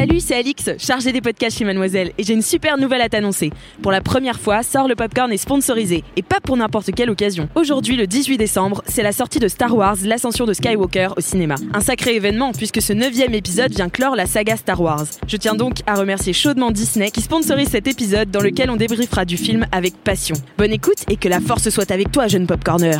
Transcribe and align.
Salut, 0.00 0.20
c'est 0.20 0.36
Alix, 0.36 0.70
chargée 0.78 1.12
des 1.12 1.20
podcasts 1.20 1.58
chez 1.58 1.66
Mademoiselle, 1.66 2.12
et 2.16 2.22
j'ai 2.22 2.32
une 2.32 2.40
super 2.40 2.78
nouvelle 2.78 3.02
à 3.02 3.10
t'annoncer. 3.10 3.50
Pour 3.82 3.92
la 3.92 4.00
première 4.00 4.40
fois, 4.40 4.62
Sort 4.62 4.88
le 4.88 4.94
Popcorn 4.94 5.30
est 5.30 5.36
sponsorisé, 5.36 6.04
et 6.16 6.22
pas 6.22 6.40
pour 6.40 6.56
n'importe 6.56 6.90
quelle 6.92 7.10
occasion. 7.10 7.50
Aujourd'hui, 7.54 7.96
le 7.96 8.06
18 8.06 8.38
décembre, 8.38 8.82
c'est 8.86 9.02
la 9.02 9.12
sortie 9.12 9.40
de 9.40 9.46
Star 9.46 9.76
Wars, 9.76 9.98
l'ascension 10.02 10.46
de 10.46 10.54
Skywalker 10.54 11.08
au 11.18 11.20
cinéma. 11.20 11.56
Un 11.74 11.80
sacré 11.80 12.16
événement, 12.16 12.52
puisque 12.52 12.80
ce 12.80 12.94
neuvième 12.94 13.34
épisode 13.34 13.72
vient 13.74 13.90
clore 13.90 14.16
la 14.16 14.24
saga 14.24 14.56
Star 14.56 14.80
Wars. 14.80 15.04
Je 15.26 15.36
tiens 15.36 15.54
donc 15.54 15.80
à 15.86 15.96
remercier 15.96 16.32
chaudement 16.32 16.70
Disney 16.70 17.10
qui 17.10 17.20
sponsorise 17.20 17.68
cet 17.68 17.86
épisode 17.86 18.30
dans 18.30 18.40
lequel 18.40 18.70
on 18.70 18.76
débriefera 18.76 19.26
du 19.26 19.36
film 19.36 19.66
avec 19.70 20.02
passion. 20.02 20.36
Bonne 20.56 20.72
écoute 20.72 21.04
et 21.10 21.16
que 21.16 21.28
la 21.28 21.40
force 21.40 21.68
soit 21.68 21.90
avec 21.90 22.10
toi, 22.10 22.26
jeune 22.26 22.46
popcorner. 22.46 22.96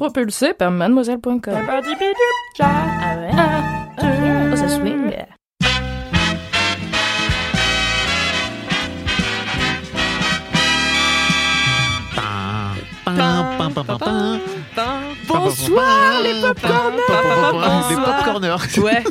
Propulsé 0.00 0.54
par 0.54 0.70
mademoiselle.com. 0.70 1.40
Ah 2.58 3.16
ouais 3.18 3.30
Oh, 4.02 4.56
ça 4.56 4.68
swing. 4.68 5.12
Bonsoir 15.28 16.22
les 16.22 16.40
popcorners 16.40 17.90
Les 17.90 17.96
popcorners. 17.96 18.78
Ouais. 18.78 19.04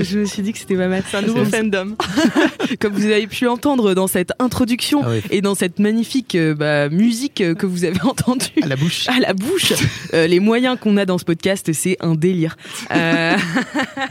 Je 0.00 0.18
me 0.20 0.24
suis 0.24 0.42
dit 0.42 0.52
que 0.52 0.58
c'était 0.58 0.76
pas 0.76 0.88
mal. 0.88 1.02
C'est 1.08 1.16
un 1.16 1.22
nouveau 1.22 1.44
fandom. 1.44 1.96
Comme 2.80 2.92
vous 2.94 3.06
avez 3.06 3.26
pu 3.26 3.46
entendre 3.46 3.94
dans 3.94 4.06
cette 4.06 4.32
introduction 4.38 5.02
Ah 5.04 5.10
et 5.30 5.40
dans 5.40 5.54
cette 5.54 5.78
magnifique 5.78 6.34
euh, 6.34 6.54
bah, 6.54 6.88
musique 6.88 7.40
euh, 7.40 7.54
que 7.54 7.66
vous 7.66 7.84
avez 7.84 8.00
entendue 8.04 8.46
À 8.62 8.66
la 8.66 8.76
bouche. 8.76 9.08
à 9.08 9.18
la 9.20 9.32
bouche, 9.34 9.72
euh, 10.14 10.26
les 10.26 10.40
moyens 10.40 10.78
qu'on 10.80 10.96
a 10.96 11.04
dans 11.04 11.18
ce 11.18 11.24
podcast, 11.24 11.72
c'est 11.72 11.96
un 12.00 12.14
délire. 12.14 12.56
Euh, 12.94 13.36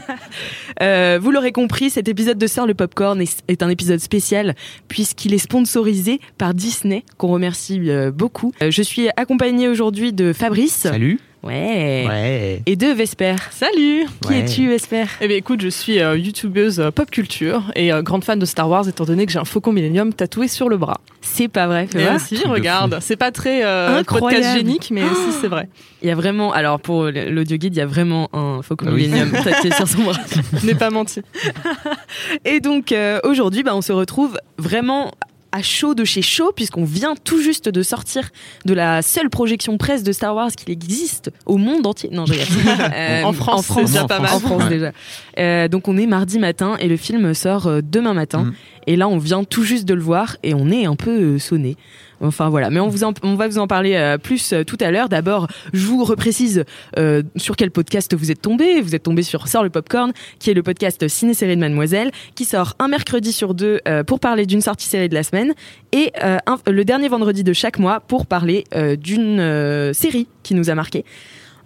euh, 0.82 1.18
vous 1.20 1.30
l'aurez 1.30 1.52
compris, 1.52 1.90
cet 1.90 2.08
épisode 2.08 2.38
de 2.38 2.46
Sœur 2.46 2.66
le 2.66 2.74
Popcorn 2.74 3.20
est, 3.20 3.42
est 3.48 3.62
un 3.62 3.68
épisode 3.68 4.00
spécial 4.00 4.54
puisqu'il 4.88 5.34
est 5.34 5.38
sponsorisé 5.38 6.20
par 6.38 6.54
Disney, 6.54 7.04
qu'on 7.18 7.28
remercie 7.28 7.80
euh, 7.90 8.10
beaucoup. 8.10 8.52
Euh, 8.62 8.70
je 8.70 8.82
suis 8.82 9.08
accompagnée 9.16 9.68
aujourd'hui 9.68 10.12
de 10.12 10.32
Fabrice. 10.32 10.74
Salut. 10.74 11.18
Ouais. 11.42 12.04
Ouais. 12.08 12.62
Et 12.66 12.74
de 12.74 12.88
Vesper. 12.88 13.36
Salut 13.52 14.06
Qui 14.22 14.28
Ouais. 14.28 14.38
es-tu, 14.40 14.68
Vesper? 14.68 15.04
Eh 15.20 15.28
bien 15.28 15.36
écoute, 15.36 15.60
je 15.60 15.68
suis 15.68 16.00
euh, 16.00 16.16
youtubeuse 16.16 16.80
euh, 16.80 16.90
pop 16.90 17.08
culture 17.10 17.62
et 17.76 17.92
euh, 17.92 18.02
grande 18.02 18.24
fan 18.24 18.38
de 18.38 18.44
Star 18.46 18.68
Wars 18.68 18.88
étant 18.88 19.04
donné 19.04 19.26
que 19.26 19.32
j'ai 19.32 19.38
un 19.38 19.44
Faucon 19.44 19.72
Millennium 19.72 20.12
tatoué 20.12 20.48
sur 20.48 20.68
le 20.68 20.76
bras. 20.76 21.00
C'est 21.20 21.46
pas 21.48 21.68
vrai, 21.68 21.86
voir. 21.92 22.16
Truc 22.24 22.42
de 22.42 22.48
regarde, 22.48 22.98
c'est 23.00 23.16
pas 23.16 23.30
très 23.30 23.64
euh, 23.64 24.02
podcast 24.02 24.56
génique, 24.56 24.90
mais 24.90 25.02
si 25.02 25.32
c'est 25.40 25.48
vrai. 25.48 25.68
Il 26.02 26.08
y 26.08 26.10
a 26.10 26.16
vraiment, 26.16 26.52
alors 26.52 26.80
pour 26.80 27.04
l'audio 27.04 27.56
guide, 27.58 27.74
il 27.76 27.78
y 27.78 27.82
a 27.82 27.86
vraiment 27.86 28.28
un 28.32 28.62
Faucon 28.62 28.86
Ah 28.88 28.92
oui. 28.92 29.06
Millennium 29.06 29.30
tatoué 29.44 29.70
sur 29.70 29.86
son 29.86 30.02
bras. 30.02 30.18
Je 30.60 30.66
n'ai 30.66 30.74
pas 30.74 30.90
menti. 30.90 31.20
Et 32.44 32.58
donc 32.60 32.90
euh, 32.90 33.20
aujourd'hui, 33.22 33.62
bah, 33.62 33.76
on 33.76 33.82
se 33.82 33.92
retrouve 33.92 34.36
vraiment 34.58 35.12
à 35.52 35.62
chaud 35.62 35.94
de 35.94 36.04
chez 36.04 36.22
chaud 36.22 36.52
puisqu'on 36.54 36.84
vient 36.84 37.14
tout 37.22 37.40
juste 37.40 37.68
de 37.68 37.82
sortir 37.82 38.30
de 38.64 38.74
la 38.74 39.02
seule 39.02 39.30
projection 39.30 39.78
presse 39.78 40.02
de 40.02 40.12
Star 40.12 40.34
Wars 40.34 40.50
qu'il 40.52 40.70
existe 40.70 41.30
au 41.46 41.56
monde 41.56 41.86
entier. 41.86 42.10
Non, 42.12 42.26
je. 42.26 42.34
Euh, 42.94 43.22
En 43.24 43.32
France, 43.32 43.66
c'est 43.66 43.72
France, 43.72 43.90
déjà 43.90 44.04
en 44.04 44.06
pas 44.06 44.20
mal. 44.20 44.32
en 44.32 44.40
France 44.40 44.62
Ouais. 44.64 44.68
déjà. 44.68 44.92
Euh, 45.38 45.68
donc 45.68 45.88
on 45.88 45.96
est 45.96 46.06
mardi 46.06 46.38
matin 46.38 46.76
et 46.80 46.88
le 46.88 46.96
film 46.96 47.34
sort 47.34 47.66
euh, 47.66 47.80
demain 47.82 48.14
matin. 48.14 48.44
Mm. 48.44 48.54
Et 48.88 48.96
là, 48.96 49.08
on 49.08 49.18
vient 49.18 49.44
tout 49.44 49.64
juste 49.64 49.84
de 49.84 49.94
le 49.94 50.00
voir 50.02 50.36
et 50.42 50.54
on 50.54 50.70
est 50.70 50.86
un 50.86 50.94
peu 50.96 51.38
sonné. 51.38 51.76
Enfin 52.20 52.48
voilà, 52.48 52.70
mais 52.70 52.80
on, 52.80 52.88
vous 52.88 53.04
en- 53.04 53.12
on 53.22 53.34
va 53.34 53.46
vous 53.46 53.58
en 53.58 53.66
parler 53.66 53.94
euh, 53.94 54.16
plus 54.18 54.52
euh, 54.52 54.64
tout 54.64 54.78
à 54.80 54.90
l'heure. 54.90 55.08
D'abord, 55.08 55.48
je 55.72 55.86
vous 55.86 56.02
reprécise 56.04 56.64
euh, 56.98 57.22
sur 57.36 57.56
quel 57.56 57.70
podcast 57.70 58.14
vous 58.14 58.30
êtes 58.30 58.40
tombé. 58.40 58.80
Vous 58.80 58.94
êtes 58.94 59.02
tombé 59.02 59.22
sur 59.22 59.48
Sort 59.48 59.62
le 59.62 59.70
Popcorn, 59.70 60.12
qui 60.38 60.50
est 60.50 60.54
le 60.54 60.62
podcast 60.62 61.06
ciné-série 61.08 61.56
de 61.56 61.60
Mademoiselle, 61.60 62.10
qui 62.34 62.44
sort 62.44 62.74
un 62.78 62.88
mercredi 62.88 63.32
sur 63.32 63.54
deux 63.54 63.80
euh, 63.86 64.02
pour 64.02 64.18
parler 64.20 64.46
d'une 64.46 64.62
sortie 64.62 64.86
série 64.88 65.08
de 65.08 65.14
la 65.14 65.22
semaine 65.22 65.54
et 65.92 66.12
euh, 66.24 66.38
le 66.66 66.84
dernier 66.84 67.08
vendredi 67.08 67.44
de 67.44 67.52
chaque 67.52 67.78
mois 67.78 68.00
pour 68.00 68.26
parler 68.26 68.64
euh, 68.74 68.96
d'une 68.96 69.92
série 69.92 70.26
qui 70.42 70.54
nous 70.54 70.70
a 70.70 70.74
marqué. 70.74 71.04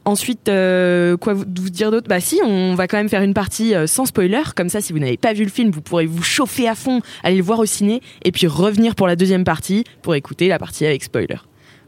Ensuite, 0.04 0.48
euh, 0.48 1.16
quoi 1.16 1.34
vous, 1.34 1.44
vous 1.60 1.70
dire 1.70 1.90
d'autre? 1.90 2.08
Bah 2.08 2.20
si, 2.20 2.40
on 2.44 2.74
va 2.74 2.88
quand 2.88 2.96
même 2.96 3.08
faire 3.08 3.22
une 3.22 3.34
partie 3.34 3.74
euh, 3.74 3.86
sans 3.86 4.06
spoiler, 4.06 4.42
comme 4.56 4.68
ça 4.68 4.80
si 4.80 4.92
vous 4.92 4.98
n'avez 4.98 5.16
pas 5.16 5.32
vu 5.32 5.44
le 5.44 5.50
film, 5.50 5.70
vous 5.70 5.82
pourrez 5.82 6.06
vous 6.06 6.22
chauffer 6.22 6.68
à 6.68 6.74
fond, 6.74 7.00
aller 7.22 7.36
le 7.36 7.42
voir 7.42 7.58
au 7.58 7.66
ciné, 7.66 8.00
et 8.24 8.32
puis 8.32 8.46
revenir 8.46 8.94
pour 8.94 9.06
la 9.06 9.16
deuxième 9.16 9.44
partie, 9.44 9.84
pour 10.02 10.14
écouter 10.14 10.48
la 10.48 10.58
partie 10.58 10.86
avec 10.86 11.04
spoiler. 11.04 11.36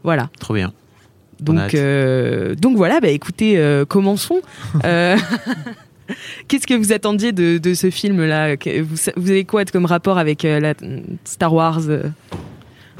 Voilà. 0.03 0.29
Trop 0.39 0.53
bien. 0.53 0.73
Donc, 1.39 1.73
euh, 1.73 2.55
donc 2.55 2.77
voilà, 2.77 2.99
bah 2.99 3.09
écoutez, 3.09 3.57
euh, 3.57 3.85
commençons. 3.85 4.41
Euh, 4.85 5.17
Qu'est-ce 6.47 6.67
que 6.67 6.73
vous 6.73 6.91
attendiez 6.91 7.31
de, 7.31 7.57
de 7.57 7.73
ce 7.73 7.89
film-là? 7.89 8.55
Vous, 9.15 9.29
avez 9.29 9.45
quoi 9.45 9.63
comme 9.65 9.85
rapport 9.85 10.17
avec 10.17 10.43
euh, 10.43 10.59
la, 10.59 10.73
Star 11.23 11.53
Wars? 11.53 11.81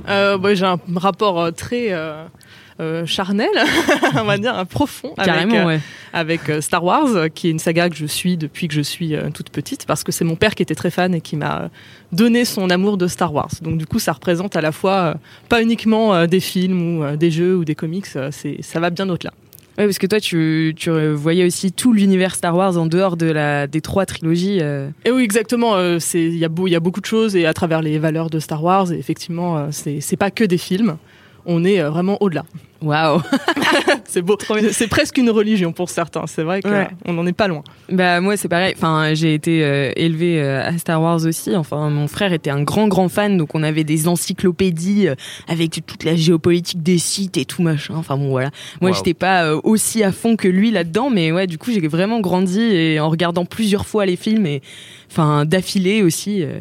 Bah, 0.08 0.54
j'ai 0.54 0.66
un 0.66 0.80
rapport 0.96 1.42
euh, 1.42 1.52
très 1.52 1.90
euh, 2.84 3.06
charnel, 3.06 3.50
on 4.16 4.24
va 4.24 4.38
dire, 4.38 4.56
un 4.56 4.66
profond 4.66 5.14
avec, 5.18 5.26
Carrément, 5.26 5.56
euh, 5.56 5.66
ouais. 5.66 5.80
avec 6.14 6.50
euh, 6.50 6.62
Star 6.62 6.84
Wars, 6.84 7.30
qui 7.34 7.48
est 7.48 7.52
une 7.52 7.60
saga 7.60 7.90
que 7.90 7.96
je 7.96 8.06
suis 8.06 8.38
depuis 8.38 8.68
que 8.68 8.74
je 8.74 8.82
suis 8.82 9.16
toute 9.34 9.50
petite, 9.50 9.86
parce 9.86 10.04
que 10.04 10.12
c'est 10.12 10.26
mon 10.26 10.36
père 10.36 10.56
qui 10.56 10.64
était 10.64 10.76
très 10.76 10.92
fan 10.92 11.14
et 11.16 11.22
qui 11.22 11.36
m'a 11.36 11.70
donné 12.12 12.46
son 12.46 12.70
amour 12.70 12.98
de 12.98 13.08
Star 13.08 13.34
Wars. 13.34 13.52
Donc 13.62 13.78
du 13.78 13.86
coup, 13.86 14.00
ça 14.00 14.12
représente 14.12 14.56
à 14.56 14.62
la 14.62 14.72
fois 14.72 15.16
pas 15.50 15.62
uniquement 15.62 16.28
des 16.28 16.40
films 16.40 17.00
ou 17.00 17.18
des 17.18 17.32
jeux 17.32 17.56
ou 17.56 17.66
des 17.66 17.76
comics, 17.76 18.06
c'est 18.32 18.62
ça 18.62 18.80
va 18.80 18.90
bien 18.90 19.10
au-delà. 19.10 19.32
Ouais, 19.78 19.86
parce 19.86 19.98
que 19.98 20.06
toi, 20.06 20.20
tu, 20.20 20.76
tu 20.78 20.92
voyais 21.14 21.46
aussi 21.46 21.72
tout 21.72 21.94
l'univers 21.94 22.36
Star 22.36 22.56
Wars 22.56 22.78
en 22.78 22.86
dehors 22.86 23.18
de 23.18 23.26
la, 23.26 23.66
des 23.66 23.82
trois 23.82 24.06
trilogies. 24.06 24.60
euh. 24.62 24.90
Et 25.04 25.10
oui, 25.10 25.24
exactement. 25.24 25.76
euh, 25.76 25.98
c'est 26.00 26.22
il 26.24 26.38
y 26.38 26.46
a 26.46 26.50
beau, 26.50 26.68
y 26.68 26.76
a 26.76 26.80
beaucoup 26.80 27.02
de 27.02 27.08
choses 27.08 27.36
et 27.36 27.48
à 27.48 27.54
travers 27.54 27.82
les 27.82 27.98
valeurs 27.98 28.30
de 28.30 28.38
Star 28.40 28.64
Wars, 28.64 28.92
et 28.92 29.00
effectivement, 29.00 29.58
euh, 29.58 29.68
c'est 29.72 30.00
c'est 30.00 30.18
pas 30.18 30.30
que 30.30 30.44
des 30.44 30.60
films. 30.60 30.98
On 31.46 31.64
est 31.66 31.82
euh, 31.82 31.90
vraiment 31.90 32.18
au-delà. 32.22 32.44
Waouh 32.82 33.22
C'est 34.06 34.22
beau. 34.22 34.38
C'est 34.72 34.88
presque 34.88 35.18
une 35.18 35.30
religion 35.30 35.72
pour 35.72 35.90
certains. 35.90 36.28
C'est 36.28 36.44
vrai 36.44 36.62
qu'on 36.62 36.70
Ouais. 36.72 36.88
n'en 37.08 37.26
est 37.26 37.32
pas 37.34 37.48
loin. 37.48 37.64
Bah 37.90 38.20
moi 38.20 38.36
c'est 38.36 38.50
pareil. 38.50 38.74
Enfin 38.78 39.14
j'ai 39.14 39.34
été 39.34 39.64
euh, 39.64 39.92
élevée 39.96 40.42
euh, 40.42 40.68
à 40.68 40.78
Star 40.78 41.02
Wars 41.02 41.26
aussi. 41.26 41.56
Enfin 41.56 41.90
mon 41.90 42.08
frère 42.08 42.34
était 42.34 42.50
un 42.50 42.62
grand 42.62 42.88
grand 42.90 43.08
fan, 43.08 43.38
donc 43.38 43.56
on 43.56 43.64
avait 43.64 43.86
des 43.86 44.08
encyclopédies 44.10 45.08
euh, 45.08 45.16
avec 45.48 45.82
toute 45.86 46.04
la 46.04 46.16
géopolitique 46.16 46.84
des 46.84 46.98
sites 46.98 47.38
et 47.38 47.46
tout 47.46 47.62
machin. 47.62 47.94
Enfin 47.96 48.18
bon 48.18 48.30
voilà. 48.30 48.50
Moi 48.82 48.92
Wow. 48.92 48.98
j'étais 48.98 49.14
pas 49.14 49.46
euh, 49.46 49.62
aussi 49.64 50.04
à 50.04 50.12
fond 50.12 50.36
que 50.36 50.48
lui 50.50 50.70
là-dedans, 50.72 51.10
mais 51.10 51.32
ouais 51.32 51.48
du 51.48 51.58
coup 51.58 51.72
j'ai 51.72 51.88
vraiment 51.88 52.20
grandi 52.20 52.60
et 52.62 53.00
en 53.00 53.10
regardant 53.10 53.46
plusieurs 53.46 53.86
fois 53.86 54.06
les 54.06 54.18
films 54.18 54.46
et 54.46 54.62
enfin 55.10 55.46
d'affilée 55.46 56.02
aussi. 56.04 56.44
euh, 56.44 56.60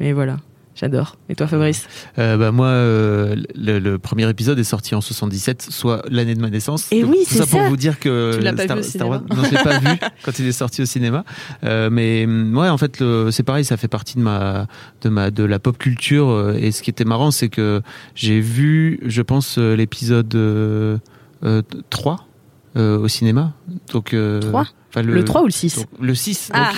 mais 0.00 0.12
voilà. 0.12 0.36
J'adore. 0.80 1.16
Et 1.28 1.34
toi, 1.34 1.46
Fabrice 1.46 1.86
Euh, 2.18 2.38
bah, 2.38 2.52
moi, 2.52 2.68
euh, 2.68 3.36
le, 3.54 3.78
le 3.78 3.98
premier 3.98 4.28
épisode 4.30 4.58
est 4.58 4.64
sorti 4.64 4.94
en 4.94 5.02
77, 5.02 5.66
soit 5.68 6.02
l'année 6.08 6.34
de 6.34 6.40
ma 6.40 6.48
naissance. 6.48 6.90
Et 6.90 7.02
Donc, 7.02 7.10
oui, 7.10 7.18
c'est 7.26 7.38
ça 7.38 7.46
pour 7.46 7.60
vous 7.68 7.76
dire 7.76 8.00
que 8.00 8.36
Tu 8.36 8.42
l'as 8.42 8.54
pas 8.54 8.64
Star, 8.64 8.76
vu 8.78 8.82
au 8.82 8.86
Star 8.86 9.08
Wars, 9.08 9.22
non, 9.28 9.44
je 9.44 9.50
l'ai 9.50 9.62
pas 9.62 9.78
vu 9.78 9.88
quand 10.24 10.38
il 10.38 10.46
est 10.46 10.52
sorti 10.52 10.80
au 10.80 10.86
cinéma. 10.86 11.24
Euh, 11.64 11.90
mais 11.90 12.24
hum, 12.24 12.56
ouais, 12.56 12.70
en 12.70 12.78
fait, 12.78 13.02
c'est 13.30 13.42
pareil, 13.42 13.64
ça 13.64 13.76
fait 13.76 13.88
partie 13.88 14.16
de 14.16 14.22
ma, 14.22 14.66
de 15.02 15.10
ma, 15.10 15.30
de 15.30 15.44
la 15.44 15.58
pop 15.58 15.76
culture. 15.76 16.54
Et 16.56 16.70
ce 16.70 16.82
qui 16.82 16.88
était 16.88 17.04
marrant, 17.04 17.30
c'est 17.30 17.50
que 17.50 17.82
j'ai 18.14 18.40
vu, 18.40 19.00
je 19.04 19.20
pense, 19.20 19.58
l'épisode 19.58 20.34
euh, 20.34 20.96
euh, 21.44 21.62
3 21.90 22.26
euh, 22.76 22.98
au 22.98 23.08
cinéma. 23.08 23.52
Donc, 23.92 24.14
euh, 24.14 24.40
Trois? 24.40 24.66
Enfin, 24.90 25.02
le... 25.02 25.24
3 25.24 25.42
ou 25.42 25.46
le 25.46 25.50
6 25.50 25.76
donc, 25.78 25.86
le 26.00 26.14
6. 26.14 26.50
Ah, 26.54 26.70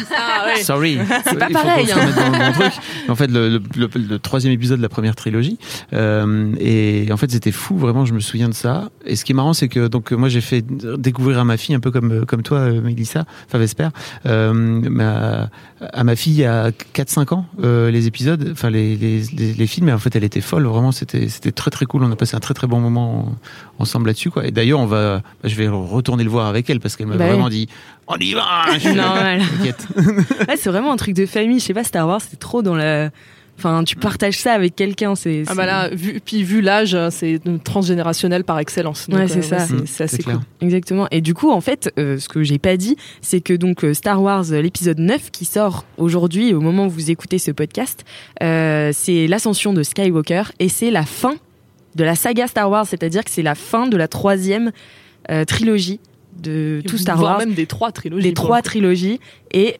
Sorry, 0.62 0.98
c'est 1.24 1.38
pas 1.38 1.48
pareil, 1.50 1.86
hein. 1.92 1.96
dans 2.16 2.58
le. 2.58 3.10
En 3.10 3.14
fait, 3.16 3.26
le, 3.28 3.48
le- 3.48 3.62
le- 3.76 3.88
le 4.08 4.18
troisième 4.18 4.52
épisode 4.52 4.78
de 4.78 4.82
la 4.82 4.88
première 4.88 5.16
trilogie, 5.16 5.58
euh, 5.92 6.54
et 6.60 7.08
en 7.10 7.16
fait, 7.16 7.30
c'était 7.30 7.52
fou. 7.52 7.76
Vraiment, 7.78 8.04
je 8.04 8.12
me 8.14 8.20
souviens 8.20 8.48
de 8.48 8.54
ça. 8.54 8.90
Et 9.06 9.16
ce 9.16 9.24
qui 9.24 9.32
est 9.32 9.34
marrant, 9.34 9.52
c'est 9.54 9.68
que 9.68 9.88
donc 9.88 10.12
moi, 10.12 10.28
j'ai 10.28 10.40
fait 10.40 10.64
découvrir 10.98 11.38
à 11.38 11.44
ma 11.44 11.56
fille, 11.56 11.74
un 11.74 11.80
peu 11.80 11.90
comme 11.90 12.24
comme 12.26 12.42
toi, 12.42 12.58
euh, 12.58 12.80
Mélissa, 12.80 13.24
enfin 13.48 13.58
Vesper, 13.58 13.88
euh, 14.26 14.52
ma, 14.52 15.48
à 15.92 16.04
ma 16.04 16.16
fille 16.16 16.44
a 16.44 16.70
4-5 16.94 17.34
ans 17.34 17.46
euh, 17.62 17.90
les 17.90 18.06
épisodes, 18.06 18.48
enfin 18.52 18.70
les, 18.70 18.96
les, 18.96 19.22
les, 19.36 19.52
les 19.54 19.66
films. 19.66 19.88
Et 19.88 19.92
en 19.92 19.98
fait, 19.98 20.14
elle 20.16 20.24
était 20.24 20.40
folle. 20.40 20.64
Vraiment, 20.66 20.92
c'était 20.92 21.28
c'était 21.28 21.52
très 21.52 21.70
très 21.70 21.86
cool. 21.86 22.04
On 22.04 22.12
a 22.12 22.16
passé 22.16 22.36
un 22.36 22.40
très 22.40 22.54
très 22.54 22.66
bon 22.66 22.80
moment 22.80 23.36
en- 23.78 23.82
ensemble 23.82 24.06
là-dessus, 24.06 24.30
quoi. 24.30 24.46
Et 24.46 24.50
d'ailleurs, 24.50 24.80
on 24.80 24.86
va, 24.86 25.18
bah, 25.42 25.48
je 25.48 25.54
vais 25.56 25.68
retourner 25.68 26.24
le 26.24 26.30
voir 26.30 26.46
avec 26.46 26.68
elle 26.70 26.80
parce 26.80 26.96
qu'elle 26.96 27.06
m'a 27.06 27.16
Bah 27.16 27.26
vraiment 27.26 27.48
dit, 27.48 27.68
on 28.08 28.16
y 28.16 28.32
va. 28.34 28.64
Normal. 28.94 29.42
Ouais, 30.48 30.56
c'est 30.56 30.70
vraiment 30.70 30.92
un 30.92 30.96
truc 30.96 31.14
de 31.14 31.26
famille. 31.26 31.58
Je 31.60 31.64
sais 31.64 31.74
pas, 31.74 31.84
Star 31.84 32.06
Wars, 32.06 32.20
c'est 32.28 32.38
trop 32.38 32.62
dans 32.62 32.74
la 32.76 33.10
Enfin, 33.58 33.84
tu 33.84 33.96
partages 33.96 34.38
ça 34.40 34.54
avec 34.54 34.74
quelqu'un, 34.74 35.14
c'est. 35.14 35.44
Ah 35.46 35.54
bah 35.54 35.66
là, 35.66 35.88
vu, 35.90 36.20
puis 36.24 36.42
vu 36.42 36.62
l'âge, 36.62 36.96
c'est 37.10 37.38
transgénérationnel 37.62 38.44
par 38.44 38.58
excellence. 38.58 39.08
Donc, 39.08 39.20
Ouais, 39.20 39.28
c'est 39.28 39.38
euh, 39.40 39.42
ça. 39.42 39.58
c'est- 39.60 39.74
Mm, 39.74 39.82
C'est 39.86 40.04
assez 40.04 40.16
c'est 40.16 40.22
clair. 40.22 40.36
cool. 40.36 40.66
Exactement. 40.66 41.06
Et 41.10 41.20
du 41.20 41.34
coup, 41.34 41.50
en 41.50 41.60
fait, 41.60 41.92
euh, 41.98 42.18
ce 42.18 42.28
que 42.28 42.42
j'ai 42.42 42.58
pas 42.58 42.76
dit, 42.76 42.96
c'est 43.20 43.40
que 43.40 43.52
donc 43.52 43.84
euh, 43.84 43.92
Star 43.94 44.20
Wars, 44.22 44.44
euh, 44.50 44.62
l'épisode 44.62 44.98
9 44.98 45.30
qui 45.30 45.44
sort 45.44 45.84
aujourd'hui, 45.98 46.54
au 46.54 46.60
moment 46.60 46.86
où 46.86 46.90
vous 46.90 47.10
écoutez 47.10 47.38
ce 47.38 47.50
podcast, 47.50 48.04
euh, 48.42 48.90
c'est 48.94 49.26
l'ascension 49.28 49.72
de 49.74 49.82
Skywalker 49.82 50.44
et 50.58 50.68
c'est 50.70 50.90
la 50.90 51.04
fin 51.04 51.34
de 51.94 52.04
la 52.04 52.14
saga 52.16 52.46
Star 52.46 52.70
Wars, 52.70 52.86
c'est-à-dire 52.86 53.22
que 53.22 53.30
c'est 53.30 53.42
la 53.42 53.54
fin 53.54 53.86
de 53.86 53.96
la 53.98 54.08
troisième 54.08 54.72
euh, 55.30 55.44
trilogie 55.44 56.00
de 56.40 56.82
tout 56.86 56.98
Star 56.98 57.16
Voire 57.18 57.32
Wars, 57.32 57.38
même 57.40 57.54
des 57.54 57.66
trois 57.66 57.92
trilogies. 57.92 58.22
des 58.28 58.32
pour 58.32 58.44
trois 58.46 58.62
trilogies, 58.62 59.20
et 59.52 59.76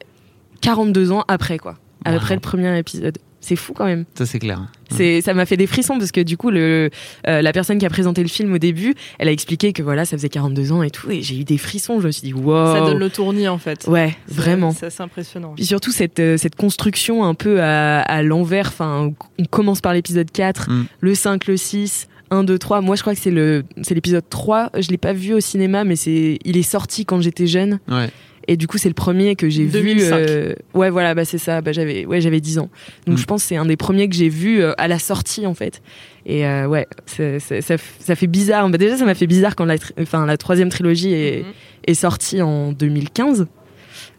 42 0.61 1.11
ans 1.11 1.23
après, 1.27 1.57
quoi. 1.57 1.77
Wow. 2.05 2.15
Après 2.15 2.33
le 2.35 2.41
premier 2.41 2.77
épisode. 2.77 3.17
C'est 3.45 3.57
fou 3.57 3.73
quand 3.73 3.83
même. 3.83 4.05
Ça, 4.17 4.25
c'est 4.25 4.39
clair. 4.39 4.67
C'est, 4.89 5.19
ça 5.19 5.33
m'a 5.33 5.45
fait 5.45 5.57
des 5.57 5.67
frissons 5.67 5.97
parce 5.97 6.13
que 6.13 6.21
du 6.21 6.37
coup, 6.37 6.49
le, 6.49 6.89
euh, 7.27 7.41
la 7.41 7.51
personne 7.51 7.77
qui 7.77 7.85
a 7.85 7.89
présenté 7.89 8.21
le 8.21 8.29
film 8.29 8.53
au 8.53 8.57
début, 8.57 8.95
elle 9.19 9.27
a 9.27 9.33
expliqué 9.33 9.73
que 9.73 9.83
voilà, 9.83 10.05
ça 10.05 10.15
faisait 10.15 10.29
42 10.29 10.71
ans 10.71 10.81
et 10.81 10.89
tout, 10.89 11.11
et 11.11 11.21
j'ai 11.21 11.37
eu 11.39 11.43
des 11.43 11.57
frissons. 11.57 11.99
Je 11.99 12.07
me 12.07 12.11
suis 12.13 12.21
dit, 12.23 12.33
wow. 12.33 12.73
Ça 12.73 12.79
donne 12.79 12.99
le 12.99 13.09
tournis 13.09 13.49
en 13.49 13.57
fait. 13.57 13.85
Ouais, 13.87 14.15
vraiment. 14.29 14.71
C'est 14.71 14.85
assez 14.85 15.03
impressionnant. 15.03 15.55
Puis 15.57 15.65
surtout 15.65 15.91
cette, 15.91 16.19
euh, 16.21 16.37
cette 16.37 16.55
construction 16.55 17.25
un 17.25 17.33
peu 17.33 17.61
à, 17.61 17.99
à 17.99 18.21
l'envers. 18.23 18.67
Enfin, 18.69 19.11
on 19.37 19.43
commence 19.45 19.81
par 19.81 19.93
l'épisode 19.93 20.31
4, 20.31 20.69
Mm. 20.69 20.85
le 21.01 21.13
5, 21.15 21.47
le 21.47 21.57
6, 21.57 22.07
1, 22.31 22.43
2, 22.43 22.57
3. 22.57 22.81
Moi, 22.81 22.95
je 22.95 23.01
crois 23.01 23.13
que 23.13 23.19
c'est 23.19 23.31
le, 23.31 23.63
c'est 23.81 23.93
l'épisode 23.95 24.23
3. 24.29 24.71
Je 24.79 24.89
l'ai 24.89 24.97
pas 24.97 25.13
vu 25.13 25.33
au 25.33 25.39
cinéma, 25.39 25.83
mais 25.83 25.95
c'est, 25.95 26.39
il 26.43 26.57
est 26.57 26.61
sorti 26.63 27.05
quand 27.05 27.21
j'étais 27.21 27.47
jeune. 27.47 27.79
Ouais. 27.87 28.09
Et 28.47 28.57
du 28.57 28.67
coup, 28.67 28.77
c'est 28.77 28.89
le 28.89 28.93
premier 28.93 29.35
que 29.37 29.49
j'ai 29.49 29.63
vu. 29.63 29.71
2005. 29.71 30.15
euh, 30.15 30.53
Ouais, 30.73 30.89
voilà, 30.89 31.15
bah 31.15 31.23
c'est 31.23 31.37
ça. 31.37 31.61
Bah, 31.61 31.71
j'avais, 31.71 32.05
ouais, 32.05 32.19
j'avais 32.19 32.41
10 32.41 32.59
ans. 32.59 32.69
Donc 33.07 33.15
Mm. 33.15 33.21
je 33.21 33.25
pense 33.25 33.41
que 33.43 33.47
c'est 33.47 33.55
un 33.55 33.65
des 33.65 33.77
premiers 33.77 34.09
que 34.09 34.15
j'ai 34.15 34.27
vu 34.27 34.61
euh, 34.61 34.73
à 34.77 34.89
la 34.89 34.99
sortie 34.99 35.45
en 35.47 35.53
fait. 35.53 35.81
Et 36.25 36.45
euh, 36.45 36.67
ouais, 36.67 36.85
c'est- 37.05 37.39
c'est- 37.39 37.61
ça, 37.61 37.75
f- 37.75 37.81
ça 37.99 38.15
fait 38.15 38.27
bizarre. 38.27 38.67
Bah, 38.69 38.77
déjà, 38.77 38.97
ça 38.97 39.05
m'a 39.05 39.15
fait 39.15 39.27
bizarre 39.27 39.55
quand 39.55 39.63
la, 39.63 39.75
enfin, 40.01 40.25
la 40.25 40.35
troisième 40.35 40.67
trilogie 40.69 41.13
est, 41.13 41.43
Mhm. 41.43 41.51
est 41.87 41.93
sortie 41.93 42.41
en 42.41 42.73
2015. 42.73 43.47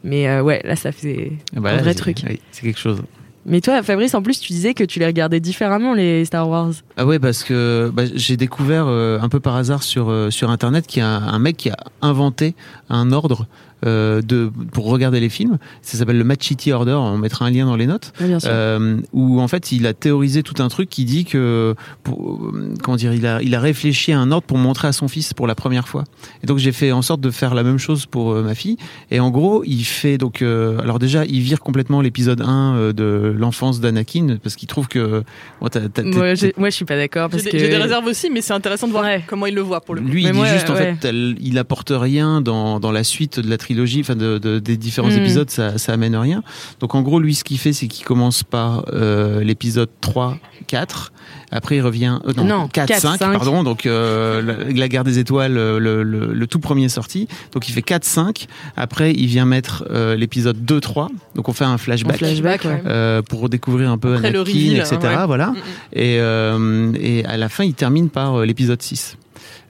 Mais 0.05 0.27
euh, 0.29 0.41
ouais, 0.43 0.63
là, 0.65 0.77
ça 0.77 0.91
fait 0.93 1.33
Ah 1.55 1.61
bah 1.61 1.71
un 1.73 1.77
là, 1.77 1.83
vrai 1.83 1.95
truc. 1.95 2.19
oui, 2.27 2.41
c'est 2.51 2.63
quelque 2.63 2.79
chose. 2.81 3.03
Mais 3.47 3.61
toi, 3.61 3.83
Fabrice, 3.83 4.15
en 4.15 4.23
plus, 4.23 4.41
tu 4.41 4.53
disais 4.53 4.75
que 4.75 4.85
tu 4.85 4.99
les 4.99 5.07
regardais 5.07 5.41
différemment 5.41 5.93
les 5.93 6.25
Star 6.25 6.49
Wars. 6.49 6.73
Ah 6.97 7.05
ouais, 7.05 7.19
parce 7.19 7.45
que 7.45 7.91
bah, 7.93 8.05
j'ai 8.15 8.37
découvert 8.37 8.87
euh, 8.87 9.19
un 9.21 9.29
peu 9.29 9.41
par 9.41 9.57
hasard 9.57 9.83
sur 9.83 10.09
euh, 10.09 10.31
internet 10.43 10.87
qu'il 10.87 11.01
y 11.01 11.05
a 11.05 11.09
un 11.09 11.39
mec 11.39 11.57
qui 11.57 11.71
a 11.71 11.77
inventé 12.01 12.55
un 12.89 13.13
ordre 13.13 13.47
euh, 13.85 14.23
de 14.23 14.51
pour 14.73 14.87
regarder 14.87 15.21
les 15.21 15.29
films. 15.29 15.59
Ça 15.83 15.99
s'appelle 15.99 16.19
le 16.19 16.25
Machiti 16.25 16.73
Order. 16.73 16.93
On 16.95 17.19
mettra 17.19 17.45
un 17.47 17.51
lien 17.51 17.67
dans 17.67 17.77
les 17.77 17.87
notes. 17.87 18.13
bien 18.21 18.41
sûr. 18.41 18.51
Euh, 18.53 18.97
où 19.13 19.41
en 19.41 19.49
fait 19.49 19.73
il 19.73 19.87
a 19.87 19.95
théorisé 19.95 20.43
tout 20.43 20.63
un 20.63 20.69
truc 20.69 20.89
qui 20.89 21.05
dit 21.05 21.25
que 21.25 21.75
pour, 22.03 22.35
euh, 22.55 22.75
comment 22.83 22.97
dire 22.97 23.13
il 23.15 23.27
a 23.27 23.43
il 23.43 23.55
a 23.55 23.61
réfléchi 23.61 24.13
à 24.13 24.19
un 24.19 24.31
ordre 24.33 24.47
pour 24.47 24.59
montrer 24.59 24.89
à 24.89 24.93
son 24.93 25.09
fils 25.09 25.35
pour 25.35 25.47
la 25.47 25.55
première 25.55 25.89
fois 25.89 26.05
et 26.43 26.47
donc 26.47 26.59
j'ai 26.59 26.73
fait 26.73 26.93
en 26.93 27.03
sorte 27.03 27.21
de 27.21 27.31
faire 27.31 27.55
la 27.55 27.63
même 27.63 27.79
chose 27.79 28.07
pour 28.07 28.33
euh, 28.33 28.43
ma 28.43 28.55
fille 28.55 28.77
et 29.11 29.21
en 29.21 29.31
gros 29.31 29.63
il 29.65 29.85
fait 29.85 30.19
donc 30.19 30.43
euh, 30.43 30.79
alors 30.81 30.99
déjà 30.99 31.25
il 31.25 31.41
vire 31.41 31.61
complètement 31.61 32.01
l'épisode 32.01 32.41
1 32.41 32.75
euh, 32.77 32.93
de 32.93 33.35
l'enfance 33.37 33.81
d'Anakin 33.81 34.37
parce 34.43 34.57
qu'il 34.57 34.69
trouve 34.69 34.89
que 34.89 35.23
bon, 35.61 35.69
t'as- 35.69 35.81
t'as- 35.89 36.03
t'es- 36.03 36.05
moi, 36.05 36.35
j'ai- 36.35 36.55
moi, 36.57 36.71
je 36.71 36.75
suis 36.75 36.85
pas 36.85 36.97
d'accord 36.97 37.29
J'ai 37.31 37.37
parce 37.37 37.45
des, 37.45 37.51
que 37.51 37.59
j'ai 37.59 37.69
des 37.69 37.77
réserves 37.77 38.07
aussi, 38.07 38.31
mais 38.31 38.41
c'est 38.41 38.53
intéressant 38.53 38.87
de 38.87 38.93
voir 38.93 39.05
Ouais. 39.05 39.23
comment 39.27 39.47
il 39.47 39.55
le 39.55 39.61
voit 39.61 39.81
pour 39.81 39.95
le 39.95 40.01
coup. 40.01 40.07
Lui, 40.09 40.23
Mais 40.25 40.29
il 40.31 40.33
dit 40.33 40.39
moi, 40.39 40.47
juste 40.53 40.71
en 40.71 40.75
fait, 40.77 40.97
elle- 41.05 41.37
il 41.41 41.59
apporte 41.59 41.93
rien 41.95 42.41
dans, 42.41 42.81
dans 42.81 42.93
la 42.93 43.05
suite 43.05 43.41
de 43.41 43.49
la 43.49 43.57
trilogie, 43.59 43.74
enfin 44.01 44.17
de, 44.17 44.39
de- 44.39 44.59
des 44.59 44.77
différents 44.77 45.09
Mm. 45.09 45.19
épisodes, 45.19 45.51
ça, 45.51 45.79
ça 45.79 45.93
amène 45.93 46.17
rien. 46.17 46.43
Donc 46.81 46.95
en 46.95 47.03
gros, 47.03 47.19
lui, 47.21 47.35
ce 47.35 47.45
qu'il 47.45 47.59
fait, 47.59 47.73
c'est 47.73 47.89
qu'il 47.89 48.05
commence 48.05 48.43
par 48.43 48.85
euh, 48.93 49.43
l'épisode 49.45 49.89
3, 50.01 50.39
4. 50.67 51.13
Après, 51.51 51.77
il 51.77 51.83
revient. 51.83 52.19
euh, 52.27 52.33
non, 52.37 52.45
Non, 52.45 52.69
4, 52.69 52.89
4, 52.89 53.01
5, 53.01 53.19
5. 53.19 53.33
pardon. 53.33 53.63
Donc 53.63 53.87
euh, 53.87 54.43
la, 54.43 54.73
la 54.73 54.89
guerre 54.89 55.05
des 55.05 55.19
étoiles, 55.19 55.57
euh, 55.57 55.79
le, 55.79 56.03
le- 56.03 56.33
le 56.33 56.47
tout 56.47 56.59
premier 56.59 56.89
sorti. 56.89 57.29
Donc 57.53 57.69
il 57.69 57.73
fait 57.73 57.83
4, 57.83 58.05
5. 58.05 58.47
Après, 58.77 59.13
il 59.13 59.27
vient 59.27 59.45
mettre 59.45 59.85
euh, 59.91 60.17
l'épisode 60.17 60.65
2, 60.65 60.81
3. 60.81 61.09
Donc 61.35 61.49
on 61.49 61.53
fait 61.53 61.65
un 61.65 61.73
Un 61.75 61.79
flashback. 61.79 62.19
flashback, 62.19 62.65
ouais. 62.65 63.23
pour 63.29 63.49
découvrir 63.49 63.91
un 63.91 63.99
peu 63.99 64.15
Anakin, 64.17 64.41
etc. 64.43 64.99
ouais. 65.03 65.27
Voilà. 65.27 65.49
Mm, 65.49 65.53
mm. 65.55 65.57
Et, 65.95 66.17
euh, 66.21 66.93
et 67.01 67.25
à 67.25 67.37
la 67.37 67.49
fin, 67.49 67.65
il 67.65 67.75
termine 67.75 68.09
par 68.11 68.37
euh, 68.41 68.45
l'épisode 68.47 68.81
6. 68.83 69.17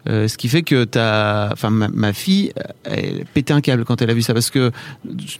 Euh, 0.07 0.29
ce 0.29 0.37
qui 0.37 0.49
fait 0.49 0.63
que 0.63 0.85
t'as, 0.85 1.51
enfin 1.53 1.71
ma, 1.71 1.89
ma 1.89 2.13
fille, 2.13 2.53
elle 2.85 3.25
pétait 3.33 3.53
un 3.55 3.61
câble 3.61 3.85
quand 3.85 4.03
elle 4.03 4.11
a 4.11 4.15
vu 4.15 4.23
ça 4.23 4.35
parce 4.35 4.51
que 4.51 4.71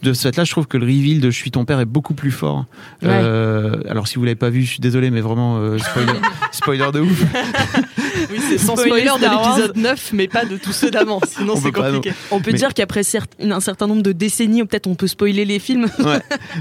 de 0.01 0.13
ce 0.13 0.23
fait-là, 0.23 0.43
je 0.43 0.51
trouve 0.51 0.67
que 0.67 0.77
le 0.77 0.85
reveal 0.85 1.21
de 1.21 1.29
"Je 1.29 1.35
suis 1.37 1.51
ton 1.51 1.65
père" 1.65 1.79
est 1.79 1.85
beaucoup 1.85 2.13
plus 2.15 2.31
fort. 2.31 2.65
Ouais. 3.01 3.09
Euh, 3.11 3.81
alors 3.89 4.07
si 4.07 4.15
vous 4.15 4.23
l'avez 4.25 4.35
pas 4.35 4.49
vu, 4.49 4.63
je 4.63 4.69
suis 4.71 4.79
désolé, 4.79 5.11
mais 5.11 5.21
vraiment 5.21 5.57
euh, 5.57 5.77
spoiler, 5.77 6.13
spoiler 6.51 6.91
de 6.93 6.99
ouf. 7.01 7.23
Oui, 8.31 8.39
c'est 8.49 8.57
sans 8.57 8.75
Spoiler 8.75 9.05
spoiler 9.07 9.19
de 9.27 9.31
l'épisode 9.31 9.77
9, 9.77 10.09
mais 10.13 10.27
pas 10.27 10.45
de 10.45 10.57
tous 10.57 10.71
ceux 10.73 10.91
d'avant, 10.91 11.19
sinon 11.27 11.53
On 11.53 11.61
c'est 11.61 11.71
pas, 11.71 11.91
compliqué. 11.91 12.15
On 12.31 12.39
peut 12.41 12.51
Mais- 12.51 12.57
dire 12.57 12.73
qu'après 12.73 13.01
un 13.41 13.59
certain 13.59 13.87
nombre 13.87 14.01
de 14.03 14.11
décennies, 14.11 14.63
peut-être 14.65 14.87
on 14.87 14.95
peut 14.95 15.07
spoiler 15.07 15.45
les 15.45 15.59
films. 15.59 15.87
Ouais. 15.99 16.19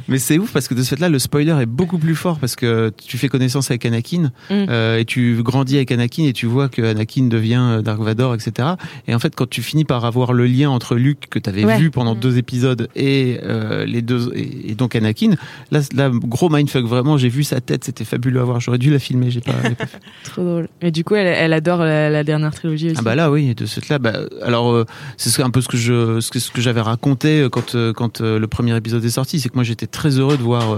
Mais 0.09 0.19
c'est 0.19 0.39
ouf 0.39 0.53
parce 0.53 0.69
que 0.69 0.75
de 0.75 0.83
ce 0.83 0.91
fait-là, 0.91 1.09
le 1.09 1.19
spoiler 1.19 1.57
est 1.61 1.67
beaucoup 1.67 1.99
plus 1.99 2.15
fort 2.15 2.39
parce 2.39 2.57
que 2.57 2.93
tu 3.07 3.19
fais 3.19 3.29
connaissance 3.29 3.71
avec 3.71 3.85
Anakin 3.87 4.31
Mm. 4.51 4.67
euh, 4.69 4.99
et 4.99 5.05
tu 5.05 5.41
grandis 5.43 5.77
avec 5.77 5.91
Anakin 5.93 6.25
et 6.25 6.33
tu 6.33 6.47
vois 6.47 6.69
que 6.69 6.83
Anakin 6.83 7.25
devient 7.29 7.61
euh, 7.61 7.83
Dark 7.83 8.01
Vador, 8.01 8.35
etc. 8.35 8.69
Et 9.09 9.15
en 9.15 9.19
fait, 9.19 9.35
quand 9.35 9.49
tu 9.49 9.63
finis 9.63 9.85
par 9.85 10.05
avoir 10.05 10.33
le 10.33 10.47
lien 10.47 10.71
entre 10.71 10.95
Luke 10.97 11.27
que 11.31 11.39
tu 11.39 11.49
avais 11.51 11.65
Ouais. 11.65 11.79
vu 11.79 11.91
pendant 11.91 12.15
Mm. 12.15 12.21
deux 12.21 12.39
épisodes 12.39 12.89
et 12.95 13.39
euh, 13.43 13.85
les 13.87 14.03
deux 14.03 14.31
et, 14.35 14.71
et 14.71 14.75
donc 14.75 14.95
Anakin, 14.97 15.35
là, 15.71 15.81
là, 15.95 16.11
gros 16.13 16.49
mindfuck 16.51 16.85
vraiment. 16.85 17.17
J'ai 17.17 17.29
vu 17.29 17.43
sa 17.45 17.61
tête, 17.61 17.85
c'était 17.85 18.05
fabuleux 18.05 18.41
à 18.41 18.45
voir. 18.45 18.61
J'aurais 18.61 18.79
dû 18.79 18.91
la 18.91 18.99
filmer, 18.99 19.31
j'ai 19.31 19.41
pas. 19.41 19.53
Trop 20.25 20.43
drôle. 20.43 20.69
Et 20.83 20.91
du 20.91 21.05
coup, 21.05 21.15
elle, 21.15 21.27
elle 21.27 21.53
adore 21.55 21.79
la, 21.81 22.11
la 22.11 22.23
dernière 22.25 22.53
trilogie 22.55 22.89
aussi. 22.91 22.97
Ah 22.99 23.03
bah 23.03 23.15
là 23.15 23.31
oui 23.31 23.55
de 23.55 23.67
ce 23.67 23.81
fait 23.81 23.89
là 23.95 23.99
bah, 23.99 24.13
alors 24.43 24.71
euh, 24.73 24.85
c'est 25.17 25.31
ce- 25.31 25.43
un 25.43 25.51
peu 25.51 25.61
ce 25.61 25.69
que 25.69 25.77
je 25.77 26.21
ce 26.21 26.31
que, 26.31 26.39
ce 26.39 26.51
que 26.51 26.61
j'avais 26.61 26.81
raconté 26.83 27.41
euh, 27.41 27.49
quand 27.49 27.75
euh, 27.75 27.93
quand 27.93 28.21
le 28.21 28.47
premier 28.47 28.77
épisode 28.77 29.05
est 29.05 29.11
sorti 29.11 29.41
c'est 29.41 29.49
que 29.49 29.55
moi 29.55 29.65
j'étais 29.65 29.87
très 29.87 30.19
heureux 30.19 30.37
de 30.37 30.43
voir 30.43 30.77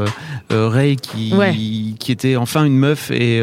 Ray 0.50 0.96
qui 0.96 1.34
Ouais. 1.34 1.52
qui 1.99 2.12
était 2.12 2.37
enfin 2.37 2.64
une 2.64 2.78
meuf 2.78 3.11
et 3.11 3.38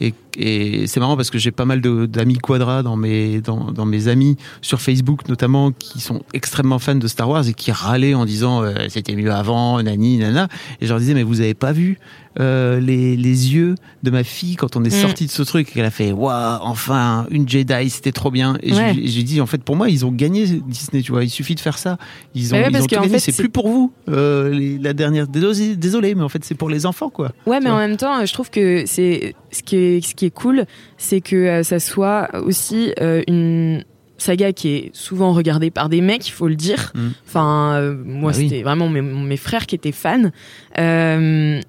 et, 0.00 0.14
et 0.36 0.86
c'est 0.86 1.00
marrant 1.00 1.16
parce 1.16 1.30
que 1.30 1.38
j'ai 1.38 1.50
pas 1.50 1.64
mal 1.64 1.80
d'amis 1.80 2.38
quadra 2.38 2.82
dans 2.82 2.96
mes 2.96 3.40
dans, 3.40 3.70
dans 3.72 3.84
mes 3.86 4.08
amis 4.08 4.36
sur 4.62 4.80
Facebook 4.80 5.28
notamment 5.28 5.72
qui 5.72 6.00
sont 6.00 6.22
extrêmement 6.32 6.78
fans 6.78 6.94
de 6.94 7.06
Star 7.08 7.28
Wars 7.28 7.48
et 7.48 7.54
qui 7.54 7.72
râlaient 7.72 8.14
en 8.14 8.24
disant 8.24 8.62
euh, 8.62 8.74
c'était 8.88 9.14
mieux 9.16 9.32
avant 9.32 9.82
nani 9.82 10.18
nana. 10.18 10.48
Et 10.80 10.86
je 10.86 10.90
leur 10.90 10.98
disais 10.98 11.14
mais 11.14 11.22
vous 11.22 11.40
avez 11.40 11.54
pas 11.54 11.72
vu 11.72 11.98
euh, 12.40 12.80
les, 12.80 13.16
les 13.16 13.54
yeux 13.54 13.76
de 14.02 14.10
ma 14.10 14.24
fille 14.24 14.56
quand 14.56 14.74
on 14.76 14.82
est 14.82 14.88
Mm. 14.94 15.00
sorti 15.02 15.26
de 15.26 15.30
ce 15.30 15.42
truc? 15.42 15.68
Et 15.68 15.72
qu'elle 15.72 15.84
a 15.84 15.90
fait 15.92 16.10
waouh 16.12 16.58
enfin 16.62 17.26
une 17.30 17.48
Jedi 17.48 17.90
c'était 17.90 18.12
trop 18.12 18.30
bien. 18.30 18.56
Et 18.62 18.72
Ouais. 18.74 18.94
j'ai- 19.04 19.22
dit 19.22 19.40
en 19.40 19.46
fait 19.46 19.62
pour 19.62 19.76
moi 19.76 19.88
ils 19.88 20.04
ont 20.04 20.10
gagné 20.12 20.44
Disney 20.66 21.02
tu 21.02 21.12
vois. 21.12 21.22
Il 21.24 21.30
suffit 21.30 21.54
de 21.54 21.60
faire 21.60 21.78
ça. 21.78 21.96
Ils 22.34 22.52
ont, 22.52 22.56
Mais 22.58 22.64
ouais, 22.64 22.70
ils 22.72 22.76
ont 22.76 22.86
tout 22.86 22.94
gagné. 22.96 23.08
fait, 23.08 23.18
c'est 23.20 23.32
plus 23.36 23.48
pour 23.48 23.68
vous 23.68 23.92
euh, 24.08 24.50
les- 24.50 24.78
la 24.78 24.92
dernière. 24.92 25.26
Désolé, 25.28 26.14
mais 26.14 26.22
en 26.22 26.28
fait 26.28 26.44
c'est 26.44 26.54
pour 26.56 26.68
les 26.68 26.86
enfants 26.86 27.08
quoi. 27.10 27.30
Ouais, 27.46 27.60
mais 27.60 27.70
en 27.70 27.76
même 27.78 27.96
temps, 27.96 28.24
je 28.26 28.32
trouve 28.32 28.50
que 28.50 28.84
c'est 28.86 29.34
ce 29.52 29.62
qui 29.62 29.76
est 29.76 30.00
ce 30.06 30.14
qui 30.14 30.23
est 30.24 30.30
cool, 30.30 30.66
c'est 30.98 31.20
que 31.20 31.36
euh, 31.36 31.62
ça 31.62 31.78
soit 31.78 32.28
aussi 32.44 32.92
euh, 33.00 33.22
une 33.28 33.84
saga 34.18 34.52
qui 34.52 34.68
est 34.70 34.90
souvent 34.94 35.32
regardée 35.32 35.70
par 35.70 35.88
des 35.88 36.00
mecs, 36.00 36.26
il 36.26 36.32
faut 36.32 36.48
le 36.48 36.54
dire. 36.56 36.92
Mm. 36.94 37.08
Enfin, 37.26 37.74
euh, 37.76 37.94
moi, 38.04 38.32
Bah 38.32 38.38
oui. 38.38 38.48
c'était 38.48 38.62
vraiment 38.62 38.88
mes, 38.88 39.02
mes 39.02 39.36
frères 39.36 39.66
qui 39.66 39.74
étaient 39.74 39.92
fans. 39.92 40.30
Euh, 40.78 41.60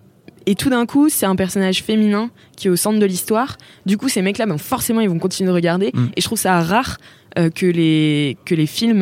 et 0.45 0.55
tout 0.55 0.69
d'un 0.69 0.85
coup, 0.85 1.09
c'est 1.09 1.25
un 1.25 1.35
personnage 1.35 1.81
féminin 1.83 2.29
qui 2.55 2.67
est 2.67 2.69
au 2.69 2.75
centre 2.75 2.99
de 2.99 3.05
l'histoire. 3.05 3.57
Du 3.85 3.97
coup, 3.97 4.09
ces 4.09 4.21
mecs-là, 4.21 4.45
ben, 4.45 4.57
forcément, 4.59 5.01
ils 5.01 5.09
vont 5.09 5.17
continuer 5.19 5.49
de 5.49 5.55
regarder. 5.55 5.91
Mm. 5.93 6.05
Et 6.15 6.21
je 6.21 6.25
trouve 6.25 6.37
ça 6.37 6.59
rare 6.61 6.97
euh, 7.37 7.49
que 7.49 7.65
les 7.65 8.37
que 8.45 8.55
les 8.55 8.67
films 8.67 9.01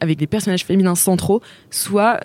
avec 0.00 0.18
des 0.18 0.26
personnages 0.26 0.64
féminins 0.64 0.94
centraux 0.96 1.40
soient 1.70 2.18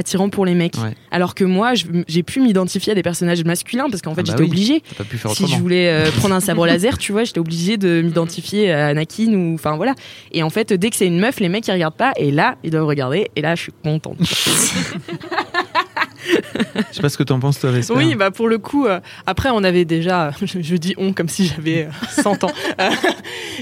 attirants 0.00 0.28
pour 0.28 0.44
les 0.44 0.54
mecs. 0.54 0.74
Ouais. 0.76 0.94
Alors 1.12 1.34
que 1.36 1.44
moi, 1.44 1.74
j'ai 2.08 2.22
pu 2.24 2.40
m'identifier 2.40 2.92
à 2.92 2.94
des 2.96 3.02
personnages 3.04 3.44
masculins 3.44 3.86
parce 3.88 4.02
qu'en 4.02 4.14
fait, 4.14 4.22
Ah 4.22 4.24
bah 4.24 4.32
j'étais 4.32 4.42
oui. 4.42 4.48
obligée. 4.48 4.82
pas 4.98 5.04
pu 5.04 5.16
faire 5.16 5.30
Si 5.30 5.46
je 5.46 5.56
voulais 5.56 5.88
euh, 5.88 6.10
prendre 6.18 6.34
un 6.34 6.40
sabre 6.40 6.66
laser, 6.66 6.98
tu 6.98 7.12
vois, 7.12 7.22
j'étais 7.24 7.38
obligée 7.38 7.76
de 7.76 8.02
m'identifier 8.02 8.72
à 8.72 8.88
Anakin 8.88 9.32
ou 9.34 9.54
enfin 9.54 9.76
voilà. 9.76 9.94
Et 10.32 10.42
en 10.42 10.50
fait, 10.50 10.72
dès 10.72 10.90
que 10.90 10.96
c'est 10.96 11.06
une 11.06 11.20
meuf, 11.20 11.38
les 11.38 11.48
mecs 11.48 11.68
ils 11.68 11.72
regardent 11.72 11.94
pas 11.96 12.12
et 12.16 12.30
là 12.32 12.56
ils 12.64 12.70
doivent 12.70 12.86
regarder 12.86 13.30
et 13.36 13.40
là 13.42 13.54
je 13.54 13.62
suis 13.62 13.72
contente. 13.84 14.18
je 16.90 16.94
sais 16.96 17.02
pas 17.02 17.08
ce 17.08 17.18
que 17.18 17.22
t'en 17.22 17.38
penses 17.40 17.58
toi 17.60 17.70
Vesper 17.70 17.94
Oui, 17.94 18.14
bah 18.14 18.30
pour 18.30 18.48
le 18.48 18.58
coup, 18.58 18.86
euh, 18.86 19.00
après 19.26 19.50
on 19.52 19.62
avait 19.64 19.84
déjà, 19.84 20.30
je, 20.42 20.60
je 20.60 20.76
dis 20.76 20.94
on 20.98 21.12
comme 21.12 21.28
si 21.28 21.46
j'avais 21.46 21.84
euh, 21.84 22.22
100 22.22 22.44
ans. 22.44 22.52
Euh, 22.80 22.90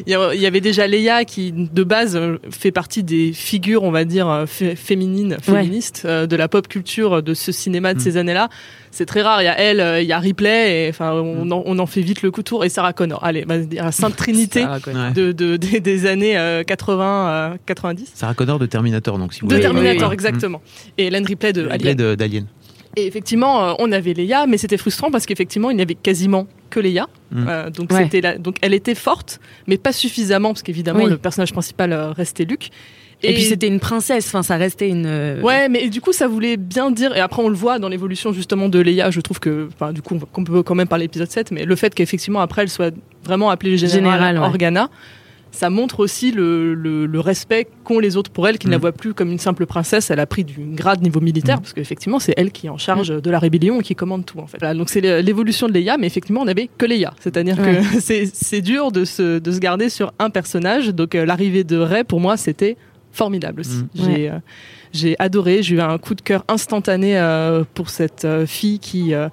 Il 0.06 0.40
y 0.40 0.46
avait 0.46 0.60
déjà 0.60 0.86
Leia 0.86 1.24
qui 1.24 1.52
de 1.52 1.82
base 1.82 2.16
euh, 2.16 2.38
fait 2.50 2.70
partie 2.70 3.02
des 3.02 3.32
figures, 3.32 3.82
on 3.82 3.90
va 3.90 4.04
dire 4.04 4.28
euh, 4.28 4.46
fé- 4.46 4.76
féminines, 4.76 5.36
féministes 5.42 6.02
euh, 6.04 6.26
de 6.26 6.36
la 6.36 6.48
pop 6.48 6.68
culture 6.68 7.22
de 7.22 7.34
ce 7.34 7.52
cinéma 7.52 7.94
de 7.94 7.98
Mm. 7.98 8.02
ces 8.02 8.16
années-là. 8.16 8.48
C'est 8.90 9.06
très 9.06 9.22
rare. 9.22 9.42
Il 9.42 9.44
y 9.44 9.48
a 9.48 9.58
elle, 9.58 9.80
euh, 9.80 10.00
il 10.00 10.06
y 10.08 10.12
a 10.12 10.18
Ripley, 10.18 10.86
et 10.86 10.88
enfin 10.90 11.12
on, 11.12 11.44
Mm. 11.44 11.52
en, 11.52 11.62
on 11.66 11.78
en 11.78 11.86
fait 11.86 12.00
vite 12.00 12.22
le 12.22 12.30
coup 12.30 12.42
tour 12.42 12.64
et 12.64 12.68
Sarah 12.68 12.92
Connor. 12.92 13.22
Allez, 13.24 13.44
bah, 13.44 13.56
la 13.72 13.92
sainte 13.92 14.16
trinité 14.16 14.62
Sarah 14.62 14.80
Connor. 14.80 15.06
Ouais. 15.08 15.12
de, 15.12 15.32
de- 15.32 15.56
des, 15.56 16.06
années 16.06 16.36
euh, 16.38 16.62
80, 16.64 17.28
euh, 17.28 17.56
90. 17.66 18.10
Sarah 18.14 18.34
Connor 18.34 18.58
de 18.58 18.66
Terminator 18.66 19.18
donc 19.18 19.32
si 19.34 19.40
vous 19.40 19.46
De 19.48 19.54
voulez. 19.54 19.62
Terminator, 19.62 20.08
oui. 20.08 20.14
exactement. 20.14 20.62
Et 20.96 21.06
Hélène 21.06 21.26
Ripley 21.26 21.52
de 21.52 21.62
Ripley 21.62 21.90
Alien. 21.90 21.96
de- 21.96 22.14
d'Alien 22.14 22.46
Et 22.96 23.06
effectivement, 23.06 23.64
euh, 23.64 23.72
on 23.78 23.92
avait 23.92 24.14
Leia, 24.14 24.46
mais 24.46 24.56
c'était 24.58 24.78
frustrant 24.78 25.10
parce 25.10 25.26
qu'effectivement, 25.26 25.70
il 25.70 25.76
n'y 25.76 25.82
avait 25.82 25.94
quasiment 25.94 26.46
que 26.70 26.80
Leia. 26.80 27.06
Mm. 27.30 27.46
Euh, 27.48 27.70
donc, 27.70 27.92
Ouais. 27.92 28.04
c'était 28.04 28.20
la- 28.20 28.38
donc, 28.38 28.56
elle 28.62 28.74
était 28.74 28.94
forte, 28.94 29.38
mais 29.66 29.76
pas 29.78 29.92
suffisamment, 29.92 30.48
parce 30.50 30.62
qu'évidemment, 30.62 31.04
Oui. 31.04 31.10
le 31.10 31.18
personnage 31.18 31.52
principal 31.52 31.92
euh, 31.92 32.10
restait 32.12 32.44
Luke. 32.44 32.70
Et, 33.22 33.34
puis 33.34 33.42
c'était 33.42 33.66
une 33.66 33.80
princesse, 33.80 34.26
enfin 34.28 34.42
ça 34.44 34.56
restait 34.56 34.88
une. 34.88 35.06
euh, 35.06 35.40
Ouais, 35.42 35.68
mais 35.68 35.88
du 35.88 36.00
coup, 36.00 36.12
ça 36.12 36.28
voulait 36.28 36.56
bien 36.56 36.90
dire, 36.92 37.16
et 37.16 37.20
après 37.20 37.42
on 37.42 37.48
le 37.48 37.56
voit 37.56 37.78
dans 37.80 37.88
l'évolution 37.88 38.32
justement 38.32 38.68
de 38.68 38.78
Leia, 38.78 39.10
je 39.10 39.20
trouve 39.20 39.40
que, 39.40 39.68
enfin, 39.74 39.92
du 39.92 40.02
coup, 40.02 40.18
qu'on 40.32 40.44
peut 40.44 40.62
quand 40.62 40.74
même 40.76 40.86
parler 40.88 41.04
l'épisode 41.06 41.30
7, 41.30 41.50
mais 41.50 41.64
le 41.64 41.74
fait 41.76 41.94
qu'effectivement 41.94 42.40
après 42.40 42.62
elle 42.62 42.68
soit 42.68 42.94
vraiment 43.24 43.50
appelée 43.50 43.76
générale, 43.76 43.92
Générale, 44.20 44.38
ouais. 44.38 44.44
Organa, 44.44 44.88
ça 45.50 45.70
montre 45.70 46.00
aussi 46.00 46.30
le, 46.30 46.74
le- 46.74 47.06
le 47.06 47.20
respect 47.20 47.66
qu'ont 47.82 47.98
les 47.98 48.16
autres 48.18 48.30
pour 48.30 48.46
elle, 48.46 48.58
qui 48.58 48.66
ne 48.66 48.72
la 48.72 48.78
Mm. 48.78 48.80
voient 48.82 48.92
plus 48.92 49.14
comme 49.14 49.32
une 49.32 49.38
simple 49.38 49.64
princesse, 49.66 50.10
elle 50.10 50.20
a 50.20 50.26
pris 50.26 50.44
du 50.44 50.54
grade 50.74 51.02
niveau 51.02 51.20
militaire, 51.20 51.56
Mm. 51.56 51.60
parce 51.62 51.72
qu'effectivement 51.72 52.18
c'est 52.20 52.34
elle 52.36 52.52
qui 52.52 52.66
est 52.66 52.70
en 52.70 52.76
charge 52.78 53.08
de 53.08 53.30
la 53.30 53.38
rébellion 53.40 53.80
et 53.80 53.82
qui 53.82 53.94
commande 53.96 54.26
tout 54.26 54.38
en 54.38 54.46
fait. 54.46 54.58
Voilà, 54.60 54.74
donc 54.74 54.90
c'est 54.90 55.00
l'évolution 55.22 55.66
de 55.66 55.72
Leia, 55.72 55.96
mais 55.96 56.06
effectivement 56.06 56.42
on 56.42 56.44
n'avait 56.44 56.68
que 56.78 56.86
Leia, 56.86 57.14
c'est-à-dire 57.18 57.58
Ouais. 57.58 57.80
que 57.80 57.82
c'est 58.00 58.26
c'est 58.32 58.60
dur 58.60 58.92
de 58.92 59.04
se, 59.04 59.38
de 59.40 59.50
se 59.50 59.58
garder 59.58 59.88
sur 59.88 60.12
un 60.20 60.30
personnage, 60.30 60.88
donc 60.94 61.14
euh, 61.16 61.24
l'arrivée 61.24 61.64
de 61.64 61.78
Rey 61.78 62.04
pour 62.04 62.20
moi 62.20 62.36
c'était 62.36 62.76
formidable 63.12 63.60
aussi. 63.60 63.78
Mm. 63.78 63.88
J'ai 63.94 64.30
euh, 64.30 64.38
j'ai 64.92 65.16
adoré, 65.18 65.62
j'ai 65.62 65.74
eu 65.76 65.80
un 65.82 65.98
coup 65.98 66.14
de 66.14 66.22
cœur 66.22 66.44
instantané 66.48 67.18
euh, 67.18 67.62
pour 67.74 67.90
cette 67.90 68.24
euh, 68.24 68.46
fille 68.46 68.78
qui, 68.78 69.12
euh, 69.12 69.28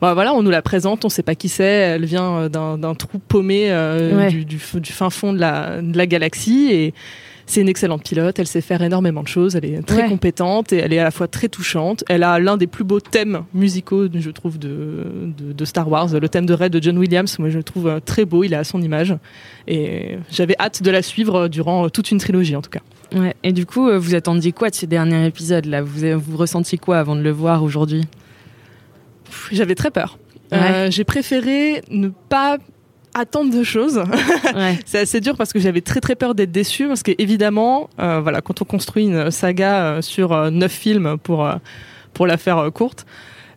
bah 0.00 0.14
voilà, 0.14 0.32
on 0.34 0.42
nous 0.42 0.50
la 0.50 0.62
présente, 0.62 1.04
on 1.04 1.08
sait 1.08 1.24
pas 1.24 1.34
qui 1.34 1.48
c'est, 1.48 1.64
elle 1.64 2.04
vient 2.04 2.32
euh, 2.36 2.48
d'un 2.48 2.78
d'un 2.78 2.94
trou 2.94 3.18
paumé 3.18 3.72
euh, 3.72 4.16
Ouais. 4.16 4.28
du, 4.28 4.44
du 4.44 4.58
f- 4.58 4.78
du 4.78 4.92
fin 4.92 5.10
fond 5.10 5.32
de 5.32 5.38
la, 5.40 5.82
de 5.82 5.96
la 5.96 6.06
galaxie 6.06 6.68
et 6.70 6.94
c'est 7.46 7.60
une 7.60 7.68
excellente 7.68 8.04
pilote, 8.04 8.38
elle 8.38 8.46
sait 8.46 8.60
faire 8.60 8.80
énormément 8.82 9.24
de 9.24 9.28
choses, 9.28 9.56
elle 9.56 9.64
est 9.64 9.82
très 9.84 10.02
Ouais. 10.02 10.08
compétente 10.08 10.72
et 10.72 10.76
elle 10.76 10.92
est 10.92 11.00
à 11.00 11.04
la 11.04 11.10
fois 11.10 11.26
très 11.26 11.48
touchante. 11.48 12.04
Elle 12.08 12.22
a 12.22 12.38
l'un 12.38 12.56
des 12.56 12.68
plus 12.68 12.84
beaux 12.84 13.00
thèmes 13.00 13.42
musicaux, 13.52 14.06
je 14.14 14.30
trouve, 14.30 14.60
de, 14.60 15.04
de, 15.36 15.52
de 15.52 15.64
Star 15.64 15.90
Wars, 15.90 16.06
le 16.20 16.28
thème 16.28 16.46
de 16.46 16.54
Red 16.54 16.70
de 16.72 16.80
John 16.80 16.96
Williams. 16.96 17.36
Moi, 17.40 17.48
je 17.50 17.56
le 17.58 17.64
trouve 17.64 18.00
très 18.04 18.24
beau, 18.24 18.44
il 18.44 18.52
est 18.52 18.56
à 18.56 18.62
son 18.62 18.80
image 18.80 19.16
et 19.66 20.18
j'avais 20.30 20.54
hâte 20.60 20.84
de 20.84 20.90
la 20.92 21.02
suivre 21.02 21.48
durant 21.48 21.88
toute 21.88 22.12
une 22.12 22.18
trilogie 22.18 22.54
en 22.54 22.62
tout 22.62 22.70
cas. 22.70 22.82
Ouais. 23.14 23.34
Et 23.42 23.52
du 23.52 23.66
coup, 23.66 23.88
euh, 23.88 23.98
vous 23.98 24.14
attendiez 24.14 24.52
quoi 24.52 24.70
de 24.70 24.74
ce 24.74 24.86
dernier 24.86 25.26
épisode 25.26 25.66
là? 25.66 25.82
Vous, 25.82 26.18
vous 26.18 26.36
ressentiez 26.36 26.78
quoi 26.78 26.98
avant 26.98 27.16
de 27.16 27.22
le 27.22 27.30
voir 27.30 27.62
aujourd'hui? 27.62 28.04
J'avais 29.52 29.74
très 29.74 29.90
peur. 29.90 30.18
Euh, 30.52 30.90
J'ai 30.90 31.04
préféré 31.04 31.82
ne 31.90 32.08
pas 32.08 32.58
attendre 33.14 33.56
de 33.56 33.62
choses. 33.62 34.02
Ouais. 34.54 34.78
C'est 34.84 34.98
assez 34.98 35.20
dur 35.20 35.36
parce 35.36 35.52
que 35.52 35.60
j'avais 35.60 35.80
très 35.80 36.00
très 36.00 36.16
peur 36.16 36.34
d'être 36.34 36.50
déçu 36.50 36.88
parce 36.88 37.02
qu'évidemment, 37.04 37.88
euh, 38.00 38.20
voilà, 38.20 38.40
quand 38.40 38.62
on 38.62 38.64
construit 38.64 39.04
une 39.04 39.30
saga 39.30 39.82
euh, 39.84 40.02
sur 40.02 40.50
neuf 40.50 40.72
films 40.72 41.18
pour 41.22 41.48
pour 42.14 42.26
la 42.26 42.36
faire 42.36 42.70
courte, 42.72 43.06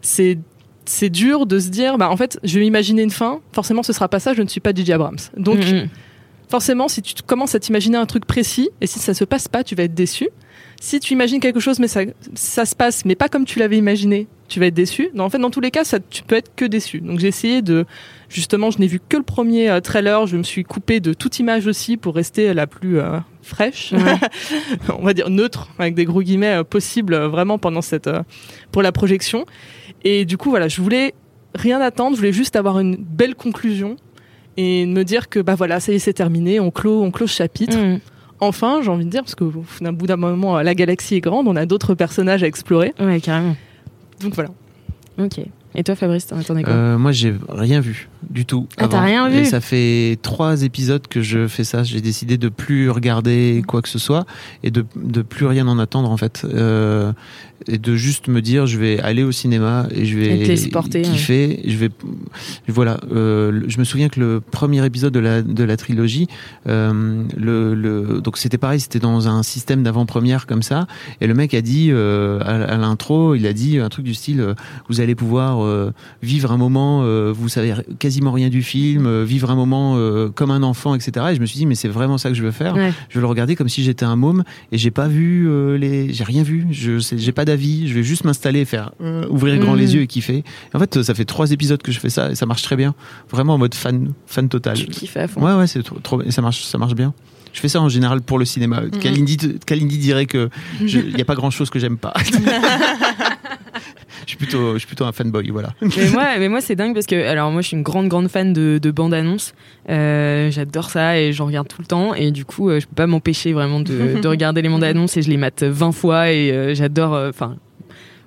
c'est 0.01 0.37
c'est 0.85 1.09
dur 1.09 1.45
de 1.47 1.59
se 1.59 1.69
dire, 1.69 1.97
bah 1.97 2.09
en 2.09 2.17
fait, 2.17 2.39
je 2.43 2.59
vais 2.59 2.65
imaginer 2.67 3.01
une 3.03 3.09
fin. 3.09 3.39
Forcément, 3.53 3.81
ce 3.83 3.93
sera 3.93 4.07
pas 4.09 4.19
ça. 4.19 4.33
Je 4.33 4.41
ne 4.43 4.47
suis 4.47 4.59
pas 4.59 4.71
J.J. 4.75 4.93
Abrams. 4.93 5.17
Donc 5.37 5.59
Mm, 5.59 5.75
mm. 5.83 5.89
Forcément, 6.49 6.87
si 6.87 7.01
tu 7.01 7.13
commences 7.23 7.55
à 7.55 7.59
t'imaginer 7.59 7.97
un 7.97 8.05
truc 8.05 8.25
précis 8.25 8.69
et 8.81 8.87
si 8.87 8.99
ça 8.99 9.13
se 9.13 9.23
passe 9.23 9.47
pas, 9.47 9.63
tu 9.63 9.75
vas 9.75 9.83
être 9.83 9.93
déçu. 9.93 10.29
Si 10.79 10.99
tu 10.99 11.13
imagines 11.13 11.39
quelque 11.39 11.61
chose, 11.61 11.79
mais 11.79 11.87
ça, 11.87 12.01
ça 12.35 12.65
se 12.65 12.75
passe, 12.75 13.05
mais 13.05 13.15
pas 13.15 13.29
comme 13.29 13.45
tu 13.45 13.57
l'avais 13.57 13.77
imaginé, 13.77 14.27
tu 14.49 14.59
vas 14.59 14.65
être 14.65 14.73
déçu. 14.73 15.09
Non, 15.13 15.23
en 15.23 15.29
fait, 15.29 15.39
dans 15.39 15.49
tous 15.49 15.61
les 15.61 15.71
cas, 15.71 15.83
ça, 15.83 15.99
tu 15.99 16.23
peux 16.23 16.35
être 16.35 16.53
que 16.55 16.65
déçu. 16.65 16.99
Donc 16.99 17.19
j'ai 17.19 17.27
essayé 17.27 17.61
de, 17.61 17.85
justement, 18.27 18.69
je 18.69 18.79
n'ai 18.79 18.87
vu 18.87 18.99
que 18.99 19.15
le 19.15 19.23
premier 19.23 19.69
euh, 19.69 19.79
trailer. 19.79 20.27
Je 20.27 20.35
me 20.35 20.43
suis 20.43 20.63
coupé 20.63 20.99
de 20.99 21.13
toute 21.13 21.39
image 21.39 21.67
aussi 21.67 21.95
pour 21.95 22.15
rester 22.15 22.53
la 22.53 22.67
plus 22.67 22.99
euh, 22.99 23.19
fraîche, 23.41 23.93
on 24.89 25.03
va 25.03 25.13
dire 25.13 25.29
neutre, 25.29 25.69
avec 25.79 25.95
des 25.95 26.05
gros 26.05 26.21
guillemets 26.21 26.59
euh, 26.59 26.63
possibles, 26.63 27.15
vraiment 27.15 27.57
pendant 27.57 27.81
cette, 27.81 28.09
pour 28.71 28.81
la 28.81 28.91
projection. 28.91 29.45
Et 30.03 30.25
du 30.25 30.37
coup, 30.37 30.49
voilà, 30.49 30.67
je 30.67 30.81
voulais 30.81 31.13
rien 31.55 31.79
attendre. 31.79 32.15
Je 32.15 32.19
voulais 32.19 32.33
juste 32.33 32.55
avoir 32.55 32.79
une 32.79 32.97
belle 32.97 33.35
conclusion 33.35 33.95
et 34.57 34.85
me 34.85 35.03
dire 35.03 35.29
que 35.29 35.39
bah 35.39 35.55
voilà, 35.55 35.79
ça 35.79 35.91
y 35.91 35.95
est, 35.95 35.99
c'est 35.99 36.13
terminé. 36.13 36.59
On 36.59 36.71
clôt, 36.71 37.01
on 37.03 37.11
clôt 37.11 37.27
ce 37.27 37.35
chapitre 37.35 37.77
Mm. 37.77 37.99
enfin, 38.39 38.81
j'ai 38.83 38.89
envie 38.89 39.05
de 39.05 39.09
dire, 39.09 39.21
parce 39.23 39.35
qu'au 39.35 39.51
d'un 39.81 39.93
bout 39.93 40.07
d'un 40.07 40.17
moment, 40.17 40.61
la 40.61 40.75
galaxie 40.75 41.15
est 41.15 41.21
grande, 41.21 41.47
on 41.47 41.55
a 41.55 41.65
d'autres 41.65 41.95
personnages 41.95 42.43
à 42.43 42.47
explorer. 42.47 42.93
Ouais, 42.99 43.19
carrément. 43.21 43.55
Donc 44.21 44.35
voilà. 44.35 44.49
Ok. 45.17 45.39
Et 45.75 45.83
toi, 45.83 45.95
Fabrice, 45.95 46.27
t'en 46.27 46.37
attendais 46.37 46.63
quoi? 46.63 46.73
Euh, 46.73 46.97
moi, 46.97 47.11
j'ai 47.11 47.33
rien 47.49 47.79
vu 47.79 48.09
du 48.29 48.45
tout. 48.45 48.67
Ah, 48.77 48.87
t'as 48.87 49.01
rien 49.01 49.29
vu 49.29 49.39
Et 49.39 49.45
ça 49.45 49.61
fait 49.61 50.17
trois 50.21 50.63
épisodes 50.63 51.07
que 51.07 51.21
je 51.21 51.47
fais 51.47 51.63
ça. 51.63 51.83
J'ai 51.83 52.01
décidé 52.01 52.37
de 52.37 52.49
plus 52.49 52.89
regarder 52.89 53.63
quoi 53.67 53.81
que 53.81 53.89
ce 53.89 53.99
soit 53.99 54.25
et 54.63 54.71
de, 54.71 54.85
de 54.95 55.21
plus 55.21 55.45
rien 55.45 55.67
en 55.67 55.79
attendre 55.79 56.09
en 56.09 56.17
fait. 56.17 56.45
Euh, 56.45 57.11
et 57.67 57.77
de 57.77 57.95
juste 57.95 58.27
me 58.27 58.41
dire, 58.41 58.65
je 58.67 58.77
vais 58.77 58.99
aller 58.99 59.23
au 59.23 59.31
cinéma 59.31 59.87
et 59.91 60.05
je 60.05 60.17
Et 60.17 60.43
vais 60.43 60.69
porter, 60.69 61.01
kiffer. 61.01 61.61
Je 61.65 61.77
vais, 61.77 61.89
voilà. 62.67 62.99
Euh, 63.11 63.61
je 63.67 63.79
me 63.79 63.85
souviens 63.85 64.09
que 64.09 64.19
le 64.19 64.41
premier 64.41 64.85
épisode 64.85 65.13
de 65.13 65.19
la 65.19 65.41
de 65.41 65.63
la 65.63 65.77
trilogie, 65.77 66.27
euh, 66.67 67.23
le, 67.37 67.73
le 67.73 68.19
donc 68.21 68.37
c'était 68.37 68.57
pareil, 68.57 68.81
c'était 68.81 68.99
dans 68.99 69.29
un 69.29 69.43
système 69.43 69.81
d'avant-première 69.81 70.45
comme 70.45 70.61
ça. 70.61 70.87
Et 71.21 71.27
le 71.27 71.33
mec 71.33 71.53
a 71.53 71.61
dit 71.61 71.91
à, 71.91 72.37
à 72.41 72.77
l'intro, 72.77 73.33
il 73.35 73.47
a 73.47 73.53
dit 73.53 73.79
un 73.79 73.87
truc 73.89 74.03
du 74.05 74.13
style, 74.13 74.55
vous 74.89 74.99
allez 74.99 75.15
pouvoir 75.15 75.91
vivre 76.21 76.51
un 76.51 76.57
moment, 76.57 77.31
vous 77.31 77.47
savez 77.47 77.73
quasiment 77.99 78.12
rien 78.21 78.49
du 78.49 78.63
film, 78.63 79.05
euh, 79.05 79.23
vivre 79.23 79.51
un 79.51 79.55
moment 79.55 79.95
euh, 79.97 80.29
comme 80.29 80.51
un 80.51 80.63
enfant, 80.63 80.95
etc. 80.95 81.27
Et 81.31 81.35
je 81.35 81.41
me 81.41 81.45
suis 81.45 81.57
dit, 81.57 81.65
mais 81.65 81.75
c'est 81.75 81.87
vraiment 81.87 82.17
ça 82.17 82.29
que 82.29 82.35
je 82.35 82.43
veux 82.43 82.51
faire. 82.51 82.75
Ouais. 82.75 82.93
Je 83.09 83.15
veux 83.15 83.21
le 83.21 83.27
regarder 83.27 83.55
comme 83.55 83.69
si 83.69 83.83
j'étais 83.83 84.05
un 84.05 84.15
môme 84.15 84.43
et 84.71 84.77
j'ai 84.77 84.91
pas 84.91 85.07
vu 85.07 85.47
euh, 85.47 85.77
les, 85.77 86.13
j'ai 86.13 86.23
rien 86.23 86.43
vu. 86.43 86.67
Je 86.71 86.99
j'ai 86.99 87.31
pas 87.31 87.45
d'avis. 87.45 87.87
Je 87.87 87.93
vais 87.93 88.03
juste 88.03 88.23
m'installer, 88.23 88.61
et 88.61 88.65
faire 88.65 88.91
ouvrir 89.29 89.57
grand 89.57 89.73
les 89.73 89.95
yeux 89.95 90.01
et 90.01 90.07
kiffer. 90.07 90.43
En 90.73 90.79
fait, 90.79 91.01
ça 91.01 91.13
fait 91.13 91.25
trois 91.25 91.51
épisodes 91.51 91.81
que 91.81 91.91
je 91.91 91.99
fais 91.99 92.09
ça 92.09 92.31
et 92.31 92.35
ça 92.35 92.45
marche 92.45 92.61
très 92.61 92.75
bien. 92.75 92.93
Vraiment 93.29 93.55
en 93.55 93.57
mode 93.57 93.73
fan, 93.73 94.13
fan 94.27 94.49
total. 94.49 94.77
Tu 94.77 94.87
kiffes 94.87 95.17
à 95.17 95.27
fond. 95.27 95.41
Ouais, 95.41 95.53
ouais, 95.55 95.67
c'est 95.67 95.81
trop, 95.83 95.97
trop, 95.99 96.21
et 96.21 96.31
ça 96.31 96.41
marche, 96.41 96.63
ça 96.63 96.77
marche 96.77 96.95
bien. 96.95 97.13
Je 97.53 97.59
fais 97.59 97.69
ça 97.69 97.81
en 97.81 97.89
général 97.89 98.21
pour 98.21 98.39
le 98.39 98.45
cinéma. 98.45 98.81
Mhm. 98.81 98.91
Kalindi, 98.91 99.37
Kalindi 99.65 99.97
dirait 99.97 100.25
que 100.25 100.49
il 100.81 101.17
y 101.17 101.21
a 101.21 101.25
pas 101.25 101.35
grand 101.35 101.51
chose 101.51 101.69
que 101.69 101.79
j'aime 101.79 101.97
pas. 101.97 102.13
je 104.25 104.29
suis 104.29 104.37
plutôt, 104.37 104.73
je 104.73 104.79
suis 104.79 104.87
plutôt 104.87 105.05
un 105.05 105.11
fanboy, 105.11 105.49
voilà. 105.49 105.73
mais 105.81 106.09
moi, 106.09 106.25
mais 106.39 106.49
moi 106.49 106.61
c'est 106.61 106.75
dingue 106.75 106.93
parce 106.93 107.05
que 107.05 107.27
alors 107.27 107.51
moi 107.51 107.61
je 107.61 107.67
suis 107.67 107.77
une 107.77 107.83
grande 107.83 108.07
grande 108.07 108.27
fan 108.27 108.53
de, 108.53 108.79
de 108.81 108.91
bandes 108.91 109.13
annonces. 109.13 109.53
Euh, 109.89 110.51
J'adore 110.51 110.89
ça 110.89 111.19
et 111.19 111.33
j'en 111.33 111.45
regarde 111.45 111.67
tout 111.67 111.81
le 111.81 111.87
temps 111.87 112.13
et 112.13 112.31
du 112.31 112.45
coup 112.45 112.69
euh, 112.69 112.79
je 112.79 112.87
peux 112.87 112.95
pas 112.95 113.07
m'empêcher 113.07 113.53
vraiment 113.53 113.79
de, 113.79 114.19
de 114.21 114.27
regarder 114.27 114.61
les 114.61 114.69
bandes 114.69 114.83
annonces 114.83 115.17
et 115.17 115.21
je 115.21 115.29
les 115.29 115.37
mate 115.37 115.63
20 115.63 115.91
fois 115.91 116.31
et 116.31 116.51
euh, 116.51 116.73
j'adore. 116.75 117.13
Enfin. 117.29 117.57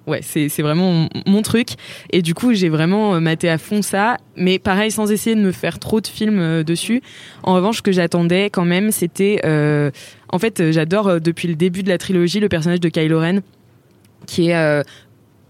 ouais, 0.06 0.20
c'est 0.22 0.62
vraiment 0.62 1.08
mon, 1.26 1.42
truc. 1.42 1.70
Et 2.10 2.22
du 2.22 2.34
coup, 2.34 2.54
j'ai 2.54 2.68
vraiment 2.68 3.20
maté 3.20 3.48
à 3.48 3.58
fond 3.58 3.82
ça. 3.82 4.16
Mais 4.36 4.58
pareil, 4.58 4.90
sans 4.90 5.10
essayer 5.10 5.36
de 5.36 5.40
me 5.40 5.52
faire 5.52 5.78
trop 5.78 6.00
de 6.00 6.06
films 6.06 6.38
euh, 6.38 6.62
dessus. 6.62 7.02
En 7.42 7.54
revanche, 7.54 7.78
ce 7.78 7.82
que 7.82 7.92
j'attendais 7.92 8.50
quand 8.50 8.64
même, 8.64 8.90
c'était... 8.90 9.40
euh, 9.44 9.90
en 10.28 10.38
fait, 10.38 10.70
j'adore 10.72 11.08
euh, 11.08 11.18
depuis 11.18 11.48
le 11.48 11.54
début 11.54 11.82
de 11.82 11.88
la 11.88 11.98
trilogie 11.98 12.40
le 12.40 12.48
personnage 12.48 12.80
de 12.80 12.88
Kylo 12.88 13.18
Ren, 13.20 13.40
qui 14.26 14.50
est, 14.50 14.82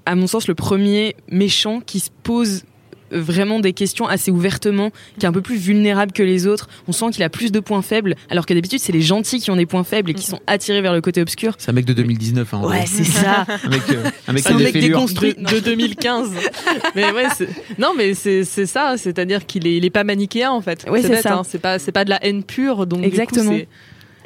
à 0.06 0.14
mon 0.14 0.26
sens, 0.26 0.48
le 0.48 0.54
premier 0.54 1.16
méchant 1.28 1.80
qui 1.80 2.00
se 2.00 2.10
pose 2.22 2.62
vraiment 3.10 3.60
des 3.60 3.72
questions 3.72 4.06
assez 4.06 4.30
ouvertement, 4.30 4.90
qui 5.18 5.26
est 5.26 5.28
un 5.28 5.32
peu 5.32 5.40
plus 5.40 5.56
vulnérable 5.56 6.12
que 6.12 6.22
les 6.22 6.46
autres. 6.46 6.68
On 6.88 6.92
sent 6.92 7.06
qu'il 7.12 7.22
a 7.22 7.28
plus 7.28 7.52
de 7.52 7.60
points 7.60 7.82
faibles, 7.82 8.14
alors 8.30 8.46
que 8.46 8.54
d'habitude, 8.54 8.80
c'est 8.80 8.92
les 8.92 9.02
gentils 9.02 9.40
qui 9.40 9.50
ont 9.50 9.56
des 9.56 9.66
points 9.66 9.84
faibles 9.84 10.10
et 10.10 10.14
qui 10.14 10.26
sont 10.26 10.40
attirés 10.46 10.80
vers 10.80 10.92
le 10.92 11.00
côté 11.00 11.20
obscur. 11.20 11.54
C'est 11.58 11.70
un 11.70 11.74
mec 11.74 11.84
de 11.84 11.92
2019, 11.92 12.54
hein, 12.54 12.62
Ouais, 12.64 12.84
c'est 12.86 13.04
ça. 13.04 13.46
Un 13.64 13.68
mec, 13.68 13.82
euh, 13.90 14.10
un 14.28 14.32
mec 14.32 14.46
un 14.50 14.56
déconstruit 14.56 15.34
de 15.34 15.60
2015. 15.60 16.30
mais 16.94 17.12
ouais, 17.12 17.26
non, 17.78 17.92
mais 17.96 18.14
c'est 18.14 18.44
c'est 18.44 18.66
ça, 18.66 18.94
c'est-à-dire 18.96 19.46
qu'il 19.46 19.66
est, 19.66 19.76
il 19.76 19.84
est 19.84 19.90
pas 19.90 20.04
manichéen 20.04 20.50
en 20.50 20.60
fait. 20.60 20.84
Ouais, 20.88 21.02
c'est 21.02 21.22
ça. 21.22 21.38
hein, 21.38 21.42
c'est 21.44 21.92
pas, 21.92 22.04
de 22.04 22.10
la 22.10 22.24
haine 22.24 22.42
pure, 22.42 22.86
donc 22.86 23.02
du 23.02 23.10
coup, 23.10 23.20
Exactement. 23.20 23.56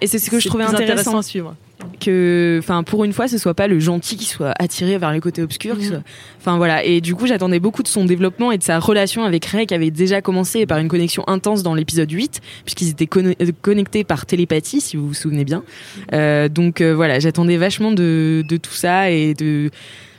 Et 0.00 0.06
c'est 0.06 0.18
ce 0.18 0.30
que 0.30 0.40
je 0.40 0.48
trouvais 0.48 0.64
plus 0.64 0.74
intéressant. 0.74 1.18
à 1.18 1.22
suivre. 1.22 1.54
Que 2.00 2.56
enfin 2.60 2.82
pour 2.82 3.04
une 3.04 3.12
fois 3.12 3.28
ce 3.28 3.36
soit 3.38 3.54
pas 3.54 3.66
le 3.68 3.78
gentil 3.78 4.16
qui 4.16 4.24
soit 4.24 4.54
attiré 4.58 4.96
vers 4.98 5.12
le 5.12 5.20
côté 5.20 5.42
obscur 5.42 5.76
que 5.76 5.82
ce 5.84 5.92
Mhm. 5.94 6.02
enfin 6.38 6.56
voilà. 6.56 6.84
Et 6.84 7.00
du 7.00 7.14
coup 7.14 7.26
j'attendais 7.26 7.60
beaucoup 7.60 7.82
de 7.82 7.88
son 7.88 8.04
développement 8.04 8.52
et 8.52 8.58
de 8.58 8.62
sa 8.62 8.78
relation 8.78 9.24
avec 9.24 9.44
Ray 9.46 9.66
qui 9.66 9.74
avait 9.74 9.90
déjà 9.90 10.22
commencé 10.22 10.66
par 10.66 10.78
une 10.78 10.88
connexion 10.88 11.24
intense 11.28 11.62
dans 11.62 11.74
l'épisode 11.74 12.10
8 12.10 12.40
puisqu'ils 12.64 12.88
étaient 12.88 13.06
conne- 13.06 13.34
euh, 13.40 13.52
connectés 13.62 14.04
par 14.04 14.26
télépathie 14.26 14.80
si 14.80 14.96
vous 14.96 15.08
vous 15.08 15.14
souvenez 15.14 15.44
bien. 15.44 15.62
Euh, 16.14 16.48
donc 16.48 16.80
euh, 16.80 16.94
voilà 16.94 17.18
j'attendais 17.20 17.56
vachement 17.56 17.92
de, 17.92 18.44
de 18.48 18.56
tout 18.56 18.72
ça 18.72 19.10
et 19.10 19.34
de 19.34 19.70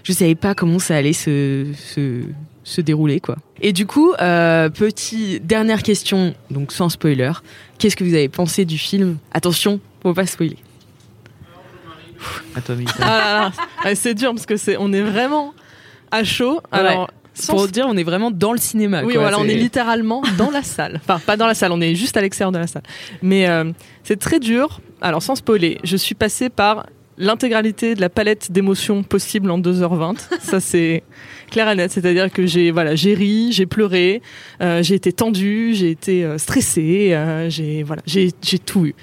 je 0.04 0.14
savais 0.14 0.36
pas 0.36 0.56
comment 0.56 0.80
ça 0.80 0.96
allait 0.96 1.14
se, 1.14 1.68
se, 1.76 2.22
se 2.64 2.82
dérouler 2.82 3.20
quoi. 3.20 3.38
Et 3.62 3.74
du 3.74 3.86
coup 3.86 4.14
euh, 4.22 4.70
petit 4.70 5.40
dernière 5.40 5.84
question 5.84 6.34
donc 6.50 6.72
sans 6.72 6.90
spoiler. 6.90 7.32
Qu'est-ce 7.80 7.96
que 7.96 8.04
vous 8.04 8.14
avez 8.14 8.30
pensé 8.30 8.66
du 8.66 8.78
film? 8.78 9.18
Attention 9.34 9.80
faut 10.04 10.14
pas 10.14 10.26
spoiler 10.26 10.58
Ah 13.02 13.52
c'est 13.96 14.14
dur 14.14 14.34
parce 14.34 14.46
que 14.46 14.58
c'est, 14.58 14.78
on 14.78 14.92
est 14.94 15.02
vraiment 15.02 15.54
à 16.12 16.24
chaud. 16.24 16.62
Alors, 16.72 17.10
sans- 17.34 17.54
pour 17.54 17.68
dire 17.68 17.86
on 17.88 17.98
est 17.98 18.04
vraiment 18.04 18.32
dans 18.32 18.52
le 18.52 18.60
cinéma 18.60 19.04
oui, 19.04 19.14
quoi. 19.14 19.24
voilà, 19.24 19.40
on 19.40 19.46
est 19.46 19.56
littéralement 19.56 20.22
dans 20.38 20.52
la 20.52 20.64
salle. 20.64 21.00
Enfin, 21.04 21.20
pas 21.20 21.38
dans 21.38 21.48
la 21.48 21.54
salle, 21.54 21.72
on 21.72 21.82
est 21.82 21.96
juste 21.96 22.18
à 22.18 22.22
l'extérieur 22.22 22.52
de 22.52 22.60
la 22.60 22.68
salle. 22.68 22.84
Mais 23.22 23.48
euh, 23.48 23.72
c'est 24.04 24.20
très 24.20 24.40
dur. 24.40 24.82
Alors, 25.02 25.24
sans 25.24 25.36
spoiler, 25.36 25.80
je 25.84 25.98
suis 25.98 26.16
passée 26.16 26.50
par 26.50 26.86
l'intégralité 27.18 27.96
de 27.96 28.02
la 28.02 28.10
palette 28.10 28.52
d'émotions 28.52 29.04
possibles 29.04 29.50
en 29.52 29.60
2h20. 29.60 30.18
Ça, 30.42 30.60
c'est 30.60 31.04
clair 31.50 31.70
et 31.70 31.76
net. 31.76 31.92
C'est-à-dire 31.92 32.32
que 32.32 32.46
j'ai 32.46 32.72
voilà, 32.72 32.96
j'ai 32.96 33.14
ri, 33.14 33.52
j'ai 33.52 33.66
pleuré, 33.66 34.22
euh, 34.62 34.82
j'ai 34.84 34.96
été 34.96 35.14
tendue, 35.14 35.74
j'ai 35.74 35.92
été 35.92 36.24
euh, 36.24 36.38
stressée, 36.38 37.14
euh, 37.14 37.50
j'ai 37.50 37.84
voilà, 37.84 38.02
j'ai 38.06 38.32
tout 38.66 38.86
eu. 38.86 38.96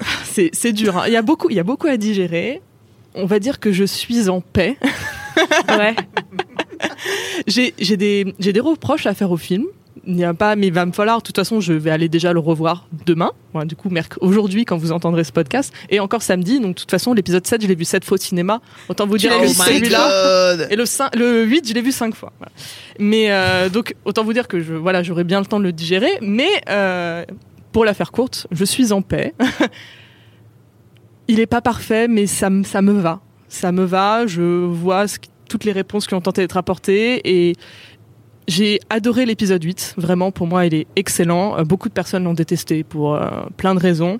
C'est 0.24 0.50
c'est 0.52 0.72
dur. 0.72 0.96
hein. 0.98 1.04
Il 1.06 1.12
y 1.12 1.16
a 1.16 1.22
beaucoup 1.22 1.50
il 1.50 1.56
y 1.56 1.60
a 1.60 1.64
beaucoup 1.64 1.86
à 1.86 1.96
digérer. 1.96 2.60
On 3.14 3.26
va 3.26 3.38
dire 3.40 3.58
que 3.60 3.72
je 3.72 3.84
suis 3.84 4.28
en 4.28 4.40
paix. 4.40 4.76
Ouais. 5.68 5.94
J'ai 7.46 7.74
j'ai 7.78 7.96
des 7.96 8.34
j'ai 8.38 8.52
des 8.52 8.60
reproches 8.60 9.06
à 9.06 9.14
faire 9.14 9.30
au 9.30 9.36
film. 9.36 9.64
Il 10.06 10.14
n'y 10.14 10.24
a 10.24 10.32
pas, 10.32 10.56
mais 10.56 10.68
il 10.68 10.72
va 10.72 10.86
me 10.86 10.92
falloir. 10.92 11.18
De 11.18 11.22
toute 11.22 11.36
façon, 11.36 11.60
je 11.60 11.72
vais 11.74 11.90
aller 11.90 12.08
déjà 12.08 12.32
le 12.32 12.38
revoir 12.40 12.88
demain. 13.04 13.32
Du 13.66 13.76
coup, 13.76 13.90
merc- 13.90 14.16
aujourd'hui, 14.22 14.64
quand 14.64 14.78
vous 14.78 14.92
entendrez 14.92 15.24
ce 15.24 15.32
podcast, 15.32 15.74
et 15.90 16.00
encore 16.00 16.22
samedi. 16.22 16.58
Donc, 16.58 16.74
de 16.74 16.80
toute 16.80 16.90
façon, 16.90 17.12
l'épisode 17.12 17.46
7, 17.46 17.62
je 17.62 17.66
l'ai 17.68 17.74
vu 17.74 17.84
7 17.84 18.04
fois 18.04 18.14
au 18.14 18.18
cinéma. 18.18 18.62
Autant 18.88 19.06
vous 19.06 19.18
dire 19.18 19.30
celui-là. 19.52 20.56
Et 20.70 20.76
le, 20.76 20.86
5 20.86 21.14
le 21.16 21.44
8, 21.44 21.68
je 21.68 21.74
l'ai 21.74 21.82
vu 21.82 21.92
5 21.92 22.14
fois. 22.14 22.32
Voilà. 22.38 22.50
Mais 22.98 23.26
euh, 23.30 23.68
donc, 23.68 23.94
autant 24.06 24.24
vous 24.24 24.32
dire 24.32 24.48
que 24.48 24.60
je, 24.60 24.72
voilà, 24.72 25.02
j'aurai 25.02 25.24
bien 25.24 25.38
le 25.40 25.46
temps 25.46 25.58
de 25.58 25.64
le 25.64 25.72
digérer. 25.72 26.12
Mais 26.22 26.48
euh, 26.70 27.24
pour 27.72 27.84
la 27.84 27.94
faire 27.94 28.12
courte, 28.12 28.46
je 28.50 28.64
suis 28.64 28.92
en 28.92 29.02
paix. 29.02 29.34
Il 31.28 31.36
n'est 31.36 31.46
pas 31.46 31.60
parfait, 31.60 32.08
mais 32.08 32.26
ça, 32.26 32.50
me- 32.50 32.64
ça 32.64 32.82
me 32.82 32.92
va. 32.92 33.20
Ça 33.48 33.72
me 33.72 33.84
va. 33.84 34.26
Je 34.26 34.42
vois 34.66 35.06
ce 35.06 35.18
toutes 35.48 35.64
les 35.64 35.72
réponses 35.72 36.06
qui 36.06 36.14
ont 36.14 36.20
tenté 36.20 36.42
d'être 36.42 36.56
apportées 36.56 37.20
et 37.28 37.56
j'ai 38.46 38.78
adoré 38.88 39.26
l'épisode 39.26 39.62
8. 39.62 39.94
Vraiment, 39.96 40.30
pour 40.30 40.46
moi, 40.46 40.64
il 40.66 40.74
est 40.74 40.86
excellent. 40.94 41.58
Euh, 41.58 41.64
Beaucoup 41.64 41.88
de 41.88 41.92
personnes 41.94 42.22
l'ont 42.24 42.34
détesté 42.34 42.84
pour 42.84 43.14
euh, 43.16 43.28
plein 43.56 43.74
de 43.74 43.80
raisons. 43.80 44.18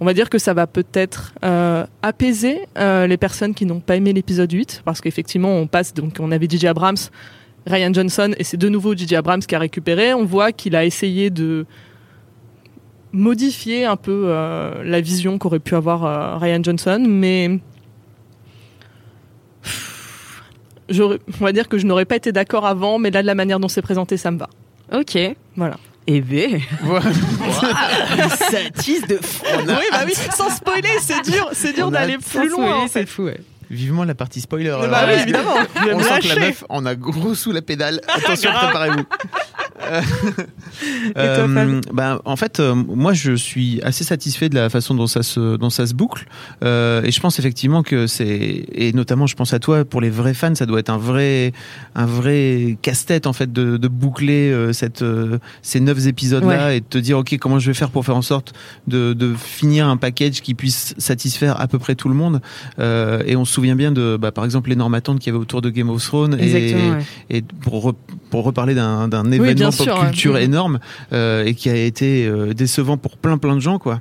On 0.00 0.04
va 0.04 0.14
dire 0.14 0.28
que 0.28 0.38
ça 0.38 0.52
va 0.52 0.66
peut-être 0.66 1.32
euh, 1.44 1.86
apaiser 2.02 2.58
euh, 2.76 3.06
les 3.06 3.16
personnes 3.16 3.54
qui 3.54 3.66
n'ont 3.66 3.78
pas 3.78 3.94
aimé 3.94 4.12
l'épisode 4.12 4.50
8, 4.52 4.82
parce 4.84 5.00
qu'effectivement, 5.00 5.56
on 5.56 5.68
passe, 5.68 5.94
donc 5.94 6.16
on 6.18 6.32
avait 6.32 6.48
DJ 6.50 6.64
Abrams, 6.64 6.96
Ryan 7.66 7.92
Johnson, 7.94 8.32
et 8.36 8.42
c'est 8.42 8.56
de 8.56 8.68
nouveau 8.68 8.96
DJ 8.96 9.12
Abrams 9.12 9.40
qui 9.42 9.54
a 9.54 9.60
récupéré. 9.60 10.12
On 10.12 10.24
voit 10.24 10.50
qu'il 10.50 10.74
a 10.74 10.84
essayé 10.84 11.30
de 11.30 11.64
modifier 13.14 13.84
un 13.86 13.96
peu 13.96 14.24
euh, 14.26 14.82
la 14.84 15.00
vision 15.00 15.38
qu'aurait 15.38 15.60
pu 15.60 15.74
avoir 15.74 16.04
euh, 16.04 16.36
Ryan 16.36 16.62
Johnson, 16.62 17.02
mais 17.08 17.58
j'aurais- 20.88 21.18
on 21.40 21.44
va 21.44 21.52
dire 21.52 21.68
que 21.68 21.78
je 21.78 21.86
n'aurais 21.86 22.04
pas 22.04 22.16
été 22.16 22.32
d'accord 22.32 22.66
avant, 22.66 22.98
mais 22.98 23.10
là, 23.10 23.22
de 23.22 23.26
la 23.26 23.34
manière 23.34 23.60
dont 23.60 23.68
c'est 23.68 23.82
présenté, 23.82 24.16
ça 24.16 24.30
me 24.30 24.38
va. 24.38 24.48
Ok. 24.92 25.16
Voilà. 25.56 25.76
Eh 26.06 26.20
ben, 26.20 26.60
Voilà. 26.82 27.06
ça 28.50 28.58
tease 28.76 29.06
de 29.06 29.16
fou. 29.16 29.42
Oui, 29.66 29.84
bah 29.90 30.00
oui, 30.04 30.12
sans 30.36 30.50
spoiler, 30.50 30.88
c'est 31.00 31.22
dur, 31.24 31.48
c'est 31.52 31.72
dur 31.74 31.90
d'aller 31.90 32.18
plus 32.18 32.48
loin. 32.50 32.66
spoiler, 32.66 32.72
en 32.72 32.88
fait. 32.88 33.00
c'est 33.00 33.06
fou, 33.06 33.22
ouais. 33.24 33.40
Vivement 33.70 34.04
la 34.04 34.14
partie 34.14 34.42
spoiler. 34.42 34.76
Bah 34.90 35.04
oui, 35.08 35.14
évidemment. 35.22 35.54
Je 35.80 35.84
vais 35.86 35.94
On 35.94 36.00
sent 36.00 36.20
que 36.20 36.28
la 36.28 36.46
meuf 36.46 36.64
en 36.68 36.84
a 36.84 36.94
gros 36.94 37.34
sous 37.34 37.50
la 37.50 37.62
pédale. 37.62 38.02
Attention, 38.08 38.50
préparez-vous. 38.52 39.04
Euh, 41.16 41.80
bah, 41.92 42.20
en 42.24 42.36
fait, 42.36 42.58
euh, 42.58 42.74
moi, 42.74 43.12
je 43.12 43.32
suis 43.34 43.80
assez 43.82 44.02
satisfait 44.04 44.48
de 44.48 44.54
la 44.56 44.68
façon 44.70 44.94
dont 44.94 45.06
ça 45.06 45.22
se, 45.22 45.56
dont 45.56 45.70
ça 45.70 45.86
se 45.86 45.94
boucle. 45.94 46.26
Euh, 46.64 47.02
et 47.04 47.10
je 47.12 47.20
pense 47.20 47.38
effectivement 47.38 47.82
que 47.82 48.06
c'est, 48.06 48.64
et 48.72 48.92
notamment, 48.92 49.26
je 49.26 49.36
pense 49.36 49.52
à 49.54 49.58
toi, 49.58 49.84
pour 49.84 50.00
les 50.00 50.10
vrais 50.10 50.34
fans, 50.34 50.54
ça 50.54 50.66
doit 50.66 50.80
être 50.80 50.90
un 50.90 50.98
vrai, 50.98 51.52
un 51.94 52.06
vrai 52.06 52.76
casse-tête 52.82 53.26
en 53.26 53.32
fait 53.32 53.52
de, 53.52 53.76
de 53.76 53.88
boucler 53.88 54.50
euh, 54.50 54.72
cette, 54.72 55.02
euh, 55.02 55.38
ces 55.62 55.78
neuf 55.80 56.06
épisodes-là 56.06 56.74
et 56.74 56.80
de 56.80 56.86
te 56.86 56.98
dire, 56.98 57.18
ok, 57.18 57.36
comment 57.38 57.58
je 57.58 57.70
vais 57.70 57.74
faire 57.74 57.90
pour 57.90 58.04
faire 58.04 58.16
en 58.16 58.22
sorte 58.22 58.52
de, 58.88 59.12
de 59.12 59.34
finir 59.34 59.86
un 59.88 59.96
package 59.96 60.40
qui 60.40 60.54
puisse 60.54 60.94
satisfaire 60.98 61.60
à 61.60 61.68
peu 61.68 61.78
près 61.78 61.94
tout 61.94 62.08
le 62.08 62.14
monde. 62.14 62.40
Euh, 62.78 63.22
et 63.26 63.36
on 63.36 63.44
se 63.44 63.52
souvient 63.54 63.76
bien 63.76 63.92
de, 63.92 64.16
bah, 64.20 64.32
par 64.32 64.44
exemple, 64.44 64.70
l'énorme 64.70 64.94
attente 64.94 65.20
qu'il 65.20 65.32
y 65.32 65.34
avait 65.34 65.42
autour 65.42 65.62
de 65.62 65.70
Game 65.70 65.90
of 65.90 66.02
Thrones. 66.02 66.36
Et, 66.40 66.44
Exactement, 66.44 66.96
ouais. 66.96 67.04
et 67.30 67.42
pour, 67.42 67.90
re- 67.90 67.94
pour 68.30 68.44
reparler 68.44 68.74
d'un 68.74 69.08
événement 69.30 69.70
pop 69.76 69.86
ouais. 69.88 70.06
culture 70.06 70.34
Mhm. 70.34 70.40
énorme 70.40 70.78
euh, 71.12 71.44
et 71.44 71.54
qui 71.54 71.68
a 71.70 71.74
été 71.76 72.26
euh, 72.26 72.52
décevant 72.54 72.96
pour 72.96 73.16
plein 73.16 73.38
plein 73.38 73.54
de 73.54 73.60
gens 73.60 73.78
quoi. 73.78 74.00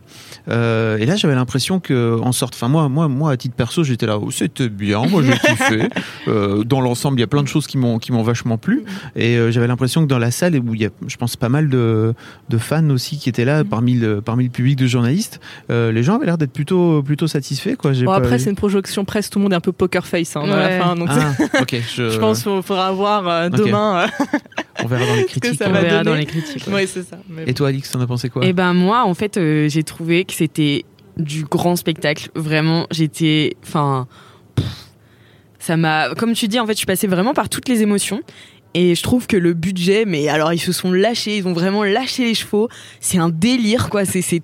Euh, 0.49 0.97
et 0.97 1.05
là 1.05 1.15
j'avais 1.15 1.35
l'impression 1.35 1.79
que 1.79 2.19
en 2.21 2.31
sorte, 2.31 2.53
enfin 2.55 2.67
moi 2.67 2.89
moi 2.89 3.07
moi 3.07 3.31
à 3.31 3.37
titre 3.37 3.55
perso 3.55 3.83
j'étais 3.83 4.05
là, 4.05 4.17
oh, 4.17 4.31
c'était 4.31 4.69
bien, 4.69 5.05
moi 5.05 5.21
j'ai 5.23 5.31
kiffé. 5.47 5.89
Euh, 6.27 6.63
dans 6.63 6.81
l'ensemble 6.81 7.17
il 7.17 7.21
y 7.21 7.23
a 7.23 7.27
plein 7.27 7.43
de 7.43 7.47
choses 7.47 7.67
qui 7.67 7.77
m'ont 7.77 7.97
qui 7.99 8.11
m'ont 8.11 8.23
vachement 8.23 8.57
plu 8.57 8.83
et 9.15 9.35
euh, 9.37 9.51
j'avais 9.51 9.67
l'impression 9.67 10.01
que 10.03 10.07
dans 10.07 10.19
la 10.19 10.31
salle 10.31 10.57
où 10.57 10.73
il 10.75 10.81
y 10.81 10.85
a 10.85 10.89
je 11.07 11.15
pense 11.17 11.35
pas 11.35 11.49
mal 11.49 11.69
de, 11.69 12.13
de 12.49 12.57
fans 12.57 12.89
aussi 12.89 13.17
qui 13.17 13.29
étaient 13.29 13.45
là 13.45 13.63
parmi 13.63 13.93
le 13.93 14.21
parmi 14.21 14.43
le 14.45 14.49
public 14.49 14.75
de 14.77 14.87
journalistes, 14.87 15.39
euh, 15.69 15.91
les 15.91 16.03
gens 16.03 16.15
avaient 16.15 16.25
l'air 16.25 16.37
d'être 16.37 16.53
plutôt 16.53 17.01
plutôt 17.03 17.27
satisfaits 17.27 17.75
quoi. 17.77 17.91
Bon, 17.93 18.05
pas- 18.05 18.15
après, 18.15 18.39
c'est 18.39 18.49
une 18.49 18.55
projection 18.55 19.05
presse, 19.05 19.29
tout 19.29 19.39
le 19.39 19.43
monde 19.43 19.53
est 19.53 19.55
un 19.55 19.59
peu 19.61 19.71
poker 19.71 20.05
face 20.05 20.35
hein, 20.35 20.41
à 20.41 20.45
Ouais. 20.45 20.77
la 20.79 20.83
fin. 20.83 20.95
Donc, 20.95 21.09
ah, 21.11 21.33
je, 21.95 22.09
je 22.09 22.17
pense 22.17 22.43
qu'il 22.43 22.61
faudra 22.61 22.91
voir 22.91 23.27
euh, 23.27 23.49
demain. 23.49 24.05
on 24.83 24.87
verra 24.87 25.05
dans 25.05 25.15
les 25.15 25.23
que 25.25 25.29
critiques. 25.39 25.55
ça 25.59 25.69
On 25.69 25.71
verra 25.73 25.89
donner. 25.89 26.03
dans 26.03 26.15
les 26.15 26.25
critiques. 26.25 26.65
ouais. 26.67 26.73
Oui, 26.73 26.87
c'est 26.87 27.03
ça. 27.03 27.17
Mais 27.29 27.43
Et 27.47 27.53
toi 27.53 27.67
Alix, 27.69 27.89
t'en 27.91 28.01
as 28.01 28.07
pensé 28.07 28.29
quoi? 28.29 28.41
Eh 28.45 28.53
ben 28.53 28.73
moi, 28.73 29.03
en 29.05 29.13
fait, 29.13 29.37
euh, 29.37 29.67
j'ai 29.69 29.83
trouvé 29.83 30.25
que 30.25 30.33
c'était 30.33 30.85
du 31.17 31.43
grand 31.45 31.75
spectacle. 31.75 32.29
Vraiment, 32.35 32.87
j'étais, 32.91 33.55
enfin, 33.63 34.07
ça 35.59 35.77
m'a, 35.77 36.13
comme 36.15 36.33
tu 36.33 36.47
dis, 36.47 36.59
en 36.59 36.65
fait, 36.65 36.73
je 36.73 36.77
suis 36.77 36.85
passée 36.85 37.07
vraiment 37.07 37.33
par 37.33 37.49
toutes 37.49 37.69
les 37.69 37.81
émotions. 37.81 38.21
Et 38.75 38.95
je 38.95 39.03
trouve 39.03 39.27
que 39.27 39.37
le 39.37 39.53
budget, 39.53 40.03
mais 40.05 40.29
alors 40.29 40.51
ils 40.51 40.59
se 40.59 40.71
sont 40.71 40.91
lâchés, 40.91 41.37
ils 41.37 41.47
ont 41.47 41.53
vraiment 41.53 41.83
lâché 41.83 42.23
les 42.25 42.33
chevaux. 42.33 42.69
C'est 42.99 43.19
un 43.19 43.29
délire, 43.29 43.89
quoi. 43.89 44.03
C'est 44.03 44.23
c'est 44.23 44.41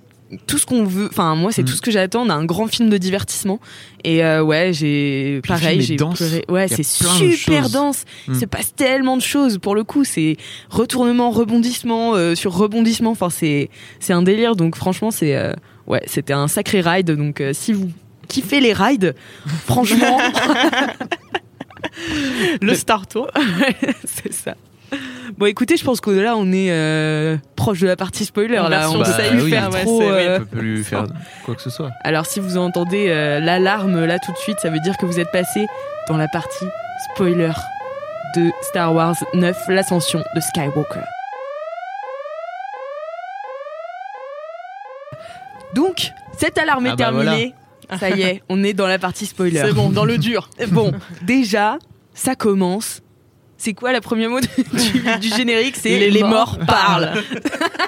tout 0.47 0.57
ce 0.57 0.65
qu'on 0.65 0.83
veut. 0.83 1.07
Enfin, 1.11 1.35
moi, 1.35 1.51
c'est 1.51 1.63
Mm. 1.63 1.65
tout 1.65 1.73
ce 1.73 1.81
que 1.81 1.91
j'attends 1.91 2.25
d'un 2.25 2.45
grand 2.45 2.67
film 2.67 2.89
de 2.89 2.97
divertissement. 2.97 3.59
Et 4.03 4.23
euh, 4.23 4.43
ouais, 4.43 4.71
j'ai 4.73 5.41
pareil, 5.47 5.81
j'ai 5.81 5.95
pleuré. 5.95 6.45
Ouais, 6.49 6.67
c'est 6.67 6.83
super 6.83 7.69
dense. 7.69 8.05
Mm. 8.27 8.33
Il 8.33 8.39
se 8.39 8.45
passe 8.45 8.75
tellement 8.75 9.17
de 9.17 9.21
choses. 9.21 9.57
Pour 9.57 9.73
le 9.75 9.83
coup, 9.83 10.03
c'est 10.03 10.37
retournement, 10.69 11.31
rebondissement 11.31 12.13
euh, 12.15 12.35
sur 12.35 12.53
rebondissement. 12.53 13.11
Enfin, 13.11 13.29
c'est 13.29 13.69
c'est 13.99 14.13
un 14.13 14.21
délire. 14.21 14.55
Donc 14.55 14.75
franchement, 14.75 15.11
c'est 15.11 15.35
euh, 15.35 15.53
ouais, 15.87 16.01
c'était 16.05 16.33
un 16.33 16.47
sacré 16.47 16.81
ride. 16.81 17.11
Donc 17.11 17.41
si 17.53 17.73
vous 17.73 17.89
kiffez 18.27 18.59
les 18.59 18.73
rides, 18.73 19.15
franchement, 19.65 20.19
le 22.61 22.73
Star 22.75 23.07
Tour. 23.07 23.29
c'est 24.05 24.33
ça. 24.33 24.55
Bon, 25.37 25.45
écoutez, 25.45 25.77
je 25.77 25.83
pense 25.85 26.01
que 26.01 26.09
là, 26.09 26.35
on 26.35 26.51
est 26.51 26.71
euh, 26.71 27.37
proche 27.55 27.79
de 27.79 27.87
la 27.87 27.95
partie 27.95 28.25
spoiler. 28.25 28.57
En 28.59 28.67
Là, 28.67 28.89
on 28.91 28.97
Bah, 28.99 29.05
sait 29.05 29.29
oui. 29.33 29.49
faire 29.49 29.69
ouais, 29.71 29.83
trop. 29.83 29.99
oui. 30.01 30.05
euh, 30.09 30.37
On 30.37 30.39
peut 30.45 30.57
plus 30.57 30.83
faire 30.83 31.05
quoi 31.45 31.55
que 31.55 31.61
ce 31.61 31.69
soit. 31.69 31.91
Alors, 32.03 32.25
si 32.25 32.39
vous 32.39 32.57
entendez 32.57 33.07
euh, 33.09 33.39
l'alarme 33.39 34.05
là 34.05 34.19
tout 34.19 34.31
de 34.31 34.37
suite, 34.37 34.59
ça 34.59 34.69
veut 34.69 34.79
dire 34.79 34.97
que 34.97 35.05
vous 35.05 35.19
êtes 35.19 35.31
passé 35.31 35.67
dans 36.07 36.17
la 36.17 36.27
partie 36.27 36.65
spoiler 37.13 37.51
de 38.35 38.51
Star 38.63 38.93
Wars 38.93 39.15
9, 39.33 39.57
l'ascension 39.69 40.23
de 40.35 40.39
Skywalker. 40.41 40.99
Donc, 45.75 46.11
cette 46.37 46.57
alarme 46.57 46.87
est 46.87 46.89
Ah 46.91 46.95
bah 46.95 47.03
terminée. 47.05 47.53
Ça 47.99 48.09
y 48.09 48.21
est, 48.21 48.43
on 48.49 48.63
est 48.63 48.73
dans 48.73 48.87
la 48.87 48.99
partie 48.99 49.25
spoiler. 49.25 49.61
C'est 49.63 49.73
bon, 49.73 49.89
dans 49.89 50.05
le 50.05 50.17
dur. 50.17 50.49
Bon, 50.69 50.91
déjà, 51.21 51.77
ça 52.13 52.35
commence. 52.35 53.01
C'est 53.59 53.73
quoi 53.73 53.91
la 53.91 53.99
première 53.99 54.29
mot 54.29 54.39
du, 54.73 55.19
du 55.19 55.35
générique? 55.35 55.75
C'est 55.75 55.89
Les 55.89 56.09
les, 56.09 56.21
morts 56.21 56.57
morts, 56.57 56.59
parlent. 56.65 57.11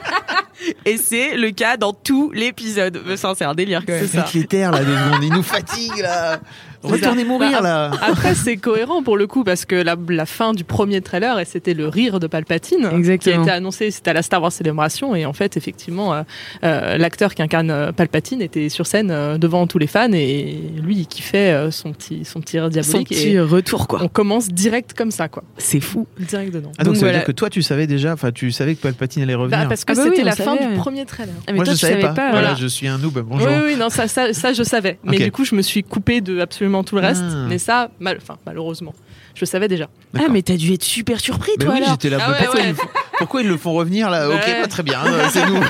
Et 0.85 0.97
c'est 0.97 1.37
le 1.37 1.51
cas 1.51 1.77
dans 1.77 1.93
tout 1.93 2.29
l'épisode. 2.35 3.01
C'est 3.15 3.45
un 3.45 3.55
délire 3.55 3.83
quand 3.85 3.93
même. 3.93 4.05
C'est 4.05 4.17
ça. 4.19 4.47
Terres 4.47 4.71
là, 4.71 4.79
secondes, 4.79 5.23
ils 5.23 5.33
nous 5.33 5.43
fatiguent 5.43 6.01
là. 6.01 6.39
Retournez 6.83 7.23
mourir 7.23 7.51
Bah, 7.51 7.61
là. 7.61 7.91
Après, 8.01 8.33
c'est 8.35 8.57
cohérent 8.57 9.03
pour 9.03 9.17
le 9.17 9.27
coup 9.27 9.43
parce 9.43 9.65
que 9.65 9.75
la, 9.75 9.95
la 10.09 10.25
fin 10.25 10.53
du 10.53 10.63
premier 10.63 11.01
trailer, 11.01 11.39
et 11.39 11.45
c'était 11.45 11.73
le 11.73 11.87
rire 11.87 12.19
de 12.19 12.27
Palpatine, 12.27 12.89
qui 13.19 13.29
a 13.29 13.39
été 13.41 13.49
annoncé, 13.51 13.91
c'était 13.91 14.09
à 14.09 14.13
la 14.13 14.21
Star 14.21 14.41
Wars 14.41 14.51
Célébration, 14.51 15.15
et 15.15 15.25
en 15.25 15.33
fait, 15.33 15.57
effectivement, 15.57 16.13
euh, 16.13 16.21
euh, 16.63 16.97
l'acteur 16.97 17.35
qui 17.35 17.41
incarne 17.41 17.69
euh, 17.71 17.91
Palpatine 17.91 18.41
était 18.41 18.69
sur 18.69 18.87
scène 18.87 19.11
euh, 19.11 19.37
devant 19.37 19.67
tous 19.67 19.77
les 19.77 19.87
fans, 19.87 20.11
et 20.13 20.57
lui, 20.81 20.95
il 20.97 21.07
kiffait 21.07 21.51
euh, 21.51 21.71
son 21.71 21.91
petit, 21.93 22.25
son 22.25 22.41
petit 22.41 22.57
rire 22.59 22.65
Son 22.65 22.69
diabolique. 22.81 23.09
petit 23.09 23.29
et 23.29 23.39
retour, 23.39 23.87
quoi. 23.87 23.99
on 24.03 24.07
commence 24.07 24.47
direct 24.49 24.93
comme 24.93 25.11
ça, 25.11 25.27
quoi. 25.27 25.43
C'est 25.57 25.79
fou. 25.81 26.07
Direct 26.19 26.53
dedans. 26.53 26.71
Ah 26.77 26.83
donc, 26.83 26.93
Donc 26.93 26.95
ça 26.95 27.01
veut 27.01 27.07
voilà. 27.07 27.17
dire 27.19 27.27
que 27.27 27.31
toi 27.31 27.49
tu 27.49 27.61
savais 27.61 27.87
déjà, 27.87 28.13
enfin 28.13 28.31
tu 28.31 28.51
savais 28.51 28.75
que 28.75 28.81
Palpatine 28.81 29.23
allait 29.23 29.35
revenir. 29.35 29.59
Bah, 29.59 29.65
parce 29.69 29.85
que 29.85 29.91
Ah 29.91 29.95
bah 29.95 30.01
c'était 30.05 30.17
oui, 30.19 30.23
la 30.25 30.35
fin 30.35 30.55
savait, 30.57 30.67
du 30.69 30.75
premier 30.79 31.05
trailer. 31.05 31.33
Ah, 31.41 31.51
mais 31.51 31.53
Moi 31.57 31.65
toi, 31.65 31.73
je 31.73 31.79
tu 31.79 31.85
savais 31.85 32.01
savais 32.01 32.13
pas. 32.13 32.21
pas. 32.21 32.31
Voilà, 32.31 32.55
je 32.55 32.65
suis 32.67 32.87
un 32.87 32.97
noob. 32.97 33.19
Bonjour. 33.25 33.47
Oui, 33.47 33.53
oui, 33.67 33.75
non, 33.77 33.89
ça, 33.89 34.07
ça, 34.07 34.33
ça, 34.33 34.53
je 34.53 34.63
savais. 34.63 34.97
Mais 35.03 35.17
du 35.17 35.31
coup, 35.31 35.45
je 35.45 35.53
me 35.55 35.61
suis 35.61 35.83
coupé 35.83 36.21
de 36.21 36.39
absolument 36.39 36.70
tout 36.83 36.95
le 36.95 37.01
reste. 37.01 37.23
Ah. 37.23 37.45
Mais 37.47 37.57
ça, 37.57 37.89
mal, 37.99 38.17
enfin, 38.21 38.37
malheureusement, 38.45 38.93
je 39.35 39.45
savais 39.45 39.67
déjà. 39.67 39.87
Ah, 40.17 40.23
mais 40.29 40.41
t'as 40.41 40.55
dû 40.55 40.73
être 40.73 40.83
super 40.83 41.19
surpris, 41.19 41.51
Mais 41.59 41.65
toi, 41.65 41.73
oui, 41.75 41.79
alors. 41.81 41.91
j'étais 41.91 42.09
là. 42.09 42.17
Ah 42.21 42.33
pourquoi, 42.33 42.55
ouais. 42.55 42.63
Ils, 42.65 42.69
le 42.69 42.75
font- 42.75 42.87
pourquoi 43.19 43.41
ils 43.41 43.47
le 43.47 43.57
font 43.57 43.73
revenir 43.73 44.09
là? 44.09 44.27
Ok, 44.29 44.35
Ouais. 44.35 44.61
pas 44.61 44.67
très 44.67 44.83
bien. 44.83 44.99
euh, 45.05 45.27
C'est 45.31 45.45
nous. 45.45 45.59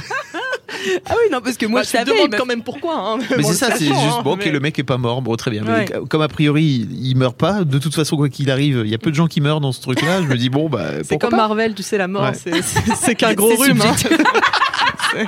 Ah 1.05 1.13
oui, 1.15 1.29
non, 1.31 1.41
parce 1.41 1.57
que 1.57 1.65
moi, 1.67 1.81
Bah, 1.81 1.87
je 1.93 2.11
te 2.11 2.29
m'a- 2.31 2.37
quand 2.37 2.45
même 2.47 2.63
pourquoi. 2.63 2.95
Hein, 2.97 3.17
Mais 3.29 3.43
bon, 3.43 3.49
c'est 3.49 3.53
ça, 3.53 3.67
c'est 3.75 3.85
juste 3.85 3.93
hein, 3.99 4.21
bon. 4.23 4.33
Ok, 4.33 4.41
mais- 4.45 4.51
le 4.51 4.59
mec 4.59 4.79
est 4.79 4.83
pas 4.83 4.97
mort. 4.97 5.21
Bon, 5.21 5.35
très 5.35 5.51
bien. 5.51 5.63
Mais 5.63 5.85
comme 6.09 6.21
a 6.23 6.27
priori 6.27 6.87
il, 6.91 7.15
meurt 7.17 7.35
pas, 7.37 7.63
de 7.65 7.77
toute 7.77 7.93
façon 7.93 8.15
quoi 8.17 8.29
qu'il 8.29 8.49
arrive, 8.49 8.81
il 8.85 8.89
y 8.89 8.95
a 8.95 8.97
peu 8.97 9.11
de 9.11 9.15
gens 9.15 9.27
qui 9.27 9.41
meurent 9.41 9.61
dans 9.61 9.73
ce 9.73 9.81
truc-là. 9.81 10.23
Je 10.23 10.27
me 10.27 10.35
dis 10.37 10.49
bon 10.49 10.69
bah. 10.69 10.85
C'est 11.03 11.09
pourquoi 11.09 11.29
comme 11.29 11.37
pas 11.37 11.47
Marvel, 11.49 11.75
tu 11.75 11.83
sais, 11.83 11.99
la 11.99 12.07
mort, 12.07 12.23
Ouais. 12.23 12.33
c'est- 12.33 13.15
qu'un 13.15 13.33
gros 13.35 13.55
rhume. 13.57 13.81
hein. 13.81 13.95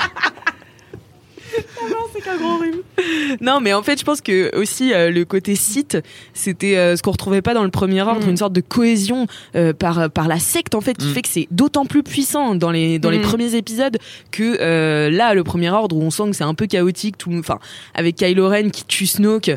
rhume. 2.32 3.38
Non, 3.42 3.60
mais 3.62 3.74
en 3.74 3.84
fait, 3.84 4.00
je 4.00 4.06
pense 4.06 4.22
que 4.22 4.56
aussi 4.58 4.94
euh, 4.94 5.10
le 5.10 5.26
côté 5.26 5.56
site, 5.56 5.98
c'était 6.34 6.78
euh, 6.78 6.96
ce 6.96 7.02
qu'on 7.04 7.12
retrouvait 7.12 7.42
pas 7.42 7.54
dans 7.54 7.64
le 7.64 7.70
premier 7.72 8.02
ordre, 8.02 8.26
Mm. 8.26 8.30
une 8.30 8.38
sorte 8.38 8.54
de 8.54 8.62
cohésion 8.62 9.28
euh, 9.56 9.74
par 9.74 10.10
par 10.10 10.28
la 10.28 10.40
secte 10.40 10.76
en 10.76 10.82
fait, 10.82 10.96
qui 10.98 11.08
Mm. 11.08 11.14
fait 11.14 11.22
que 11.22 11.30
c'est 11.30 11.48
d'autant 11.52 11.86
plus 11.86 12.04
puissant 12.04 12.56
dans 12.56 12.72
les 12.72 13.00
dans 13.00 13.10
les 13.10 13.20
Mm. 13.20 13.24
premiers 13.24 13.56
épisodes 13.56 13.98
que 14.32 15.10
là, 15.10 15.34
le 15.34 15.44
premier 15.44 15.70
ordre 15.70 15.96
où 15.96 16.02
on 16.02 16.12
sent 16.12 16.24
que 16.30 16.36
c'est 16.36 16.44
un 16.44 16.54
peu 16.54 16.66
chaotique, 16.68 17.18
tout, 17.18 17.32
enfin, 17.38 17.60
avec 17.94 18.16
Kylo 18.16 18.48
Ren 18.50 18.70
qui 18.70 18.86
tue 18.86 19.06
Snoke. 19.08 19.52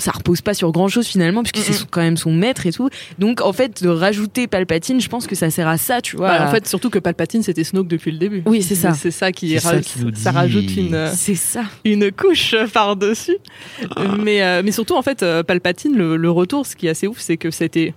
Ça 0.00 0.10
repose 0.10 0.40
pas 0.40 0.54
sur 0.54 0.72
grand 0.72 0.88
chose 0.88 1.06
finalement, 1.06 1.42
puisque 1.42 1.58
c'est 1.64 1.72
Mm-mm. 1.72 1.80
son- 1.82 1.86
quand 1.90 2.00
même 2.00 2.16
son 2.16 2.32
maître 2.32 2.66
et 2.66 2.72
tout. 2.72 2.88
Donc 3.18 3.40
en 3.40 3.52
fait, 3.52 3.82
de 3.82 3.88
rajouter 3.88 4.46
Palpatine, 4.48 5.00
je 5.00 5.08
pense 5.08 5.26
que 5.28 5.34
ça 5.36 5.50
sert 5.50 5.68
à 5.68 5.76
ça, 5.76 6.00
tu 6.00 6.16
vois. 6.16 6.28
Bah, 6.38 6.46
en 6.48 6.50
fait, 6.50 6.66
surtout 6.66 6.90
que 6.90 6.98
Palpatine, 6.98 7.42
c'était 7.42 7.62
Snoke 7.64 7.86
depuis 7.86 8.10
le 8.10 8.18
début. 8.18 8.42
Oui, 8.46 8.62
c'est 8.62 8.74
ça. 8.74 8.94
C'est 8.94 9.10
ça 9.12 9.30
qui 9.30 9.50
C'est 9.50 9.58
ça 9.60 9.78
qui 9.80 10.00
rajoute 10.28 10.76
une, 10.76 10.94
euh, 10.94 11.10
c'est 11.14 11.34
ça. 11.36 11.62
une 11.84 12.10
couche 12.10 12.54
par-dessus. 12.72 13.36
mais, 14.18 14.42
euh, 14.42 14.62
mais 14.64 14.72
surtout, 14.72 14.94
en 14.96 15.02
fait, 15.02 15.22
euh, 15.22 15.42
Palpatine, 15.42 15.96
le, 15.96 16.16
le 16.16 16.30
retour, 16.30 16.66
ce 16.66 16.76
qui 16.76 16.86
est 16.86 16.90
assez 16.90 17.06
ouf, 17.06 17.18
c'est 17.20 17.36
que 17.36 17.50
c'était, 17.50 17.94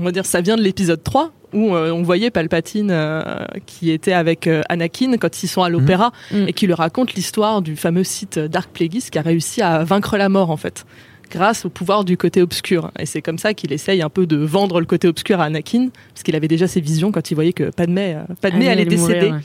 on 0.00 0.04
va 0.04 0.12
dire, 0.12 0.26
ça 0.26 0.40
vient 0.40 0.56
de 0.56 0.62
l'épisode 0.62 1.02
3, 1.02 1.32
où 1.54 1.74
euh, 1.74 1.90
on 1.92 2.02
voyait 2.02 2.30
Palpatine 2.30 2.90
euh, 2.90 3.22
qui 3.66 3.90
était 3.90 4.12
avec 4.12 4.46
euh, 4.46 4.60
Anakin 4.68 5.16
quand 5.18 5.42
ils 5.42 5.48
sont 5.48 5.62
à 5.62 5.70
l'opéra, 5.70 6.12
Mhm. 6.30 6.48
et 6.48 6.52
qui 6.52 6.66
lui 6.66 6.74
raconte 6.74 7.14
l'histoire 7.14 7.62
du 7.62 7.74
fameux 7.74 8.04
site 8.04 8.38
Dark 8.38 8.70
Plagueis 8.70 9.00
qui 9.10 9.18
a 9.18 9.22
réussi 9.22 9.62
à 9.62 9.82
vaincre 9.84 10.18
la 10.18 10.28
mort, 10.28 10.50
en 10.50 10.56
fait 10.58 10.84
grâce 11.30 11.64
au 11.64 11.70
pouvoir 11.70 12.04
du 12.04 12.16
côté 12.16 12.42
obscur. 12.42 12.90
Et 12.98 13.06
c'est 13.06 13.22
comme 13.22 13.38
ça 13.38 13.54
qu'il 13.54 13.72
essaye 13.72 14.02
un 14.02 14.08
peu 14.08 14.26
de 14.26 14.36
vendre 14.36 14.80
le 14.80 14.86
côté 14.86 15.08
obscur 15.08 15.40
à 15.40 15.44
Anakin, 15.44 15.88
parce 16.12 16.22
qu'il 16.22 16.36
avait 16.36 16.48
déjà 16.48 16.66
ses 16.66 16.80
visions 16.80 17.12
quand 17.12 17.30
il 17.30 17.34
voyait 17.34 17.52
que 17.52 17.70
Padmé, 17.70 18.14
euh, 18.14 18.34
Padmé 18.40 18.68
allait 18.68 18.84
mourir, 18.84 19.06
décéder. 19.06 19.32
ouais. 19.32 19.40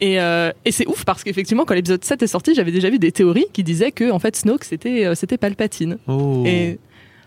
Et, 0.00 0.20
euh, 0.20 0.52
et 0.64 0.70
c'est 0.70 0.86
ouf 0.86 1.04
parce 1.04 1.24
qu'effectivement, 1.24 1.64
quand 1.64 1.74
l'épisode 1.74 2.04
7 2.04 2.22
est 2.22 2.28
sorti, 2.28 2.54
j'avais 2.54 2.70
déjà 2.70 2.88
vu 2.88 2.98
des 2.98 3.10
théories 3.10 3.46
qui 3.52 3.64
disaient 3.64 3.90
que 3.90 4.10
en 4.10 4.18
fait 4.18 4.36
Snoke 4.36 4.64
c'était 4.64 5.06
euh, 5.06 5.14
c'était 5.14 5.38
Palpatine. 5.38 5.98
Oh. 6.06 6.44
Et 6.46 6.78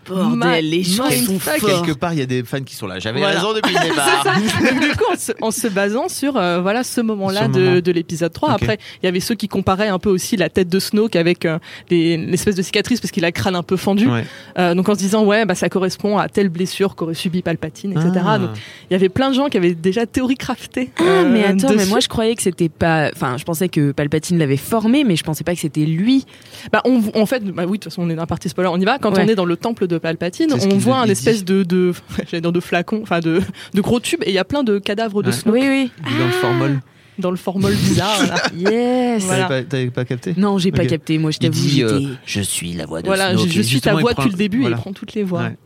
Bordel, 0.08 0.36
Ma- 0.36 0.60
les 0.60 0.82
gens 0.82 1.08
sont 1.10 1.38
forts. 1.38 1.54
Quelque 1.54 1.92
part, 1.96 2.12
il 2.12 2.18
y 2.18 2.22
a 2.22 2.26
des 2.26 2.42
fans 2.44 2.60
qui 2.62 2.74
sont 2.74 2.86
là. 2.86 2.98
J'avais 2.98 3.20
Voilà. 3.20 3.36
raison 3.40 3.52
depuis 3.54 3.72
le 3.74 3.80
départ. 3.88 4.24
Donc, 4.24 4.80
du 4.80 4.88
coup, 4.96 5.04
en 5.12 5.16
se, 5.16 5.32
en 5.40 5.50
se 5.50 5.66
basant 5.68 6.08
sur 6.08 6.36
euh, 6.36 6.60
voilà 6.60 6.82
ce 6.84 7.00
moment-là 7.00 7.48
de, 7.48 7.60
moment. 7.60 7.80
de 7.80 7.92
l'épisode 7.92 8.32
3. 8.32 8.50
Ok. 8.50 8.62
Après, 8.62 8.78
il 9.02 9.06
y 9.06 9.08
avait 9.08 9.20
ceux 9.20 9.34
qui 9.34 9.48
comparaient 9.48 9.88
un 9.88 9.98
peu 9.98 10.10
aussi 10.10 10.36
la 10.36 10.48
tête 10.48 10.68
de 10.68 10.78
Snoke 10.78 11.16
avec 11.16 11.44
euh, 11.44 11.58
les- 11.90 12.16
l'espèce 12.16 12.56
de 12.56 12.62
cicatrice 12.62 13.00
parce 13.00 13.10
qu'il 13.10 13.24
a 13.24 13.28
le 13.28 13.32
crâne 13.32 13.56
un 13.56 13.62
peu 13.62 13.76
fendu. 13.76 14.08
Ouais. 14.08 14.24
Euh, 14.58 14.74
donc 14.74 14.88
en 14.88 14.94
se 14.94 14.98
disant 14.98 15.24
ouais, 15.24 15.44
bah 15.46 15.54
ça 15.54 15.68
correspond 15.68 16.18
à 16.18 16.28
telle 16.28 16.48
blessure 16.48 16.94
qu'aurait 16.96 17.14
subi 17.14 17.42
Palpatine, 17.42 17.92
etc. 17.92 18.24
Ah. 18.26 18.38
Donc 18.38 18.50
il 18.90 18.92
y 18.92 18.96
avait 18.96 19.08
plein 19.08 19.30
de 19.30 19.34
gens 19.34 19.48
qui 19.48 19.56
avaient 19.56 19.74
déjà 19.74 20.06
théorie 20.06 20.36
craftée. 20.36 20.90
Ah, 20.98 21.02
euh, 21.02 21.28
mais 21.32 21.44
attends, 21.44 21.72
mais 21.74 21.86
moi 21.86 22.00
je 22.00 22.08
croyais 22.08 22.34
que 22.34 22.42
c'était 22.42 22.68
pas. 22.68 23.10
Enfin, 23.14 23.36
je 23.38 23.44
pensais 23.44 23.68
que 23.68 23.92
Palpatine 23.92 24.38
l'avait 24.38 24.56
formé, 24.56 25.04
mais 25.04 25.16
je 25.16 25.24
pensais 25.24 25.44
pas 25.44 25.54
que 25.54 25.60
c'était 25.60 25.84
lui. 25.86 26.26
Bah, 26.72 26.80
on, 26.84 27.00
en 27.14 27.26
fait, 27.26 27.44
bah 27.44 27.64
oui, 27.66 27.78
de 27.78 27.82
toute 27.82 27.84
façon, 27.92 28.02
on 28.02 28.10
est 28.10 28.14
dans 28.14 28.22
un 28.22 28.26
parti 28.26 28.48
spoiler, 28.48 28.70
on 28.72 28.78
y 28.80 28.84
va. 28.84 28.98
Quand 28.98 29.12
Ouais. 29.12 29.24
on 29.24 29.28
est 29.28 29.34
dans 29.34 29.44
le 29.44 29.56
temple 29.56 29.86
de 29.86 29.91
Palpatine, 29.98 30.50
C'est 30.58 30.68
ce 30.70 30.74
on 30.74 30.78
voit 30.78 30.98
un 30.98 31.06
espèce 31.06 31.44
de, 31.44 31.62
de, 31.62 31.92
j'allais 32.30 32.40
dire 32.40 32.52
de 32.52 32.60
flacon, 32.60 33.00
enfin 33.02 33.20
de, 33.20 33.40
de 33.74 33.80
gros 33.80 34.00
tubes, 34.00 34.22
et 34.24 34.30
il 34.30 34.34
y 34.34 34.38
a 34.38 34.44
plein 34.44 34.62
de 34.64 34.78
cadavres 34.78 35.22
de 35.22 35.28
Ouais. 35.28 35.32
Snoke 35.32 35.54
Oui, 35.54 35.66
oui. 35.68 35.90
Dans 36.18 36.26
le 36.26 36.32
formol. 36.32 36.80
dans 37.18 37.30
le 37.30 37.36
formol 37.36 37.74
bizarre. 37.74 38.26
là. 38.26 38.42
Yes. 38.56 39.24
Voilà. 39.24 39.62
T'avais 39.64 39.90
pas, 39.90 40.04
capté 40.04 40.34
Non, 40.36 40.58
j'ai 40.58 40.72
pas 40.72 40.86
capté. 40.86 41.18
Moi, 41.18 41.30
je 41.30 41.38
t'avoue, 41.38 41.52
dit 41.52 41.82
euh, 41.82 42.00
Je 42.26 42.40
suis 42.40 42.72
la 42.72 42.86
voix 42.86 43.02
de 43.02 43.06
Voilà, 43.06 43.32
je, 43.32 43.38
Snoke. 43.38 43.50
je 43.52 43.60
Et 43.60 43.62
suis 43.62 43.80
ta 43.80 43.92
voix 43.92 44.12
prend- 44.12 44.22
depuis 44.24 44.30
le 44.32 44.36
début, 44.38 44.60
voilà. 44.60 44.76
et 44.76 44.78
il 44.78 44.80
prend 44.80 44.92
toutes 44.92 45.14
les 45.14 45.22
voix. 45.22 45.42
Ouais. 45.42 45.56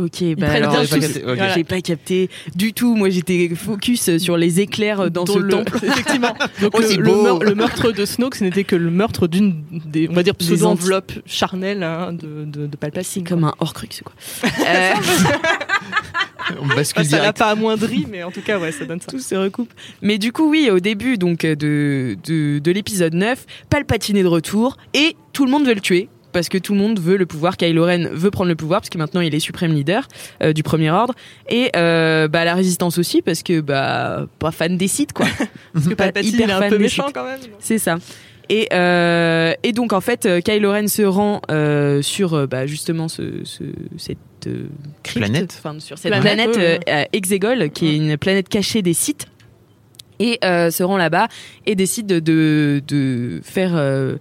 Ok, 0.00 0.24
bah 0.38 0.48
alors, 0.50 0.72
j'ai 0.72 0.78
pas 0.78 0.84
sous- 0.86 1.00
capté, 1.00 1.18
ok. 1.20 1.24
voilà. 1.24 1.54
j'ai 1.54 1.64
pas 1.64 1.80
capté 1.80 2.30
du 2.54 2.72
tout. 2.72 2.94
Moi, 2.94 3.10
j'étais 3.10 3.50
focus 3.54 4.16
sur 4.18 4.36
les 4.36 4.60
éclairs 4.60 5.10
dans 5.10 5.26
ce 5.26 5.38
le- 5.38 5.48
temple. 5.48 5.78
Effectivement. 5.82 6.34
Donc 6.62 6.72
Oh, 6.74 6.80
le, 6.80 6.86
c'est 6.86 6.96
le 6.96 7.02
beau. 7.04 7.22
meur- 7.22 7.38
le 7.40 7.54
meurtre 7.54 7.92
de 7.92 8.04
Snoke, 8.04 8.34
ce 8.36 8.44
n'était 8.44 8.64
que 8.64 8.76
le 8.76 8.90
meurtre 8.90 9.26
d'une 9.28 9.62
des, 9.70 10.08
on 10.08 10.12
va 10.14 10.22
dire, 10.22 10.34
Des 10.34 10.44
pseudo-enveloppe 10.44 11.12
charnelle 11.26 11.82
hein, 11.82 12.12
de, 12.12 12.44
de, 12.44 12.66
de 12.66 12.76
Palpatine. 12.76 13.22
C'est 13.24 13.28
comme 13.28 13.44
un 13.44 13.54
Horcrux, 13.60 13.88
quoi. 14.04 14.12
Euh, 14.66 14.92
On 16.60 16.66
bascule 16.66 17.02
Enfin, 17.02 17.10
ça 17.16 17.22
l'a 17.22 17.32
pas 17.32 17.50
amoindri, 17.50 18.06
mais 18.10 18.22
en 18.24 18.30
tout 18.30 18.40
cas, 18.40 18.58
ouais, 18.58 18.72
ça 18.72 18.84
donne 18.84 19.00
ça. 19.00 19.06
tout 19.10 19.20
se 19.20 19.34
recoupe. 19.34 19.72
Mais 20.02 20.18
du 20.18 20.32
coup, 20.32 20.50
oui, 20.50 20.68
au 20.70 20.80
début 20.80 21.16
donc 21.16 21.42
de, 21.42 22.16
de, 22.24 22.58
de 22.58 22.70
l'épisode 22.72 23.14
9, 23.14 23.46
Palpatine 23.68 24.16
est 24.16 24.22
de 24.22 24.28
retour 24.28 24.76
et 24.94 25.16
tout 25.32 25.44
le 25.44 25.50
monde 25.50 25.64
veut 25.66 25.74
le 25.74 25.80
tuer. 25.80 26.08
Parce 26.32 26.48
que 26.48 26.58
tout 26.58 26.72
le 26.74 26.78
monde 26.78 27.00
veut 27.00 27.16
le 27.16 27.26
pouvoir, 27.26 27.56
Kylo 27.56 27.84
Ren 27.84 28.08
veut 28.12 28.30
prendre 28.30 28.48
le 28.48 28.54
pouvoir 28.56 28.80
parce 28.80 28.88
que 28.90 28.98
maintenant 28.98 29.20
il 29.20 29.34
est 29.34 29.40
suprême 29.40 29.72
leader 29.72 30.06
euh, 30.42 30.52
du 30.52 30.62
Premier 30.62 30.90
Ordre 30.90 31.14
et 31.48 31.70
euh, 31.76 32.28
bah 32.28 32.44
la 32.44 32.54
Résistance 32.54 32.98
aussi 32.98 33.20
parce 33.22 33.42
que 33.42 33.60
bah 33.60 34.26
pas 34.38 34.50
fan 34.52 34.76
des 34.76 34.88
sites 34.88 35.12
quoi. 35.12 35.26
Parce 35.72 35.86
que 35.88 35.94
Pas 35.94 36.08
hyper 36.08 36.22
il 36.24 36.40
est 36.40 36.44
un 36.52 36.58
fan 36.60 36.70
peu 36.70 36.76
des 36.78 36.84
méchant 36.84 37.06
sites. 37.06 37.14
quand 37.14 37.24
même. 37.24 37.40
C'est 37.58 37.78
ça. 37.78 37.98
Et, 38.48 38.68
euh, 38.72 39.52
et 39.62 39.72
donc 39.72 39.92
en 39.92 40.00
fait, 40.00 40.28
Kylo 40.44 40.72
Ren 40.72 40.88
se 40.88 41.02
rend 41.02 41.40
euh, 41.52 42.02
sur 42.02 42.48
bah, 42.48 42.66
justement 42.66 43.06
ce, 43.08 43.44
ce- 43.44 43.62
cette 43.96 44.18
euh, 44.48 44.66
crypte, 45.04 45.24
Planète. 45.28 45.54
enfin, 45.58 45.78
sur 45.78 45.96
cette 45.98 46.10
Planète, 46.10 46.50
planète, 46.52 46.82
euh, 46.88 47.04
Exegol, 47.12 47.70
qui 47.70 47.88
est 47.88 47.96
une 47.96 48.16
planète 48.18 48.48
cachée 48.48 48.82
des 48.82 48.92
Sith, 48.94 49.26
et 50.18 50.38
euh, 50.44 50.70
se 50.72 50.82
rend 50.82 50.96
là-bas 50.96 51.28
et 51.66 51.76
décide 51.76 52.06
de, 52.06 52.18
de, 52.18 52.82
de 52.88 53.40
faire 53.44 53.72
euh, 53.76 54.16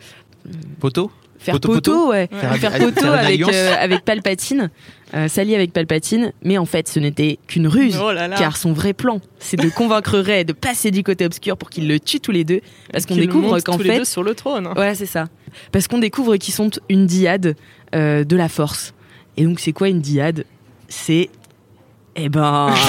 Poteau 0.79 1.11
faire 1.39 1.53
Poteau, 1.55 1.69
poteau, 1.73 1.91
poteau 1.93 2.09
ouais, 2.11 2.27
Faire- 2.31 2.55
faire 2.57 2.71
faire 2.73 2.79
poteau 2.93 3.05
une 3.07 3.13
avec 3.13 3.41
euh, 3.41 3.75
avec 3.79 4.05
Palpatine, 4.05 4.69
euh, 5.15 5.27
s'allier 5.27 5.55
avec 5.55 5.73
Palpatine, 5.73 6.31
mais 6.43 6.57
en 6.57 6.65
fait, 6.65 6.87
ce 6.87 6.99
n'était 6.99 7.39
qu'une 7.47 7.67
ruse. 7.67 7.97
Oh 7.99 8.11
là 8.11 8.27
là. 8.27 8.35
Car 8.37 8.55
son 8.57 8.73
vrai 8.73 8.93
plan, 8.93 9.21
c'est 9.39 9.57
de 9.57 9.69
convaincre 9.69 10.19
Rey 10.19 10.43
de 10.43 10.53
passer 10.53 10.91
du 10.91 11.01
côté 11.03 11.25
obscur 11.25 11.57
pour 11.57 11.69
qu'ils 11.69 11.87
le 11.87 11.99
tuent 11.99 12.19
tous 12.19 12.31
les 12.31 12.43
deux. 12.43 12.59
Parce 12.91 13.05
qu'on 13.05 13.15
découvre 13.15 13.59
qu'en 13.61 13.77
tous 13.77 13.83
les 13.83 13.89
fait, 13.89 13.97
deux 13.99 14.05
sur 14.05 14.21
le 14.23 14.35
trône. 14.35 14.67
hein. 14.67 14.73
Ouais, 14.77 14.93
c'est 14.95 15.05
ça. 15.05 15.25
Parce 15.71 15.87
qu'on 15.87 15.97
découvre 15.99 16.35
qu'ils 16.37 16.53
sont 16.53 16.69
une 16.89 17.05
diade 17.07 17.55
euh, 17.95 18.23
de 18.23 18.35
la 18.35 18.49
force. 18.49 18.93
Et 19.37 19.43
donc, 19.45 19.59
c'est 19.59 19.71
quoi 19.73 19.87
une 19.89 20.01
diade? 20.01 20.45
C'est. 20.89 21.29
Eh 22.15 22.27
ben. 22.29 22.73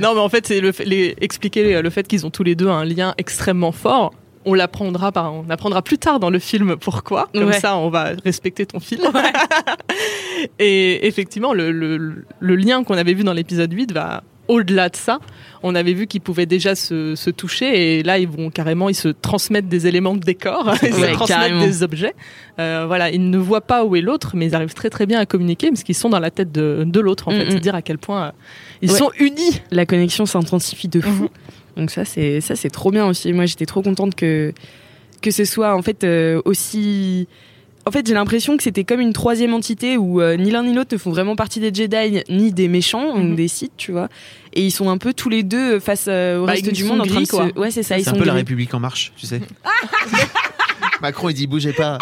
Non, 0.00 0.14
mais 0.14 0.20
en 0.20 0.28
fait, 0.28 0.46
c'est 0.46 0.60
le 0.60 0.70
fait- 0.70 0.84
les- 0.84 1.16
expliquer 1.20 1.80
le 1.80 1.90
fait 1.90 2.06
qu'ils 2.06 2.26
ont 2.26 2.30
tous 2.30 2.42
les 2.44 2.54
deux 2.54 2.68
un 2.68 2.84
lien 2.84 3.14
extrêmement 3.18 3.72
fort. 3.72 4.12
On 4.50 4.54
l'apprendra 4.54 5.12
par, 5.12 5.34
on 5.34 5.44
apprendra 5.50 5.82
plus 5.82 5.98
tard 5.98 6.20
dans 6.20 6.30
le 6.30 6.38
film 6.38 6.76
pourquoi. 6.76 7.28
Comme 7.34 7.48
Ouais. 7.48 7.60
ça, 7.60 7.76
on 7.76 7.90
va 7.90 8.12
respecter 8.24 8.64
ton 8.66 8.80
film. 8.80 9.02
Et 10.58 11.06
effectivement, 11.06 11.52
le, 11.52 11.70
le- 11.72 12.24
le 12.40 12.56
lien 12.56 12.84
qu'on 12.84 12.94
avait 12.96 13.14
vu 13.14 13.24
dans 13.24 13.32
l'épisode 13.32 13.72
8 13.72 13.92
va 13.92 14.22
au-delà 14.46 14.88
de 14.88 14.96
ça. 14.96 15.18
On 15.62 15.74
avait 15.74 15.92
vu 15.92 16.06
qu'ils 16.06 16.22
pouvaient 16.22 16.46
déjà 16.46 16.74
se, 16.74 17.14
se 17.14 17.28
toucher 17.28 17.98
et 17.98 18.02
là, 18.02 18.18
ils 18.18 18.28
vont 18.28 18.48
carrément, 18.48 18.88
ils 18.88 18.94
se 18.94 19.08
transmettent 19.08 19.68
des 19.68 19.86
éléments 19.86 20.14
de 20.14 20.20
décor, 20.20 20.72
ils 20.82 20.94
Ouais, 20.94 21.08
se 21.08 21.12
transmettent 21.12 21.28
carrément. 21.28 21.60
des 21.66 21.82
objets. 21.82 22.14
Euh, 22.58 22.84
voilà, 22.86 23.10
ils 23.10 23.28
ne 23.28 23.36
voient 23.36 23.60
pas 23.60 23.84
où 23.84 23.94
est 23.96 24.00
l'autre, 24.00 24.30
mais 24.34 24.46
ils 24.46 24.54
arrivent 24.54 24.72
très 24.72 24.88
très 24.88 25.04
bien 25.04 25.18
à 25.20 25.26
communiquer 25.26 25.68
parce 25.68 25.82
qu'ils 25.82 25.94
sont 25.96 26.08
dans 26.08 26.20
la 26.20 26.30
tête 26.30 26.50
de, 26.50 26.84
de 26.86 27.00
l'autre 27.00 27.28
en 27.28 27.32
Mm, 27.32 27.38
fait. 27.38 27.44
mm. 27.46 27.50
C'est 27.50 27.60
dire 27.60 27.74
à 27.74 27.82
quel 27.82 27.98
point 27.98 28.22
euh, 28.28 28.30
ils 28.80 28.90
Ouais. 28.92 28.96
sont 28.98 29.10
unis. 29.18 29.60
la 29.70 29.84
connexion 29.84 30.24
s'intensifie 30.24 30.88
de 30.88 31.00
fou. 31.02 31.24
Mhm. 31.24 31.28
Donc, 31.78 31.90
ça, 31.90 32.04
c'est 32.04 32.40
ça 32.42 32.56
c'est 32.56 32.68
trop 32.70 32.90
bien 32.90 33.06
aussi. 33.06 33.32
Moi, 33.32 33.46
j'étais 33.46 33.64
trop 33.66 33.80
contente 33.82 34.14
que, 34.14 34.52
que 35.22 35.30
ce 35.30 35.44
soit 35.46 35.74
en 35.74 35.80
fait 35.82 36.04
euh, 36.04 36.42
aussi. 36.44 37.26
En 37.86 37.90
fait, 37.90 38.06
j'ai 38.06 38.12
l'impression 38.12 38.58
que 38.58 38.62
c'était 38.62 38.84
comme 38.84 39.00
une 39.00 39.14
troisième 39.14 39.54
entité 39.54 39.96
où 39.96 40.20
euh, 40.20 40.36
ni 40.36 40.50
l'un 40.50 40.62
ni 40.62 40.74
l'autre 40.74 40.90
ne 40.92 40.98
font 40.98 41.10
vraiment 41.10 41.36
partie 41.36 41.58
des 41.58 41.72
Jedi 41.72 42.22
ni 42.28 42.52
des 42.52 42.68
méchants, 42.68 43.16
Mhm. 43.16 43.32
ou 43.32 43.34
des 43.34 43.48
Sith, 43.48 43.72
tu 43.78 43.92
vois. 43.92 44.08
Et 44.52 44.62
ils 44.62 44.70
sont 44.70 44.90
un 44.90 44.98
peu 44.98 45.14
tous 45.14 45.30
les 45.30 45.42
deux 45.42 45.80
face 45.80 46.04
euh, 46.08 46.38
au 46.40 46.44
Bah, 46.46 46.52
reste 46.52 46.70
du 46.70 46.84
monde 46.84 47.00
en 47.00 47.06
train 47.06 47.20
de 47.20 47.24
se. 47.24 47.30
quoi. 47.30 47.48
Ouais, 47.56 47.70
c'est 47.70 47.82
ça. 47.82 47.96
Ils 47.96 48.04
C'est 48.04 48.10
un 48.10 48.14
peu 48.14 48.24
la. 48.24 48.34
République 48.34 48.74
en 48.74 48.80
marche, 48.80 49.12
tu 49.16 49.24
sais. 49.26 49.40
Macron, 51.00 51.28
il 51.30 51.34
dit 51.34 51.46
bougez 51.46 51.72
pas. 51.72 51.96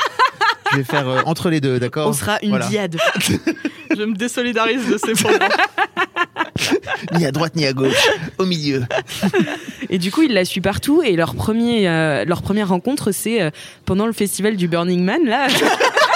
Je 0.73 0.79
vais 0.79 0.85
faire 0.85 1.09
euh, 1.09 1.21
entre 1.27 1.51
les 1.51 1.61
deux, 1.61 1.79
d'accord 1.79 2.09
On 2.09 2.13
sera 2.13 2.39
une 2.43 2.49
Voilà. 2.49 2.67
diade. 2.67 2.97
Je 3.97 4.03
me 4.03 4.15
désolidarise 4.15 4.89
de 4.91 4.99
ces 4.99 5.13
propos. 5.13 5.37
Ni 7.13 7.27
à 7.27 7.33
droite 7.33 7.57
ni 7.57 7.67
à 7.67 7.73
gauche, 7.73 8.09
au 8.39 8.47
milieu. 8.47 8.85
Et 9.91 9.99
du 9.99 10.11
coup, 10.11 10.23
il 10.23 10.33
la 10.33 10.45
suit 10.45 10.61
partout. 10.61 11.03
Et 11.03 11.17
leur, 11.17 11.35
premier, 11.35 11.89
euh, 11.89 12.25
leur 12.25 12.43
première 12.43 12.69
rencontre, 12.69 13.13
c'est 13.13 13.43
euh, 13.43 13.51
pendant 13.85 14.07
le 14.07 14.13
festival 14.13 14.57
du 14.57 14.69
Burning 14.69 15.03
Man. 15.03 15.25
Là, 15.25 15.47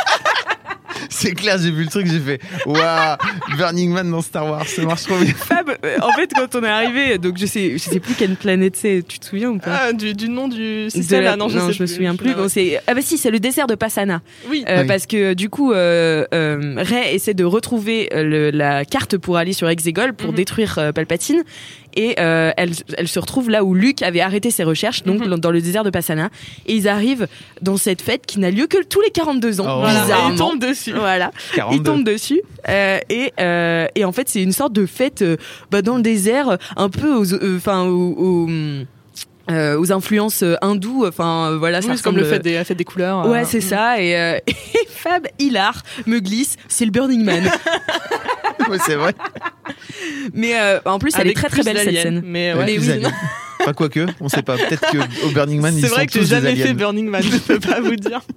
C'est 1.13 1.35
clair, 1.35 1.59
j'ai 1.61 1.71
vu 1.73 1.83
le 1.83 1.89
truc, 1.91 2.07
j'ai 2.07 2.21
fait 2.21 2.41
Waouh, 2.67 3.17
Burning 3.59 3.91
Man 3.91 4.11
dans 4.11 4.23
Star 4.23 4.47
Wars, 4.47 4.65
ça 4.67 4.83
marche 4.83 5.03
trop 5.03 5.19
bien. 5.19 5.35
Fab, 5.35 5.69
euh, 5.85 5.97
en 6.03 6.13
fait, 6.13 6.31
quand 6.35 6.55
on 6.55 6.63
est 6.63 6.69
arrivé, 6.69 7.19
donc 7.19 7.37
je 7.37 7.47
sais, 7.47 7.73
je 7.73 7.79
sais 7.79 7.99
plus 8.01 8.15
quelle 8.15 8.37
planète 8.37 8.77
c'est. 8.77 9.05
Tu 9.07 9.19
te 9.19 9.27
souviens 9.27 9.51
ou 9.51 9.59
pas 9.59 9.81
Ah, 9.89 9.93
du, 9.93 10.15
du 10.15 10.29
nom 10.29 10.47
du 10.49 10.89
système 10.89 11.25
la- 11.25 11.31
là, 11.31 11.37
non, 11.37 11.49
je, 11.49 11.59
sais 11.59 11.67
me 11.67 11.73
plus. 11.75 11.89
souviens 11.89 12.15
plus. 12.17 12.31
Ah, 12.31 12.37
ouais. 12.37 12.43
Bon, 12.43 12.49
c'est 12.49 12.81
ah 12.87 12.95
bah 12.95 13.03
si, 13.03 13.19
c'est 13.19 13.31
le 13.33 13.41
dessert 13.41 13.67
de 13.67 13.75
Passana. 13.75 14.23
Oui. 14.49 14.65
Euh, 14.69 14.83
Oui. 14.83 14.87
Parce 14.87 15.07
que 15.07 15.35
du 15.35 15.49
coup, 15.51 15.73
euh, 15.73 16.25
euh, 16.33 16.75
Rey 16.79 17.15
essaie 17.15 17.35
de 17.35 17.45
retrouver 17.45 18.09
le- 18.15 18.51
la 18.51 18.85
carte 18.85 19.17
pour 19.19 19.37
aller 19.37 19.53
sur 19.53 19.69
Exegol 19.69 20.13
pour 20.15 20.31
Mhm. 20.31 20.37
détruire 20.37 20.79
euh, 20.79 20.93
Palpatine. 20.93 21.43
Et 21.97 22.15
euh, 22.21 22.53
elle, 22.57 22.71
elle 22.97 23.09
se 23.09 23.19
retrouve 23.19 23.51
là 23.51 23.65
où 23.65 23.75
Luke 23.75 24.03
avait 24.03 24.21
arrêté 24.21 24.51
ses 24.51 24.65
recherches, 24.65 25.03
donc 25.03 25.21
Mhm. 25.27 25.37
dans 25.37 25.51
le 25.51 25.61
désert 25.61 25.85
de 25.85 25.91
Passana. 25.91 26.31
Et 26.67 26.75
ils 26.75 26.89
arrivent 26.89 27.27
dans 27.63 27.77
cette 27.77 28.01
fête 28.03 28.27
qui 28.27 28.39
n'a 28.39 28.51
lieu 28.51 28.67
que 28.67 28.83
tous 28.85 29.01
les 29.01 29.11
42 29.11 29.61
ans. 29.61 29.67
Oh. 29.69 29.81
Voilà. 29.81 29.99
Et 29.99 30.03
Bizarrement. 30.03 30.31
il 30.35 30.39
tombe 30.39 30.59
dessus. 30.61 30.93
Voilà. 30.93 31.31
42. 31.55 31.77
Il 31.77 31.83
tombe 31.83 32.05
dessus 32.05 32.41
euh, 32.69 32.99
et, 33.09 33.33
euh, 33.41 33.87
et 33.95 34.05
en 34.05 34.13
fait 34.13 34.29
c'est 34.29 34.43
une 34.43 34.53
sorte 34.53 34.73
de 34.73 34.87
fête 34.87 35.23
euh, 35.23 35.37
bah, 35.71 35.83
dans 35.83 35.97
le 35.97 36.03
désert, 36.03 36.59
un 36.77 36.89
peu 36.91 37.13
aux, 37.15 37.33
euh, 37.35 37.57
enfin 37.57 37.83
aux, 37.85 38.15
aux, 38.19 38.49
euh, 39.51 39.79
aux 39.79 39.93
influences 39.93 40.43
euh, 40.43 40.57
hindoues. 40.63 41.07
Enfin, 41.07 41.51
euh, 41.51 41.59
voilà, 41.59 41.81
Oui, 41.81 41.93
c'est 41.95 42.03
comme 42.03 42.17
le 42.17 42.25
fait 42.25 42.39
des, 42.41 42.55
la 42.55 42.65
fête 42.65 42.79
des 42.79 42.85
couleurs. 42.85 43.27
Ouais, 43.29 43.41
euh, 43.41 43.45
c'est 43.47 43.61
ça. 43.61 44.01
Et, 44.01 44.17
euh, 44.17 44.39
et 44.47 44.89
Fab 44.89 45.27
Hilar 45.39 45.83
me 46.07 46.21
glisse, 46.21 46.57
c'est 46.69 46.85
le 46.85 46.91
Burning 46.91 47.25
Man. 47.25 47.51
C'est 48.87 48.95
vrai. 48.95 49.15
Mais 50.33 50.53
euh, 50.57 50.79
en 50.85 51.01
plus, 51.01 51.13
elle 51.17 51.23
avec 51.23 51.33
est 51.33 51.41
très 51.41 51.49
très 51.49 51.63
belle 51.65 51.79
cette 51.79 52.03
scène. 52.03 52.23
Mais 52.25 52.55
ouais, 52.55 52.67
les 52.67 52.79
oui. 52.79 53.03
Enfin, 53.61 53.73
quoique, 53.73 54.07
on 54.21 54.29
sait 54.29 54.43
pas. 54.43 54.57
Peut-être 54.57 54.87
qu'au 54.91 55.29
Burning 55.31 55.61
Man, 55.61 55.75
ils 55.77 55.81
c'est 55.81 55.89
sont 55.89 55.95
vrai 55.97 56.07
que 56.07 56.13
j'ai 56.13 56.25
jamais 56.25 56.55
fait. 56.55 56.73
Burning 56.73 57.09
Man, 57.09 57.23
je 57.23 57.37
peux 57.39 57.59
pas 57.59 57.81
vous 57.81 57.97
dire. 57.97 58.21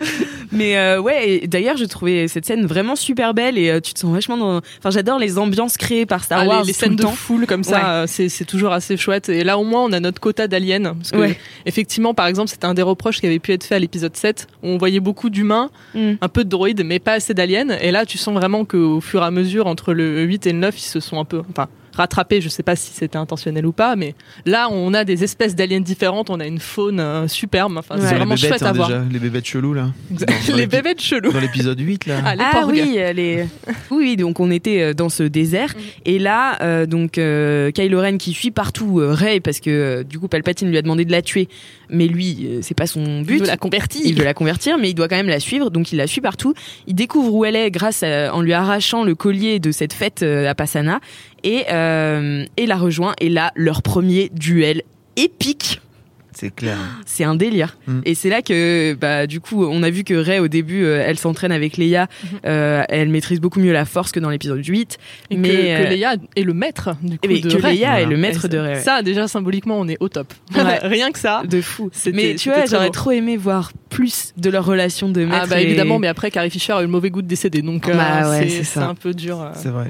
Mais 0.52 0.76
euh, 0.76 1.00
ouais, 1.00 1.42
d'ailleurs, 1.46 1.76
je 1.78 1.84
trouvais 1.84 2.28
cette 2.28 2.44
scène 2.44 2.66
vraiment 2.66 2.94
super 2.96 3.32
belle 3.32 3.56
et 3.56 3.70
euh, 3.70 3.80
tu 3.80 3.94
te 3.94 3.98
sens 4.00 4.12
vachement 4.12 4.36
dans. 4.36 4.56
Enfin, 4.78 4.90
j'adore 4.90 5.18
les 5.18 5.38
ambiances 5.38 5.76
créées 5.78 6.04
par 6.04 6.24
Star 6.24 6.40
Ah, 6.40 6.42
les- 6.42 6.48
Wars. 6.48 6.64
les, 6.64 6.72
scènes 6.74 6.90
le 6.90 6.96
de 6.96 7.06
foule 7.06 7.46
comme 7.46 7.64
ça, 7.64 8.02
Ouais. 8.02 8.06
c'est 8.06 8.28
c'est 8.28 8.44
toujours 8.44 8.72
assez 8.72 8.96
chouette. 8.96 9.28
Et 9.30 9.44
là, 9.44 9.56
au 9.58 9.64
moins, 9.64 9.82
on 9.84 9.92
a 9.92 10.00
notre 10.00 10.20
quota 10.20 10.48
d'aliens. 10.48 10.94
Parce 10.94 11.10
que, 11.12 11.16
Ouais. 11.16 11.38
effectivement, 11.64 12.12
par 12.14 12.26
exemple, 12.26 12.50
c'était 12.50 12.66
un 12.66 12.74
des 12.74 12.82
reproches 12.82 13.20
qui 13.20 13.26
avait 13.26 13.38
pu 13.38 13.52
être 13.52 13.64
fait 13.64 13.76
à 13.76 13.78
l'épisode 13.78 14.16
7, 14.16 14.46
où 14.62 14.68
on 14.68 14.76
voyait 14.78 15.00
beaucoup 15.00 15.30
d'humains, 15.30 15.70
Mm. 15.94 16.12
un 16.20 16.28
peu 16.28 16.44
de 16.44 16.48
droïdes, 16.50 16.82
mais 16.84 16.98
pas 16.98 17.12
assez 17.12 17.32
d'aliens. 17.34 17.68
Et 17.80 17.90
là, 17.90 18.04
tu 18.04 18.18
sens 18.18 18.34
vraiment 18.34 18.64
qu'au 18.64 19.00
fur 19.00 19.22
et 19.22 19.26
à 19.26 19.30
mesure, 19.30 19.66
entre 19.66 19.94
le 19.94 20.22
8 20.22 20.46
et 20.46 20.52
le 20.52 20.58
9, 20.58 20.78
ils 20.78 20.82
se 20.82 21.00
sont 21.00 21.18
un 21.18 21.24
peu. 21.24 21.42
Enfin, 21.50 21.68
rattrapés, 21.94 22.40
je 22.40 22.48
sais 22.48 22.62
pas 22.62 22.76
si 22.76 22.92
c'était 22.92 23.16
intentionnel 23.18 23.66
ou 23.66 23.72
pas, 23.72 23.96
mais 23.96 24.14
là, 24.46 24.68
on 24.70 24.94
a 24.94 25.04
des 25.04 25.24
espèces 25.24 25.54
d'aliens 25.54 25.80
différentes, 25.80 26.30
on 26.30 26.40
a 26.40 26.46
une 26.46 26.58
faune 26.60 27.00
euh, 27.00 27.28
superbe. 27.28 27.76
Enfin, 27.76 27.96
Ouais. 27.96 28.00
c'est 28.02 28.14
vraiment 28.14 28.34
bébêtes, 28.34 28.48
chouette 28.50 28.62
hein, 28.62 28.66
à 28.66 28.72
voir. 28.72 28.88
déjà, 28.88 29.04
les 29.10 29.18
bébêtes 29.18 29.46
chelous, 29.46 29.74
là. 29.74 29.90
Dans- 30.10 30.26
les 30.56 30.66
bébêtes 30.66 31.00
chelous. 31.00 31.32
Dans 31.32 31.40
l'épisode 31.40 31.78
8, 31.80 32.06
là. 32.06 32.20
Ah, 32.24 32.34
les 32.36 32.42
Ah 32.44 32.66
oui, 32.66 32.96
les... 33.14 33.44
oui, 33.90 34.16
donc 34.16 34.40
on 34.40 34.50
était 34.50 34.80
euh, 34.82 34.94
dans 34.94 35.08
ce 35.08 35.22
désert 35.22 35.74
et 36.04 36.18
là, 36.18 36.58
euh, 36.62 36.86
donc 36.86 37.18
euh, 37.18 37.70
Kylo 37.72 38.00
Ren 38.00 38.16
qui 38.18 38.32
fuit 38.34 38.50
partout 38.50 39.00
euh, 39.00 39.12
Rey 39.12 39.40
parce 39.40 39.60
que 39.60 39.70
euh, 39.70 40.02
du 40.04 40.18
coup 40.18 40.28
Palpatine 40.28 40.68
lui 40.70 40.78
a 40.78 40.82
demandé 40.82 41.04
de 41.04 41.10
la 41.12 41.20
tuer, 41.22 41.48
mais 41.90 42.06
lui 42.06 42.38
euh, 42.46 42.58
c'est 42.62 42.76
pas 42.76 42.86
son 42.86 43.04
Il 43.20 43.24
but. 43.24 43.40
veut 43.40 43.46
la 43.46 43.56
convertir. 43.56 44.00
Il 44.04 44.14
veut 44.16 44.24
la 44.24 44.34
convertir, 44.34 44.78
mais 44.78 44.90
il 44.90 44.94
doit 44.94 45.08
quand 45.08 45.16
même 45.16 45.28
la 45.28 45.40
suivre, 45.40 45.70
donc 45.70 45.92
il 45.92 45.96
la 45.96 46.06
suit 46.06 46.20
partout. 46.20 46.54
Il 46.86 46.94
découvre 46.94 47.34
où 47.34 47.44
elle 47.44 47.56
est 47.56 47.70
grâce 47.70 48.02
à- 48.02 48.34
en 48.34 48.40
lui 48.40 48.52
arrachant 48.52 49.04
le 49.04 49.14
collier 49.14 49.58
de 49.58 49.70
cette 49.72 49.92
fête 49.92 50.22
euh, 50.22 50.48
à 50.48 50.54
Passana 50.54 51.00
et, 51.44 51.64
euh, 51.70 52.44
et 52.56 52.66
la 52.66 52.76
rejoint. 52.76 53.14
Et 53.20 53.28
là, 53.28 53.52
leur 53.56 53.82
premier 53.82 54.30
duel 54.34 54.82
épique. 55.16 55.80
C'est 56.34 56.52
clair. 56.52 56.78
C'est 57.04 57.24
un 57.24 57.34
délire. 57.34 57.76
Mm. 57.86 58.00
Et 58.06 58.14
c'est 58.14 58.30
là 58.30 58.40
que, 58.40 58.94
bah, 58.94 59.26
du 59.26 59.38
coup, 59.38 59.66
on 59.66 59.82
a 59.82 59.90
vu 59.90 60.02
que 60.02 60.14
Rey, 60.14 60.38
au 60.38 60.48
début, 60.48 60.82
euh, 60.82 61.04
elle 61.06 61.18
s'entraîne 61.18 61.52
avec 61.52 61.76
Leia. 61.76 62.06
Mhm. 62.24 62.38
Euh, 62.46 62.82
elle 62.88 63.10
maîtrise 63.10 63.38
beaucoup 63.38 63.60
mieux 63.60 63.72
la 63.72 63.84
force 63.84 64.12
que 64.12 64.18
dans 64.18 64.30
l'épisode 64.30 64.64
8. 64.66 64.98
Et 65.30 65.36
mais, 65.36 65.48
que, 65.50 65.54
euh, 65.54 65.84
que 65.84 65.90
Leia 65.94 66.14
est 66.34 66.42
le 66.42 66.54
maître 66.54 66.96
du 67.02 67.18
coup 67.18 67.28
mais 67.28 67.38
de 67.40 67.50
que 67.54 67.62
Rey. 67.62 67.74
Leia 67.74 68.00
est 68.00 68.06
le 68.06 68.16
maître 68.16 68.46
Et 68.46 68.48
de 68.48 68.58
Rey. 68.58 68.72
ouais. 68.76 68.80
Ça, 68.80 69.02
déjà 69.02 69.28
symboliquement, 69.28 69.78
on 69.78 69.86
est 69.88 69.98
au 70.00 70.08
top. 70.08 70.32
Ouais. 70.56 70.78
Rien 70.82 71.10
que 71.12 71.18
ça. 71.18 71.42
De 71.46 71.60
fou. 71.60 71.90
Mais 72.12 72.34
tu 72.34 72.48
vois, 72.48 72.64
j'aurais 72.64 72.90
trop 72.90 73.10
aimé 73.10 73.36
voir 73.36 73.70
plus 73.90 74.32
de 74.38 74.48
leur 74.48 74.64
relation 74.64 75.10
de 75.10 75.24
maître. 75.26 75.42
Ah 75.44 75.46
bah 75.46 75.60
et- 75.60 75.64
évidemment, 75.64 75.98
mais 75.98 76.08
après 76.08 76.30
Carrie 76.30 76.50
Fisher 76.50 76.72
a 76.72 76.78
eu 76.80 76.84
le 76.84 76.88
mauvais 76.88 77.10
goût 77.10 77.20
de 77.20 77.26
décéder, 77.28 77.60
donc 77.60 77.86
euh, 77.88 77.94
Bah 77.94 78.30
ouais, 78.30 78.48
c'est 78.48 78.78
un 78.80 78.94
peu 78.94 79.12
dur. 79.12 79.38
euh. 79.42 79.50
C'est 79.54 79.68
vrai. 79.68 79.88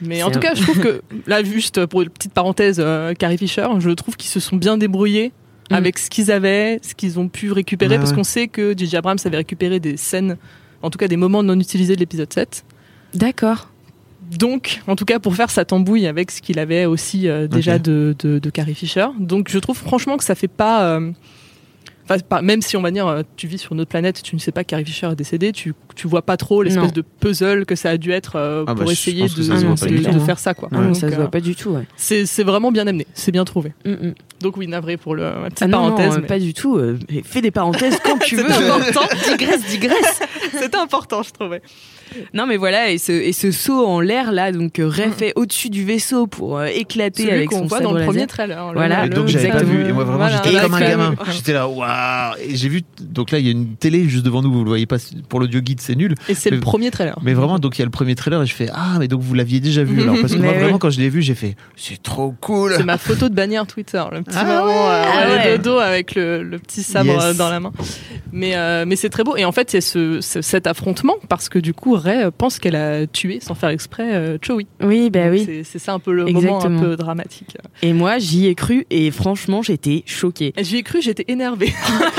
Mais 0.00 0.22
en 0.22 0.30
tout 0.30 0.40
cas, 0.40 0.54
je 0.54 0.62
trouve 0.62 0.78
que 0.80 1.02
là, 1.26 1.42
juste 1.42 1.84
pour 1.86 2.02
une 2.02 2.10
petite 2.10 2.32
parenthèse, 2.32 2.76
euh, 2.78 3.14
Carrie 3.14 3.38
Fisher, 3.38 3.66
je 3.78 3.90
trouve 3.90 4.16
qu'ils 4.16 4.30
se 4.30 4.40
sont 4.40 4.56
bien 4.56 4.76
débrouillés 4.78 5.32
Mm. 5.70 5.74
avec 5.74 5.98
ce 5.98 6.08
qu'ils 6.08 6.30
avaient, 6.32 6.80
ce 6.82 6.94
qu'ils 6.94 7.18
ont 7.18 7.28
pu 7.28 7.52
récupérer, 7.52 7.94
Ouais, 7.94 7.98
parce 7.98 8.12
ouais. 8.12 8.16
qu'on 8.16 8.24
sait 8.24 8.48
que 8.48 8.72
J.J. 8.74 8.96
Abrams 8.96 9.18
avait 9.26 9.36
récupéré 9.36 9.80
des 9.80 9.98
scènes, 9.98 10.38
en 10.80 10.88
tout 10.88 10.96
cas 10.96 11.08
des 11.08 11.18
moments 11.18 11.42
non 11.42 11.60
utilisés 11.60 11.94
de 11.94 12.00
l'épisode 12.00 12.32
7. 12.32 12.64
D'accord. 13.12 13.68
Donc, 14.38 14.80
en 14.86 14.96
tout 14.96 15.04
cas, 15.04 15.18
pour 15.18 15.34
faire 15.36 15.50
sa 15.50 15.66
tambouille 15.66 16.06
avec 16.06 16.30
ce 16.30 16.40
qu'il 16.40 16.58
avait 16.58 16.86
aussi 16.86 17.28
euh, 17.28 17.48
déjà 17.48 17.78
de, 17.78 18.14
de 18.18 18.48
Carrie 18.50 18.74
Fisher. 18.74 19.08
Donc, 19.18 19.50
je 19.50 19.58
trouve 19.58 19.76
franchement 19.76 20.16
que 20.16 20.24
ça 20.24 20.34
fait 20.34 20.48
pas. 20.48 20.84
euh, 20.84 21.10
Enfin, 22.08 22.42
même 22.42 22.62
si 22.62 22.76
on 22.76 22.82
va 22.82 22.90
dire, 22.90 23.06
euh, 23.06 23.22
tu 23.36 23.46
vis 23.46 23.58
sur 23.58 23.72
une 23.72 23.80
autre 23.80 23.90
planète, 23.90 24.22
tu 24.22 24.34
ne 24.34 24.40
sais 24.40 24.52
pas 24.52 24.64
que 24.64 24.68
Carrie 24.68 24.84
Fisher 24.84 25.08
est 25.08 25.16
décédée, 25.16 25.52
tu, 25.52 25.74
tu 25.94 26.08
vois 26.08 26.22
pas 26.22 26.36
trop 26.36 26.62
l'espèce 26.62 26.92
de 26.92 27.02
puzzle 27.02 27.66
que 27.66 27.74
ça 27.74 27.90
a 27.90 27.96
dû 27.96 28.12
être 28.12 28.36
euh, 28.36 28.64
Ah 28.66 28.74
bah, 28.74 28.82
pour 28.82 28.92
essayer 28.92 29.24
de, 29.24 29.28
tout, 30.12 30.20
faire 30.24 30.38
ça. 30.38 30.54
Quoi. 30.54 30.68
Ah 30.72 30.76
non, 30.76 30.86
Donc, 30.86 30.96
ça 30.96 31.08
se 31.08 31.14
euh, 31.14 31.16
voit 31.16 31.30
pas 31.30 31.40
du 31.40 31.54
tout, 31.54 31.70
ouais. 31.70 31.86
c'est 31.96 32.26
c'est 32.26 32.44
vraiment 32.44 32.72
bien 32.72 32.86
amené, 32.86 33.06
c'est 33.14 33.32
bien 33.32 33.44
trouvé. 33.44 33.72
Mm, 33.84 33.90
mm. 33.90 34.14
Donc, 34.40 34.56
oui, 34.56 34.68
navré 34.68 34.96
pour 34.96 35.14
le, 35.14 35.24
ma 35.24 35.50
petite 35.50 35.62
Ah 35.62 35.66
non, 35.66 35.78
parenthèse. 35.78 36.10
non, 36.10 36.16
euh, 36.16 36.20
mais 36.20 36.26
pas 36.26 36.38
du 36.38 36.54
tout. 36.54 36.76
euh, 36.76 36.98
fais 37.24 37.40
des 37.40 37.50
parenthèses 37.50 37.98
quand 38.04 38.18
tu 38.24 38.36
veux. 38.36 38.44
C'est 38.48 38.70
important. 38.70 39.00
digresse, 39.28 39.64
digresse. 39.66 40.20
C'était 40.52 40.76
important, 40.76 41.22
je 41.22 41.32
trouvais. 41.32 41.62
Non, 42.34 42.46
mais 42.46 42.56
voilà, 42.56 42.90
et 42.90 42.98
ce, 42.98 43.12
et 43.12 43.32
ce 43.32 43.50
saut 43.50 43.86
en 43.86 44.00
l'air 44.00 44.32
là, 44.32 44.52
donc 44.52 44.78
euh, 44.78 44.88
Ray 44.88 45.08
Mm. 45.08 45.12
fait 45.12 45.32
au-dessus 45.36 45.70
du 45.70 45.84
vaisseau 45.84 46.26
pour 46.26 46.58
euh, 46.58 46.66
éclater 46.66 47.22
Celui 47.24 47.34
avec 47.34 47.48
qu'on 47.50 47.58
son 47.60 47.66
voit 47.66 47.78
sabre 47.78 47.90
dans 47.90 47.94
le 47.94 48.00
laser. 48.00 48.12
premier 48.12 48.26
trailer. 48.26 48.68
le- 48.68 48.74
Voilà. 48.74 49.04
Et 49.06 49.08
le- 49.08 49.14
donc 49.14 49.28
j'avais 49.28 49.48
pas 49.48 49.54
exactement. 49.60 49.82
vu 49.84 49.88
et 49.88 49.92
moi 49.92 50.04
vraiment 50.04 50.18
Voilà, 50.18 50.42
j'étais 50.44 50.60
comme 50.60 50.74
un 50.74 50.80
gamin 50.80 51.14
j'étais 51.30 51.52
là 51.52 51.68
waouh 51.68 52.34
et 52.42 52.56
j'ai 52.56 52.68
vu 52.68 52.82
donc 53.00 53.30
là 53.30 53.38
il 53.38 53.44
y 53.46 53.48
a 53.48 53.52
une 53.52 53.74
télé 53.76 54.08
juste 54.08 54.24
devant 54.24 54.42
nous 54.42 54.52
vous 54.52 54.62
le 54.64 54.68
voyez 54.68 54.86
pas 54.86 54.96
pour 55.28 55.40
l'audio 55.40 55.60
guide 55.60 55.80
c'est 55.80 55.94
nul 55.94 56.14
Et 56.28 56.34
c'est 56.34 56.50
le 56.50 56.56
Mais- 56.56 56.62
premier 56.62 56.90
trailer. 56.90 57.18
mais 57.22 57.34
vraiment 57.34 57.58
donc 57.58 57.76
il 57.78 57.80
y 57.80 57.82
a 57.82 57.84
le 57.86 57.90
premier 57.90 58.14
trailer 58.14 58.42
et 58.42 58.46
je 58.46 58.54
fais 58.54 58.68
ah 58.72 58.96
mais 58.98 59.08
donc 59.08 59.20
vous 59.22 59.34
l'aviez 59.34 59.60
déjà 59.60 59.82
vu 59.84 60.02
alors 60.02 60.16
parce 60.20 60.32
que 60.32 60.38
Mais 60.40 60.48
moi 60.48 60.58
vraiment 60.58 60.78
quand 60.78 60.90
je 60.90 61.00
l'ai 61.00 61.08
vu 61.08 61.22
j'ai 61.22 61.34
fait 61.34 61.56
c'est 61.76 62.02
trop 62.02 62.34
cool 62.40 62.72
C'est 62.76 62.84
ma 62.84 62.98
photo 62.98 63.28
de 63.28 63.34
bannière 63.34 63.66
Twitter, 63.66 64.02
le 64.12 64.22
petit 64.22 64.36
Ah 64.38 64.46
euh, 64.46 64.60
Ah 64.66 65.28
ouais, 65.28 65.50
ouais. 65.50 65.58
de 65.58 65.62
dos 65.62 65.78
avec 65.78 66.14
le, 66.14 66.42
le 66.42 66.58
petit 66.58 66.82
sabre 66.82 67.12
Yes. 67.12 67.22
euh, 67.24 67.34
dans 67.34 67.50
la 67.50 67.60
main. 67.60 67.72
Mais, 68.32 68.56
euh, 68.56 68.84
mais 68.86 68.96
c'est 68.96 69.08
très 69.08 69.24
beau. 69.24 69.36
Et 69.36 69.44
en 69.44 69.52
fait, 69.52 69.72
il 69.72 69.76
y 69.76 69.78
a 69.78 69.80
ce, 69.80 70.20
ce- 70.20 70.42
cet 70.42 70.66
affrontement 70.66 71.14
parce 71.28 71.48
que 71.48 71.58
du 71.58 71.72
coup, 71.72 71.94
Ray 71.98 72.22
euh, 72.22 72.30
pense 72.36 72.58
qu'elle 72.58 72.76
a 72.76 73.06
tué 73.06 73.40
sans 73.40 73.54
faire 73.54 73.68
exprès 73.70 74.14
euh. 74.14 74.38
Oui, 74.82 75.10
bah 75.10 75.24
Donc 75.30 75.32
oui. 75.32 75.62
c'est- 75.64 75.78
ça 75.78 75.92
un 75.92 75.98
peu 75.98 76.12
le 76.12 76.24
moment 76.24 76.38
Exactement. 76.38 76.78
un 76.78 76.82
peu 76.82 76.96
dramatique. 76.96 77.56
Et 77.82 77.92
moi, 77.92 78.18
j'y 78.18 78.46
ai 78.46 78.54
cru 78.54 78.86
et 78.90 79.10
franchement, 79.10 79.62
j'étais 79.62 80.02
choquée. 80.06 80.52
J'y 80.58 80.76
ai 80.78 80.82
cru, 80.82 81.02
j'étais 81.02 81.24
énervée. 81.28 81.72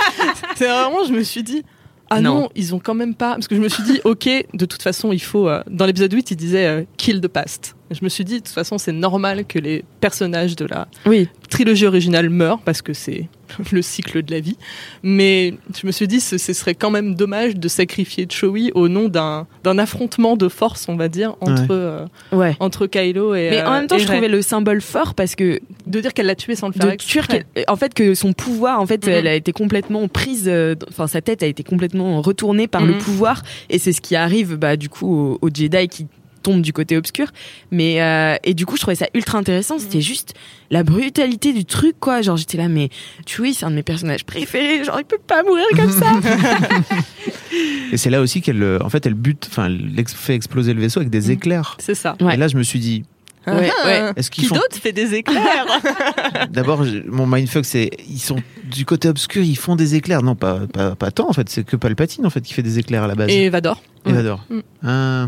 c'est 0.56 0.66
vraiment, 0.68 1.04
je 1.08 1.14
me 1.14 1.24
suis 1.24 1.44
dit. 1.44 1.64
Ah 2.12 2.22
non. 2.22 2.34
Non. 2.42 2.50
ils 2.56 2.74
ont 2.74 2.80
quand 2.80 2.96
même 2.96 3.14
pas. 3.16 3.34
Parce 3.36 3.48
que 3.48 3.56
je 3.56 3.62
me 3.62 3.70
suis 3.70 3.84
dit, 3.84 4.00
ok, 4.04 4.28
de 4.54 4.66
toute 4.66 4.82
façon, 4.82 5.12
il 5.12 5.22
faut. 5.22 5.48
euh, 5.48 5.62
dans 5.70 5.86
l'épisode 5.86 6.12
8, 6.12 6.32
il 6.32 6.38
disait 6.38 6.66
euh, 6.66 6.84
kill 6.98 7.22
the 7.22 7.28
past. 7.28 7.76
Je 7.92 8.04
me 8.04 8.10
suis 8.10 8.24
dit, 8.24 8.34
de 8.36 8.40
toute 8.40 8.50
façon, 8.50 8.78
c'est 8.78 8.92
normal 8.92 9.46
que 9.46 9.58
les 9.58 9.84
personnages 10.00 10.56
de 10.56 10.66
la 10.66 10.88
Oui. 11.06 11.28
trilogie 11.50 11.86
originale 11.88 12.30
meurt 12.30 12.62
parce 12.64 12.82
que 12.84 12.94
c'est 12.94 13.28
le 13.72 13.82
cycle 13.82 14.22
de 14.22 14.32
la 14.32 14.40
vie. 14.40 14.58
Mais 15.02 15.56
je 15.80 15.88
me 15.88 15.92
suis 15.92 16.08
dit, 16.08 16.20
ce, 16.20 16.38
ce 16.38 16.54
serait 16.54 16.76
quand 16.76 16.92
même 16.92 17.16
dommage 17.16 17.56
de 17.56 17.68
sacrifier 17.68 18.28
Chewie 18.30 18.72
au 18.76 18.88
nom 18.90 19.10
d'un 19.10 19.48
affrontement 19.80 20.38
de 20.38 20.48
force, 20.50 20.88
on 20.88 20.96
va 20.96 21.08
dire, 21.08 21.36
entre, 21.42 21.62
Ouais. 21.64 21.68
euh, 21.72 22.06
Ouais. 22.32 22.56
entre 22.60 22.86
Kylo 22.86 23.34
et. 23.34 23.50
Mais 23.50 23.64
en 23.64 23.68
euh, 23.74 23.80
même 23.80 23.88
temps, 23.88 23.96
et 23.96 24.00
je 24.00 24.08
Rey. 24.08 24.14
trouvais 24.14 24.28
le 24.30 24.42
symbole 24.44 24.82
fort 24.82 25.16
parce 25.16 25.36
que 25.36 25.60
De 25.88 26.00
dire 26.00 26.14
qu'elle 26.14 26.28
l'a 26.28 26.36
tué 26.36 26.56
sans 26.56 26.68
le 26.68 26.74
faire 26.74 26.86
de 26.86 26.92
exprès. 26.92 27.22
tuer 27.22 27.44
quel- 27.56 27.66
en 27.68 27.76
fait 27.76 27.94
que 27.96 28.14
son 28.14 28.34
pouvoir 28.34 28.80
en 28.80 28.86
fait 28.86 29.04
Mhm. 29.08 29.12
elle 29.14 29.28
a 29.28 29.34
été 29.34 29.52
complètement 29.52 30.08
prise 30.08 30.44
euh, 30.48 30.76
enfin 30.90 31.08
sa 31.08 31.22
tête 31.22 31.42
a 31.42 31.48
été 31.48 31.64
complètement 31.64 32.22
retournée 32.22 32.68
par 32.68 32.86
le 32.86 32.94
Mhm. 32.94 33.00
pouvoir 33.00 33.42
et 33.72 33.80
c'est 33.80 33.92
ce 33.94 34.02
qui 34.02 34.16
arrive 34.16 34.56
bah 34.58 34.78
du 34.78 34.90
coup 34.90 35.12
aux, 35.12 35.40
aux 35.42 35.50
Jedi 35.52 35.88
qui 35.88 36.06
tombent 36.42 36.62
du 36.62 36.74
côté 36.74 36.98
obscur 36.98 37.28
mais 37.72 38.02
euh, 38.02 38.36
et 38.44 38.54
du 38.54 38.66
coup 38.66 38.76
je 38.76 38.82
trouvais 38.82 38.96
ça 38.96 39.08
ultra 39.14 39.38
intéressant 39.38 39.76
Mhm. 39.76 39.80
c'était 39.82 40.02
juste 40.02 40.34
la 40.72 40.84
brutalité 40.84 41.54
du 41.54 41.66
truc 41.66 41.96
quoi 42.00 42.22
genre 42.22 42.38
j'étais 42.38 42.58
là 42.58 42.68
mais 42.68 42.90
Chewie 43.26 43.54
c'est 43.54 43.66
un 43.66 43.72
de 43.72 43.76
mes 43.76 43.84
personnages 43.84 44.26
préférés 44.26 44.84
genre 44.84 44.98
il 45.00 45.06
peut 45.06 45.20
pas 45.26 45.44
mourir 45.44 45.66
comme 45.76 45.92
ça 45.92 46.12
et 47.92 47.98
c'est 47.98 48.10
là 48.10 48.22
aussi 48.22 48.42
qu'elle 48.42 48.62
euh, 48.64 48.80
en 48.84 48.90
fait 48.90 49.06
elle 49.06 49.14
bute 49.16 49.48
enfin 49.50 49.66
elle 49.68 50.04
fait 50.08 50.36
exploser 50.36 50.74
le 50.74 50.82
vaisseau 50.82 51.00
avec 51.00 51.10
des 51.10 51.28
Mm. 51.30 51.32
éclairs 51.32 51.78
C'est 51.80 51.96
ça. 51.96 52.16
Ouais. 52.22 52.34
et 52.36 52.38
là 52.38 52.48
je 52.48 52.58
me 52.58 52.64
suis 52.64 52.80
dit 52.80 53.04
Ouais, 53.48 53.72
Ah, 53.84 53.88
ouais. 53.88 54.14
Est-ce 54.16 54.30
qu'ils 54.30 54.44
Qui 54.44 54.50
font- 54.50 54.56
d'autre 54.56 54.76
fait 54.76 54.92
des 54.92 55.16
éclairs? 55.16 55.66
D'abord, 56.52 56.84
mon 57.08 57.26
mindfuck, 57.26 57.66
c'est 57.66 57.90
ils 58.08 58.20
sont 58.20 58.36
du 58.66 58.86
côté 58.86 59.08
obscur, 59.08 59.42
ils 59.42 59.58
font 59.58 59.76
des 59.76 59.96
éclairs. 59.96 60.22
Non, 60.22 60.36
pas, 60.36 60.60
pas, 60.72 60.94
pas 60.96 61.10
tant 61.10 61.28
en 61.30 61.34
fait, 61.34 61.50
c'est 61.50 61.64
que 61.64 61.76
Palpatine 61.76 62.28
en 62.28 62.30
fait 62.30 62.42
qui 62.42 62.54
fait 62.54 62.62
des 62.62 62.78
éclairs 62.78 63.04
à 63.04 63.08
la 63.08 63.16
base. 63.16 63.30
Et 63.32 63.50
Vador. 63.50 63.82
Et 64.06 64.12
j'adore. 64.14 64.44
Mm. 64.52 64.60
Ah, 64.86 65.28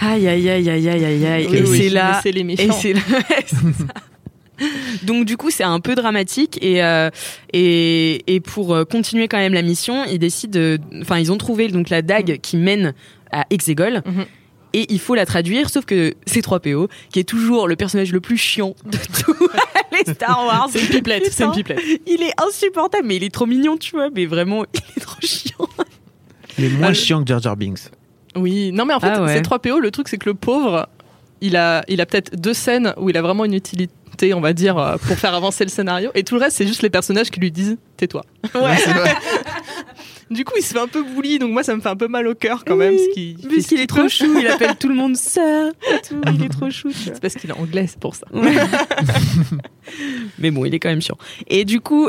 aïe 0.00 0.26
aïe 0.28 0.48
aïe 0.50 0.68
aïe 0.70 0.88
aïe 0.88 1.04
aïe 1.04 1.26
aïe 1.26 1.46
Oui, 1.50 1.56
et 1.58 1.62
oui, 1.62 1.78
c'est 1.78 1.88
là 1.90 2.20
C'est 2.22 2.32
les 2.32 2.40
Et 2.40 2.44
méchants. 2.44 2.72
c'est 2.72 2.94
ouais, 2.94 3.00
c'est 3.46 3.56
ça. 3.56 3.86
Donc 5.02 5.24
du 5.24 5.36
coup 5.36 5.50
c'est 5.50 5.64
un 5.64 5.80
peu 5.80 5.94
dramatique 5.96 6.58
et 6.62 6.84
euh, 6.84 7.10
et, 7.52 8.22
et 8.32 8.40
pour 8.40 8.74
euh, 8.74 8.84
continuer 8.84 9.26
quand 9.26 9.38
même 9.38 9.54
la 9.54 9.62
mission 9.62 10.04
ils 10.04 10.18
décident 10.20 10.52
de- 10.58 10.78
enfin 11.00 11.18
ils 11.18 11.32
ont 11.32 11.38
trouvé 11.38 11.66
donc 11.68 11.90
la 11.90 12.00
dague 12.02 12.38
qui 12.40 12.56
mène 12.56 12.94
à 13.32 13.44
Exegol 13.50 14.02
Mhm. 14.06 14.24
et 14.74 14.92
il 14.92 15.00
faut 15.00 15.16
la 15.16 15.26
traduire 15.26 15.68
sauf 15.68 15.84
que 15.84 16.14
c'est 16.26 16.44
3PO 16.46 16.88
qui 17.10 17.18
est 17.18 17.24
toujours 17.24 17.66
le 17.66 17.74
personnage 17.74 18.12
le 18.12 18.20
plus 18.20 18.36
chiant 18.36 18.76
de 18.84 18.98
tous 19.24 19.48
les 20.06 20.12
Star 20.14 20.44
Wars 20.46 20.68
C'est 20.70 20.80
une 20.82 20.88
pipelette, 20.88 21.32
c'est 21.32 21.44
une 21.44 21.50
pipelette. 21.52 21.80
il 22.06 22.22
est 22.22 22.34
insupportable 22.46 23.06
mais 23.08 23.16
il 23.16 23.24
est 23.24 23.34
trop 23.34 23.46
mignon 23.46 23.76
tu 23.78 23.90
vois 23.96 24.10
mais 24.14 24.26
vraiment 24.26 24.64
il 24.74 24.80
est 24.96 25.00
trop 25.00 25.20
chiant 25.22 25.68
il 26.58 26.66
est 26.66 26.68
moins 26.68 26.88
Ah, 26.88 26.94
chiant 26.94 27.22
que 27.22 27.28
Jar 27.28 27.40
Jar 27.42 27.56
Binks. 27.56 27.90
Oui, 28.36 28.72
non 28.72 28.84
mais 28.84 28.94
en 28.94 29.00
fait, 29.00 29.12
Ah 29.14 29.22
ouais. 29.22 29.34
c'est 29.34 29.42
3PO. 29.42 29.78
Le 29.80 29.90
truc, 29.90 30.08
c'est 30.08 30.18
que 30.18 30.28
le 30.28 30.34
pauvre, 30.34 30.88
il 31.40 31.56
a, 31.56 31.82
il 31.88 32.00
a 32.00 32.06
peut-être 32.06 32.34
deux 32.36 32.54
scènes 32.54 32.94
où 32.96 33.10
il 33.10 33.16
a 33.16 33.22
vraiment 33.22 33.44
une 33.44 33.54
utilité, 33.54 34.32
on 34.34 34.40
va 34.40 34.52
dire, 34.52 34.78
euh, 34.78 34.96
pour 34.96 35.16
faire 35.16 35.34
avancer 35.34 35.64
le 35.64 35.70
scénario. 35.70 36.10
Et 36.14 36.22
tout 36.24 36.34
le 36.36 36.40
reste, 36.40 36.56
c'est 36.56 36.66
juste 36.66 36.82
les 36.82 36.90
personnages 36.90 37.30
qui 37.30 37.40
lui 37.40 37.50
disent 37.50 37.76
tais-toi. 37.96 38.22
ouais 38.54 38.76
c'est 38.78 38.92
vrai. 38.92 39.14
Du 40.30 40.46
coup, 40.46 40.54
il 40.56 40.62
se 40.62 40.72
fait 40.72 40.80
un 40.80 40.86
peu 40.88 41.02
bully, 41.02 41.38
donc 41.38 41.50
moi, 41.50 41.62
ça 41.62 41.76
me 41.76 41.82
fait 41.82 41.90
un 41.90 41.96
peu 41.96 42.08
mal 42.08 42.26
au 42.26 42.34
cœur 42.34 42.64
quand 42.64 42.76
même. 42.76 42.94
Oui, 42.94 43.00
ce 43.06 43.12
qui- 43.14 43.36
Puisqu'il 43.48 43.80
est 43.80 43.86
trop 43.86 44.08
chou, 44.08 44.34
il 44.40 44.46
appelle 44.46 44.76
tout 44.76 44.88
le 44.88 44.94
monde 44.94 45.14
sœur. 45.14 45.72
et 45.92 46.00
tout, 46.08 46.22
Il 46.34 46.42
est 46.44 46.48
trop 46.48 46.70
chou. 46.70 46.90
C'est 46.94 47.20
parce 47.20 47.34
qu'il 47.34 47.50
est 47.50 47.58
anglais, 47.58 47.86
c'est 47.86 47.98
pour 48.00 48.14
ça. 48.14 48.26
Mais 50.38 50.50
bon, 50.50 50.64
il 50.64 50.74
est 50.74 50.78
quand 50.78 50.88
même 50.88 51.02
chiant. 51.02 51.16
Et 51.48 51.64
du 51.64 51.80
coup, 51.80 52.08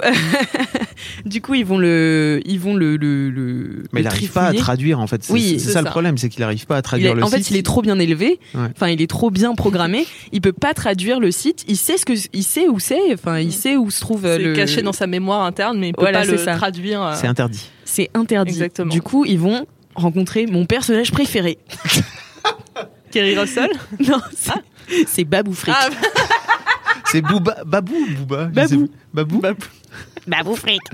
du 1.25 1.41
coup, 1.41 1.53
ils 1.55 1.65
vont 1.65 1.77
le, 1.77 2.41
ils 2.45 2.59
vont 2.59 2.75
le, 2.75 2.97
le, 2.97 3.29
le 3.29 3.83
Mais 3.91 4.01
il 4.01 4.03
n'arrive 4.03 4.31
pas 4.31 4.45
à 4.47 4.53
traduire 4.53 4.99
en 4.99 5.07
fait. 5.07 5.23
C'est 5.23 5.33
Oui, 5.33 5.55
c'est 5.59 5.65
c'est 5.67 5.71
ça, 5.73 5.81
le 5.81 5.89
problème, 5.89 6.17
c'est 6.17 6.29
qu'il 6.29 6.41
n'arrive 6.41 6.65
pas 6.65 6.77
à 6.77 6.81
traduire 6.81 7.11
est- 7.11 7.15
le 7.15 7.23
en 7.23 7.27
fait, 7.27 7.37
site. 7.37 7.51
il 7.51 7.57
est 7.57 7.63
trop 7.65 7.81
bien 7.81 7.99
élevé. 7.99 8.39
Ouais. 8.55 8.67
Enfin, 8.75 8.89
il 8.89 9.01
est 9.01 9.09
trop 9.09 9.31
bien 9.31 9.53
programmé. 9.55 10.05
il 10.31 10.41
peut 10.41 10.53
pas 10.53 10.73
traduire 10.73 11.19
le 11.19 11.31
site. 11.31 11.65
Il 11.67 11.77
sait 11.77 11.97
ce 11.97 12.05
que, 12.05 12.13
il 12.33 12.43
sait 12.43 12.67
où 12.67 12.79
c'est. 12.79 13.13
Enfin, 13.13 13.39
il 13.39 13.51
sait 13.53 13.75
où 13.77 13.89
se 13.91 13.99
trouve 14.01 14.25
euh, 14.25 14.37
C'est 14.37 14.43
le. 14.43 14.53
caché 14.53 14.81
dans 14.81 14.93
sa 14.93 15.07
mémoire 15.07 15.43
interne, 15.43 15.77
mais 15.79 15.89
il 15.89 15.93
peut 15.93 16.01
Voilà, 16.01 16.19
pas 16.21 16.25
le 16.25 16.37
ça. 16.37 16.55
traduire. 16.55 17.01
euh, 17.03 17.13
C'est 17.15 17.27
interdit. 17.27 17.69
C'est 17.85 18.09
interdit. 18.13 18.51
Exactement. 18.51 18.89
Du 18.91 19.01
coup, 19.01 19.25
ils 19.25 19.39
vont 19.39 19.65
rencontrer 19.95 20.45
mon 20.47 20.65
personnage 20.65 21.11
préféré. 21.11 21.57
Kerry 23.11 23.37
Russell. 23.37 23.69
non, 24.07 24.19
c'est- 24.35 25.05
c'est 25.07 25.23
Babou 25.23 25.53
Frick. 25.53 25.75
Ah, 25.77 25.89
C'est 27.13 27.21
Booba, 27.21 27.57
Babou 27.65 27.93
ou 27.95 28.25
Booba 28.25 28.49
je 28.49 28.53
Babou. 28.55 28.89
Babou. 29.13 29.39
Babou. 29.39 29.65
Babou 30.27 30.55
Frick. 30.55 30.81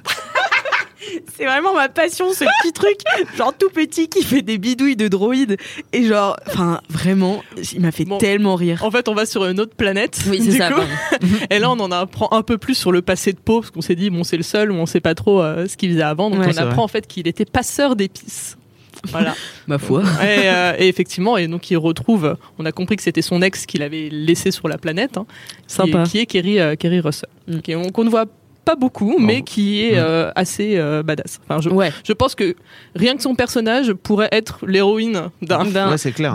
C'est 1.35 1.45
vraiment 1.45 1.73
ma 1.73 1.87
passion, 1.89 2.33
ce 2.33 2.43
petit 2.43 2.73
truc, 2.73 2.97
genre 3.37 3.53
tout 3.57 3.69
petit 3.69 4.09
qui 4.09 4.21
fait 4.21 4.41
des 4.41 4.57
bidouilles 4.57 4.97
de 4.97 5.07
droïdes. 5.07 5.57
Et 5.93 6.03
genre, 6.03 6.35
enfin, 6.47 6.81
vraiment, 6.89 7.41
il 7.73 7.79
m'a 7.81 7.91
fait 7.91 8.03
Bon. 8.05 8.17
tellement 8.19 8.55
rire. 8.55 8.83
En 8.83 8.91
fait, 8.91 9.07
on 9.07 9.15
va 9.15 9.25
sur 9.25 9.45
une 9.45 9.59
autre 9.59 9.75
planète. 9.75 10.19
Oui, 10.29 10.39
c'est 10.43 10.51
du 10.51 10.57
ça. 10.57 10.69
Et 11.49 11.57
là, 11.57 11.71
on 11.71 11.79
en 11.79 11.91
apprend 11.91 12.27
un 12.31 12.43
peu 12.43 12.57
plus 12.57 12.75
sur 12.75 12.91
le 12.91 13.01
passé 13.01 13.31
de 13.31 13.39
Poe, 13.39 13.61
parce 13.61 13.71
qu'on 13.71 13.81
s'est 13.81 13.95
dit, 13.95 14.09
bon, 14.09 14.23
c'est 14.23 14.37
le 14.37 14.43
seul 14.43 14.71
où 14.71 14.75
on 14.75 14.85
sait 14.85 14.99
pas 14.99 15.15
trop 15.15 15.41
euh, 15.41 15.67
ce 15.67 15.77
qu'il 15.77 15.89
faisait 15.91 16.03
avant. 16.03 16.29
Donc, 16.29 16.41
Ouais, 16.41 16.47
on 16.53 16.57
apprend 16.57 16.73
vrai. 16.75 16.83
en 16.83 16.87
fait 16.89 17.07
qu'il 17.07 17.27
était 17.27 17.45
passeur 17.45 17.95
d'épices. 17.95 18.57
Voilà. 19.07 19.33
Ma 19.67 19.77
foi. 19.77 20.01
et, 20.21 20.49
euh, 20.49 20.73
et 20.77 20.87
effectivement, 20.87 21.37
et 21.37 21.47
donc 21.47 21.69
il 21.71 21.77
retrouve, 21.77 22.35
on 22.57 22.65
a 22.65 22.71
compris 22.71 22.95
que 22.97 23.03
c'était 23.03 23.21
son 23.21 23.41
ex 23.41 23.65
qu'il 23.65 23.81
avait 23.83 24.09
laissé 24.11 24.51
sur 24.51 24.67
la 24.67 24.77
planète, 24.77 25.17
hein, 25.17 25.25
qui, 25.67 25.73
Sympa. 25.75 26.01
est, 26.01 26.03
qui 26.09 26.19
est 26.19 26.25
Kerry, 26.25 26.59
euh, 26.59 26.75
Kerry 26.75 26.99
Russell, 26.99 27.29
Mm. 27.47 27.59
qui 27.61 27.75
on- 27.75 27.89
qu'on 27.89 28.03
ne 28.03 28.09
voit 28.09 28.25
pas 28.65 28.75
beaucoup, 28.75 29.17
mais 29.17 29.41
qui 29.41 29.81
est 29.83 29.93
Mm. 29.95 29.99
euh, 29.99 30.31
assez 30.35 30.77
euh, 30.77 31.01
badass. 31.01 31.39
Enfin, 31.47 31.59
je, 31.61 31.69
Ouais. 31.69 31.91
je 32.03 32.13
pense 32.13 32.35
que 32.35 32.55
rien 32.95 33.15
que 33.15 33.21
son 33.23 33.33
personnage 33.33 33.93
pourrait 33.93 34.29
être 34.31 34.63
l'héroïne 34.67 35.29
d'un 35.41 35.65
Ouais, 35.65 35.71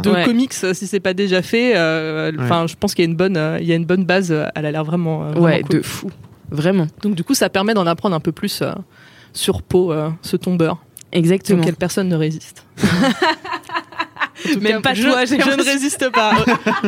de 0.02 0.10
Ouais. 0.10 0.24
comics 0.24 0.52
si 0.52 0.86
c'est 0.86 0.98
pas 1.00 1.14
déjà 1.14 1.42
fait. 1.42 1.76
euh, 1.76 2.32
Enfin, 2.40 2.66
je 2.66 2.74
pense 2.74 2.94
qu'il 2.94 3.04
y 3.04 3.06
a 3.06 3.10
une 3.10 3.16
bonne, 3.16 3.36
euh, 3.36 3.58
il 3.60 3.66
y 3.68 3.72
a 3.72 3.76
une 3.76 3.84
bonne 3.84 4.04
base. 4.04 4.32
Elle 4.56 4.66
a 4.66 4.72
l'air 4.72 4.82
vraiment, 4.84 5.22
euh, 5.24 5.30
vraiment 5.30 5.44
Ouais, 5.46 5.60
cool. 5.62 5.76
de 5.78 5.82
fou. 5.82 6.10
Vraiment. 6.50 6.86
Donc 7.02 7.14
du 7.14 7.22
coup, 7.22 7.34
ça 7.34 7.48
permet 7.50 7.74
d'en 7.74 7.86
apprendre 7.86 8.16
un 8.16 8.20
peu 8.20 8.32
plus 8.32 8.62
euh, 8.62 8.72
sur 9.32 9.62
Poe, 9.62 10.12
ce 10.22 10.36
tombeur, 10.36 10.78
Exactement. 11.14 11.62
auquel 11.62 11.76
personne 11.76 12.08
ne 12.08 12.16
résiste. 12.16 12.64
Même 14.60 14.82
pas 14.82 14.92
je, 14.92 15.04
toi, 15.04 15.24
je 15.24 15.34
ne 15.36 15.64
résiste 15.64 16.10
pas. 16.10 16.34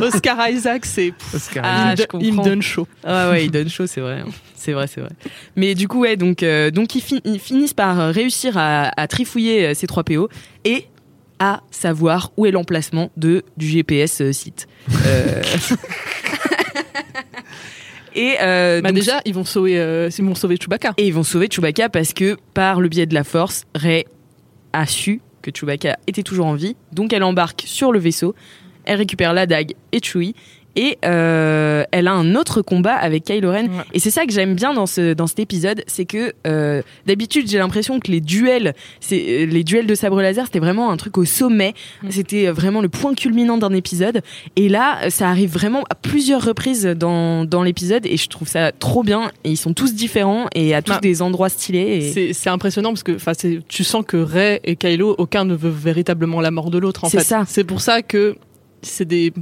Oscar 0.00 0.50
Isaac, 0.50 0.84
c'est 0.84 1.14
Oscar 1.34 1.64
Ah, 1.66 1.94
il, 2.20 2.26
je 2.26 2.32
me 2.32 2.44
donne 2.44 2.60
chaud. 2.60 2.86
Ah 3.02 3.30
ouais, 3.30 3.46
il 3.46 3.50
donne 3.50 3.70
chaud, 3.70 3.86
c'est 3.86 4.00
vrai. 4.02 4.22
C'est 4.54 4.72
vrai, 4.72 4.86
c'est 4.88 5.00
vrai. 5.00 5.10
Mais 5.54 5.74
du 5.74 5.88
coup, 5.88 6.00
ouais, 6.00 6.16
donc, 6.16 6.42
euh, 6.42 6.70
donc 6.70 6.94
ils, 6.96 7.00
fin- 7.00 7.20
ils 7.24 7.38
finissent 7.40 7.72
par 7.72 7.98
euh, 7.98 8.10
réussir 8.10 8.58
à, 8.58 8.90
à 9.00 9.06
trifouiller 9.06 9.68
euh, 9.68 9.74
ces 9.74 9.86
trois 9.86 10.04
PO 10.04 10.28
et 10.64 10.86
à 11.38 11.62
savoir 11.70 12.30
où 12.36 12.44
est 12.46 12.50
l'emplacement 12.50 13.10
de 13.16 13.42
du 13.56 13.66
GPS 13.68 14.20
euh, 14.20 14.32
site. 14.32 14.66
Euh, 15.06 15.42
et 18.14 18.36
euh, 18.40 18.80
Bah 18.80 18.88
donc, 18.90 18.96
déjà, 18.98 19.20
ils 19.24 19.34
vont 19.34 19.44
sauver, 19.44 19.78
euh, 19.78 20.08
ils 20.16 20.24
vont 20.24 20.34
sauver 20.34 20.56
Chewbacca. 20.60 20.94
et 20.96 21.06
ils 21.06 21.14
vont 21.14 21.22
sauver 21.24 21.48
Chewbacca 21.50 21.88
parce 21.88 22.12
que 22.12 22.36
par 22.54 22.80
le 22.80 22.88
biais 22.88 23.06
de 23.06 23.14
la 23.14 23.24
Force, 23.24 23.64
Rey 23.74 24.06
a 24.76 24.86
su 24.86 25.20
que 25.42 25.50
Chewbacca 25.50 25.98
était 26.06 26.22
toujours 26.22 26.46
en 26.46 26.54
vie, 26.54 26.76
donc 26.92 27.12
elle 27.12 27.22
embarque 27.22 27.64
sur 27.66 27.92
le 27.92 27.98
vaisseau, 27.98 28.34
elle 28.84 28.98
récupère 28.98 29.32
la 29.32 29.46
dague 29.46 29.74
et 29.92 30.00
Chewie. 30.02 30.34
Et 30.76 30.98
euh, 31.04 31.84
elle 31.90 32.06
a 32.06 32.12
un 32.12 32.34
autre 32.34 32.60
combat 32.62 32.94
avec 32.94 33.24
Kylo 33.24 33.50
Ren. 33.50 33.64
Ouais. 33.64 33.70
Et 33.94 33.98
c'est 33.98 34.10
ça 34.10 34.26
que 34.26 34.32
j'aime 34.32 34.54
bien 34.54 34.74
dans, 34.74 34.86
ce, 34.86 35.14
dans 35.14 35.26
cet 35.26 35.38
épisode, 35.40 35.82
c'est 35.86 36.04
que 36.04 36.34
euh, 36.46 36.82
d'habitude 37.06 37.48
j'ai 37.48 37.56
l'impression 37.58 37.98
que 37.98 38.10
les 38.10 38.20
duels, 38.20 38.74
c'est 39.00 39.16
euh, 39.26 39.46
les 39.46 39.64
duels 39.64 39.86
de 39.86 39.94
sabre 39.94 40.20
laser, 40.20 40.44
c'était 40.46 40.58
vraiment 40.58 40.90
un 40.90 40.96
truc 40.98 41.16
au 41.18 41.24
sommet. 41.24 41.72
Mm. 42.02 42.10
C'était 42.10 42.46
vraiment 42.50 42.82
le 42.82 42.88
point 42.90 43.14
culminant 43.14 43.56
d'un 43.58 43.72
épisode. 43.72 44.20
Et 44.56 44.68
là, 44.68 45.08
ça 45.10 45.28
arrive 45.30 45.50
vraiment 45.50 45.82
à 45.90 45.94
plusieurs 45.94 46.44
reprises 46.44 46.84
dans, 46.84 47.44
dans 47.44 47.62
l'épisode, 47.62 48.04
et 48.06 48.16
je 48.18 48.28
trouve 48.28 48.48
ça 48.48 48.70
trop 48.72 49.02
bien. 49.02 49.30
Et 49.44 49.50
ils 49.52 49.56
sont 49.56 49.72
tous 49.72 49.94
différents 49.94 50.46
et 50.54 50.74
à 50.74 50.82
tous 50.82 50.92
Bah, 50.92 51.00
des 51.00 51.22
endroits 51.22 51.48
stylés. 51.48 52.12
Et... 52.16 52.32
C'est 52.34 52.50
impressionnant 52.50 52.90
parce 52.90 53.02
que 53.02 53.12
enfin, 53.16 53.32
c'est- 53.34 53.60
tu 53.66 53.82
sens 53.82 54.04
que 54.06 54.16
Rey 54.18 54.60
et 54.64 54.76
Kylo, 54.76 55.14
aucun 55.16 55.44
ne 55.46 55.54
veut 55.54 55.70
véritablement 55.70 56.40
la 56.42 56.50
mort 56.50 56.70
de 56.70 56.76
l'autre. 56.78 57.04
en 57.04 57.08
C'est 57.08 57.18
fait. 57.18 57.24
ça. 57.24 57.44
C'est 57.48 57.64
pour 57.64 57.80
ça 57.80 58.02
que 58.02 58.36
c'est 58.82 59.04
des 59.06 59.32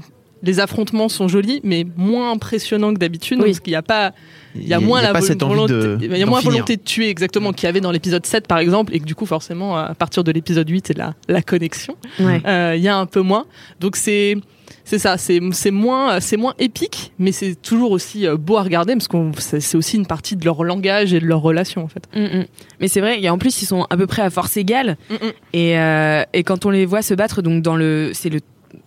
les 0.44 0.61
affrontements 0.61 1.09
sont 1.09 1.28
jolis, 1.28 1.61
mais 1.64 1.87
moins 1.96 2.30
impressionnants 2.33 2.92
que 2.94 2.98
d'habitude, 2.98 3.38
Oui. 3.40 3.46
parce 3.46 3.61
qu'il 3.61 3.72
n'y 3.72 3.76
a 3.76 3.83
pas 3.83 4.12
il 4.57 4.68
y 4.68 4.72
a 4.74 4.78
moins 4.78 5.00
il 5.00 5.02
y 5.02 5.07
a 5.07 5.12
la 5.12 5.20
volonté, 5.20 5.72
de. 5.72 5.98
il 6.00 6.16
y 6.16 6.22
a 6.22 6.24
d'en 6.24 6.30
moins 6.30 6.40
finir. 6.40 6.52
volonté 6.52 6.76
de 6.76 6.83
tuer 6.83 7.09
exactement 7.09 7.52
qu'il 7.52 7.66
y 7.66 7.68
avait 7.68 7.80
dans 7.80 7.90
l'épisode 7.90 8.24
7 8.24 8.46
par 8.46 8.59
exemple, 8.59 8.94
et 8.94 9.00
que 9.00 9.04
du 9.04 9.14
coup 9.14 9.26
forcément 9.26 9.76
à 9.76 9.94
partir 9.94 10.22
de 10.22 10.30
l'épisode 10.30 10.68
8 10.68 10.87
c'est 10.88 10.96
la 10.98 11.14
la 11.28 11.42
connexion. 11.42 11.96
Ouais. 12.20 12.40
Euh, 12.46 12.74
Il 12.76 12.83
y 12.83 12.88
a 12.88 12.96
un 12.96 13.07
peu 13.07 13.20
moins, 13.20 13.46
donc 13.80 13.96
c'est 13.96 14.37
c'est 14.85 14.98
ça, 14.98 15.16
c'est 15.16 15.40
c'est 15.52 15.70
moins 15.70 16.20
c'est 16.20 16.37
moins 16.37 16.54
épique, 16.59 17.12
mais 17.18 17.33
c'est 17.33 17.54
toujours 17.61 17.90
aussi 17.90 18.26
euh, 18.26 18.37
beau 18.37 18.57
à 18.59 18.62
regarder 18.62 18.92
parce 18.94 19.09
qu'on 19.09 19.33
c'est 19.38 19.76
aussi 19.76 19.96
une 19.96 20.07
partie 20.07 20.37
de 20.37 20.44
leur 20.44 20.62
langage 20.62 21.12
et 21.14 21.20
de 21.20 21.26
leur 21.26 21.40
relation 21.40 21.83
en 21.83 21.88
fait. 21.88 22.04
Mm, 22.14 22.38
mm. 22.40 22.44
Mais 22.80 22.88
c'est 22.88 23.00
vrai, 23.00 23.20
et 23.22 23.30
en 23.30 23.38
plus 23.38 23.61
ils 23.62 23.66
sont 23.66 23.87
à 23.90 23.96
peu 23.96 24.07
près 24.07 24.22
à 24.22 24.30
force 24.30 24.57
égale. 24.57 24.96
Mm, 25.11 25.14
mm. 25.14 25.33
Et, 25.54 25.78
euh, 25.78 26.22
et 26.33 26.42
quand 26.44 26.64
on 26.66 26.70
les 26.70 26.87
voit 26.87 27.02
se 27.02 27.14
battre, 27.14 27.40
donc 27.42 27.62
dans 27.62 27.76
le, 27.76 28.11
c'est 28.14 28.28
le 28.30 28.40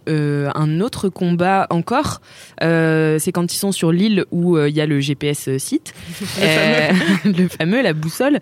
euh, 0.07 0.49
un 0.55 0.79
autre 0.81 1.09
combat 1.09 1.67
encore, 1.69 2.21
euh, 2.63 3.19
c'est 3.19 3.31
quand 3.31 3.53
ils 3.53 3.57
sont 3.57 3.71
sur 3.71 3.91
l'île 3.91 4.25
où 4.31 4.57
euh, 4.57 4.69
il 4.69 4.75
y 4.75 4.81
a 4.81 4.85
le 4.85 4.99
GPS 4.99 5.49
site, 5.57 5.93
le 7.25 7.47
fameux, 7.47 7.81
la 7.81 7.93
boussole. 7.93 8.39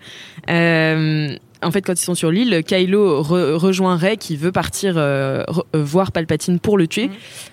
En 1.62 1.70
fait, 1.70 1.80
quand 1.82 1.94
ils 1.94 2.04
sont 2.04 2.14
sur 2.14 2.30
l'île, 2.30 2.62
Kylo 2.64 3.22
re- 3.22 3.54
rejoint 3.54 3.96
Rey 3.96 4.16
qui 4.18 4.36
veut 4.36 4.52
partir 4.52 4.94
voir 5.74 6.12
Palpatine 6.12 6.58
pour 6.58 6.78
le 6.78 6.86
tuer, 6.86 7.10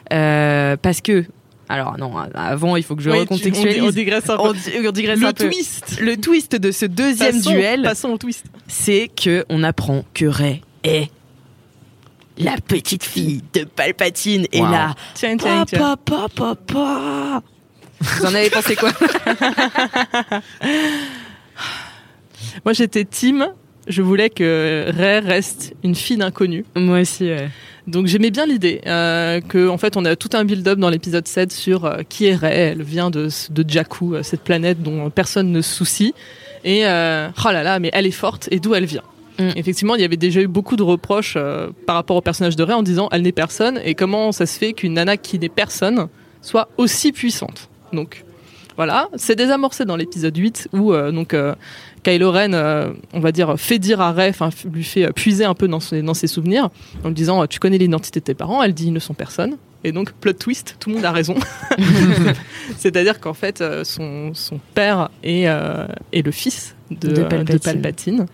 parce 0.10 1.02
que. 1.02 1.26
Alors 1.70 1.98
non, 1.98 2.12
avant 2.36 2.76
il 2.76 2.84
faut 2.84 2.96
que 2.96 3.02
je 3.02 3.10
Oui, 3.10 3.16
tu- 3.16 3.22
recontextualise. 3.22 3.82
on, 3.84 3.88
on 3.88 3.92
digresse 3.92 4.30
un 4.30 4.36
peu. 4.36 4.44
On, 4.44 4.52
di- 4.52 4.88
on 4.88 4.92
digresse 4.92 5.20
le 5.20 5.28
un 5.28 5.34
peu. 5.34 5.46
twist. 5.46 5.98
Le 6.02 6.18
twist 6.18 6.56
de 6.58 6.72
ce 6.72 6.86
deuxième 6.86 7.38
Passons- 7.38 7.50
duel, 7.52 7.82
Passons 7.84 8.10
au 8.10 8.18
twist. 8.18 8.46
c'est 8.68 9.10
que 9.16 9.46
on 9.50 9.64
apprent 9.64 10.04
que 10.14 10.26
Rey 10.26 10.62
est 10.84 11.10
la 12.38 12.56
petite 12.66 13.04
fille 13.04 13.42
de 13.54 13.64
Palpatine. 13.64 14.46
Et 14.52 14.62
Wow. 14.62 14.72
là, 14.72 14.96
Tiens, 15.14 15.38
tiens, 15.38 15.66
tiens. 15.66 15.80
papa, 15.80 16.28
papa, 16.30 16.56
papa. 16.56 17.42
Vous 18.02 18.26
en 18.26 18.34
avez 18.36 18.50
pensé 18.50 18.76
quoi 18.76 18.92
Moi, 22.66 22.74
j'étais 22.74 23.06
team. 23.06 23.48
Je 23.88 24.02
voulais 24.02 24.30
que 24.30 24.86
Rey 24.96 25.20
reste 25.20 25.74
une 25.84 25.94
fille 25.96 26.16
d'inconnu. 26.18 26.64
Moi 26.76 27.02
aussi. 27.02 27.26
ouais. 27.26 27.50
Donc 27.86 28.08
j'aimais 28.08 28.32
bien 28.32 28.46
l'idée 28.46 28.80
euh, 28.88 29.42
que 29.42 29.68
en 29.68 29.78
fait 29.78 29.98
on 29.98 30.06
a 30.06 30.16
tout 30.16 30.30
un 30.32 30.46
build-up 30.46 30.80
dans 30.80 30.90
l'épisode 30.90 31.28
7 31.28 31.52
sur 31.52 31.84
euh, 31.84 31.98
qui 32.08 32.28
est 32.28 32.36
Rey. 32.36 32.56
Elle 32.56 32.82
vient 32.84 33.10
de, 33.10 33.28
de 33.50 33.70
Jakku, 33.70 34.16
euh, 34.16 34.24
cette 34.24 34.40
planète 34.42 34.82
dont 34.82 35.10
personne 35.10 35.52
ne 35.52 35.60
se 35.62 35.74
soucie. 35.76 36.14
Et 36.64 36.86
euh, 36.88 37.28
oh 37.46 37.50
là 37.52 37.62
là, 37.62 37.80
mais 37.80 37.90
elle 37.92 38.06
est 38.06 38.12
forte 38.12 38.48
et 38.52 38.62
d'où 38.62 38.74
elle 38.74 38.86
vient. 38.86 39.04
Mm. 39.40 39.50
Effectivement, 39.56 39.96
il 39.96 40.02
y 40.02 40.06
avait 40.06 40.18
déjà 40.18 40.42
eu 40.42 40.48
beaucoup 40.48 40.76
de 40.76 40.84
reproches 40.84 41.34
euh, 41.38 41.70
par 41.88 41.96
rapport 41.96 42.16
au 42.18 42.22
personnage 42.22 42.56
de 42.56 42.64
Rey 42.64 42.74
en 42.74 42.84
disant 42.84 43.10
elle 43.12 43.24
n'est 43.24 43.32
personne 43.32 43.80
et 43.84 43.96
comment 43.96 44.32
ça 44.32 44.46
se 44.46 44.58
fait 44.60 44.74
qu'une 44.74 44.94
nana 44.94 45.18
qui 45.18 45.40
n'est 45.40 45.50
personne 45.50 46.08
soit 46.42 46.70
aussi 46.78 47.12
puissante. 47.12 47.70
Donc 47.94 48.26
voilà, 48.76 49.10
c'est 49.16 49.36
désamorcé 49.36 49.86
dans 49.86 49.96
l'épisode 49.96 50.36
8 50.36 50.70
où 50.74 50.94
euh, 50.94 51.12
donc 51.12 51.34
euh, 51.34 51.56
Kylo 52.04 52.32
Ren, 52.32 52.54
on 53.14 53.20
va 53.20 53.32
dire, 53.32 53.56
fait 53.58 53.80
dire 53.80 54.02
à 54.02 54.14
f- 54.14 54.72
lui 54.72 54.84
fait 54.84 55.12
puiser 55.14 55.46
un 55.46 55.54
peu 55.54 55.68
dans 55.68 55.80
ses, 55.80 56.02
dans 56.02 56.14
ses 56.14 56.28
souvenirs 56.28 56.70
en 57.04 57.08
lui 57.08 57.16
disant 57.16 57.48
tu 57.48 57.60
connais 57.60 57.78
l'identité 57.78 58.20
de 58.20 58.26
tes 58.26 58.34
parents, 58.34 58.62
elle 58.62 58.74
dit 58.74 58.88
ils 58.88 58.94
ne 58.94 59.00
sont 59.00 59.14
personne. 59.14 59.58
Et 59.86 59.92
donc 59.92 60.12
plot 60.14 60.34
twist, 60.34 60.76
tout 60.80 60.90
le 60.90 60.96
monde 60.96 61.06
a 61.06 61.12
raison. 61.12 61.36
C'est-à-dire 62.78 63.20
qu'en 63.20 63.34
fait 63.34 63.64
son, 63.84 64.34
son 64.34 64.60
père 64.74 65.10
est, 65.24 65.44
est 65.44 66.22
le 66.26 66.32
fils 66.32 66.76
de. 66.92 67.24
Palpatine. 67.74 68.26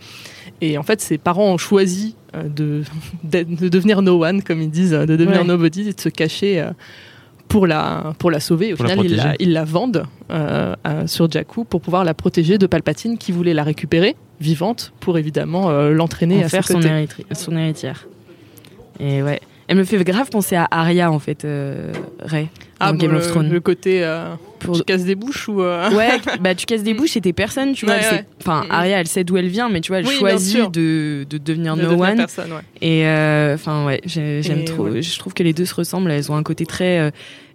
Et 0.62 0.78
en 0.78 0.84
fait, 0.84 1.02
ses 1.02 1.18
parents 1.18 1.54
ont 1.54 1.58
choisi 1.58 2.16
euh, 2.36 2.44
de, 3.24 3.44
devenir 3.70 4.02
no 4.02 4.24
one, 4.24 4.42
comme 4.44 4.62
ils 4.62 4.70
disent, 4.72 4.92
de 4.92 5.16
devenir 5.16 5.42
Ouais. 5.42 5.48
nobody, 5.48 5.90
et 5.90 5.94
de 5.94 6.02
se 6.02 6.10
cacher 6.10 6.62
euh, 6.62 6.72
pour 7.48 7.68
la, 7.68 8.14
pour 8.20 8.32
la 8.32 8.40
sauver. 8.40 8.74
Au 8.74 8.76
Pour 8.76 8.86
la 8.86 8.92
final, 8.92 9.06
ils 9.06 9.16
la, 9.16 9.36
ils 9.40 9.54
la 9.54 9.64
vendent 9.66 10.06
euh, 10.32 10.76
sur 11.08 11.30
Jakku 11.30 11.66
pour 11.66 11.82
pouvoir 11.82 12.04
la 12.04 12.14
protéger 12.14 12.58
de 12.58 12.68
Palpatine 12.68 13.18
qui 13.18 13.32
voulait 13.32 13.54
la 13.54 13.64
récupérer 13.64 14.16
vivante 14.40 14.94
pour 15.00 15.18
évidemment 15.18 15.70
euh, 15.70 15.92
l'entraîner 15.92 16.42
En 16.42 16.46
à 16.46 16.50
faire 16.50 16.68
son, 16.68 16.80
son 17.34 17.58
héritière. 17.58 18.08
Et 19.00 19.22
ouais. 19.22 19.42
Elle 19.72 19.78
me 19.78 19.84
fait 19.84 20.04
grave 20.04 20.30
penser 20.32 20.56
à 20.56 20.68
Arya 20.72 21.12
en 21.12 21.20
fait, 21.20 21.46
euh, 21.46 21.94
Ray, 22.22 22.46
dans 22.46 22.88
Ah, 22.88 22.92
bon, 22.92 22.98
Game 22.98 23.12
le, 23.12 23.18
of 23.20 23.28
Thrones. 23.28 23.50
le 23.52 23.60
côté 23.60 24.04
euh, 24.04 24.34
Pour- 24.58 24.76
tu 24.76 24.84
casses 24.84 25.04
des 25.04 25.14
bouches 25.14 25.48
ou 25.48 25.62
euh, 25.62 25.92
Ouais, 25.92 26.10
bah 26.42 26.56
tu 26.56 26.66
casses 26.66 26.82
des 26.82 26.96
bouches 26.96 27.16
et 27.18 27.22
t'es 27.22 27.34
personne, 27.34 27.74
tu 27.74 27.86
vois. 27.86 27.94
Ouais, 27.96 28.02
ouais. 28.12 28.26
Enfin, 28.42 28.64
Mm, 28.64 28.68
mm. 28.68 28.72
Arya, 28.72 29.00
elle 29.02 29.08
sait 29.08 29.24
d'où 29.24 29.38
elle 29.38 29.48
vient, 29.48 29.70
mais 29.70 29.80
tu 29.82 29.90
vois, 29.92 30.00
elle 30.00 30.08
Oui, 30.08 30.16
choisit 30.16 30.72
de, 30.72 31.24
de 31.30 31.38
devenir 31.38 31.76
de 31.78 31.84
no 31.84 31.90
devenir 31.90 32.10
one. 32.10 32.18
personne, 32.18 32.52
ouais. 32.52 32.62
Et 32.82 33.06
euh, 33.06 33.54
enfin, 33.54 33.86
ouais, 33.86 34.02
j'ai- 34.06 34.42
j'aime 34.42 34.66
trop. 34.66 34.90
Je 35.00 35.20
trouve 35.20 35.36
que 35.36 35.44
les 35.44 35.54
deux 35.54 35.66
se 35.66 35.76
ressemblent. 35.76 36.10
Elles 36.10 36.32
ont 36.32 36.36
un 36.36 36.42
côté 36.44 36.66
très 36.66 36.98
euh, 37.00 37.12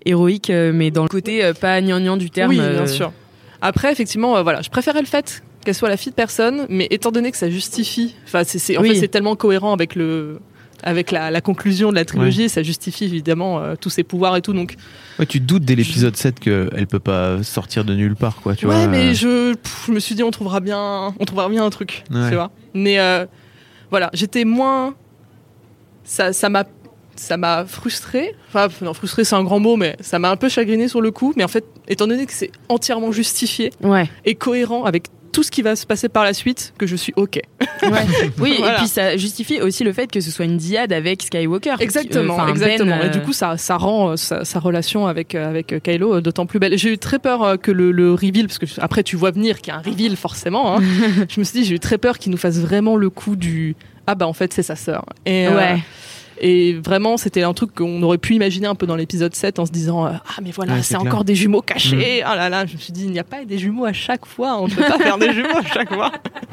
héroïque, 0.07 0.51
mais 0.51 0.93
dans 0.93 1.03
le 1.03 1.09
côté 1.09 1.51
pas 1.61 1.81
gnangnan 1.81 2.17
du 2.17 2.31
terme. 2.31 2.51
Oui, 2.51 2.61
bien 2.61 2.87
sûr. 2.87 3.13
Après, 3.61 3.91
effectivement, 3.91 4.41
voilà, 4.45 4.63
je 4.63 4.71
préférais 4.71 5.01
le 5.01 5.07
fait 5.07 5.43
qu'elle 5.65 5.75
soit 5.75 5.89
la 5.89 5.97
fille 5.97 6.13
de 6.13 6.17
personne, 6.17 6.67
mais 6.69 6.87
étant 6.91 7.11
donné 7.11 7.33
que 7.33 7.37
ça 7.39 7.51
justifie, 7.51 8.15
enfin, 8.27 8.43
c'est, 8.45 8.59
c'est- 8.61 8.77
en 8.77 8.83
Oui. 8.83 8.91
fait, 8.91 8.95
c'est 9.01 9.09
tellement 9.09 9.35
cohérent 9.35 9.73
avec 9.73 9.95
le, 9.97 10.39
avec 10.85 11.11
la, 11.11 11.31
la 11.31 11.41
conclusion 11.41 11.91
de 11.91 11.97
la 11.97 12.05
trilogie, 12.05 12.49
ça 12.49 12.63
justifie 12.63 13.05
évidemment 13.05 13.59
euh, 13.61 13.75
tous 13.81 13.91
ses 13.91 14.05
pouvoirs 14.05 14.37
et 14.37 14.43
tout. 14.43 14.53
Donc, 14.53 14.77
Ouais, 15.19 15.27
tu 15.27 15.41
te 15.41 15.45
doutes 15.45 15.65
dès 15.65 15.75
l'épisode 15.75 16.17
7 16.17 16.39
qu'elle 16.41 16.87
peut 16.87 16.99
pas 17.01 17.43
sortir 17.43 17.85
de 17.85 17.95
nulle 17.95 18.15
part, 18.17 18.37
quoi. 18.43 18.55
Tu 18.55 18.67
ouais, 18.67 18.75
vois, 18.75 18.87
mais 18.87 19.11
euh, 19.11 19.15
je, 19.15 19.55
pff, 19.55 19.85
je 19.89 19.93
me 19.93 19.99
suis 20.01 20.15
dit, 20.15 20.23
on 20.23 20.31
trouvera 20.31 20.61
bien, 20.61 21.15
on 21.19 21.25
trouvera 21.25 21.49
bien 21.49 21.65
un 21.65 21.71
truc, 21.71 22.05
Ouais. 22.11 22.29
tu 22.29 22.35
vois. 22.35 22.51
Mais 22.75 22.99
euh, 23.01 23.27
voilà, 23.91 24.11
j'étais 24.13 24.45
moins, 24.45 24.95
ça, 26.05 26.33
ça 26.33 26.49
m'a, 26.49 26.65
ça 27.17 27.37
m'a 27.37 27.65
frustré. 27.65 28.35
Enfin, 28.49 28.69
non, 28.83 28.93
frustré, 28.95 29.25
c'est 29.25 29.37
un 29.37 29.45
grand 29.45 29.61
mot, 29.61 29.77
mais 29.77 29.97
ça 30.01 30.19
m'a 30.19 30.31
un 30.31 30.37
peu 30.37 30.49
chagriné 30.49 30.89
sur 30.89 31.01
le 31.01 31.11
coup. 31.11 31.33
Mais 31.37 31.45
en 31.45 31.49
fait, 31.49 31.65
étant 31.89 32.07
donné 32.07 32.27
que 32.27 32.33
c'est 32.33 32.51
entièrement 32.69 33.13
justifié 33.13 33.71
Ouais. 33.83 34.09
et 34.25 34.35
cohérent 34.35 34.85
avec 34.85 35.05
tout 35.35 35.43
ce 35.43 35.51
qui 35.51 35.61
va 35.63 35.75
se 35.77 35.85
passer 35.85 36.09
par 36.09 36.23
la 36.25 36.33
suite, 36.33 36.73
que 36.79 36.87
je 36.87 36.95
suis 36.97 37.13
ok. 37.17 37.41
ouais. 37.83 37.91
Oui, 38.39 38.55
Voilà. 38.59 38.75
et 38.75 38.79
puis 38.79 38.87
ça 38.89 39.17
justifie 39.17 39.61
aussi 39.61 39.83
le 39.85 39.93
fait 39.93 40.07
que 40.11 40.21
ce 40.21 40.31
soit 40.31 40.45
une 40.45 40.57
diade 40.57 40.93
avec 40.93 41.23
Skywalker. 41.25 41.75
Exactement, 41.81 42.37
Ben, 42.39 42.49
exactement. 42.49 42.97
euh, 43.03 43.07
Et 43.09 43.11
du 43.11 43.21
coup, 43.21 43.33
ça, 43.33 43.57
ça 43.59 43.77
rend 43.77 44.11
euh, 44.13 44.17
sa, 44.17 44.45
sa 44.45 44.61
relation 44.61 45.07
avec, 45.09 45.35
euh, 45.35 45.49
avec 45.51 45.73
euh, 45.73 45.81
Kylo 45.81 46.15
euh, 46.15 46.21
d'autant 46.21 46.47
plus 46.47 46.61
belle. 46.61 46.79
J'ai 46.79 46.93
eu 46.93 46.99
très 46.99 47.19
peur 47.19 47.43
euh, 47.43 47.57
que 47.57 47.73
le, 47.73 47.91
le 47.91 48.13
reveal, 48.15 48.47
parce 48.47 48.59
que 48.59 48.67
après 48.81 49.03
tu 49.03 49.17
vois 49.17 49.33
venir 49.33 49.61
qu'il 49.61 49.73
y 49.73 49.77
a 49.77 49.79
un 49.81 49.83
reveal 49.83 50.17
forcément. 50.17 50.79
hein. 50.79 50.83
je 51.29 51.41
me 51.41 51.45
suis 51.45 51.61
dit, 51.61 51.65
j'ai 51.67 51.75
eu 51.75 51.81
très 51.81 51.99
peur 51.99 52.19
qu'il 52.19 52.31
nous 52.31 52.39
fasse 52.39 52.59
vraiment 52.59 52.97
le 52.97 53.11
coup 53.11 53.35
du 53.37 53.75
ah 54.07 54.15
bah 54.15 54.27
en 54.29 54.33
fait 54.35 54.53
c'est 54.53 54.63
sa 54.63 54.77
sœur. 54.77 55.05
Et, 55.27 55.49
euh, 55.49 55.57
Ouais. 55.57 55.79
Et 56.41 56.75
vraiment, 56.75 57.17
c'était 57.17 57.43
un 57.43 57.53
truc 57.55 57.75
qu'on 57.75 58.03
aurait 58.03 58.19
pu 58.19 58.35
imaginer 58.35 58.67
un 58.67 58.75
peu 58.75 58.87
dans 58.87 58.97
l'épisode 58.97 59.35
7 59.35 59.59
en 59.59 59.67
se 59.67 59.71
disant 59.73 60.07
euh, 60.07 60.11
Ah, 60.27 60.41
mais 60.43 60.51
voilà, 60.51 60.75
Ouais, 60.75 60.83
c'est 60.83 60.95
clair. 60.97 61.07
encore 61.07 61.25
des 61.25 61.35
jumeaux 61.35 61.63
cachés. 61.63 62.23
Ah 62.25 62.35
là 62.37 62.49
là, 62.49 62.67
je 62.67 62.75
me 62.75 62.79
suis 62.79 62.93
dit 62.93 63.05
Il 63.05 63.11
n'y 63.13 63.19
a 63.19 63.25
pas 63.25 63.45
des 63.45 63.59
jumeaux 63.59 63.85
à 63.85 63.93
chaque 63.93 64.27
fois. 64.27 64.61
On 64.61 64.67
ne 64.69 64.73
peut 64.75 64.83
pas 64.83 64.99
faire 64.99 65.19
des 65.19 65.33
jumeaux 65.35 65.57
à 65.59 65.65
chaque 65.67 65.93
fois. 65.93 66.13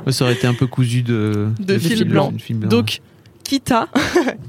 ça 0.10 0.26
aurait 0.26 0.34
été 0.34 0.48
un 0.48 0.54
peu 0.54 0.68
cousu 0.68 1.02
de, 1.04 1.50
De 1.60 1.78
fil 1.78 2.04
blanc. 2.06 2.32
de 2.32 2.42
fil 2.42 2.58
blanc. 2.58 2.70
Donc, 2.70 3.02
quitte 3.44 3.72
à, 3.72 3.88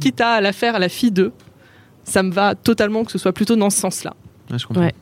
quitte 0.00 0.20
à 0.20 0.40
la 0.40 0.52
faire 0.52 0.74
à 0.76 0.78
la 0.78 0.88
fille 0.88 1.10
d'eux, 1.10 1.32
ça 2.04 2.22
me 2.22 2.30
va 2.30 2.54
totalement 2.54 3.04
que 3.04 3.12
ce 3.12 3.18
soit 3.18 3.32
plutôt 3.32 3.56
dans 3.56 3.70
ce 3.70 3.78
sens-là. 3.78 4.14
Ouais, 4.50 4.58
je 4.58 4.66
comprends. 4.66 4.82
Ouais. 4.82 4.94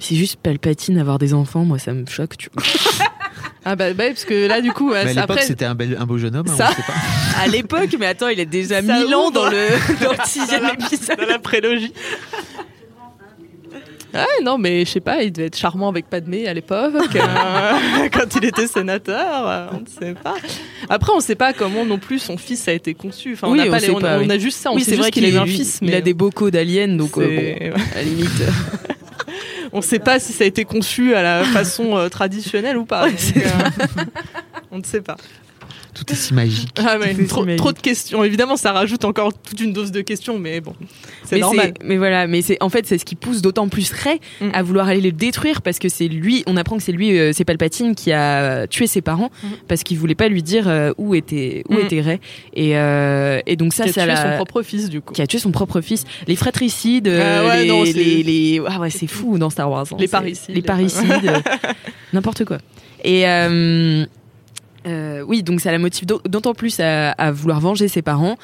C'est 0.00 0.14
juste 0.16 0.36
Palpatine 0.36 0.98
avoir 0.98 1.18
des 1.18 1.34
enfants, 1.34 1.64
moi 1.64 1.78
ça 1.78 1.92
me 1.92 2.06
choque. 2.06 2.36
Tu 2.36 2.50
vois. 2.54 2.62
Ah 3.70 3.76
bah, 3.76 3.92
bah, 3.92 4.04
parce 4.08 4.24
que 4.24 4.46
là, 4.48 4.60
du 4.62 4.72
coup, 4.72 4.90
Mais 4.92 4.98
à 5.00 5.04
l'époque, 5.04 5.22
après. 5.30 5.42
c'était 5.42 5.64
un, 5.66 5.74
bel- 5.74 5.96
un 6.00 6.06
beau 6.06 6.16
jeune 6.16 6.34
homme. 6.36 6.46
hein, 6.48 6.54
Ça- 6.56 6.68
on 6.70 6.74
sait 6.74 6.82
pas. 6.82 6.94
À 7.42 7.46
l'époque, 7.46 7.94
mais 8.00 8.06
attends, 8.06 8.28
il 8.28 8.40
est 8.40 8.46
déjà 8.46 8.82
Ça 8.82 9.00
1000 9.04 9.14
ans 9.14 9.30
dans 9.30 9.44
le, 9.44 9.68
dans 10.02 10.10
le 10.12 10.16
dans 10.16 10.24
sixième 10.24 10.62
la, 10.62 10.72
épisode. 10.72 11.18
dans 11.18 11.26
la 11.26 11.38
prélogie. 11.38 11.92
Ouais, 14.14 14.24
non, 14.42 14.56
mais 14.56 14.84
je 14.86 14.90
sais 14.90 15.00
pas, 15.00 15.22
il 15.22 15.30
devait 15.32 15.48
être 15.48 15.56
charmant 15.56 15.88
avec 15.90 16.08
Padmé 16.08 16.48
à 16.48 16.54
l'époque, 16.54 16.94
euh, 17.14 18.08
quand 18.12 18.34
il 18.36 18.44
était 18.46 18.66
sénateur, 18.66 19.46
euh, 19.48 19.66
on 19.72 19.80
ne 19.82 19.86
sait 19.86 20.14
pas. 20.14 20.34
Après, 20.88 21.12
on 21.12 21.18
ne 21.18 21.22
sait 21.22 21.34
pas 21.34 21.52
comment 21.52 21.84
non 21.84 21.98
plus 21.98 22.18
son 22.18 22.38
fils 22.38 22.66
a 22.68 22.72
été 22.72 22.94
conçu. 22.94 23.34
Enfin, 23.34 23.48
on, 23.48 23.52
Oui, 23.52 23.58
n'a 23.58 23.66
on 23.66 23.70
pas 23.70 23.78
les- 23.80 23.86
sait 23.86 23.92
on, 23.92 23.98
a, 23.98 24.00
pas, 24.00 24.18
oui. 24.18 24.24
on 24.26 24.30
a 24.30 24.38
juste 24.38 24.58
ça, 24.58 24.70
on 24.72 24.76
oui, 24.76 24.80
sait 24.80 24.86
c'est 24.86 24.90
juste 24.96 25.02
vrai 25.02 25.10
qu'il 25.10 25.24
a 25.26 25.28
eu 25.28 25.36
un 25.36 25.44
fils, 25.46 25.78
Il 25.82 25.88
mais 25.90 25.96
a 25.96 26.00
des 26.00 26.14
bocaux 26.14 26.50
d'aliens, 26.50 26.88
donc 26.88 27.18
euh, 27.18 27.70
bon, 27.70 27.76
à 27.92 27.96
la 27.96 28.02
limite. 28.02 28.30
on 29.72 29.78
ne 29.78 29.82
sait 29.82 29.98
pas 29.98 30.18
si 30.18 30.32
ça 30.32 30.44
a 30.44 30.46
été 30.46 30.64
conçu 30.64 31.14
à 31.14 31.22
la 31.22 31.44
façon 31.44 31.96
euh, 31.96 32.08
traditionnelle 32.08 32.76
ou 32.76 32.84
pas. 32.84 33.08
Donc, 33.08 33.18
euh, 33.36 34.04
on 34.70 34.78
ne 34.78 34.84
sait 34.84 35.00
pas. 35.00 35.16
Tout 35.98 36.12
est 36.12 36.16
si 36.16 36.32
magique. 36.34 36.70
Ah 36.78 36.98
ouais, 36.98 37.14
trop, 37.26 37.40
si 37.40 37.46
magique. 37.46 37.58
trop 37.58 37.72
de 37.72 37.78
questions. 37.78 38.22
Évidemment, 38.24 38.56
ça 38.56 38.72
rajoute 38.72 39.04
encore 39.04 39.32
toute 39.32 39.60
une 39.60 39.72
dose 39.72 39.90
de 39.90 40.00
questions, 40.00 40.38
mais 40.38 40.60
bon, 40.60 40.74
c'est 41.24 41.38
normal. 41.38 41.74
Mais 41.82 41.96
voilà, 41.96 42.26
mais 42.26 42.40
c'est 42.42 42.56
en 42.60 42.68
fait 42.68 42.86
c'est 42.86 42.98
ce 42.98 43.04
qui 43.04 43.14
pousse 43.16 43.42
d'autant 43.42 43.68
plus 43.68 43.90
Ray 43.92 44.20
Mm. 44.40 44.50
à 44.52 44.62
vouloir 44.62 44.88
aller 44.88 45.00
le 45.00 45.12
détruire 45.12 45.62
parce 45.62 45.78
que 45.78 45.88
c'est 45.88 46.08
lui. 46.08 46.44
On 46.46 46.56
apprend 46.56 46.76
que 46.76 46.82
c'est 46.82 46.92
lui, 46.92 47.18
euh, 47.18 47.32
c'est 47.32 47.44
Palpatine 47.44 47.94
qui 47.94 48.12
a 48.12 48.66
tué 48.68 48.86
ses 48.86 49.00
parents 49.02 49.30
Mm. 49.42 49.46
parce 49.66 49.82
qu'il 49.82 49.98
voulait 49.98 50.14
pas 50.14 50.28
lui 50.28 50.42
dire 50.42 50.68
euh, 50.68 50.92
où 50.98 51.14
était 51.14 51.64
où 51.68 51.74
Mm. 51.74 51.78
était 51.80 52.00
Ray. 52.00 52.20
Et 52.54 52.70
et 52.70 53.42
et 53.52 53.56
donc 53.56 53.72
ça 53.74 53.84
Qui 53.84 53.90
a 53.90 53.92
ça 53.92 54.02
tué 54.02 54.08
l'a- 54.12 54.30
son 54.30 54.36
propre 54.36 54.62
fils, 54.62 54.88
du 54.88 55.00
coup. 55.00 55.14
qui 55.14 55.22
a 55.22 55.26
tué 55.26 55.38
son 55.38 55.50
propre 55.50 55.80
fils. 55.80 56.04
Les 56.26 56.36
fratricides, 56.36 57.08
euh, 57.08 57.40
Ah 57.42 57.48
ouais, 57.48 57.62
les, 57.62 57.68
non, 57.68 57.84
c'est- 57.84 57.92
les, 57.92 58.22
les- 58.22 58.60
ah 58.66 58.78
ouais, 58.80 58.90
c'est 58.90 59.06
fou 59.06 59.38
dans 59.38 59.50
Star 59.50 59.70
Wars. 59.70 59.86
hein. 59.90 59.96
Les 59.98 60.08
parricides. 60.08 60.54
les 60.54 60.62
parricides, 60.62 61.10
euh, 61.24 61.40
n'importe 62.12 62.44
quoi. 62.44 62.58
Et 63.04 63.24
euh, 64.86 65.22
oui, 65.26 65.42
donc 65.42 65.60
ça 65.60 65.72
la 65.72 65.78
motive 65.78 66.06
d'au- 66.06 66.20
d'autant 66.28 66.54
plus 66.54 66.80
à 66.80 67.30
vouloir 67.32 67.60
venger 67.60 67.88
ses 67.88 68.02
parents. 68.02 68.36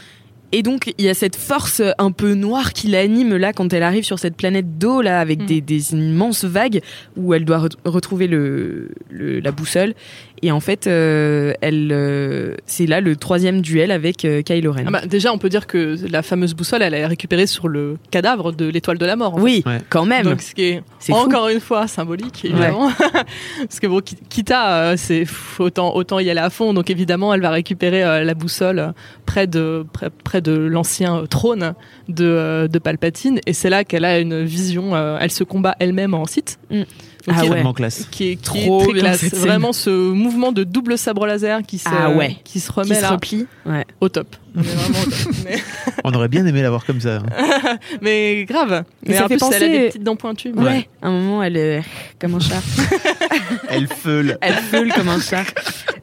Et 0.56 0.62
donc 0.62 0.94
il 0.98 1.04
y 1.04 1.08
a 1.08 1.14
cette 1.14 1.34
force 1.34 1.82
un 1.98 2.12
peu 2.12 2.34
noire 2.34 2.72
qui 2.72 2.86
l'anime 2.86 3.36
là 3.36 3.52
quand 3.52 3.72
elle 3.72 3.82
arrive 3.82 4.04
sur 4.04 4.20
cette 4.20 4.36
planète 4.36 4.78
d'eau 4.78 5.02
là 5.02 5.18
avec 5.18 5.40
Mm. 5.42 5.46
des, 5.46 5.60
des 5.60 5.92
immenses 5.94 6.44
vagues 6.44 6.80
où 7.16 7.34
elle 7.34 7.44
doit 7.44 7.58
re- 7.66 7.74
retrouver 7.84 8.28
le, 8.28 8.90
le- 9.10 9.40
la 9.40 9.50
boussole. 9.50 9.94
Et 10.42 10.52
en 10.52 10.60
fait, 10.60 10.86
euh, 10.86 11.54
elle, 11.62 11.88
euh, 11.90 12.54
c'est 12.66 12.84
là 12.86 13.00
le 13.00 13.16
troisième 13.16 13.62
duel 13.62 13.90
avec 13.90 14.24
euh, 14.26 14.42
Kylo 14.42 14.72
Ren. 14.72 14.84
Ah 14.86 14.90
bah, 14.90 15.06
déjà, 15.06 15.32
on 15.32 15.38
peut 15.38 15.48
dire 15.48 15.66
que 15.66 15.96
la 16.10 16.22
fameuse 16.22 16.54
boussole, 16.54 16.82
elle 16.82 16.92
est 16.92 17.06
récupérée 17.06 17.46
sur 17.46 17.66
le 17.66 17.96
cadavre 18.10 18.52
de 18.52 18.66
l'étoile 18.68 18.98
de 18.98 19.06
la 19.06 19.16
mort. 19.16 19.36
en 19.36 19.40
oui, 19.40 19.62
Ouais. 19.64 19.78
quand 19.88 20.04
même. 20.04 20.24
Donc, 20.24 20.42
ce 20.42 20.54
qui 20.54 20.64
est, 20.64 20.82
fou. 21.00 21.14
encore 21.14 21.48
une 21.48 21.60
fois 21.60 21.86
symbolique, 21.88 22.44
évidemment. 22.44 22.90
Parce 23.58 23.80
que 23.80 23.86
bon, 23.86 24.00
Ki- 24.00 24.18
Kita, 24.28 24.74
euh, 24.90 24.94
c'est 24.98 25.24
autant, 25.58 25.94
autant 25.96 26.18
y 26.18 26.28
aller 26.28 26.40
à 26.40 26.50
fond. 26.50 26.74
Donc, 26.74 26.90
évidemment, 26.90 27.32
elle 27.32 27.40
va 27.40 27.50
récupérer 27.50 28.04
euh, 28.04 28.22
la 28.22 28.34
boussole 28.34 28.78
euh, 28.80 28.92
près 29.24 29.46
de, 29.46 29.86
près, 29.94 30.10
près 30.10 30.42
de 30.42 30.43
l'ancien 30.52 31.16
euh, 31.18 31.26
trône 31.26 31.74
de, 32.08 32.24
euh, 32.24 32.68
de 32.68 32.78
Palpatine. 32.78 33.40
Et 33.46 33.52
c'est 33.52 33.70
là 33.70 33.84
qu'elle 33.84 34.04
a 34.04 34.18
une 34.18 34.44
vision. 34.44 34.94
euh, 34.94 35.18
elle 35.20 35.30
se 35.30 35.44
combat 35.44 35.76
elle-même 35.78 36.14
en 36.14 36.24
site. 36.26 36.58
Mm. 36.70 36.82
Donc, 37.26 37.36
Ah 37.38 37.40
qui 37.40 37.46
est- 37.46 37.48
ouais. 37.48 37.56
Extrêmement 37.56 37.72
classe. 37.72 38.06
qui 38.10 38.28
est, 38.32 38.36
qui 38.36 38.42
Trop 38.42 38.80
est 38.80 38.84
très 38.84 38.92
bien, 38.92 39.02
classe. 39.02 39.24
Vraiment 39.34 39.72
ce 39.72 39.88
mouvement 39.88 40.52
de 40.52 40.62
double 40.62 40.98
sabre 40.98 41.26
laser 41.26 41.62
qui 41.62 41.78
se, 41.78 41.88
Ah 41.90 42.10
ouais. 42.10 42.36
qui 42.44 42.60
se 42.60 42.70
qui 42.70 42.78
remet 42.80 42.94
se 42.96 43.00
là 43.00 43.10
replie. 43.12 43.46
Ouais. 43.64 43.86
au 44.02 44.10
top. 44.10 44.36
On 44.54 44.60
est 44.60 44.64
vraiment 44.64 44.98
au 45.00 45.04
top. 45.10 45.34
Mais, 45.44 45.56
On 46.04 46.12
aurait 46.12 46.28
bien 46.28 46.44
aimé 46.44 46.60
l'avoir 46.60 46.84
comme 46.84 47.00
ça. 47.00 47.16
hein. 47.16 47.78
mais 48.02 48.44
grave. 48.46 48.84
Mais 49.02 49.12
Mais 49.12 49.14
ça 49.16 49.24
en 49.24 49.28
fait 49.28 49.36
plus, 49.38 49.46
elle 49.46 49.54
a 49.54 49.58
penser- 49.58 49.68
des 49.70 49.86
petites 49.88 50.02
dents 50.02 50.16
pointues. 50.16 50.52
Ouais. 50.52 50.86
À 51.00 51.08
un 51.08 51.12
moment, 51.12 51.42
elle 51.42 51.56
est 51.56 51.82
comme 52.20 52.34
un 52.34 52.40
chat. 52.40 52.60
Elle 53.70 53.88
feule. 53.88 54.36
Elle 54.42 54.54
feule 54.54 54.92
comme 54.92 55.08
un 55.08 55.18
chat. 55.20 55.44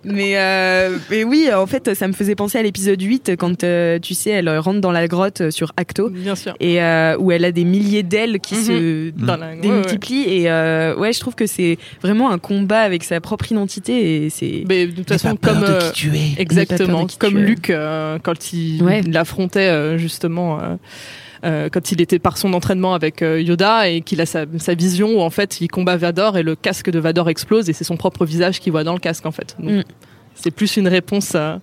Mais, 0.06 0.34
euh, 0.38 0.98
mais 1.10 1.24
oui, 1.24 1.50
en 1.54 1.68
fait, 1.68 1.94
ça 1.94 2.08
me 2.08 2.14
faisait 2.14 2.34
penser 2.36 2.58
à 2.58 2.64
l'épisode 2.64 3.00
8 3.02 3.36
quand, 3.38 3.64
euh, 3.64 4.00
tu 4.00 4.14
sais, 4.16 4.32
elle 4.32 4.50
rentre 4.60 4.82
dans 4.82 4.92
la 4.92 5.08
grotte 5.08 5.52
sur 5.52 5.72
Acto 5.78 6.10
Bien 6.10 6.36
sûr. 6.36 6.56
et 6.60 6.82
euh, 6.82 7.16
où 7.20 7.32
elle 7.32 7.46
a 7.46 7.52
des 7.52 7.64
milliers 7.66 8.02
d'ailes 8.04 8.40
qui 8.40 8.56
Mhm. 8.56 8.62
se 8.64 9.10
Dans 9.12 9.36
la- 9.38 9.48
ouais, 9.48 9.54
ouais. 9.56 9.60
démultiplient. 9.62 10.24
Et 10.28 10.50
euh, 10.50 10.96
ouais, 10.98 11.14
je 11.14 11.20
trouve 11.20 11.36
que 11.36 11.46
c'est 11.46 11.78
vraiment 12.02 12.32
un 12.32 12.40
combat 12.40 12.82
avec 12.82 13.04
sa 13.04 13.22
propre 13.22 13.52
identité 13.52 14.26
et 14.26 14.30
c'est. 14.32 14.64
Mais 14.68 14.88
de 14.88 14.92
toute 14.96 15.08
façon, 15.10 15.36
pas 15.36 15.54
peur 15.54 15.60
comme. 15.60 15.70
de 15.70 15.74
euh, 15.74 15.92
qui 15.92 15.94
tu 15.94 16.08
es. 16.10 16.36
Pas 16.36 16.42
Exactement, 16.42 16.88
peur 16.98 17.06
de 17.06 17.12
qui 17.12 17.18
comme 17.18 17.34
tu 17.36 17.40
es. 17.40 17.46
Luc 17.46 17.70
euh, 17.70 18.18
quand 18.24 18.54
il 18.54 18.82
Ouais. 18.84 19.02
l'affrontait 19.08 19.60
euh, 19.70 19.98
justement 20.00 20.60
euh, 21.44 21.70
quand 21.72 21.92
il 21.92 22.02
était 22.02 22.20
par 22.20 22.38
son 22.38 22.54
entraînement 22.54 22.94
avec 22.94 23.22
euh, 23.22 23.42
Yoda 23.42 23.90
et 23.90 24.02
qu'il 24.02 24.22
a 24.22 24.26
sa, 24.26 24.46
sa 24.58 24.76
vision 24.76 25.18
où 25.18 25.22
en 25.22 25.30
fait 25.30 25.60
il 25.62 25.68
combat 25.68 25.98
Vador 25.98 26.38
et 26.38 26.44
le 26.44 26.56
casque 26.56 26.90
de 26.90 27.00
Vador 27.00 27.30
explose 27.30 27.70
et 27.70 27.74
c'est 27.74 27.84
son 27.84 27.98
propre 27.98 28.26
visage 28.26 28.60
qu'il 28.60 28.72
voit 28.72 28.84
dans 28.84 28.94
le 28.94 29.00
casque 29.00 29.26
en 29.26 29.32
fait. 29.32 29.56
Donc, 29.60 29.72
Mm. 29.72 29.84
C'est 30.36 30.52
plus 30.52 30.78
une 30.78 30.88
réponse, 30.88 31.36
à, 31.36 31.60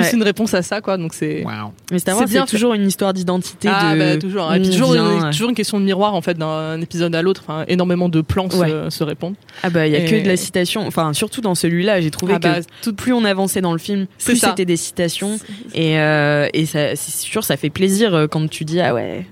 plus 0.00 0.02
Ouais. 0.10 0.12
une 0.14 0.22
réponse 0.22 0.54
à 0.54 0.62
ça 0.62 0.80
quoi. 0.80 0.96
Donc 0.98 1.14
c'est 1.14 1.44
Waouh. 1.44 1.72
Mais 1.90 1.98
Star 1.98 2.14
c'est 2.14 2.20
Wars, 2.20 2.28
bien 2.28 2.44
c'est 2.46 2.50
toujours 2.56 2.74
une 2.74 2.86
histoire 2.86 3.12
d'identité. 3.14 3.68
ah 3.72 3.94
de... 3.94 3.98
bah, 3.98 4.16
toujours. 4.18 4.52
Et 4.54 4.60
puis 4.60 4.70
toujours, 4.70 4.94
une, 4.94 5.30
toujours 5.30 5.48
une 5.48 5.54
question 5.54 5.78
de 5.80 5.84
miroir 5.84 6.14
en 6.14 6.20
fait 6.20 6.36
d'un 6.36 6.80
épisode 6.80 7.14
à 7.14 7.22
l'autre. 7.22 7.42
Enfin, 7.46 7.64
énormément 7.68 8.08
de 8.08 8.20
plans 8.20 8.50
se- 8.50 8.56
Ouais. 8.56 8.90
se, 8.90 9.04
répondent. 9.04 9.34
Ah 9.62 9.70
bah, 9.70 9.86
il 9.86 9.92
y 9.92 9.96
a 9.96 10.00
que 10.08 10.22
de 10.22 10.28
la 10.28 10.36
citation. 10.36 10.86
Enfin, 10.86 11.12
surtout 11.12 11.40
dans 11.40 11.54
celui-là, 11.54 12.00
j'ai 12.00 12.10
trouvé 12.10 12.34
Ah 12.36 12.38
bah, 12.38 12.60
que 12.60 12.66
tout, 12.82 12.94
plus 12.94 13.12
on 13.12 13.24
avançait 13.24 13.60
dans 13.60 13.72
le 13.72 13.78
film, 13.78 14.06
plus 14.24 14.36
c'était 14.36 14.64
des 14.64 14.76
citations. 14.76 15.38
Et, 15.74 15.98
euh, 15.98 16.48
et 16.52 16.66
ça, 16.66 16.96
c'est 16.96 17.12
sûr, 17.14 17.44
ça 17.44 17.56
fait 17.56 17.70
plaisir 17.70 18.14
euh, 18.14 18.26
quand 18.26 18.48
tu 18.50 18.64
dis 18.64 18.80
ah 18.80 18.94
ouais, 18.94 19.26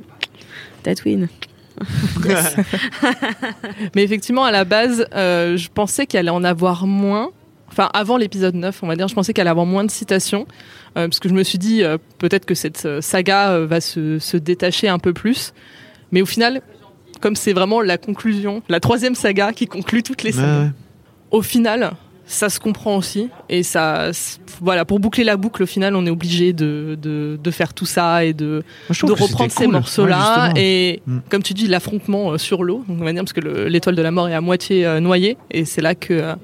Tatooine. 0.82 1.28
Mais 3.94 4.02
effectivement, 4.02 4.44
à 4.44 4.50
la 4.50 4.64
base, 4.64 5.06
euh, 5.14 5.56
je 5.56 5.68
pensais 5.68 6.06
qu'elle 6.06 6.20
allait 6.28 6.30
en 6.30 6.44
avoir 6.44 6.86
moins. 6.86 7.30
Enfin, 7.72 7.88
avant 7.94 8.16
l'épisode 8.18 8.54
9, 8.54 8.82
on 8.82 8.86
va 8.86 8.96
dire, 8.96 9.08
je 9.08 9.14
pensais 9.14 9.32
qu'elle 9.32 9.42
allait 9.46 9.50
avoir 9.50 9.66
moins 9.66 9.84
de 9.84 9.90
citations. 9.90 10.46
euh, 10.98 11.08
parce 11.08 11.18
que 11.20 11.28
je 11.28 11.34
me 11.34 11.42
suis 11.42 11.58
dit, 11.58 11.82
euh, 11.82 11.96
peut-être 12.18 12.44
que 12.44 12.54
cette 12.54 12.84
euh, 12.84 13.00
saga 13.00 13.58
va 13.60 13.80
se, 13.80 14.18
se 14.18 14.36
détacher 14.36 14.88
un 14.88 14.98
peu 14.98 15.12
plus. 15.14 15.54
Mais 16.10 16.20
au 16.20 16.26
final, 16.26 16.60
comme 17.22 17.34
c'est 17.34 17.54
vraiment 17.54 17.80
la 17.80 17.96
conclusion, 17.98 18.62
la 18.68 18.78
troisième 18.80 19.14
saga 19.14 19.52
qui 19.52 19.66
conclut 19.66 20.02
toutes 20.02 20.22
les 20.22 20.32
sagas, 20.32 20.64
ouais. 20.64 20.70
au 21.30 21.40
final, 21.40 21.92
ça 22.26 22.50
se 22.50 22.60
comprend 22.60 22.96
aussi. 22.96 23.30
Et 23.48 23.62
ça, 23.62 24.10
voilà, 24.60 24.84
pour 24.84 25.00
boucler 25.00 25.24
la 25.24 25.38
boucle, 25.38 25.62
au 25.62 25.66
final, 25.66 25.96
on 25.96 26.04
est 26.04 26.10
obligé 26.10 26.52
de, 26.52 26.98
de, 27.00 27.38
de 27.42 27.50
faire 27.50 27.72
tout 27.72 27.86
ça 27.86 28.24
et 28.26 28.34
de, 28.34 28.62
reprendre 29.02 29.50
ces 29.50 29.64
cool. 29.64 29.72
morceaux-là. 29.72 30.52
Ouais, 30.54 30.60
et 30.62 31.02
Mm. 31.06 31.18
comme 31.30 31.42
tu 31.42 31.54
dis, 31.54 31.68
l'affrontement 31.68 32.36
sur 32.36 32.64
l'eau, 32.64 32.84
on 32.88 32.96
va 32.96 33.12
dire 33.12 33.22
parce 33.22 33.32
que 33.32 33.40
le- 33.40 33.68
l'étoile 33.68 33.96
de 33.96 34.02
la 34.02 34.10
mort 34.10 34.28
est 34.28 34.34
à 34.34 34.40
moitié 34.42 34.84
euh, 34.86 35.00
noyée, 35.00 35.36
et 35.50 35.64
c'est 35.64 35.80
là 35.80 35.94
que, 35.94 36.34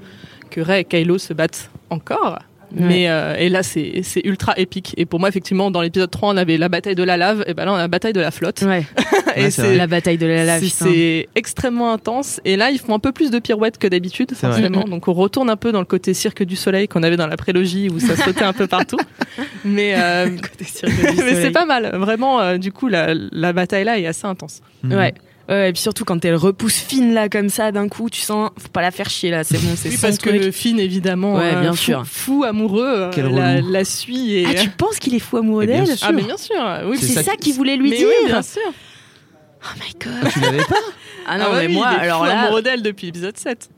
que 0.49 0.61
Rey 0.61 0.81
et 0.81 0.85
Kylo 0.85 1.19
se 1.19 1.33
battent 1.33 1.71
encore. 1.91 2.39
Mais 2.71 3.09
euh, 3.09 3.35
et 3.39 3.49
là 3.49 3.63
c'est 3.63 4.03
c'est 4.03 4.21
ultra 4.27 4.53
épique 4.59 4.93
et 4.99 5.07
pour 5.07 5.21
moi 5.21 5.31
effectivement 5.31 5.71
dans 5.71 5.81
l'épisode 5.81 6.11
3 6.11 6.35
on 6.35 6.37
avait 6.37 6.59
la 6.59 6.69
bataille 6.69 6.95
de 6.95 7.03
la 7.03 7.17
lave 7.17 7.43
et 7.47 7.55
ben 7.55 7.65
là 7.65 7.73
on 7.73 7.77
a 7.77 7.79
la 7.79 7.89
bataille 7.89 8.13
de 8.13 8.21
la 8.21 8.31
flotte 8.31 8.61
Ouais. 8.61 8.85
et 9.37 9.45
Ouais, 9.45 9.51
c'est. 9.51 9.75
La 9.75 9.87
bataille 9.87 10.19
de 10.19 10.27
la 10.27 10.45
lave. 10.45 10.63
c'est- 10.63 11.29
extrêmement 11.35 11.95
intense 11.95 12.43
et 12.45 12.57
là 12.59 12.71
ils 12.71 12.79
font 12.79 12.93
un 12.93 12.99
peu 12.99 13.11
plus 13.11 13.31
de 13.31 13.39
pirouettes 13.39 13.79
que 13.79 13.87
d'habitude 13.87 14.33
vrai. 14.33 14.51
forcément 14.53 14.85
donc 14.85 15.09
on 15.09 15.15
retourne 15.15 15.49
un 15.49 15.57
peu 15.57 15.73
dans 15.73 15.79
le 15.79 15.87
côté 15.87 16.13
cirque 16.13 16.43
du 16.43 16.57
soleil 16.57 16.89
qu'on 16.89 17.03
avait 17.03 17.17
dans 17.17 17.27
la 17.27 17.39
prélogie 17.39 17.89
où 17.89 17.99
ça 18.01 18.15
sautait 18.17 18.45
un 18.45 18.53
peu 18.53 18.67
partout 18.67 18.99
mais 19.65 19.95
euh, 19.97 20.29
mais 20.83 21.35
c'est 21.43 21.53
pas 21.53 21.65
mal 21.65 21.97
vraiment 21.97 22.39
euh, 22.43 22.59
du 22.59 22.71
coup 22.71 22.89
la, 22.89 23.15
la 23.15 23.55
bataille 23.55 23.85
là 23.85 23.99
est 23.99 24.07
assez 24.07 24.27
intense 24.27 24.61
Mhm. 24.85 24.93
Ouais. 24.95 25.15
Ouais, 25.49 25.71
et 25.71 25.73
puis 25.73 25.81
surtout 25.81 26.05
quand 26.05 26.23
elle 26.27 26.35
repousse 26.37 26.75
fine 26.77 27.15
là 27.15 27.29
comme 27.31 27.49
ça 27.49 27.73
d'un 27.73 27.89
coup, 27.89 28.11
tu 28.11 28.21
sens, 28.21 28.51
faut 28.59 28.69
pas 28.69 28.83
la 28.83 28.91
faire 28.91 29.09
chier 29.09 29.31
là, 29.31 29.45
c'est 29.45 29.57
bon, 29.59 29.71
c'est 29.77 29.89
oui, 29.89 29.95
son 29.97 30.03
parce 30.03 30.19
truc. 30.19 30.41
que 30.41 30.51
Finn 30.51 30.79
évidemment 30.79 31.37
Ouais, 31.37 31.55
euh, 31.55 31.61
bien 31.63 31.73
fou, 31.73 31.77
sûr. 31.79 32.03
fou 32.07 32.45
amoureux 32.45 33.11
euh, 33.17 33.31
la, 33.31 33.61
la 33.63 33.85
suit 33.87 34.35
et 34.35 34.47
Ah, 34.47 34.55
tu 34.55 34.69
penses 34.69 34.99
qu'il 34.99 35.15
est 35.15 35.19
fou 35.21 35.39
amoureux 35.39 35.63
Eh 35.65 35.67
bien 35.69 35.85
d'elle 35.85 35.97
sûr. 35.97 36.07
Ah, 36.09 36.13
mais 36.13 36.23
bien 36.23 36.37
sûr 36.37 36.57
oui 36.87 36.99
C'est 37.01 37.15
ça 37.15 37.23
ça 37.23 37.33
qui- 37.33 37.39
qu'il 37.49 37.55
voulait 37.55 37.77
lui 37.79 37.89
mais 37.91 37.97
dire. 37.97 38.09
oui, 38.09 38.27
bien 38.27 38.43
sûr 38.43 38.61
Oh 39.63 39.67
my 39.81 39.93
god. 40.23 40.31
Tu 40.33 40.41
l'avais 40.41 40.59
pas 40.65 40.77
Ah 41.27 41.39
non, 41.39 41.45
Ah 41.49 41.51
bah 41.53 41.59
mais 41.61 41.67
oui, 41.69 41.73
moi, 41.75 41.89
il 41.93 41.97
est 41.97 42.01
alors 42.03 42.19
fou 42.21 42.25
là, 42.27 42.41
amoureux 42.43 42.63
d'elle 42.63 42.83
depuis 42.83 43.07
l'épisode 43.07 43.37
7 43.37 43.71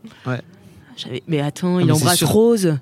j'avais. 0.97 1.23
Mais 1.29 1.41
attends, 1.41 1.77
Ah, 1.77 1.81
il 1.81 1.87
mais 1.87 1.93
embrasse. 1.93 2.23
Rose. 2.25 2.77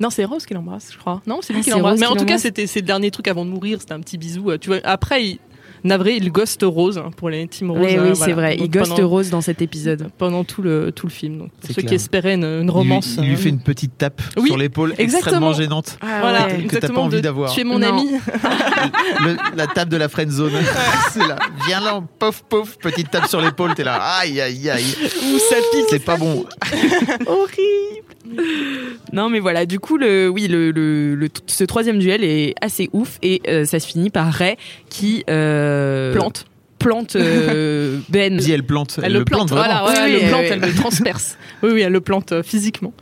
Non, 0.00 0.10
c'est 0.10 0.24
Rose 0.24 0.46
qui 0.46 0.54
l'embrasse, 0.54 0.88
je 0.92 0.98
crois. 0.98 1.20
Non, 1.26 1.40
c'est 1.42 1.52
lui 1.52 1.60
Ah, 1.60 1.64
qui 1.64 1.70
l'embrasse. 1.70 2.00
Mais 2.00 2.06
en 2.06 2.16
tout 2.16 2.24
cas, 2.24 2.38
c'était 2.38 2.66
c'est 2.66 2.80
le 2.80 2.86
dernier 2.86 3.10
truc 3.10 3.28
avant 3.28 3.44
de 3.44 3.50
mourir, 3.50 3.80
c'était 3.80 3.92
un 3.92 4.00
petit 4.00 4.16
bisou. 4.18 4.50
euh, 4.50 4.58
Tu 4.58 4.68
vois, 4.70 4.78
après, 4.84 5.24
il... 5.24 5.38
navré, 5.84 6.16
il 6.16 6.30
ghost 6.30 6.62
Rose 6.62 6.98
hein, 6.98 7.10
pour 7.16 7.30
les 7.30 7.46
Team 7.48 7.70
Rose. 7.70 7.80
Oui, 7.82 7.96
euh, 7.96 8.00
voilà. 8.00 8.14
c'est 8.14 8.32
vrai. 8.32 8.56
Il 8.58 8.70
ghost 8.70 8.90
pendant, 8.94 9.08
Rose 9.08 9.30
dans 9.30 9.40
cet 9.40 9.62
épisode. 9.62 10.10
pendant 10.18 10.44
tout 10.44 10.62
le 10.62 10.92
tout 10.92 11.06
le 11.06 11.12
film. 11.12 11.38
Donc, 11.38 11.50
ceux 11.66 11.74
clair. 11.74 11.86
qui 11.86 11.94
espéraient 11.94 12.34
une, 12.34 12.44
une 12.44 12.64
Il 12.64 12.70
romance. 12.70 13.16
lui, 13.16 13.24
il 13.24 13.28
lui 13.30 13.34
euh, 13.34 13.38
fait 13.38 13.48
une 13.48 13.60
petite 13.60 13.96
tape 13.98 14.20
Oui, 14.36 14.48
sur 14.48 14.56
l'épaule 14.56 14.94
extrêmement 14.98 15.52
gênante. 15.52 15.98
voilà, 16.00 16.46
ouais. 16.46 16.64
que 16.64 16.76
t'as 16.76 16.88
pas 16.88 17.00
envie 17.00 17.20
d'avoir. 17.22 17.52
Tu 17.52 17.60
es 17.60 17.64
mon 17.64 17.78
Non. 17.78 17.88
ami. 17.88 18.10
Le- 19.24 19.36
la 19.56 19.66
tape 19.66 19.88
de 19.88 19.96
la 19.96 20.08
friend 20.08 20.30
zone. 20.30 20.52
c'est 21.12 21.26
là. 21.26 21.36
Viens 21.66 21.80
là, 21.80 22.02
pof 22.18 22.42
pof, 22.48 22.78
petite 22.78 23.10
tape 23.10 23.26
sur 23.26 23.40
l'épaule, 23.40 23.74
t'es 23.74 23.84
là. 23.84 24.00
Aïe 24.20 24.40
aïe 24.40 24.70
aïe. 24.70 24.84
Ou 25.02 25.38
ça 25.38 25.56
pique. 25.72 25.86
C'est 25.90 26.04
pas 26.04 26.16
bon. 26.16 26.44
Horrible. 27.26 28.09
Non, 29.12 29.28
mais 29.28 29.40
voilà. 29.40 29.66
Du 29.66 29.80
coup, 29.80 29.96
le, 29.96 30.28
oui, 30.28 30.46
le, 30.48 30.70
le, 30.70 31.14
le- 31.14 31.28
ce 31.46 31.64
troisième 31.64 31.98
duel 31.98 32.22
est 32.24 32.54
assez 32.60 32.88
ouf 32.92 33.18
et 33.22 33.42
euh, 33.48 33.64
ça 33.64 33.80
se 33.80 33.86
finit 33.86 34.10
par 34.10 34.32
Ray 34.32 34.56
qui 34.88 35.24
euh, 35.28 36.12
Plante. 36.12 36.46
plante 36.78 37.16
euh, 37.16 37.98
Ben. 38.08 38.36
Dis, 38.36 38.52
elle 38.52 38.62
plante. 38.64 39.00
Elle 39.02 39.12
le 39.14 39.24
plante, 39.24 39.50
voilà, 39.50 39.82
vraiment. 39.82 39.88
ouais, 39.88 40.04
Oui, 40.04 40.10
elle 40.10 40.16
oui, 40.16 40.22
le 40.24 40.28
plante, 40.30 40.40
oui. 40.42 40.48
elle 40.52 40.60
le 40.60 40.74
transperce. 40.74 41.38
Oui, 41.62 41.70
oui, 41.72 41.80
elle 41.80 41.92
le 41.92 42.00
plante 42.00 42.32
euh, 42.32 42.42
physiquement. 42.42 42.92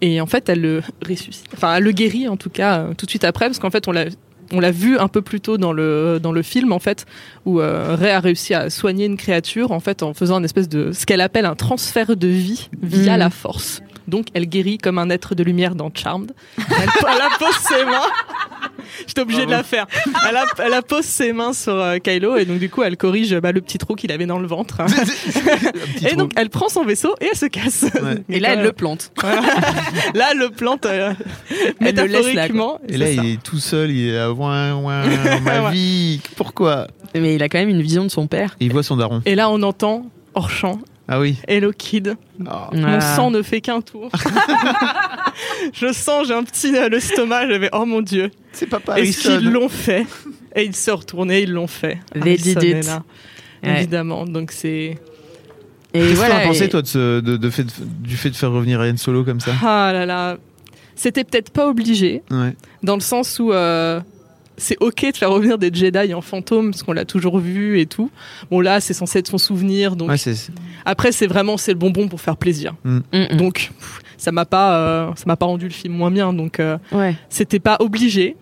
Et 0.00 0.20
en 0.20 0.26
fait, 0.26 0.48
elle 0.48 0.62
le 0.62 0.82
ressuscite. 1.06 1.46
Enfin, 1.54 1.76
elle 1.76 1.84
le 1.84 1.92
guérit 1.92 2.26
en 2.28 2.36
tout 2.38 2.48
cas 2.50 2.78
euh, 2.80 2.94
tout 2.96 3.04
de 3.04 3.10
suite 3.10 3.24
après, 3.24 3.46
parce 3.46 3.58
qu'en 3.58 3.70
fait, 3.70 3.86
on 3.88 3.92
l'a 3.92 4.06
on 4.52 4.58
l'a 4.58 4.72
vu 4.72 4.98
un 4.98 5.06
peu 5.06 5.22
plus 5.22 5.40
tôt 5.40 5.58
dans 5.58 5.72
le 5.72 6.18
dans 6.20 6.32
le 6.32 6.42
film 6.42 6.72
en 6.72 6.80
fait 6.80 7.06
où 7.44 7.60
euh, 7.60 7.94
Ray 7.94 8.10
a 8.10 8.18
réussi 8.18 8.52
à 8.52 8.68
soigner 8.68 9.04
une 9.06 9.16
créature 9.16 9.70
en 9.70 9.78
fait 9.78 10.02
en 10.02 10.12
faisant 10.12 10.38
une 10.38 10.44
espèce 10.44 10.68
de 10.68 10.90
ce 10.90 11.06
qu'elle 11.06 11.20
appelle 11.20 11.44
un 11.46 11.54
transfert 11.54 12.16
de 12.16 12.26
vie 12.26 12.68
via 12.82 13.12
Mhm. 13.12 13.18
la 13.20 13.30
force. 13.30 13.80
Donc 14.10 14.26
elle 14.34 14.46
guérit 14.46 14.76
comme 14.78 14.98
un 14.98 15.08
être 15.10 15.34
de 15.34 15.42
lumière 15.42 15.74
dans 15.74 15.90
Charmed. 15.94 16.32
Elle, 16.58 16.64
elle 17.08 17.22
appose 17.22 17.56
ses 17.68 17.84
mains. 17.84 18.02
J'étais 19.06 19.20
obligée 19.22 19.46
de 19.46 19.50
la 19.50 19.62
faire. 19.62 19.86
Elle, 20.28 20.36
a- 20.36 20.44
elle 20.66 20.74
appose 20.74 21.04
ses 21.04 21.32
mains 21.32 21.52
sur 21.52 21.74
euh, 21.74 21.96
Kylo 21.98 22.36
et 22.36 22.44
donc 22.44 22.58
du 22.58 22.68
coup 22.68 22.82
elle 22.82 22.96
corrige 22.96 23.34
bah, 23.38 23.52
le 23.52 23.60
petit 23.60 23.78
trou 23.78 23.94
qu'il 23.94 24.12
avait 24.12 24.26
dans 24.26 24.38
le 24.38 24.46
ventre. 24.46 24.78
Et 26.02 26.08
trou. 26.08 26.16
donc 26.16 26.32
elle 26.36 26.50
prend 26.50 26.68
son 26.68 26.84
vaisseau 26.84 27.14
et 27.20 27.26
elle 27.30 27.36
se 27.36 27.46
casse. 27.46 27.82
Ouais. 27.94 28.22
Et 28.28 28.40
là, 28.40 28.50
elle 28.54 28.62
le 28.62 28.72
plante. 28.72 29.12
Là, 30.14 30.28
elle 30.32 30.38
le 30.38 30.50
plante 30.50 30.86
euh, 30.86 31.12
Elle 31.80 31.94
le 31.94 32.02
laisse 32.04 32.34
là, 32.34 32.46
métaphoriquement. 32.46 32.80
Et 32.88 32.96
là, 32.96 33.10
il 33.10 33.26
est 33.34 33.42
tout 33.42 33.58
seul, 33.58 33.90
il 33.90 34.08
est 34.08 34.12
là, 34.14 34.32
ouin, 34.32 34.74
ouin, 34.74 35.04
ma 35.44 35.70
vie, 35.70 36.20
pourquoi? 36.36 36.86
Mais 37.14 37.34
il 37.34 37.42
a 37.42 37.48
quand 37.48 37.58
même 37.58 37.68
une 37.68 37.82
vision 37.82 38.04
de 38.04 38.08
son 38.08 38.26
père. 38.26 38.56
Et 38.60 38.66
il 38.66 38.72
voit 38.72 38.82
son 38.82 38.96
daron. 38.96 39.22
Et 39.26 39.34
là, 39.34 39.50
on 39.50 39.62
entend 39.62 40.06
hors 40.34 40.50
champ 40.50 40.78
Ah 41.12 41.18
oui. 41.18 41.36
Hello 41.48 41.72
Kid. 41.76 42.16
Oh. 42.40 42.44
Mon 42.72 42.84
Ah. 42.86 43.00
sang 43.00 43.30
ne 43.32 43.42
fait 43.42 43.60
qu'un 43.60 43.80
tour. 43.80 44.10
je 45.72 45.92
sens, 45.92 46.28
j'ai 46.28 46.34
un 46.34 46.44
petit 46.44 46.76
à 46.76 46.88
l'estomac. 46.88 47.48
J'avais, 47.48 47.68
oh 47.72 47.84
mon 47.84 48.00
dieu. 48.00 48.30
C'est 48.52 48.66
papa 48.66 48.92
Harrison. 48.92 49.38
qu'ils 49.38 49.50
l'ont 49.50 49.68
fait? 49.68 50.06
Et 50.54 50.64
ils 50.64 50.76
se 50.76 50.90
retournaient, 50.90 51.42
ils 51.42 51.52
l'ont 51.52 51.66
fait. 51.66 51.98
They 52.12 52.36
did 52.36 52.62
it. 52.62 52.86
là, 52.86 53.02
Ouais. 53.62 53.78
Évidemment. 53.78 54.24
Donc 54.24 54.52
c'est. 54.52 54.98
Et 55.92 55.98
Qu'est-ce 56.00 56.20
que 56.22 56.28
t'en 56.28 56.36
as 56.36 56.40
pensé, 56.40 56.64
et- 56.64 56.68
toi, 56.68 56.82
de 56.82 56.86
ce- 56.86 57.20
de- 57.20 57.36
de 57.36 57.50
fait 57.50 57.64
de- 57.64 57.70
du 58.02 58.16
fait 58.16 58.30
de 58.30 58.36
faire 58.36 58.52
revenir 58.52 58.78
Ryan 58.80 58.96
Solo 58.96 59.24
comme 59.24 59.40
ça? 59.40 59.52
Ah 59.62 59.90
là 59.92 60.06
là. 60.06 60.36
C'était 60.94 61.24
peut-être 61.24 61.50
pas 61.50 61.66
obligé. 61.68 62.22
Ouais. 62.30 62.54
dans 62.82 62.94
le 62.94 63.00
sens 63.00 63.38
où 63.40 63.52
euh, 63.52 64.00
c'est 64.60 64.76
ok 64.80 65.10
de 65.12 65.16
faire 65.16 65.30
revenir 65.30 65.58
des 65.58 65.70
Jedi 65.72 66.14
en 66.14 66.20
fantôme 66.20 66.70
parce 66.70 66.82
qu'on 66.82 66.92
l'a 66.92 67.04
toujours 67.04 67.38
vu 67.38 67.80
et 67.80 67.86
tout. 67.86 68.10
Bon 68.50 68.60
là, 68.60 68.80
c'est 68.80 68.94
censé 68.94 69.18
être 69.18 69.28
son 69.28 69.38
souvenir, 69.38 69.96
donc 69.96 70.10
Ouais, 70.10 70.16
après 70.84 71.12
c'est 71.12 71.26
vraiment 71.26 71.56
c'est 71.56 71.72
le 71.72 71.78
bonbon 71.78 72.08
pour 72.08 72.20
faire 72.20 72.36
plaisir. 72.36 72.74
Mm, 72.84 72.98
mm. 73.12 73.36
Donc 73.36 73.70
pff, 73.78 74.00
ça 74.16 74.32
m'a 74.32 74.44
pas 74.44 74.76
euh, 74.76 75.10
ça 75.16 75.24
m'a 75.26 75.36
pas 75.36 75.46
rendu 75.46 75.64
le 75.66 75.72
film 75.72 75.94
moins 75.94 76.10
bien, 76.10 76.32
donc 76.32 76.60
euh, 76.60 76.78
Ouais. 76.92 77.16
c'était 77.28 77.60
pas 77.60 77.76
obligé. 77.80 78.36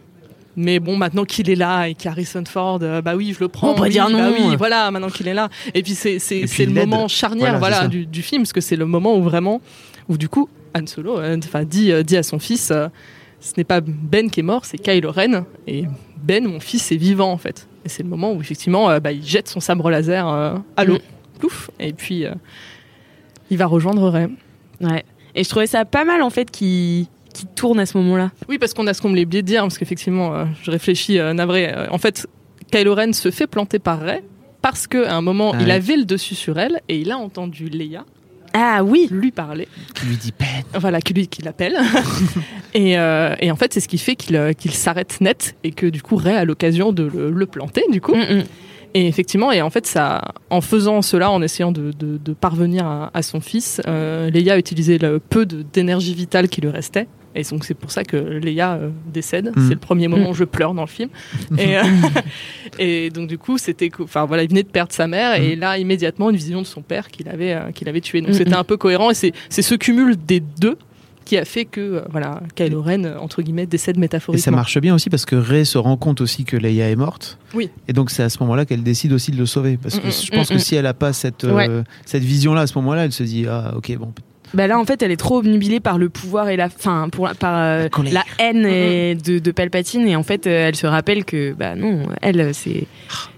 Mais 0.60 0.80
bon, 0.80 0.96
maintenant 0.96 1.24
qu'il 1.24 1.48
est 1.50 1.54
là 1.54 1.86
et 1.86 1.94
qu'Harrison 1.94 2.42
Ford, 2.44 2.80
euh, 2.82 3.00
bah 3.00 3.14
oui, 3.14 3.32
je 3.32 3.38
le 3.38 3.46
prends. 3.46 3.70
On 3.70 3.74
peut 3.76 3.82
oui, 3.84 3.90
dire 3.90 4.06
bah 4.10 4.30
non. 4.30 4.32
oui, 4.36 4.56
voilà, 4.56 4.90
maintenant 4.90 5.08
qu'il 5.08 5.28
est 5.28 5.34
là. 5.34 5.48
Et 5.72 5.84
puis 5.84 5.94
c'est 5.94 6.18
le 6.18 6.72
moment 6.72 7.06
charnière, 7.06 7.60
Voilà, 7.60 7.86
du, 7.86 8.06
du 8.06 8.22
film, 8.22 8.42
parce 8.42 8.52
que 8.52 8.60
c'est 8.60 8.74
le 8.74 8.84
moment 8.84 9.16
où 9.16 9.22
vraiment, 9.22 9.60
où 10.08 10.18
du 10.18 10.28
coup, 10.28 10.48
Han 10.74 10.84
Solo, 10.86 11.18
euh, 11.20 11.36
enfin 11.44 11.62
dit 11.62 11.92
euh, 11.92 12.02
dit 12.02 12.16
à 12.16 12.24
son 12.24 12.40
fils, 12.40 12.72
euh, 12.72 12.88
ce 13.40 13.52
n'est 13.56 13.62
pas 13.64 13.80
Ben 13.80 14.30
qui 14.30 14.40
est 14.40 14.42
mort, 14.42 14.64
c'est 14.64 14.78
Kylo 14.78 15.12
Ren. 15.12 15.44
Et 15.68 15.84
Ben, 16.22 16.46
mon 16.46 16.60
fils, 16.60 16.90
est 16.92 16.96
vivant 16.96 17.30
en 17.32 17.38
fait. 17.38 17.68
Et 17.84 17.88
c'est 17.88 18.02
le 18.02 18.08
moment 18.08 18.32
où 18.32 18.40
effectivement, 18.40 18.90
euh, 18.90 19.00
bah, 19.00 19.12
il 19.12 19.24
jette 19.24 19.48
son 19.48 19.60
sabre 19.60 19.90
laser 19.90 20.28
euh, 20.28 20.56
à 20.76 20.84
l'eau, 20.84 20.96
Mm. 20.96 21.38
plouf, 21.38 21.70
et 21.78 21.92
puis 21.92 22.24
euh, 22.26 22.34
il 23.50 23.56
va 23.58 23.66
rejoindre 23.66 24.08
Rey. 24.08 24.28
Ouais. 24.80 25.04
Et 25.34 25.44
je 25.44 25.48
trouvais 25.48 25.66
ça 25.66 25.84
pas 25.84 26.04
mal 26.04 26.22
en 26.22 26.30
fait 26.30 26.50
qui 26.50 27.08
qui 27.34 27.46
tourne 27.46 27.78
à 27.78 27.86
ce 27.86 27.96
moment-là. 27.98 28.30
Oui, 28.48 28.58
parce 28.58 28.74
qu'on 28.74 28.86
a 28.88 28.94
ce 28.94 29.00
qu'on 29.02 29.10
me 29.10 29.20
oublié 29.22 29.42
de 29.42 29.46
dire, 29.46 29.62
parce 29.62 29.78
qu'effectivement, 29.78 30.46
je 30.62 30.70
réfléchis, 30.72 31.18
navré. 31.34 31.72
en 31.90 31.98
fait, 31.98 32.26
Kylo 32.72 32.94
Ren 32.94 33.12
se 33.12 33.30
fait 33.30 33.46
planter 33.46 33.78
par 33.78 34.00
Rey 34.00 34.24
parce 34.60 34.88
qu'à 34.88 35.14
un 35.14 35.20
moment, 35.20 35.52
Ah 35.54 35.58
il 35.60 35.70
avait 35.70 35.96
le 35.96 36.04
dessus 36.04 36.34
sur 36.34 36.58
elle 36.58 36.80
et 36.88 36.98
il 36.98 37.12
a 37.12 37.18
entendu 37.18 37.68
Leia 37.68 38.04
Ah 38.52 38.82
oui. 38.84 39.08
lui 39.10 39.30
parler. 39.30 39.68
Qui 39.94 40.06
lui 40.06 40.16
dit 40.16 40.32
peine. 40.32 40.48
Voilà, 40.74 41.00
qui 41.00 41.14
lui 41.14 41.26
qui 41.28 41.42
l'appelle. 41.42 41.76
et, 42.74 42.98
euh, 42.98 43.34
et 43.40 43.50
en 43.50 43.56
fait, 43.56 43.72
c'est 43.72 43.80
ce 43.80 43.88
qui 43.88 43.98
fait 43.98 44.16
qu'il 44.16 44.36
euh, 44.36 44.52
qu'il 44.52 44.72
s'arrête 44.72 45.20
net 45.20 45.56
et 45.64 45.72
que 45.72 45.86
du 45.86 46.02
coup, 46.02 46.16
Rey 46.16 46.34
a 46.36 46.44
l'occasion 46.44 46.92
de 46.92 47.04
le, 47.04 47.30
le 47.30 47.46
planter, 47.46 47.82
du 47.90 48.00
coup. 48.00 48.14
Mm. 48.14 48.44
Et 48.94 49.06
effectivement, 49.06 49.52
et 49.52 49.60
en 49.60 49.68
fait, 49.70 49.86
ça, 49.86 50.32
en 50.48 50.60
faisant 50.62 51.02
cela, 51.02 51.30
en 51.30 51.42
essayant 51.42 51.72
de, 51.72 51.92
de- 51.92 52.16
de 52.16 52.32
parvenir 52.32 52.86
à, 52.86 53.10
à 53.12 53.22
son 53.22 53.40
fils, 53.40 53.82
euh, 53.86 54.30
Leia 54.30 54.54
a 54.54 54.58
utilisé 54.58 54.96
le 54.96 55.18
peu 55.18 55.44
d'énergie 55.46 56.14
vitale 56.14 56.48
qui 56.48 56.62
lui 56.62 56.70
restait. 56.70 57.06
Et 57.38 57.42
donc 57.44 57.64
c'est 57.64 57.74
pour 57.74 57.90
ça 57.90 58.04
que 58.04 58.16
Leia 58.16 58.74
euh, 58.74 58.90
décède. 59.12 59.52
Mm. 59.54 59.68
C'est 59.68 59.74
le 59.74 59.80
premier 59.80 60.08
moment 60.08 60.30
où 60.30 60.34
je 60.34 60.44
pleure 60.44 60.74
dans 60.74 60.82
le 60.82 60.88
film. 60.88 61.08
Et, 61.58 61.76
euh, 61.78 61.82
et 62.78 63.10
donc 63.10 63.28
du 63.28 63.38
coup, 63.38 63.58
c'était, 63.58 63.90
enfin 64.02 64.24
voilà, 64.26 64.42
il 64.42 64.48
venait 64.50 64.62
de 64.62 64.68
perdre 64.68 64.92
sa 64.92 65.06
mère 65.06 65.34
et 65.40 65.56
là 65.56 65.78
immédiatement 65.78 66.30
une 66.30 66.36
vision 66.36 66.60
de 66.60 66.66
son 66.66 66.82
père 66.82 67.08
qu'il 67.08 67.28
avait, 67.28 67.54
euh, 67.54 67.70
qu'il 67.72 67.88
avait 67.88 68.00
tué. 68.00 68.20
Donc 68.20 68.30
Mm, 68.30 68.34
c'était 68.34 68.50
mm. 68.50 68.54
un 68.60 68.64
peu 68.64 68.76
cohérent 68.76 69.10
et 69.10 69.14
c'est, 69.14 69.32
c'est 69.48 69.62
ce 69.62 69.74
cumul 69.74 70.16
des 70.16 70.40
deux 70.40 70.76
qui 71.24 71.36
a 71.36 71.44
fait 71.44 71.64
que 71.66 71.80
euh, 71.80 72.00
voilà, 72.10 72.40
Kylo 72.54 72.80
Ren 72.82 73.04
entre 73.20 73.42
guillemets 73.42 73.66
décède 73.66 73.96
Et 73.96 74.00
métaphoriquement. 74.00 74.42
ça 74.42 74.50
marche 74.50 74.78
bien 74.80 74.94
aussi 74.94 75.10
parce 75.10 75.26
que 75.26 75.36
Rey 75.36 75.64
se 75.64 75.76
rend 75.78 75.96
compte 75.96 76.20
aussi 76.20 76.44
que 76.44 76.56
Leia 76.56 76.88
est 76.90 76.96
morte. 76.96 77.38
Oui. 77.54 77.70
Et 77.86 77.92
donc 77.92 78.10
c'est 78.10 78.22
à 78.22 78.28
ce 78.30 78.38
moment-là 78.40 78.64
qu'elle 78.64 78.82
décide 78.82 79.12
aussi 79.12 79.30
de 79.30 79.36
le 79.36 79.46
sauver. 79.46 79.76
Parce 79.80 79.98
que 79.98 80.06
Mm, 80.06 80.08
mm, 80.08 80.12
je 80.24 80.30
pense 80.30 80.50
mm, 80.50 80.54
que 80.54 80.58
mm. 80.58 80.64
si 80.64 80.74
elle 80.74 80.86
a 80.86 80.94
pas 80.94 81.12
cette, 81.12 81.44
euh, 81.44 81.52
Ouais. 81.54 81.68
cette 82.06 82.22
vision-là 82.24 82.62
à 82.62 82.66
ce 82.66 82.74
moment-là, 82.78 83.04
elle 83.04 83.12
se 83.12 83.22
dit 83.22 83.46
ah 83.48 83.74
ok 83.76 83.96
bon. 83.98 84.12
Bah 84.54 84.66
là 84.66 84.78
en 84.78 84.84
fait 84.84 85.02
elle 85.02 85.10
est 85.10 85.16
trop 85.16 85.38
obnubilée 85.38 85.80
par 85.80 85.98
le 85.98 86.08
pouvoir 86.08 86.48
et 86.48 86.56
la 86.56 86.68
fin 86.68 87.08
pour 87.10 87.28
par 87.38 87.58
euh, 87.58 87.88
La 88.10 88.24
haine 88.38 88.64
et 88.66 89.14
de, 89.14 89.38
de 89.38 89.50
Palpatine 89.50 90.06
et 90.08 90.16
en 90.16 90.22
fait 90.22 90.46
euh, 90.46 90.68
elle 90.68 90.76
se 90.76 90.86
rappelle 90.86 91.24
que 91.24 91.52
bah 91.52 91.74
non 91.74 92.02
elle 92.22 92.54
c'est 92.54 92.86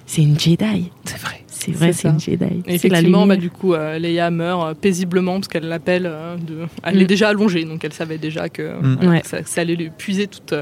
c'est 0.06 0.22
une 0.22 0.38
Jedi. 0.38 0.90
C'est 1.04 1.18
vrai. 1.20 1.44
C'est 1.46 1.70
vrai 1.70 1.92
C'est 1.92 2.08
une 2.08 2.18
Jedi. 2.18 2.62
Et 2.66 2.78
C'est 2.78 2.88
la 2.88 2.98
effectivement, 2.98 3.26
bah, 3.28 3.36
du 3.36 3.48
coup, 3.48 3.74
euh, 3.74 3.96
Leia 3.96 4.28
meurt 4.32 4.74
paisiblement 4.78 5.34
parce 5.34 5.46
qu'elle 5.46 5.68
l'appelle. 5.68 6.06
euh, 6.06 6.36
de... 6.36 6.66
Elle 6.82 6.96
Mm. 6.96 7.00
est 7.02 7.04
déjà 7.04 7.28
allongée, 7.28 7.64
donc 7.64 7.84
elle 7.84 7.92
savait 7.92 8.18
déjà 8.18 8.48
que, 8.48 8.72
Mm. 8.82 8.94
voilà, 8.96 9.10
Ouais. 9.12 9.20
que 9.20 9.28
ça, 9.28 9.38
ça 9.44 9.60
allait 9.60 9.76
lui 9.76 9.90
puiser 9.96 10.26
toute, 10.26 10.52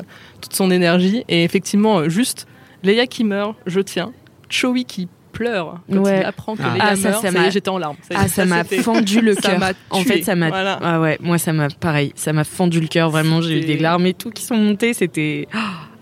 toute 0.43 0.53
son 0.53 0.71
énergie. 0.71 1.25
Et 1.31 1.45
effectivement, 1.45 2.11
juste 2.11 2.47
Leia 2.83 3.07
qui 3.07 3.25
meurt, 3.25 3.57
je 3.65 3.81
tiens. 3.81 4.13
Chewie 4.51 4.85
qui 4.85 5.09
pleure 5.39 5.81
quand 5.91 5.99
Ouais. 5.99 6.21
il 6.21 6.25
apprend 6.27 6.57
que 6.57 6.63
Ah. 6.65 6.75
Leia 6.75 6.85
Ah, 6.91 6.97
ça, 6.97 7.09
meurt. 7.11 7.23
ça 7.29 7.51
j'étais 7.51 7.69
en 7.69 7.79
larmes. 7.79 7.97
Ça 8.03 8.15
Ah, 8.19 8.29
ça 8.29 8.45
m'a 8.45 8.65
fendu 8.83 9.21
le 9.21 9.35
cœur. 9.37 9.61
En 9.91 10.01
fait, 10.03 10.23
ça 10.23 10.35
m'a. 10.35 10.49
Voilà. 10.49 10.79
Ah 10.83 11.01
ouais, 11.01 11.17
moi, 11.21 11.39
ça 11.39 11.53
m'a 11.53 11.69
pareil. 11.69 12.13
Ça 12.17 12.33
m'a 12.33 12.45
fendu 12.45 12.81
le 12.81 12.89
cœur. 12.89 13.11
Vraiment, 13.11 13.41
j'ai 13.41 13.59
eu 13.59 13.65
des 13.65 13.79
larmes 13.79 14.07
et 14.07 14.15
tout 14.15 14.31
qui 14.31 14.43
sont 14.43 14.57
montées. 14.57 14.93
C'était. 14.95 15.47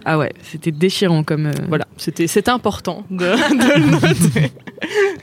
Ah 0.04 0.18
ouais, 0.18 0.32
c'était 0.42 0.70
déchirant 0.70 1.22
comme. 1.24 1.46
euh, 1.46 1.52
Voilà, 1.68 1.86
c'était 1.96 2.26
c'était 2.28 2.50
important 2.50 3.04
de, 3.10 3.16
de 3.26 3.80
le 3.80 3.90
noter. 3.90 4.52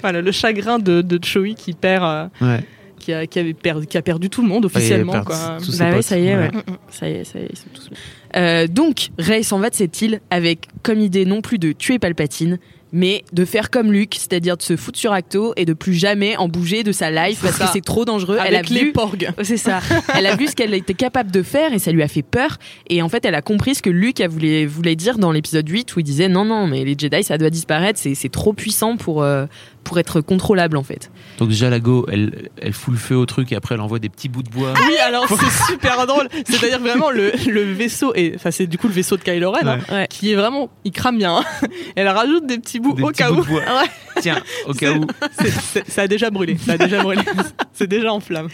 voilà, 0.01 0.21
le 0.21 0.31
chagrin 0.31 0.77
de, 0.77 1.01
de 1.01 1.23
Chewie 1.23 1.55
qui 1.55 1.71
perd, 1.73 2.03
euh, 2.03 2.27
Ouais. 2.41 2.59
qui 2.99 3.13
a, 3.13 3.25
qui 3.25 3.39
avait 3.39 3.53
perdu, 3.53 3.87
qui 3.87 3.97
a 3.97 4.01
perdu 4.01 4.29
tout 4.29 4.41
le 4.41 4.49
monde 4.49 4.65
officiellement. 4.65 5.13
Ouais, 5.13 5.19
il 5.21 5.25
quoi. 5.25 5.57
Bah 5.79 5.91
ouais, 5.91 6.01
ça 6.01 6.19
y 6.19 6.27
est, 6.27 6.35
ouais. 6.35 6.49
Mm, 6.51 6.57
mm. 6.57 6.77
Ça 6.89 7.07
y 7.09 7.13
est, 7.13 7.23
ça 7.23 7.39
y 7.39 7.43
est, 7.43 7.49
ils 7.51 7.57
sont 7.57 7.69
tous. 7.73 7.89
Euh, 8.35 8.67
donc, 8.67 9.09
Rey 9.19 9.41
s'en 9.43 9.59
va 9.59 9.69
de 9.69 9.75
cette 9.75 10.01
île 10.01 10.19
avec 10.29 10.67
comme 10.83 10.99
idée 10.99 11.25
non 11.25 11.39
plus 11.41 11.59
de 11.59 11.71
tuer 11.71 11.97
Palpatine, 11.97 12.59
mais 12.93 13.25
de 13.33 13.43
faire 13.43 13.71
comme 13.71 13.91
Luke, 13.91 14.15
c'est-à-dire 14.17 14.55
de 14.55 14.61
se 14.61 14.77
foutre 14.77 14.99
sur 14.99 15.11
Acto 15.11 15.53
et 15.57 15.65
de 15.65 15.73
plus 15.73 15.95
jamais 15.95 16.37
en 16.37 16.47
bouger 16.47 16.83
de 16.83 16.91
sa 16.91 17.09
life 17.09 17.39
parce 17.41 17.57
ça. 17.57 17.65
que 17.65 17.71
c'est 17.73 17.83
trop 17.83 18.05
dangereux. 18.05 18.37
elle 18.39 18.53
a 18.55 18.59
Avec 18.59 18.69
les 18.69 18.85
vu, 18.85 18.91
porgs. 18.93 19.29
c'est 19.41 19.57
ça. 19.57 19.81
Elle 20.15 20.27
a 20.27 20.35
vu 20.35 20.47
ce 20.47 20.55
qu'elle 20.55 20.73
était 20.75 20.93
capable 20.93 21.31
de 21.31 21.41
faire 21.41 21.73
et 21.73 21.79
ça 21.79 21.91
lui 21.91 22.03
a 22.03 22.07
fait 22.07 22.21
peur. 22.21 22.57
Et 22.89 23.01
en 23.01 23.09
fait, 23.09 23.25
elle 23.25 23.35
a 23.35 23.41
compris 23.41 23.73
ce 23.75 23.81
que 23.81 23.89
Luke 23.89 24.21
a 24.21 24.27
voulu, 24.27 24.65
voulait 24.67 24.95
dire 24.95 25.17
dans 25.17 25.31
l'épisode 25.31 25.67
8 25.67 25.95
où 25.95 25.99
il 26.01 26.03
disait 26.03 26.29
non, 26.29 26.45
non, 26.45 26.67
mais 26.67 26.85
les 26.85 26.95
Jedi, 26.97 27.23
ça 27.23 27.37
doit 27.39 27.49
disparaître, 27.49 27.99
c'est 27.99 28.13
c'est 28.13 28.29
trop 28.29 28.53
puissant 28.53 28.95
pour, 28.95 29.23
euh, 29.23 29.45
pour 29.83 29.99
être 29.99 30.21
contrôlable 30.21 30.77
en 30.77 30.83
fait. 30.83 31.11
Donc 31.39 31.49
déjà 31.49 31.69
la 31.69 31.79
Go, 31.79 32.05
elle, 32.11 32.49
elle 32.61 32.73
fout 32.73 32.93
le 32.93 32.99
feu 32.99 33.15
au 33.15 33.25
truc 33.25 33.51
et 33.51 33.55
après 33.55 33.75
elle 33.75 33.81
envoie 33.81 33.99
des 33.99 34.09
petits 34.09 34.29
bouts 34.29 34.43
de 34.43 34.49
bois. 34.49 34.73
Oui, 34.87 34.95
alors 35.05 35.27
c'est 35.27 35.71
super 35.73 36.05
drôle. 36.07 36.27
C'est-à-dire 36.47 36.79
vraiment 36.79 37.11
le, 37.11 37.31
le 37.49 37.61
vaisseau, 37.73 38.13
et 38.15 38.33
enfin 38.35 38.51
c'est 38.51 38.67
du 38.67 38.77
coup 38.77 38.87
le 38.87 38.93
vaisseau 38.93 39.17
de 39.17 39.21
Kylo 39.23 39.51
Ren, 39.51 39.67
hein, 39.67 39.79
Ouais. 39.91 40.07
qui 40.09 40.31
est 40.31 40.35
vraiment, 40.35 40.69
il 40.83 40.91
crame 40.91 41.17
bien. 41.17 41.37
hein. 41.37 41.43
Elle 41.95 42.07
rajoute 42.07 42.45
des 42.47 42.57
petits 42.57 42.79
bouts 42.79 42.93
Des 42.93 43.03
au 43.03 43.07
petits 43.07 43.19
cas 43.23 43.31
bouts 43.31 43.39
où. 43.39 43.43
de 43.43 43.47
bois. 43.47 43.61
Ouais, 44.15 44.21
Tiens, 44.21 44.37
au 44.67 44.73
cas 44.73 44.91
où. 44.93 45.07
ça 45.87 46.03
a 46.03 46.07
déjà 46.07 46.29
brûlé. 46.29 46.55
Ça 46.63 46.73
a 46.73 46.77
déjà 46.77 47.01
brûlé. 47.01 47.21
C'est 47.73 47.87
déjà 47.87 48.13
en 48.13 48.19
flamme. 48.19 48.47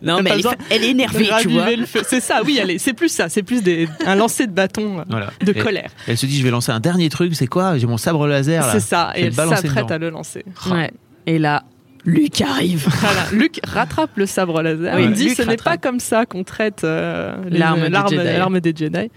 Non, 0.00 0.22
mais 0.22 0.30
elle 0.30 0.34
est, 0.34 0.36
besoin 0.42 0.54
elle 0.70 0.84
est 0.84 0.90
énervée, 0.90 1.28
tu 1.40 1.48
vois. 1.48 1.66
C'est 2.06 2.20
ça, 2.20 2.42
oui, 2.44 2.60
allez, 2.60 2.78
c'est 2.78 2.92
plus 2.92 3.08
ça. 3.08 3.28
C'est 3.28 3.42
plus 3.42 3.62
des, 3.62 3.88
un 4.06 4.14
lancer 4.14 4.46
de 4.46 4.52
bâton 4.52 5.00
euh, 5.00 5.02
Voilà. 5.08 5.30
de 5.44 5.50
Et 5.50 5.54
colère. 5.54 5.90
Elle 6.06 6.16
se 6.18 6.26
dit, 6.26 6.38
je 6.38 6.44
vais 6.44 6.50
lancer 6.50 6.70
un 6.72 6.78
dernier 6.78 7.08
truc, 7.08 7.34
c'est 7.34 7.46
quoi? 7.46 7.76
J'ai 7.78 7.86
mon 7.86 7.96
sabre 7.96 8.26
laser 8.28 8.64
là. 8.66 8.72
C'est 8.72 8.80
ça, 8.80 9.12
et 9.16 9.22
le 9.22 9.26
elle 9.28 9.34
s'apprête 9.34 9.90
à 9.90 9.98
le 9.98 10.10
lancer. 10.10 10.44
Ouais. 10.70 10.90
Et 11.26 11.38
là, 11.38 11.64
Luke 12.04 12.40
arrive. 12.42 12.86
Voilà, 13.00 13.24
Luc 13.32 13.60
rattrape 13.64 14.10
le 14.16 14.26
sabre 14.26 14.60
laser. 14.62 14.98
Il 15.00 15.12
dit 15.12 15.28
Luke 15.28 15.36
ce 15.36 15.42
n'est 15.42 15.56
pas 15.56 15.76
comme 15.78 16.00
ça 16.00 16.26
qu'on 16.26 16.44
traite 16.44 16.84
euh, 16.84 17.34
les- 17.48 17.58
L'arme 17.58 17.88
des 17.88 18.16
Jedi. 18.16 18.24
l'arme 18.38 18.60
des 18.60 18.74
Jedi. 18.76 19.10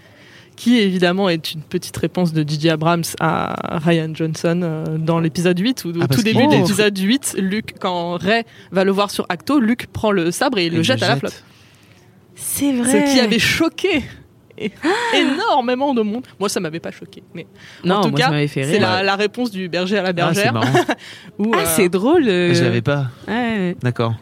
Qui 0.56 0.78
évidemment 0.78 1.28
est 1.28 1.52
une 1.54 1.60
petite 1.62 1.96
réponse 1.96 2.32
de 2.32 2.42
J.J. 2.48 2.70
Abrams 2.70 3.04
à 3.20 3.78
Ryan 3.78 4.10
Johnson 4.12 4.60
euh, 4.64 4.84
dans 4.98 5.20
l'épisode 5.20 5.56
8, 5.56 5.84
où 5.84 5.90
au 5.90 5.92
Ah, 6.00 6.08
tout 6.08 6.22
début 6.22 6.46
de 6.48 6.52
l'épisode 6.52 6.98
8, 6.98 7.36
Luke, 7.38 7.74
quand 7.78 8.16
Rey 8.16 8.44
va 8.72 8.82
le 8.82 8.90
voir 8.90 9.12
sur 9.12 9.24
Acto, 9.28 9.60
Luke 9.60 9.86
prend 9.92 10.10
le 10.10 10.32
sabre 10.32 10.58
et 10.58 10.64
il 10.66 10.72
Elle 10.72 10.78
le 10.78 10.82
jette 10.82 11.00
à 11.04 11.08
la 11.10 11.16
flotte. 11.16 11.44
C'est 12.34 12.72
vrai. 12.72 13.06
Ce 13.06 13.12
qui 13.14 13.20
avait 13.20 13.38
choqué 13.38 14.02
énormément 15.16 15.94
de 15.94 16.02
monde. 16.02 16.26
Moi, 16.38 16.48
ça 16.48 16.60
m'avait 16.60 16.80
pas 16.80 16.90
choqué. 16.90 17.22
Mais 17.34 17.46
Non, 17.84 17.96
en 17.96 18.00
tout 18.02 18.10
moi, 18.10 18.18
cas, 18.18 18.24
ça 18.26 18.30
m'avait 18.32 18.48
fait 18.48 18.64
c'est 18.64 18.72
rire. 18.78 18.80
la, 18.82 19.02
la 19.02 19.16
réponse 19.16 19.50
du 19.50 19.68
berger 19.68 19.98
à 19.98 20.02
la 20.02 20.08
Ah, 20.24 20.34
c'est 20.34 20.50
bergère. 20.52 20.60
Ah, 21.54 21.58
euh, 21.58 21.64
c'est 21.76 21.88
drôle. 21.88 22.28
euh. 22.28 22.54
Je 22.54 22.64
l'avais 22.64 22.82
pas. 22.82 23.06
Ouais. 23.26 23.76
D'accord. 23.82 24.14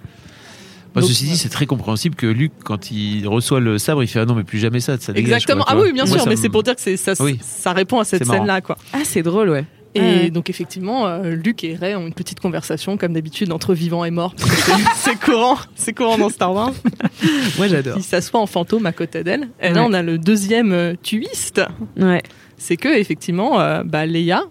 Donc, 0.94 1.04
ceci 1.04 1.24
dit, 1.26 1.36
c'est 1.36 1.50
très 1.50 1.66
compréhensible 1.66 2.14
que 2.14 2.26
Luc, 2.26 2.52
quand 2.64 2.90
il 2.90 3.28
reçoit 3.28 3.60
le 3.60 3.76
sabre, 3.76 4.02
il 4.02 4.06
fait 4.06 4.20
ah 4.20 4.24
non 4.24 4.34
mais 4.34 4.44
plus 4.44 4.58
jamais 4.58 4.80
ça, 4.80 4.96
ça 4.98 5.12
dégage, 5.12 5.42
Exactement. 5.42 5.62
quoi, 5.64 5.74
ah 5.76 5.78
oui, 5.82 5.92
bien 5.92 6.06
sûr, 6.06 6.26
mais 6.26 6.36
c'est 6.36 6.48
pour 6.48 6.62
dire 6.62 6.74
que 6.74 6.96
ça, 6.96 7.12
Oui. 7.20 7.38
ça 7.42 7.74
répond 7.74 8.00
à 8.00 8.04
cette 8.04 8.24
scène-là, 8.24 8.62
quoi. 8.62 8.78
Ah, 8.94 9.00
c'est 9.04 9.22
drôle, 9.22 9.50
ouais. 9.50 9.66
Et 9.96 10.00
Ouais. 10.00 10.30
donc 10.30 10.50
effectivement, 10.50 11.06
euh, 11.06 11.34
Luke 11.34 11.64
et 11.64 11.74
Rey 11.74 11.94
ont 11.94 12.06
une 12.06 12.12
petite 12.14 12.40
conversation 12.40 12.96
comme 12.96 13.12
d'habitude 13.12 13.50
entre 13.52 13.74
vivants 13.74 14.04
et 14.04 14.10
morts. 14.10 14.34
c'est- 14.96 15.18
courant, 15.18 15.56
c'est 15.74 15.92
courant 15.92 16.18
dans 16.18 16.28
Star 16.28 16.52
Wars. 16.54 16.72
Moi, 17.58 17.68
j'adore. 17.68 17.96
Il 17.96 18.02
s'assoit 18.02 18.40
en 18.40 18.46
fantôme 18.46 18.86
à 18.86 18.92
côté 18.92 19.24
d'elle. 19.24 19.48
Et 19.60 19.70
là, 19.70 19.84
on 19.84 19.92
a 19.92 20.02
le 20.02 20.18
deuxième 20.18 20.72
euh, 20.72 20.94
twist, 21.02 21.60
Ouais. 21.96 22.22
c'est 22.56 22.76
que 22.76 22.88
effectivement, 22.88 23.60
euh, 23.60 23.82
bah, 23.84 24.06
Leia 24.06 24.42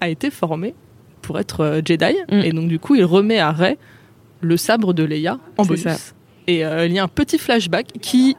a 0.00 0.08
été 0.08 0.30
formée 0.30 0.74
pour 1.22 1.38
être 1.38 1.60
euh, 1.60 1.80
Jedi, 1.84 2.16
Mm. 2.30 2.40
et 2.40 2.52
donc 2.52 2.68
du 2.68 2.78
coup, 2.78 2.94
il 2.94 3.04
remet 3.04 3.38
à 3.38 3.50
Rey 3.52 3.78
le 4.40 4.56
sabre 4.56 4.92
de 4.92 5.02
Leia 5.04 5.38
en 5.56 5.62
C'est 5.64 5.68
bonus. 5.68 5.82
ça. 5.82 5.96
Et 6.46 6.64
euh, 6.64 6.86
il 6.86 6.92
y 6.92 6.98
a 6.98 7.02
un 7.04 7.08
petit 7.08 7.38
flashback 7.38 7.86
qui, 8.02 8.36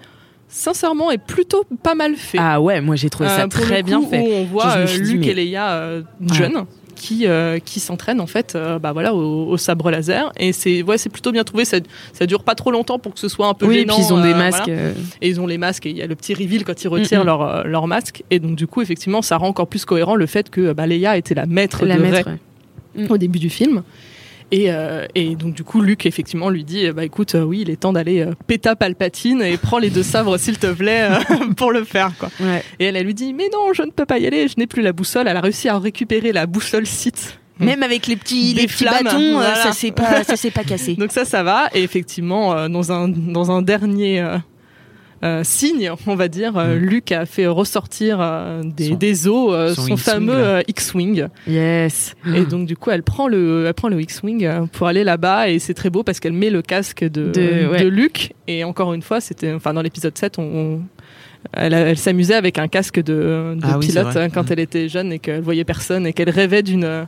sincèrement, 0.56 1.12
est 1.12 1.18
plutôt 1.18 1.64
pas 1.84 1.95
mal 1.95 2.16
fait. 2.16 2.38
Ah 2.39 2.62
ouais, 2.62 2.82
moi, 2.82 2.95
j'ai 2.95 3.10
trouvé 3.10 3.30
ça 3.30 3.43
Euh, 3.43 3.47
très 3.47 3.84
bien 3.84 4.01
fait. 4.01 4.20
Où 4.22 4.26
on 4.34 4.45
voit 4.45 4.76
euh, 4.78 4.88
Luke 4.97 5.20
mais- 5.22 5.28
et 5.28 5.34
Leia 5.34 5.72
euh, 5.74 6.01
jeunes 6.34 6.66
qui 6.95 7.28
euh, 7.28 7.60
qui 7.60 7.82
s'entraînent 7.82 8.22
en 8.22 8.26
fait 8.26 8.56
euh, 8.56 8.80
bah 8.80 8.93
voilà 8.93 9.14
au, 9.14 9.49
au 9.49 9.58
sabre 9.58 9.91
laser 9.91 10.32
et 10.38 10.53
c'est 10.53 10.82
ouais 10.82 10.97
c'est 10.97 11.10
plutôt 11.10 11.34
bien 11.34 11.43
trouvé 11.43 11.66
ça 11.66 11.78
ça 12.14 12.26
dure 12.26 12.41
pas 12.45 12.56
trop 12.56 12.72
longtemps 12.72 12.99
pour 12.99 13.14
que 13.14 13.20
ce 13.20 13.28
soit 13.28 13.47
un 13.47 13.53
peu 13.53 13.66
Oui, 13.68 13.80
et 13.80 13.86
puis 13.86 13.97
ils 13.99 14.14
ont 14.14 14.22
des 14.24 14.32
euh, 14.32 14.38
masques. 14.38 14.62
voilà. 14.68 14.91
et 15.22 15.28
ils 15.28 15.41
ont 15.41 15.45
les 15.45 15.58
masques 15.58 15.86
et 15.88 15.89
il 15.89 15.97
y 15.97 16.01
a 16.01 16.08
le 16.08 16.16
petit 16.16 16.34
reveal 16.34 16.64
quand 16.64 16.82
ils 16.82 16.88
retirent 16.88 17.24
Mm, 17.24 17.28
leur 17.28 17.68
leur 17.68 17.88
masque 17.88 18.24
et 18.32 18.39
donc 18.39 18.56
du 18.56 18.66
coup 18.66 18.82
effectivement 18.82 19.22
ça 19.22 19.36
rend 19.36 19.49
encore 19.49 19.68
plus 19.68 19.84
cohérent 19.84 20.16
le 20.16 20.26
fait 20.26 20.49
que 20.49 20.72
bah, 20.72 20.88
Leia 20.88 21.18
était 21.18 21.36
la 21.36 21.45
maître 21.45 21.86
la 21.86 21.97
de 21.97 22.01
Rey 22.01 22.12
maître. 22.12 22.30
ouais. 22.97 23.08
au 23.10 23.18
début 23.18 23.39
du 23.39 23.49
film. 23.49 23.84
Et, 24.52 24.72
euh, 24.72 25.06
et 25.16 25.36
donc 25.36 25.54
du 25.54 25.64
coup, 25.64 25.82
Luke 25.82 26.06
effectivement 26.06 26.50
lui 26.50 26.64
dit, 26.64 26.89
bah 26.91 27.04
écoute, 27.04 27.36
euh, 27.36 27.43
oui, 27.43 27.62
il 27.62 27.70
est 27.70 27.78
temps 27.78 27.93
d'aller 27.93 28.22
euh, 28.22 28.34
péta 28.48 28.76
Palpatine 28.76 29.41
et 29.41 29.58
prends 29.58 29.80
les 29.80 29.89
deux 29.89 30.04
sabres 30.04 30.38
s'il 30.38 30.58
te 30.58 30.72
plaît 30.72 31.10
euh, 31.10 31.46
pour 31.58 31.72
le 31.72 31.84
faire 31.84 32.12
quoi. 32.20 32.30
Ouais. 32.39 32.64
Et 32.80 32.86
elle, 32.86 32.96
elle 32.96 33.06
lui 33.06 33.14
dit, 33.14 33.34
mais 33.34 33.50
non, 33.52 33.74
je 33.74 33.82
ne 33.82 33.91
peux 33.91 34.06
pas 34.06 34.20
y 34.20 34.28
aller, 34.28 34.48
je 34.48 34.56
n'ai 34.58 34.68
plus 34.68 34.82
la 34.82 34.93
boussole. 34.93 35.28
Elle 35.28 35.38
a 35.38 35.41
réussi 35.41 35.68
à 35.68 35.78
récupérer 35.80 36.32
la 36.32 36.46
boussole 36.46 36.86
Sith. 36.86 37.39
Même 37.60 37.84
avec 37.84 38.08
les 38.08 38.18
petits, 38.18 38.54
Des 38.54 38.62
les 38.62 38.68
petits 38.68 38.84
flammes, 38.84 39.04
bâtons, 39.06 39.18
euh, 39.18 39.34
voilà. 39.34 39.56
ça 39.56 39.72
s'est 39.72 39.91
pas, 39.91 40.24
ça 40.24 40.36
s'est 40.36 40.52
pas 40.52 40.64
cassé. 40.66 40.96
Donc 40.96 41.12
ça, 41.12 41.24
ça 41.24 41.41
va. 41.41 41.70
Et 41.74 41.84
effectivement, 41.84 42.54
euh, 42.54 42.68
dans 42.68 42.91
un 42.91 43.08
dans 43.08 43.50
un 43.50 43.62
dernier 43.62 44.26
signe, 45.43 45.91
on 46.07 46.15
va 46.15 46.28
dire, 46.28 46.57
euh, 46.57 46.76
Mm. 46.76 46.80
Luke 46.80 47.11
a 47.11 47.26
fait 47.26 47.47
ressortir 47.47 48.17
euh, 48.21 48.61
des, 48.63 48.89
Son- 48.89 48.95
des 48.95 49.28
os 49.28 49.49
euh, 49.53 49.73
son 49.73 49.97
fameux 49.97 50.34
euh, 50.36 50.61
X-wing. 50.67 51.28
Yes. 51.47 52.15
Et 52.34 52.45
donc 52.45 52.65
du 52.67 52.76
coup, 52.78 52.91
elle 52.91 53.03
prend 53.03 53.28
le, 53.28 53.65
elle 53.67 53.73
prend 53.73 53.89
le 53.89 54.01
X-wing 54.01 54.45
euh, 54.45 54.65
pour 54.71 54.88
aller 54.88 55.03
là-bas 55.03 55.49
et 55.49 55.59
c'est 55.59 55.73
très 55.73 55.89
beau 55.89 56.03
parce 56.03 56.19
qu'elle 56.19 56.34
met 56.34 56.49
le 56.49 56.61
casque 56.61 57.03
de, 57.03 57.32
De- 57.32 57.67
ouais. 57.71 57.84
de 57.84 57.88
Luke. 57.88 58.34
Et 58.47 58.63
encore 58.63 58.93
une 58.93 59.01
fois, 59.01 59.21
c'était, 59.21 59.53
enfin 59.53 59.73
dans 59.73 59.82
l'épisode 59.82 60.17
7, 60.17 60.38
on, 60.39 60.43
on- 60.43 60.82
elle, 61.53 61.97
s'amusait 61.97 62.34
avec 62.34 62.57
un 62.57 62.67
casque 62.67 62.97
de, 62.97 63.55
de 63.55 63.59
Ah 63.63 63.78
pilote 63.80 64.15
euh, 64.15 64.30
quand 64.34 64.41
Mhm. 64.43 64.47
elle 64.51 64.59
était 64.59 64.89
jeune 64.89 65.11
et 65.13 65.19
qu'elle 65.19 65.41
voyait 65.41 65.63
personne 65.63 66.07
et 66.07 66.13
qu'elle 66.13 66.32
rêvait 66.32 66.63
d'une 66.63 67.05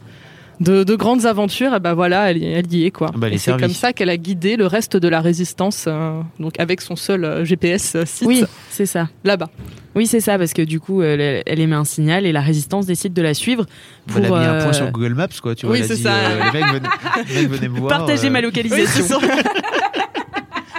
de, 0.59 0.83
de 0.83 0.95
grandes 0.95 1.25
aventures. 1.25 1.73
Et 1.75 1.79
ben 1.79 1.93
voilà, 1.93 2.31
elle, 2.31 2.37
y- 2.37 2.45
elle 2.45 2.73
y 2.73 2.85
est 2.85 2.91
quoi. 2.91 3.11
Ah 3.13 3.17
bah, 3.17 3.29
et 3.29 3.37
c'est 3.37 3.57
comme 3.59 3.73
ça 3.73 3.93
qu'elle 3.93 4.09
a 4.09 4.17
guidé 4.17 4.55
le 4.57 4.65
reste 4.67 4.97
de 4.97 5.07
la 5.07 5.21
résistance, 5.21 5.85
euh, 5.87 6.21
donc 6.39 6.59
avec 6.59 6.81
son 6.81 6.95
seul 6.95 7.23
euh, 7.25 7.45
GPS 7.45 7.95
euh, 7.95 8.05
site 8.05 8.27
Oui, 8.27 8.43
c'est 8.69 8.85
ça. 8.85 9.09
là-bas. 9.23 9.49
Oui, 9.95 10.05
c'est 10.05 10.19
ça, 10.19 10.37
parce 10.37 10.53
que 10.53 10.61
du 10.61 10.79
coup, 10.79 11.01
elle, 11.01 11.41
elle 11.45 11.59
émet 11.59 11.75
un 11.75 11.83
signal 11.85 12.25
et 12.27 12.31
la 12.31 12.41
résistance 12.41 12.85
décide 12.85 13.13
de 13.13 13.21
la 13.23 13.33
suivre 13.33 13.65
pour 14.05 14.17
Elle 14.19 14.25
a 14.25 14.29
mis 14.39 14.45
un 14.45 14.61
point 14.63 14.73
sur 14.73 14.91
Google 14.91 15.15
Maps 15.15 15.27
quoi, 15.41 15.55
tu 15.55 15.65
vois. 15.65 15.75
oui, 15.75 15.83
c'est 15.87 15.95
ça. 15.95 16.13
euh, 16.13 16.39
les 16.53 16.59
mecs 16.59 16.71
venaient, 16.71 16.89
les 17.29 17.41
mecs 17.41 17.49
venaient 17.49 17.69
me 17.69 17.79
voir. 17.79 17.97
partager 17.97 18.27
euh, 18.27 18.29
ma 18.29 18.39
Oui, 18.39 18.45
localisation. 18.45 19.17
c'est 19.19 19.27
ça. 19.27 19.43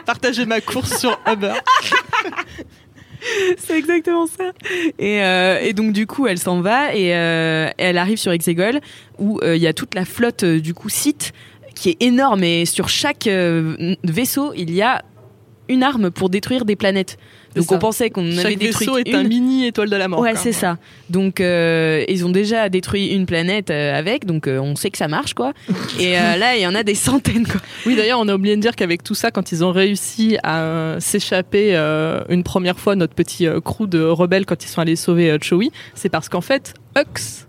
Partager 0.07 0.47
ma 0.47 0.61
course 0.61 0.99
sur 0.99 1.19
Uber. 1.31 1.53
C'est 3.59 3.79
exactement 3.79 4.27
ça. 4.27 4.53
Et, 4.99 5.23
euh, 5.23 5.61
et 5.61 5.73
donc 5.73 5.93
du 5.93 6.07
coup, 6.07 6.27
elle 6.27 6.39
s'en 6.39 6.61
va 6.61 6.95
et 6.95 7.15
euh, 7.15 7.71
elle 7.79 7.99
arrive 7.99 8.19
sur 8.19 8.33
Exegol 8.33 8.81
où 9.19 9.41
euh, 9.43 9.57
il 9.57 9.63
y 9.63 9.67
a 9.67 9.73
toute 9.73 9.95
la 9.95 10.05
flotte 10.05 10.45
du 10.45 10.75
coup 10.75 10.89
site 10.89 11.33
qui 11.75 11.91
est 11.91 12.03
énorme 12.03 12.43
et 12.43 12.65
sur 12.65 12.89
chaque 12.89 13.29
vaisseau 13.29 14.53
il 14.57 14.75
y 14.75 14.83
a 14.83 15.03
une 15.69 15.83
arme 15.83 16.11
pour 16.11 16.31
détruire 16.31 16.65
des 16.65 16.77
planètes. 16.77 17.19
Donc 17.59 17.67
ça. 17.69 17.77
on 17.77 17.79
pensait 17.79 18.11
qu'on 18.11 18.25
avait 18.39 18.57
détruit 18.57 18.87
vaisseau 18.87 18.99
est 18.99 19.09
une. 19.09 19.17
un 19.17 19.25
mini 19.25 19.67
étoile 19.67 19.91
de 19.91 19.97
la 19.97 20.09
mort. 20.09 20.21
Ouais, 20.21 20.37
c'est 20.37 20.53
ça. 20.53 20.79
Donc 21.11 21.41
euh, 21.41 22.05
ils 22.09 22.25
ont 22.25 22.31
déjà 22.31 22.69
détruit 22.69 23.09
une 23.09 23.27
planète 23.27 23.71
euh, 23.71 23.99
avec, 23.99 24.25
donc 24.25 24.47
euh, 24.47 24.59
on 24.59 24.77
sait 24.77 24.91
que 24.91 24.99
ça 24.99 25.09
marche 25.09 25.35
quoi. 25.35 25.53
Et 26.01 26.19
euh, 26.19 26.37
là 26.37 26.57
il 26.57 26.63
y 26.63 26.67
en 26.67 26.75
a 26.75 26.83
des 26.83 26.95
centaines 26.95 27.47
quoi. 27.47 27.61
Oui, 27.87 27.97
d'ailleurs, 27.97 28.21
on 28.21 28.29
a 28.29 28.35
oublié 28.35 28.57
de 28.57 28.61
dire 28.61 28.77
qu'avec 28.77 29.03
tout 29.03 29.15
ça, 29.15 29.31
quand 29.31 29.53
ils 29.53 29.65
ont 29.65 29.73
réussi 29.73 30.37
à 30.43 30.61
euh, 30.61 31.01
s'échapper 31.01 31.77
euh, 31.77 32.23
une 32.29 32.43
première 32.43 32.79
fois, 32.79 32.97
notre 32.97 33.15
petit 33.15 33.47
crew 33.65 33.87
de 33.87 34.03
rebelles, 34.03 34.47
quand 34.47 34.65
ils 34.65 34.69
sont 34.69 34.81
allés 34.81 34.97
sauver 34.97 35.37
Chewie, 35.41 35.71
c'est 35.95 36.09
parce 36.09 36.29
qu'en 36.29 36.41
fait, 36.41 36.75
Hux 36.97 37.48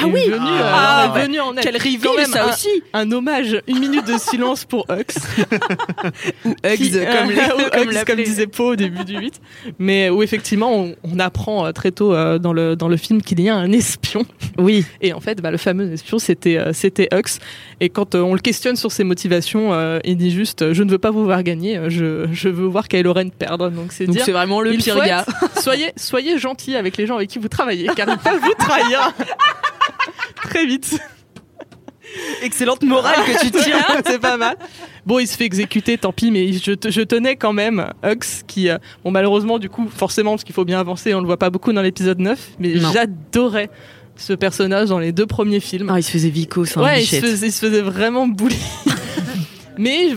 Ah 0.00 0.06
oui 0.06 0.20
venu, 0.26 0.36
euh, 0.36 0.60
Ah 0.62 1.06
est 1.14 1.18
ouais. 1.18 1.22
venu 1.26 1.40
en. 1.40 1.52
Quel 1.54 1.76
reveal 1.76 2.16
même 2.16 2.26
ça 2.26 2.44
un, 2.44 2.48
aussi. 2.50 2.68
un 2.92 3.10
hommage, 3.12 3.60
une 3.66 3.78
minute 3.78 4.06
de 4.06 4.18
silence 4.18 4.64
pour 4.64 4.86
Hux. 4.90 5.04
Hugs 6.64 6.76
Qui- 6.76 6.90
comme, 6.92 7.30
les, 7.30 7.36
ou 7.66 7.70
comme 7.72 7.88
Hugs, 7.90 8.04
comme 8.06 8.16
disait 8.16 8.46
Poe 8.46 8.72
au 8.72 8.76
début 8.76 9.04
du 9.04 9.16
8. 9.18 9.40
Mais 9.78 10.10
où 10.10 10.22
effectivement, 10.22 10.72
on, 10.74 10.94
on 11.04 11.18
apprend 11.18 11.66
euh, 11.66 11.72
très 11.72 11.90
tôt 11.90 12.14
euh, 12.14 12.38
dans, 12.38 12.52
le, 12.52 12.76
dans 12.76 12.88
le 12.88 12.96
film 12.96 13.22
qu'il 13.22 13.40
y 13.40 13.48
a 13.48 13.56
un 13.56 13.72
espion. 13.72 14.24
Oui. 14.58 14.84
Et 15.00 15.12
en 15.12 15.20
fait, 15.20 15.40
bah, 15.40 15.50
le 15.50 15.56
fameux 15.58 15.92
espion, 15.92 16.18
c'était 16.18 16.56
euh, 16.58 16.72
c'était 16.72 17.08
Hux. 17.12 17.38
Et 17.80 17.88
quand 17.88 18.14
euh, 18.14 18.20
on 18.20 18.34
le 18.34 18.40
questionne 18.40 18.76
sur 18.76 18.92
ses 18.92 19.04
motivations, 19.04 19.72
euh, 19.72 19.98
il 20.04 20.16
dit 20.16 20.30
juste 20.30 20.62
euh, 20.62 20.74
Je 20.74 20.82
ne 20.82 20.90
veux 20.90 20.98
pas 20.98 21.10
vous 21.10 21.24
voir 21.24 21.42
gagner, 21.42 21.76
euh, 21.76 21.90
je, 21.90 22.26
je 22.32 22.48
veux 22.48 22.66
voir 22.66 22.88
Kylo 22.88 23.12
Ren 23.12 23.28
perdre. 23.30 23.70
Donc 23.70 23.92
c'est 23.92 24.06
dire 24.06 24.24
c'est 24.24 24.32
vraiment 24.32 24.60
le 24.60 24.72
pire 24.72 25.00
gars. 25.04 25.24
soyez, 25.60 25.92
soyez 25.96 26.38
gentil 26.38 26.76
avec 26.76 26.96
les 26.96 27.06
gens 27.06 27.16
avec 27.16 27.28
qui 27.30 27.38
vous 27.38 27.48
travaillez, 27.48 27.88
car 27.96 28.08
ils 28.08 28.18
peuvent 28.18 28.40
vous 28.40 28.54
trahir 28.58 29.12
très 30.42 30.66
vite. 30.66 30.98
Excellente 32.42 32.82
morale 32.82 33.16
que 33.26 33.40
tu 33.44 33.50
tiens. 33.50 33.84
c'est 34.06 34.18
pas 34.20 34.36
mal. 34.36 34.56
Bon, 35.04 35.18
il 35.18 35.26
se 35.26 35.36
fait 35.36 35.44
exécuter, 35.44 35.98
tant 35.98 36.12
pis, 36.12 36.30
mais 36.30 36.52
je, 36.52 36.72
te- 36.72 36.90
je 36.90 37.02
tenais 37.02 37.36
quand 37.36 37.52
même 37.52 37.92
Hux, 38.02 38.44
qui, 38.46 38.68
euh, 38.68 38.78
bon, 39.04 39.10
malheureusement, 39.10 39.58
du 39.58 39.68
coup, 39.68 39.88
forcément, 39.94 40.32
parce 40.32 40.44
qu'il 40.44 40.54
faut 40.54 40.64
bien 40.64 40.80
avancer, 40.80 41.14
on 41.14 41.20
le 41.20 41.26
voit 41.26 41.36
pas 41.36 41.50
beaucoup 41.50 41.72
dans 41.72 41.82
l'épisode 41.82 42.18
9, 42.18 42.50
mais 42.58 42.76
j'adorais 42.78 43.70
ce 44.16 44.32
personnage 44.32 44.88
dans 44.88 44.98
les 44.98 45.12
deux 45.12 45.26
premiers 45.26 45.60
films. 45.60 45.90
Ah, 45.92 45.98
il 45.98 46.02
se 46.02 46.10
faisait 46.10 46.30
Vico, 46.30 46.64
un 46.76 46.82
ouais, 46.82 47.02
il 47.02 47.06
se, 47.06 47.16
faisait, 47.16 47.46
il 47.46 47.52
se 47.52 47.60
faisait 47.66 47.82
vraiment 47.82 48.26
bully. 48.26 48.56
mais 49.78 50.10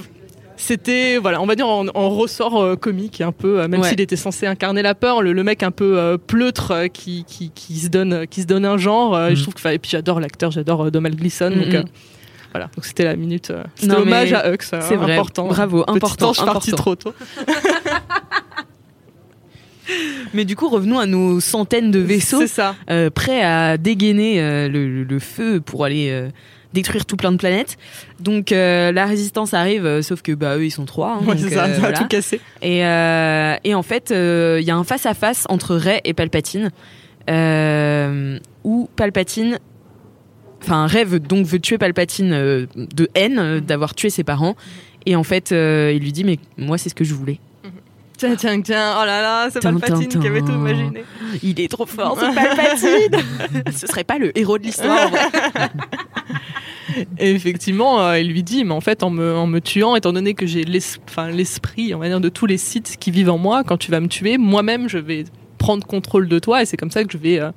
c'était, 0.62 1.18
voilà, 1.18 1.42
on 1.42 1.46
va 1.46 1.56
dire 1.56 1.68
en, 1.68 1.86
en 1.94 2.10
ressort 2.10 2.62
euh, 2.62 2.76
comique, 2.76 3.22
un 3.22 3.32
peu, 3.32 3.60
euh, 3.62 3.68
même 3.68 3.82
Ouais. 3.82 3.90
s'il 3.90 4.02
était 4.02 4.16
censé 4.16 4.46
incarner 4.48 4.82
la 4.82 4.96
peur, 4.96 5.22
le, 5.22 5.34
le 5.34 5.44
mec 5.44 5.64
un 5.64 5.72
peu 5.72 5.98
euh, 5.98 6.18
pleutre 6.18 6.88
qui, 6.94 7.24
qui, 7.26 7.52
qui 7.54 7.80
se 7.80 7.88
donne, 7.90 8.28
qui 8.28 8.42
se 8.42 8.48
donne 8.48 8.66
un 8.66 8.78
genre. 8.78 9.18
et. 9.18 9.36
Je 9.36 9.42
trouve 9.42 9.54
que, 9.56 9.68
et 9.70 9.80
puis 9.80 9.90
j'adore 9.92 10.20
l'acteur, 10.20 10.52
j'adore 10.52 10.92
Donald 10.92 11.16
Gleason. 11.16 11.50
Donc, 11.50 11.86
voilà, 12.52 12.66
donc 12.76 12.84
c'était 12.84 13.06
la 13.06 13.16
minute. 13.16 13.52
c'était 13.76 13.96
mais 14.06 14.34
à 14.34 14.52
Hux. 14.54 14.58
c'est 14.62 14.96
vrai. 14.96 15.14
important. 15.14 15.48
Bravo, 15.48 15.84
Petit 15.86 15.96
important, 15.98 16.30
ange 16.30 16.46
parti 16.46 16.72
important. 16.72 16.76
trop 16.84 16.96
tôt. 16.96 17.14
Mais 20.34 20.46
du 20.46 20.56
coup, 20.56 20.70
revenons 20.70 21.00
à 21.00 21.06
nos 21.06 21.40
centaines 21.40 21.92
de 21.92 22.00
vaisseaux 22.00 22.46
ça. 22.48 22.76
euh, 22.90 23.10
prêts 23.10 23.42
à 23.44 23.78
dégainer 23.78 24.40
euh, 24.42 24.70
le, 24.70 25.04
le 25.04 25.20
feu 25.20 25.60
pour 25.60 25.84
aller 25.84 26.10
euh, 26.12 26.30
détruire 26.74 27.06
tout 27.06 27.18
plein 27.18 27.32
de 27.32 27.38
planètes. 27.38 27.78
Donc 28.20 28.52
euh, 28.52 28.92
la 28.92 29.06
résistance 29.06 29.54
arrive, 29.54 29.86
euh, 29.86 30.02
sauf 30.02 30.22
que 30.22 30.32
bah 30.32 30.58
eux 30.58 30.66
ils 30.66 30.72
sont 30.72 30.86
trois. 30.86 31.14
hein, 31.14 31.26
Ouais, 31.26 31.36
donc, 31.36 31.50
ça, 31.52 31.66
euh, 31.66 31.68
ça 31.68 31.76
a 31.76 31.80
voilà. 31.80 31.98
tout 31.98 32.08
cassé. 32.08 32.40
Et, 32.62 32.80
et 32.80 33.76
en 33.76 33.84
fait, 33.84 34.10
il 34.12 34.64
y 34.66 34.72
a 34.72 34.76
un 34.76 34.84
face 34.84 35.06
à 35.06 35.14
face 35.14 35.46
entre 35.50 35.76
Rey 35.76 36.02
et 36.04 36.14
Palpatine, 36.14 36.72
où 38.64 38.90
Palpatine, 38.96 39.60
enfin 40.62 40.88
Rey 40.88 41.04
veut, 41.04 41.20
donc 41.20 41.46
veut 41.46 41.60
tuer 41.60 41.78
Palpatine 41.78 42.32
de 42.76 43.10
haine 43.16 43.40
euh, 43.40 43.60
d'avoir 43.60 43.96
tué 43.96 44.10
ses 44.10 44.24
parents. 44.24 44.56
Et 45.06 45.16
en 45.16 45.24
fait, 45.24 45.52
il 45.52 46.00
lui 46.00 46.12
dit 46.12 46.24
mais 46.24 46.38
moi 46.58 46.78
c'est 46.78 46.90
ce 46.90 46.96
que 46.96 47.04
je 47.04 47.14
voulais. 47.14 47.40
Tiens, 48.18 48.36
tiens, 48.36 48.62
tiens, 48.62 48.98
oh 49.02 49.04
là 49.06 49.20
là, 49.20 49.48
c'est 49.52 49.62
Tin, 49.62 49.74
Palpatine 49.80 50.08
tin, 50.08 50.20
qui 50.20 50.28
avait 50.28 50.42
tout 50.42 50.52
imaginé. 50.52 51.04
Il 51.42 51.60
est 51.60 51.72
trop 51.72 51.88
fort, 51.88 52.16
c'est 52.20 52.36
Palpatine. 52.36 53.72
ce 53.76 53.88
serait 53.88 54.04
pas 54.04 54.20
le 54.20 54.38
héros 54.38 54.60
de 54.60 54.64
l'histoire. 54.64 55.10
Et 57.18 57.32
effectivement, 57.32 58.02
euh, 58.02 58.20
il 58.20 58.28
lui 58.30 58.44
dit, 58.44 58.64
mais 58.64 58.74
en 58.74 58.82
fait, 58.82 59.04
en 59.04 59.10
me, 59.10 59.36
en 59.36 59.48
me 59.48 59.60
tuant, 59.60 59.96
étant 59.96 60.14
donné 60.14 60.34
que 60.34 60.46
j'ai 60.46 60.64
l'esprit, 60.64 61.94
on 61.96 62.00
va 62.00 62.08
dire, 62.08 62.20
de 62.22 62.30
tous 62.30 62.46
les 62.46 62.58
sites 62.58 62.98
qui 63.00 63.12
vivent 63.12 63.30
en 63.30 63.38
moi, 63.38 63.64
quand 63.64 63.78
tu 63.78 63.92
vas 63.92 64.00
me 64.00 64.08
tuer, 64.08 64.38
moi-même, 64.38 64.90
je 64.90 64.98
vais 64.98 65.26
prendre 65.58 65.86
contrôle 65.86 66.28
de 66.28 66.40
toi, 66.40 66.62
et 66.62 66.66
c'est 66.66 66.78
comme 66.78 66.92
ça 66.92 67.04
que 67.04 67.12
je 67.12 67.18
vais 67.18 67.40
euh, 67.40 67.52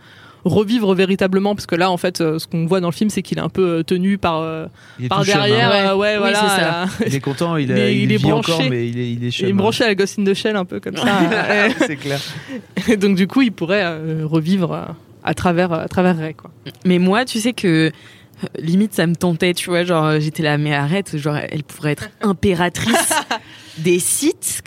revivre 0.44 0.94
véritablement, 0.94 1.54
parce 1.54 1.66
que 1.66 1.74
là, 1.74 1.90
en 1.90 1.96
fait, 1.96 2.20
euh, 2.20 2.38
ce 2.38 2.46
qu'on 2.46 2.66
voit 2.66 2.80
dans 2.80 2.88
le 2.88 2.92
film, 2.94 3.08
c'est 3.08 3.22
qu'il 3.22 3.38
est 3.38 3.42
un 3.42 3.48
peu 3.48 3.78
euh, 3.78 3.82
tenu 3.82 4.18
par, 4.18 4.40
euh, 4.42 4.66
Il 4.98 5.06
est 5.06 5.08
par 5.08 5.24
chum, 5.24 5.34
derrière, 5.34 5.72
hein. 5.72 5.92
euh, 5.92 5.96
ouais, 5.96 6.12
Oui, 6.14 6.18
voilà, 6.18 6.34
ça. 6.38 6.84
Il 7.06 7.14
est 7.14 7.20
content, 7.20 7.56
il, 7.56 7.70
a- 7.72 7.74
Mais 7.74 7.94
il, 7.96 8.02
il 8.02 8.12
est 8.12 8.16
vit 8.18 8.28
branché. 8.30 8.52
encore, 8.52 8.66
mais 8.68 8.88
il 8.88 8.98
est, 8.98 9.10
il 9.12 9.24
est 9.24 9.30
chum, 9.30 9.46
il 9.46 9.50
est 9.50 9.52
hein. 9.52 9.56
branché 9.56 9.84
à 9.84 9.86
la 9.86 9.94
Ghost 9.94 10.18
in 10.18 10.24
the 10.24 10.34
Shell, 10.34 10.56
un 10.56 10.66
peu 10.66 10.80
comme 10.80 10.96
ça. 10.96 11.04
c'est 11.86 11.96
clair. 11.96 12.20
Et 12.88 12.96
donc, 12.98 13.16
du 13.16 13.26
coup, 13.26 13.40
il 13.42 13.52
pourrait 13.52 13.82
euh, 13.84 14.26
revivre 14.26 14.72
euh, 14.72 14.82
à 15.24 15.32
travers, 15.32 15.72
à 15.72 15.88
travers 15.88 16.18
Rey, 16.18 16.34
quoi. 16.34 16.50
Mais 16.84 16.98
moi, 16.98 17.24
tu 17.24 17.40
sais 17.40 17.54
que 17.54 17.86
euh, 17.88 17.90
limite 18.58 18.94
ça 18.94 19.06
me 19.06 19.14
tentait, 19.14 19.54
tu 19.54 19.70
vois, 19.70 19.84
genre 19.84 20.04
euh, 20.04 20.20
j'étais 20.20 20.42
là 20.42 20.58
mais 20.58 20.74
arrête, 20.74 21.16
genre 21.16 21.36
elle 21.36 21.62
pourrait 21.64 21.92
être 21.92 22.10
impératrice 22.22 23.12
des 23.78 23.98
sites. 23.98 24.62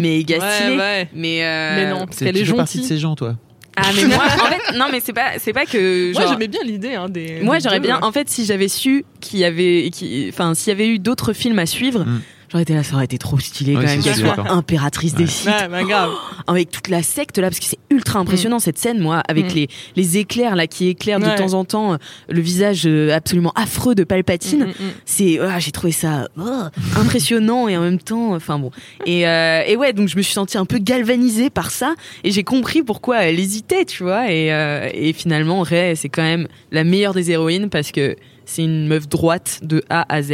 Méga 0.00 0.36
stylé. 0.40 0.76
ouais. 0.76 1.08
Mais 1.14 1.44
euh, 1.44 1.76
Mais 1.76 1.90
non, 1.90 2.04
parce 2.06 2.16
C'est- 2.18 2.24
qu'elle 2.26 2.34
tu 2.34 2.42
est 2.42 2.44
fais 2.44 2.54
partie 2.54 2.78
de 2.80 2.84
ces 2.84 2.98
gens, 2.98 3.14
toi. 3.16 3.36
Ah 3.76 3.88
mais 3.96 4.04
moi 4.06 4.22
en 4.24 4.46
fait 4.46 4.78
non 4.78 4.84
mais 4.92 5.00
c'est 5.00 5.12
pas 5.12 5.32
c'est 5.38 5.52
pas 5.52 5.66
que 5.66 6.12
Moi, 6.12 6.26
j'aimais 6.28 6.46
bien 6.46 6.60
l'idée 6.62 6.94
hein, 6.94 7.08
des. 7.08 7.40
moi 7.42 7.58
j'aurais 7.58 7.80
bien 7.80 7.96
ouais. 7.98 8.04
en 8.04 8.12
fait 8.12 8.28
si 8.30 8.44
j'avais 8.44 8.68
su 8.68 9.04
qu'il 9.20 9.40
y 9.40 9.44
avait 9.44 9.90
qui 9.92 10.26
enfin 10.28 10.54
s'il 10.54 10.68
y 10.68 10.76
avait 10.76 10.86
eu 10.86 11.00
d'autres 11.00 11.32
films 11.32 11.58
à 11.58 11.66
suivre 11.66 12.04
Mm. 12.04 12.20
J'aurais 12.54 12.62
été 12.62 12.74
là 12.74 12.82
ça 12.84 12.94
aurait 12.94 13.04
été 13.04 13.18
trop 13.18 13.38
stylé 13.38 13.74
Ouais, 13.76 13.82
quand 13.82 13.90
même 13.90 14.02
qu'elle 14.02 14.14
soit 14.14 14.50
impératrice 14.50 15.14
des 15.14 15.26
sites 15.26 15.46
Ouais, 15.48 15.68
bah, 15.68 15.82
grave. 15.82 16.10
avec 16.46 16.70
toute 16.70 16.88
la 16.88 17.02
secte 17.02 17.36
là 17.38 17.48
parce 17.48 17.58
que 17.58 17.66
c'est 17.66 17.78
ultra 17.90 18.20
impressionnant 18.20 18.60
cette 18.60 18.78
scène 18.78 19.00
moi 19.00 19.22
avec 19.28 19.46
Mm. 19.46 19.54
les 19.56 19.68
les 19.96 20.18
éclairs 20.18 20.54
là 20.56 20.66
qui 20.68 20.88
éclairent 20.88 21.18
Ouais. 21.20 21.32
de 21.32 21.36
temps 21.36 21.54
en 21.54 21.64
temps 21.64 21.94
euh, 21.94 21.96
le 22.28 22.40
visage 22.40 22.84
euh, 22.86 23.12
absolument 23.12 23.52
affreux 23.56 23.94
de 23.96 24.04
Palpatine 24.04 24.64
Mm, 24.64 24.68
mm, 24.68 24.68
mm. 24.86 24.92
c'est 25.04 25.38
ah, 25.40 25.58
j'ai 25.58 25.72
trouvé 25.72 25.92
ça 25.92 26.28
oh, 26.38 26.62
impressionnant 26.96 27.66
et 27.68 27.76
en 27.76 27.80
même 27.82 27.98
temps 27.98 28.34
enfin 28.34 28.58
bon 28.58 28.70
et, 29.06 29.26
euh, 29.26 29.62
et 29.66 29.76
ouais 29.76 29.92
donc 29.92 30.08
je 30.08 30.16
me 30.16 30.22
suis 30.22 30.32
sentie 30.32 30.56
un 30.58 30.64
peu 30.64 30.78
galvanisée 30.78 31.50
par 31.50 31.70
ça 31.70 31.94
et 32.22 32.30
j'ai 32.30 32.44
compris 32.44 32.82
pourquoi 32.82 33.22
elle 33.24 33.38
hésitait 33.40 33.84
tu 33.84 34.02
vois 34.04 34.30
et, 34.30 34.52
euh, 34.52 34.88
et 34.94 35.12
finalement 35.12 35.62
Rey 35.62 35.94
c'est 35.96 36.08
quand 36.08 36.22
même 36.22 36.46
la 36.70 36.84
meilleure 36.84 37.14
des 37.14 37.30
héroïnes 37.32 37.68
parce 37.68 37.90
que 37.90 38.16
c'est 38.46 38.62
une 38.62 38.86
meuf 38.86 39.08
droite 39.08 39.60
de 39.62 39.82
A 39.90 40.04
à 40.12 40.22
Z 40.22 40.32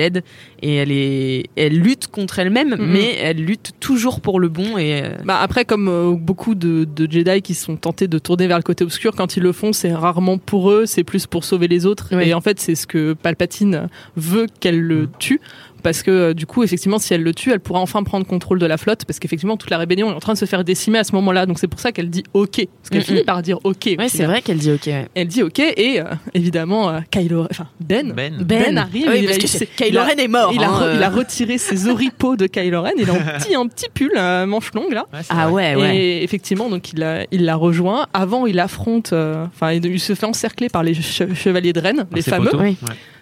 et 0.63 0.75
elle 0.77 0.93
est 0.93 1.45
elle 1.57 1.79
lutte 1.79 2.09
contre 2.09 2.39
elle-même 2.39 2.77
Mhm. 2.79 2.87
mais 2.93 3.15
elle 3.21 3.45
lutte 3.45 3.73
toujours 3.81 4.21
pour 4.21 4.41
le 4.41 4.49
bon 4.49 4.79
et 4.79 5.03
euh, 5.05 5.11
Bah 5.25 5.39
après, 5.41 5.65
comme 5.65 5.89
euh, 5.89 6.13
beaucoup 6.13 6.55
de, 6.55 6.85
de 6.85 7.11
Jedi 7.11 7.43
qui 7.43 7.55
sont 7.55 7.77
tentés 7.77 8.09
de 8.09 8.19
tourner 8.19 8.47
vers 8.47 8.57
le 8.59 8.63
côté 8.63 8.85
obscur, 8.85 9.15
quand 9.17 9.37
ils 9.37 9.43
le 9.43 9.53
font, 9.53 9.73
c'est 9.73 9.93
rarement 9.93 10.39
pour 10.39 10.71
eux, 10.71 10.87
c'est 10.87 11.05
plus 11.05 11.27
pour 11.27 11.45
sauver 11.45 11.69
les 11.69 11.87
autres. 11.87 12.15
Ouais. 12.15 12.29
Et 12.29 12.35
en 12.35 12.41
fait, 12.41 12.61
c'est 12.61 12.75
ce 12.75 12.87
que 12.87 13.13
Palpatine 13.15 13.89
veut 14.17 14.47
qu'elle 14.61 14.81
le 14.81 15.09
tue. 15.19 15.41
Parce 15.83 16.03
que 16.03 16.11
euh, 16.11 16.35
du 16.35 16.47
coup, 16.47 16.63
effectivement, 16.63 16.99
si 16.99 17.15
elle 17.15 17.23
le 17.23 17.33
tue, 17.35 17.51
elle 17.53 17.61
pourra 17.61 17.81
enfin 17.81 18.03
prendre 18.03 18.27
contrôle 18.27 18.59
de 18.59 18.67
la 18.67 18.77
flotte. 18.77 19.05
Parce 19.05 19.19
qu'effectivement, 19.19 19.57
toute 19.57 19.71
la 19.71 19.79
rébellion 19.79 20.11
est 20.11 20.15
en 20.15 20.21
train 20.21 20.33
de 20.35 20.39
se 20.39 20.45
faire 20.45 20.65
décimer 20.65 20.99
à 20.99 21.05
ce 21.05 21.13
moment-là. 21.17 21.47
Donc 21.47 21.59
c'est 21.59 21.67
pour 21.69 21.81
ça 21.81 21.93
qu'elle 21.93 22.11
dit 22.11 22.23
OK. 22.35 22.57
Parce 22.57 22.91
qu'elle 22.91 23.03
finit 23.03 23.25
par 23.25 23.43
dire 23.43 23.59
OK. 23.65 23.87
ouais 23.99 24.09
c'est 24.09 24.25
vrai 24.25 24.43
qu'elle 24.43 24.59
dit 24.59 24.71
ok 24.73 24.87
ouais. 24.87 25.09
Elle 25.15 25.29
dit 25.29 25.43
OK. 25.43 25.59
Et 25.59 26.01
euh, 26.01 26.05
évidemment, 26.35 26.91
euh, 26.91 27.01
Kylo, 27.11 27.47
enfin 27.51 27.67
Ben, 27.81 28.13
Ben. 28.13 28.37
Ben 28.43 28.79
arrive, 28.79 29.07
Ah 29.09 29.13
oui, 29.13 29.21
il 29.23 29.27
parce 29.27 29.59
que 29.59 29.65
Kylo 29.85 30.01
Ren 30.03 30.19
est 30.19 30.29
mort 30.29 30.53
il, 30.55 30.63
a, 30.63 30.69
hein, 30.71 30.83
euh. 30.83 30.95
il 30.97 31.03
a 31.03 31.09
retiré 31.11 31.59
ses 31.59 31.89
oripeaux 31.89 32.37
de 32.37 32.47
Kylo 32.47 32.83
Ren. 32.83 32.93
Il 32.99 33.09
a 33.11 33.15
un 33.15 33.17
petit, 33.39 33.55
un 33.55 33.67
petit 33.67 33.87
pull, 33.93 34.13
euh, 34.17 34.47
manche 34.47 34.73
longue 34.75 34.93
là. 34.93 35.07
ah 35.29 35.51
ouais 35.51 35.75
ouais 35.77 35.97
Et 35.97 36.23
effectivement, 36.25 36.69
donc 36.69 36.93
il 36.93 36.99
la, 37.01 37.25
il 37.31 37.45
la 37.45 37.57
rejoint. 37.57 38.07
Avant, 38.13 38.47
il 38.47 38.59
affronte, 38.61 39.13
enfin, 39.13 39.73
il, 39.73 39.85
il 39.87 40.01
se 40.01 40.15
fait 40.15 40.27
encercler 40.27 40.69
par 40.69 40.83
les 40.83 40.95
che- 40.95 41.35
chevaliers 41.35 41.73
de 41.73 41.81
Rennes, 41.81 42.07
les 42.15 42.23
Ah, 42.29 42.31
fameux. 42.31 42.51
poteau. 42.51 42.63
Oui. 42.63 42.77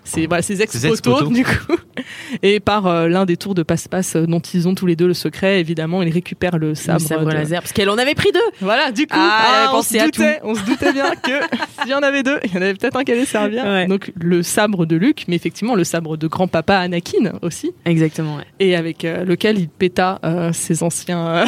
C'est 0.09 0.27
voilà, 0.27 0.43
ses 0.43 0.57
Ses 0.57 0.87
ex-potos, 0.87 1.31
du 1.33 1.45
coup. 1.45 1.77
Et 2.43 2.61
par 2.61 2.87
euh, 2.87 3.09
l'un 3.09 3.25
des 3.27 3.37
tours 3.37 3.55
de 3.55 3.63
passe-passe 3.63 4.17
euh, 4.17 4.27
dont 4.27 4.41
ils 4.41 4.69
ont 4.69 4.75
tous 4.75 4.87
les 4.87 4.97
deux 4.97 5.07
le 5.07 5.15
secret, 5.15 5.61
évidemment, 5.61 6.03
il 6.03 6.13
récupère 6.13 6.57
le 6.59 6.69
le 6.69 6.75
sabre. 6.75 7.01
sabre 7.01 7.25
de- 7.27 7.33
laser 7.33 7.61
parce 7.61 7.73
qu'elle 7.73 7.91
en 7.91 7.99
avait 7.99 8.15
pris 8.15 8.31
deux 8.33 8.41
Voilà, 8.61 8.91
du 8.93 9.03
coup, 9.07 9.17
Ah, 9.19 9.69
on, 9.71 9.77
pensé 9.77 9.99
se 9.99 10.03
à 10.03 10.07
doutait, 10.07 10.41
on 10.45 10.55
se 10.55 10.65
doutait 10.65 10.93
bien 10.93 11.11
que 11.15 11.31
s'il 11.83 11.91
y 11.91 11.95
en 11.95 12.03
avait 12.03 12.23
deux, 12.23 12.39
il 12.45 12.53
y 12.55 12.59
en 12.59 12.63
avait 12.63 12.75
peut-être 12.75 12.97
un 12.97 13.05
qui 13.05 13.13
allait 13.13 13.25
servir. 13.25 13.65
Ouais. 13.65 13.87
Donc 13.87 14.13
le 14.21 14.43
sabre 14.43 14.87
de 14.87 14.97
Luke, 14.97 15.25
mais 15.29 15.37
effectivement 15.37 15.75
le 15.75 15.85
sabre 15.85 16.17
de 16.17 16.27
grand-papa 16.27 16.77
Anakin 16.79 17.33
aussi, 17.43 17.73
exactement 17.85 18.37
ouais. 18.37 18.45
et 18.61 18.77
avec 18.77 19.05
euh, 19.05 19.25
lequel 19.25 19.59
il 19.59 19.69
péta 19.69 20.19
euh, 20.25 20.53
ses 20.53 20.83
anciens, 20.83 21.27
euh, 21.29 21.47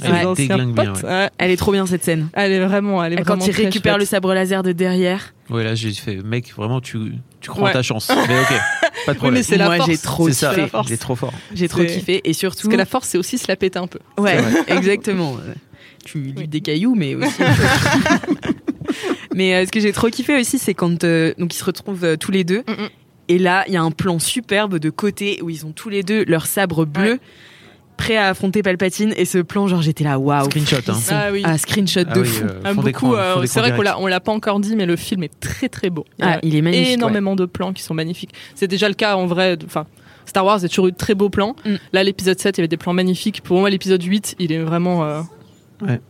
ses 0.00 0.08
Ouais, 0.10 0.24
anciens 0.24 0.56
bien, 0.56 0.72
potes. 0.72 1.02
ouais. 1.02 1.08
Ouais. 1.08 1.30
elle 1.38 1.50
est 1.50 1.56
trop 1.56 1.72
bien 1.72 1.86
cette 1.86 2.04
scène 2.04 2.28
Elle 2.32 2.52
est 2.52 2.64
vraiment, 2.64 3.02
elle 3.04 3.12
est 3.12 3.16
Et 3.16 3.18
quand 3.18 3.34
vraiment 3.34 3.46
il 3.46 3.52
très 3.52 3.64
récupère 3.64 3.98
le 3.98 4.04
sabre 4.04 4.32
laser 4.34 4.62
de 4.62 4.72
derrière. 4.72 5.32
Ouais, 5.50 5.62
là, 5.62 5.74
j'ai 5.74 5.92
fait, 5.92 6.16
mec, 6.22 6.52
vraiment, 6.56 6.80
tu, 6.80 6.98
tu 7.40 7.50
crois 7.50 7.64
en 7.64 7.66
Ouais. 7.66 7.72
ta 7.72 7.82
chance. 7.82 8.08
Mais 8.28 8.40
ok, 8.40 8.48
pas 8.48 8.54
de 8.54 8.60
Oui, 9.08 9.14
problème. 9.16 9.34
mais 9.34 9.42
c'est 9.42 9.56
la 9.58 9.66
Moi, 9.66 9.76
force. 9.76 9.90
j'ai 9.90 9.98
trop 9.98 10.30
ça, 10.30 10.54
il 10.86 10.92
est 10.92 10.96
trop 10.96 11.14
fort. 11.16 11.32
J'ai 11.54 11.68
trop 11.68 11.84
kiffé 11.84 12.20
et 12.24 12.32
surtout. 12.32 12.62
Parce 12.68 12.72
que 12.72 12.78
la 12.78 12.86
force, 12.86 13.08
c'est 13.08 13.18
aussi 13.18 13.36
se 13.36 13.44
la 13.48 13.56
péter 13.56 13.78
un 13.78 13.86
peu. 13.86 13.98
Ouais, 14.18 14.38
exactement. 14.68 15.36
Tu 16.04 16.18
lis 16.20 16.34
Oui. 16.36 16.48
des 16.48 16.60
cailloux, 16.60 16.94
mais 16.94 17.14
aussi. 17.14 17.42
mais 19.34 19.54
euh, 19.54 19.66
ce 19.66 19.70
que 19.72 19.80
j'ai 19.80 19.92
trop 19.92 20.08
kiffé 20.10 20.38
aussi, 20.38 20.58
c'est 20.58 20.74
quand 20.74 21.04
euh, 21.04 21.32
donc 21.38 21.54
ils 21.54 21.58
se 21.58 21.64
retrouvent 21.64 22.04
euh, 22.04 22.16
tous 22.16 22.30
les 22.30 22.44
deux. 22.44 22.60
Mm-mm. 22.60 22.88
Et 23.28 23.38
là, 23.38 23.64
il 23.68 23.72
y 23.74 23.76
a 23.76 23.82
un 23.82 23.90
plan 23.90 24.18
superbe 24.18 24.78
de 24.78 24.90
côté 24.90 25.40
où 25.42 25.48
ils 25.50 25.64
ont 25.64 25.72
tous 25.72 25.88
les 25.88 26.02
deux 26.02 26.24
leur 26.26 26.46
sabre 26.46 26.84
bleu. 26.84 27.12
Ouais. 27.12 27.20
Prêts 27.96 28.16
à 28.16 28.28
affronter 28.28 28.62
Palpatine 28.62 29.14
et 29.16 29.24
ce 29.24 29.38
plan 29.38 29.68
genre 29.68 29.80
j'étais 29.80 30.02
là 30.04 30.18
waouh 30.18 30.44
Screenshot, 30.46 30.76
hein. 30.88 30.98
Ah 31.10 31.28
oui. 31.32 31.42
ah 31.44 31.56
screenshot 31.58 32.00
Ah 32.08 32.14
de 32.14 32.20
oui, 32.20 32.26
fou 32.26 32.44
euh, 32.44 32.60
Ah, 32.64 32.74
fond 32.74 32.82
d'écran, 32.82 33.06
beaucoup. 33.08 33.18
euh, 33.20 33.46
c'est 33.46 33.60
vrai 33.60 33.74
qu'on 33.74 33.82
l'a, 33.82 33.98
on 34.00 34.06
l'a 34.06 34.20
pas 34.20 34.32
encore 34.32 34.58
dit, 34.60 34.74
mais 34.76 34.84
le 34.84 34.96
film 34.96 35.22
est 35.22 35.40
très 35.40 35.68
très 35.68 35.90
beau. 35.90 36.04
Il 36.18 36.24
y 36.24 36.28
ah 36.28 36.32
a 36.34 36.38
il 36.42 36.56
est 36.56 36.60
magnifique 36.62 36.86
ouais. 36.88 36.92
énormément 36.94 37.36
de 37.36 37.46
plans 37.46 37.72
qui 37.72 37.82
sont 37.82 37.94
magnifiques. 37.94 38.32
C'est 38.56 38.66
déjà 38.66 38.88
le 38.88 38.94
cas 38.94 39.16
en 39.16 39.26
vrai. 39.26 39.56
Enfin, 39.64 39.86
Star 40.26 40.44
Wars 40.44 40.64
a 40.64 40.68
toujours 40.68 40.88
eu 40.88 40.92
de 40.92 40.96
très 40.96 41.14
beaux 41.14 41.28
plans. 41.30 41.54
Mm. 41.64 41.74
Là, 41.92 42.02
l'épisode 42.02 42.38
7, 42.40 42.56
il 42.56 42.60
y 42.60 42.62
avait 42.62 42.68
des 42.68 42.76
plans 42.76 42.92
magnifiques. 42.94 43.42
Pour 43.42 43.60
moi, 43.60 43.70
l'épisode 43.70 44.02
8, 44.02 44.36
il 44.40 44.50
est 44.52 44.58
vraiment 44.58 45.04
euh, 45.04 45.20
Ouais. 45.82 46.00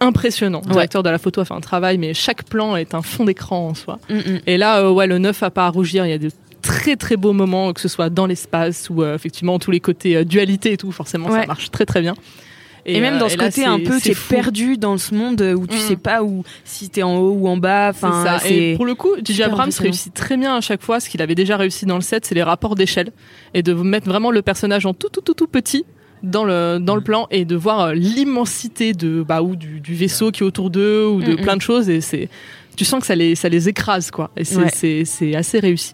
impressionnant. 0.00 0.60
Le 0.62 0.68
Ouais. 0.68 0.72
directeur 0.74 1.02
de 1.02 1.10
la 1.10 1.18
photo 1.18 1.40
a 1.40 1.44
fait 1.44 1.54
un 1.54 1.60
travail, 1.60 1.98
mais 1.98 2.14
chaque 2.14 2.44
plan 2.44 2.76
est 2.76 2.94
un 2.94 3.02
fond 3.02 3.24
d'écran 3.24 3.68
en 3.68 3.74
soi. 3.74 3.98
Mm, 4.08 4.14
mm. 4.16 4.40
Et 4.46 4.56
là, 4.56 4.80
euh, 4.80 4.90
ouais, 4.90 5.06
le 5.06 5.18
9 5.18 5.42
a 5.42 5.50
pas 5.50 5.66
à 5.66 5.70
rougir. 5.70 6.06
Il 6.06 6.10
y 6.10 6.12
a 6.14 6.18
de 6.18 6.30
très 6.68 6.96
très 6.96 7.16
beaux 7.16 7.32
moments, 7.32 7.72
que 7.72 7.80
ce 7.80 7.88
soit 7.88 8.10
dans 8.10 8.26
l'espace 8.26 8.88
ou 8.90 9.02
euh, 9.02 9.14
effectivement 9.14 9.58
tous 9.58 9.70
les 9.70 9.80
côtés 9.80 10.16
euh, 10.16 10.24
dualité 10.24 10.72
et 10.72 10.76
tout. 10.76 10.92
Forcément, 10.92 11.28
Ouais. 11.28 11.40
ça 11.40 11.46
marche 11.46 11.70
très 11.70 11.86
très 11.86 12.00
bien. 12.00 12.14
Et, 12.86 13.00
même 13.00 13.14
euh, 13.14 13.18
dans 13.18 13.28
ce 13.28 13.36
là, 13.36 13.46
côté 13.46 13.66
un 13.66 13.78
peu, 13.80 14.00
t'es 14.00 14.14
perdu 14.30 14.78
dans 14.78 14.96
ce 14.96 15.14
monde 15.14 15.42
où 15.42 15.66
tu 15.66 15.76
Mm. 15.76 15.80
sais 15.80 15.96
pas 15.96 16.22
où 16.22 16.42
si 16.64 16.88
t'es 16.88 17.02
en 17.02 17.16
haut 17.18 17.32
ou 17.32 17.46
en 17.48 17.56
bas. 17.58 17.88
Enfin, 17.90 18.24
ça. 18.24 18.48
Et 18.48 18.76
pour 18.76 18.86
le 18.86 18.94
coup, 18.94 19.10
super 19.26 19.46
Abrams 19.48 19.70
réussit 19.78 20.14
très 20.14 20.36
bien 20.38 20.56
à 20.56 20.60
chaque 20.62 20.82
fois 20.82 20.98
ce 21.00 21.10
qu'il 21.10 21.20
avait 21.20 21.34
déjà 21.34 21.56
réussi 21.58 21.84
dans 21.84 21.96
le 21.96 22.00
set, 22.02 22.24
c'est 22.24 22.34
les 22.34 22.42
rapports 22.42 22.76
d'échelle 22.76 23.10
et 23.52 23.62
de 23.62 23.74
mettre 23.74 24.06
vraiment 24.08 24.30
le 24.30 24.40
personnage 24.42 24.86
en 24.86 24.94
tout 24.94 25.08
tout 25.10 25.20
tout 25.20 25.34
tout 25.34 25.48
petit 25.48 25.84
dans 26.22 26.44
le 26.44 26.78
dans 26.80 26.94
le 26.96 27.02
plan 27.02 27.26
et 27.30 27.44
de 27.44 27.56
voir 27.56 27.92
l'immensité 27.94 28.92
de 28.92 29.22
bah 29.22 29.42
ou 29.42 29.54
du, 29.54 29.80
du 29.80 29.94
vaisseau 29.94 30.30
qui 30.30 30.42
est 30.42 30.46
autour 30.46 30.70
d'eux 30.70 31.06
ou 31.06 31.20
de 31.20 31.32
Mm, 31.32 31.40
mm. 31.40 31.42
plein 31.42 31.56
de 31.56 31.62
choses 31.62 31.88
et 31.90 32.00
c'est 32.00 32.28
tu 32.76 32.84
sens 32.84 33.00
que 33.00 33.06
ça 33.06 33.14
les 33.16 33.34
ça 33.34 33.48
les 33.48 33.68
écrase 33.68 34.10
quoi 34.10 34.30
et 34.36 34.44
c'est 34.44 34.56
Ouais. 35.20 35.36
assez 35.36 35.58
réussi. 35.60 35.92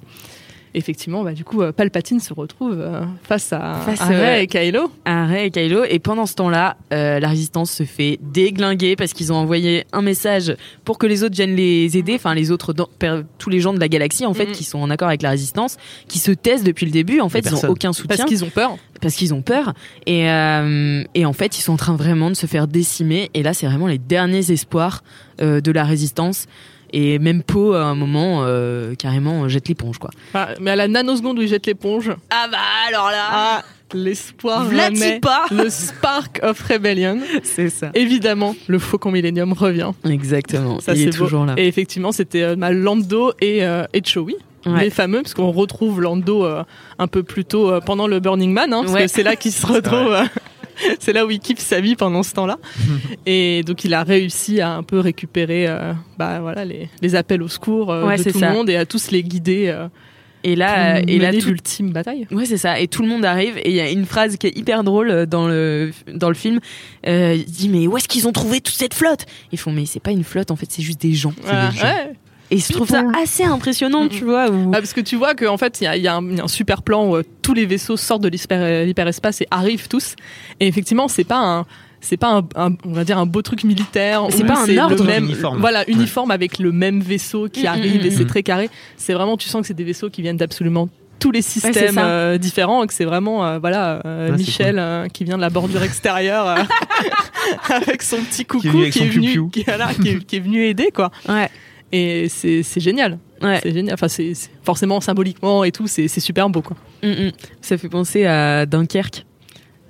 Effectivement, 0.75 1.23
bah, 1.25 1.33
du 1.33 1.45
coup, 1.45 1.63
euh, 1.63 1.73
Palpatine 1.73 2.21
se 2.21 2.33
retrouve 2.35 2.79
euh, 2.81 3.03
face 3.23 3.53
à, 3.53 3.75
Face, 3.87 4.01
à 4.01 4.07
Rey 4.07 4.39
euh, 4.39 4.43
et 4.43 4.47
Kylo. 4.47 4.91
à 5.05 5.27
Rey 5.27 5.47
et 5.47 5.51
Kylo. 5.51 5.85
Et 5.89 5.99
pendant 5.99 6.27
ce 6.27 6.35
temps-là, 6.35 6.77
euh, 6.93 7.21
la 7.21 7.29
résistance 7.29 7.71
se 7.71 7.85
fait 7.85 8.19
déglinguer 8.23 8.97
parce 8.97 9.13
qu'ils 9.13 9.33
ont 9.33 9.37
envoyé 9.37 9.85
un 9.93 10.03
message 10.03 10.55
pour 10.85 10.99
que 10.99 11.07
les 11.07 11.23
autres 11.23 11.35
viennent 11.35 11.57
les 11.57 11.97
aider, 11.97 12.15
enfin 12.15 12.35
les 12.35 12.51
autres, 12.51 12.75
tous 13.39 13.51
les 13.51 13.61
gens 13.61 13.73
de 13.73 13.81
la 13.81 13.89
galaxie 13.89 14.27
en 14.27 14.35
fait, 14.35 14.47
Mhm. 14.47 14.53
qui 14.53 14.65
sont 14.65 14.79
en 14.81 14.91
accord 14.91 15.09
avec 15.09 15.23
la 15.23 15.31
résistance, 15.31 15.77
qui 16.09 16.19
se 16.19 16.31
taisent 16.33 16.65
depuis 16.65 16.87
le 16.87 16.93
début. 16.93 17.21
En 17.21 17.29
fait, 17.29 17.41
ils 17.41 17.49
ont 17.49 17.51
personnes. 17.53 17.71
aucun 17.71 17.93
soutien 17.93 18.17
Parce 18.17 18.29
qu'ils 18.29 18.45
ont 18.45 18.51
peur. 18.51 18.77
parce 19.01 19.15
qu'ils 19.15 19.33
ont 19.35 19.43
peur. 19.43 19.75
Et, 20.07 20.29
euh, 20.31 21.03
et 21.15 21.25
en 21.27 21.33
fait, 21.33 21.59
ils 21.59 21.63
sont 21.63 21.73
en 21.75 21.77
train 21.77 21.97
vraiment 21.97 22.31
de 22.31 22.35
se 22.37 22.47
faire 22.47 22.67
décimer. 22.67 23.31
Et 23.35 23.43
là, 23.43 23.55
c'est 23.55 23.67
vraiment 23.67 23.87
les 23.87 23.99
derniers 23.99 24.51
espoirs 24.51 25.03
euh, 25.41 25.61
de 25.61 25.71
la 25.73 25.85
résistance. 25.85 26.47
Et 26.97 27.19
même 27.19 27.43
Poe, 27.43 27.75
à 27.75 27.83
un 27.87 27.95
moment, 27.97 28.43
euh, 28.45 28.95
carrément, 28.95 29.49
jette 29.49 29.67
l'éponge, 29.69 29.99
quoi. 29.99 30.11
Ah, 30.33 30.51
mais 30.61 30.71
à 30.71 30.77
la 30.77 30.87
nanoseconde 30.87 31.39
où 31.39 31.43
il 31.43 31.49
jette 31.49 31.67
l'éponge, 31.67 32.13
Ah 32.31 32.47
bah 32.51 32.59
alors 32.89 33.11
là 33.11 33.27
ah, 33.31 33.63
l'espoir 33.93 34.67
pas 35.21 35.47
Le 35.51 35.69
Spark 35.71 36.39
of 36.43 36.61
Rebellion. 36.63 37.19
C'est 37.43 37.69
ça. 37.69 37.91
Évidemment, 37.95 38.55
le 38.69 38.79
Faucon 38.79 39.11
Millennium 39.11 39.53
revient. 39.53 39.91
Exactement. 40.09 40.79
Ça, 40.81 40.93
il 40.93 40.99
c'est 40.99 41.03
est 41.09 41.19
beau. 41.19 41.25
toujours 41.25 41.45
là. 41.47 41.55
Et 41.57 41.67
effectivement, 41.67 42.13
c'était 42.13 42.43
euh, 42.43 42.57
Lando 42.73 43.33
et, 43.41 43.65
euh, 43.65 43.85
et 43.93 44.01
Chewie. 44.05 44.37
Ouais. 44.67 44.85
Les 44.85 44.91
fameux, 44.91 45.21
parce 45.21 45.35
qu'on 45.35 45.51
retrouve 45.51 46.01
Lando 46.01 46.45
euh, 46.47 46.63
un 46.99 47.07
peu 47.07 47.23
plus 47.23 47.45
tôt 47.45 47.71
euh, 47.71 47.81
pendant 47.81 48.07
le 48.07 48.19
Burning 48.21 48.51
Man, 48.51 48.73
hein, 48.73 48.81
parce 48.83 48.95
Ouais. 48.95 49.03
que 49.03 49.09
c'est 49.09 49.23
là 49.23 49.37
qu'il 49.37 49.53
se 49.53 49.67
retrouve. 49.67 50.17
c'est 51.01 51.13
là 51.13 51.27
où 51.27 51.31
il 51.31 51.41
kiffe 51.41 51.59
sa 51.59 51.81
vie 51.81 51.97
pendant 51.97 52.23
ce 52.23 52.33
temps-là. 52.35 52.59
et 53.27 53.63
donc, 53.65 53.85
il 53.85 53.95
a 53.95 54.03
réussi 54.03 54.61
à 54.61 54.73
un 54.73 54.83
peu 54.83 54.99
récupérer 55.01 55.67
euh, 55.69 55.93
bah, 56.19 56.41
voilà, 56.41 56.65
les, 56.65 56.89
les 57.03 57.15
appels 57.15 57.43
au 57.43 57.49
secours 57.49 57.93
euh, 57.93 58.07
Ouais, 58.07 58.17
de 58.17 58.31
tout 58.31 58.39
ça. 58.39 58.49
le 58.49 58.55
monde 58.55 58.71
et 58.71 58.77
à 58.77 58.87
tous 58.87 59.11
les 59.11 59.23
guider 59.23 59.69
euh, 59.69 59.89
Et 60.43 60.57
là, 60.57 60.97
euh, 60.97 61.03
et 61.07 61.19
là, 61.19 61.33
tout, 61.33 61.47
l'ultime 61.47 61.91
bataille. 61.91 62.27
Ouais, 62.31 62.47
c'est 62.47 62.59
ça. 62.59 62.81
Et 62.81 62.89
tout 62.89 63.03
le 63.03 63.09
monde 63.09 63.25
arrive. 63.25 63.57
Et 63.59 63.71
il 63.71 63.77
y 63.77 63.81
a 63.81 63.91
une 63.91 64.07
phrase 64.07 64.37
qui 64.37 64.47
est 64.47 64.57
hyper 64.57 64.85
drôle 64.85 65.27
dans 65.27 65.47
le, 65.49 65.93
dans 66.13 66.29
le 66.29 66.35
film. 66.35 66.61
Il 67.07 67.45
dit, 67.45 67.69
mais 67.69 67.87
où 67.87 67.97
est-ce 67.97 68.09
qu'ils 68.09 68.27
ont 68.29 68.33
trouvé 68.33 68.61
toute 68.61 68.75
cette 68.75 68.95
flotte? 68.95 69.27
Ils 69.53 69.59
font, 69.59 69.73
mais 69.73 69.87
c'est 69.87 70.01
pas 70.01 70.11
une 70.13 70.25
flotte, 70.25 70.51
en 70.51 70.57
fait, 70.57 70.67
c'est 70.71 70.83
juste 70.83 71.01
des 71.01 71.13
gens. 71.13 71.35
Voilà. 71.43 71.71
des 71.71 71.77
gens. 71.79 71.85
Ouais. 71.85 72.13
Et 72.51 72.59
je 72.59 72.73
trouve 72.73 72.89
ça 72.89 73.03
assez 73.21 73.43
impressionnant, 73.45 74.07
tu 74.09 74.25
vois. 74.25 74.51
Où... 74.51 74.71
Ah, 74.75 74.79
parce 74.79 74.93
que 74.93 75.01
tu 75.01 75.17
vois 75.17 75.35
qu'en 75.35 75.57
fait, 75.57 75.81
il 75.81 75.85
y 75.85 75.87
a, 75.87 75.97
y 75.97 76.07
un, 76.09 76.23
il 76.31 76.37
y 76.37 76.41
a 76.41 76.45
un 76.45 76.49
super 76.49 76.83
plan 76.83 77.07
où 77.09 77.17
euh, 77.17 77.23
tous 77.43 77.55
les 77.55 77.67
vaisseaux 77.67 77.97
sortent 77.97 78.23
de 78.23 78.29
l'hyper- 78.29 78.85
l'hyperespace 78.85 79.41
et 79.41 79.47
arrivent 79.51 79.89
tous. 79.89 80.15
Et 80.61 80.67
effectivement, 80.67 81.09
c'est 81.09 81.25
pas 81.25 81.39
un. 81.39 81.67
C'est 82.01 82.19
pas 82.19 82.29
un, 82.35 82.47
un- 82.57 82.75
on 82.85 82.93
va 82.93 83.03
dire 83.05 83.17
un 83.17 83.25
beau 83.25 83.41
truc 83.41 83.65
militaire. 83.65 84.27
C'est 84.29 84.45
pas 84.45 84.59
un 84.63 84.67
le 84.67 84.79
ordre. 84.79 85.05
même, 85.05 85.25
Uniforme. 85.25 85.59
voilà, 85.59 85.89
uniforme 85.89 86.31
avec 86.33 86.59
le 86.59 86.71
même 86.71 87.01
vaisseau 87.01 87.49
qui 87.49 87.63
Mm, 87.63 87.67
arrive 87.67 88.03
mm, 88.03 88.07
et 88.07 88.11
c'est 88.11 88.25
mm. 88.25 88.29
très 88.29 88.43
carré. 88.43 88.69
C'est 88.99 89.15
vraiment, 89.15 89.39
tu 89.39 89.49
sens 89.49 89.63
que 89.63 89.67
c'est 89.67 89.73
des 89.75 89.85
vaisseaux 89.85 90.11
qui 90.11 90.21
viennent 90.21 90.37
d'absolument 90.37 90.91
tous 91.19 91.31
les 91.31 91.41
systèmes 91.41 91.97
euh, 91.97 92.37
différents 92.37 92.85
et 92.85 92.87
que 92.87 92.93
c'est 92.93 93.07
vraiment 93.07 93.47
euh, 93.47 93.59
voilà 93.59 94.03
euh, 94.05 94.31
Ouais, 94.33 94.37
Michel 94.37 94.79
euh, 94.79 95.09
qui 95.09 95.25
vient 95.25 95.37
de 95.37 95.41
la 95.41 95.49
bordure 95.49 95.83
extérieure 95.83 96.47
euh, 96.47 96.57
avec 97.71 98.03
son 98.03 98.19
petit 98.19 98.45
coucou 98.45 98.61
Qui 98.63 98.69
est 98.69 98.71
venu 98.73 98.83
avec 98.83 98.93
qui 98.93 98.99
son 98.99 99.05
est 99.07 99.09
venu 99.09 99.31
piou-piou. 99.31 99.49
qui, 99.49 99.63
voilà, 99.65 99.89
qui 99.95 100.09
est- 100.11 100.25
qui 100.27 100.37
est 100.37 100.41
venu 100.41 100.65
aider 100.67 100.91
quoi 100.95 101.11
Ouais. 101.29 101.49
Et 101.95 102.29
c'est 102.29 102.63
c'est 102.63 102.81
génial 102.81 103.19
Ouais. 103.43 103.61
c'est 103.63 103.73
génial. 103.73 103.95
Enfin, 103.95 104.09
c'est 104.09 104.35
c'est- 104.35 104.51
forcément 104.63 105.01
symboliquement 105.01 105.65
et 105.65 105.73
tout, 105.73 105.87
c'est 105.87 106.09
c'est 106.09 106.21
super 106.21 106.49
beau 106.49 106.63
quoi. 106.63 106.77
Mm, 107.03 107.09
mm. 107.27 107.33
Ça 107.61 107.77
fait 107.79 107.89
penser 107.89 108.25
à 108.27 108.65
Dunkerque. 108.67 109.25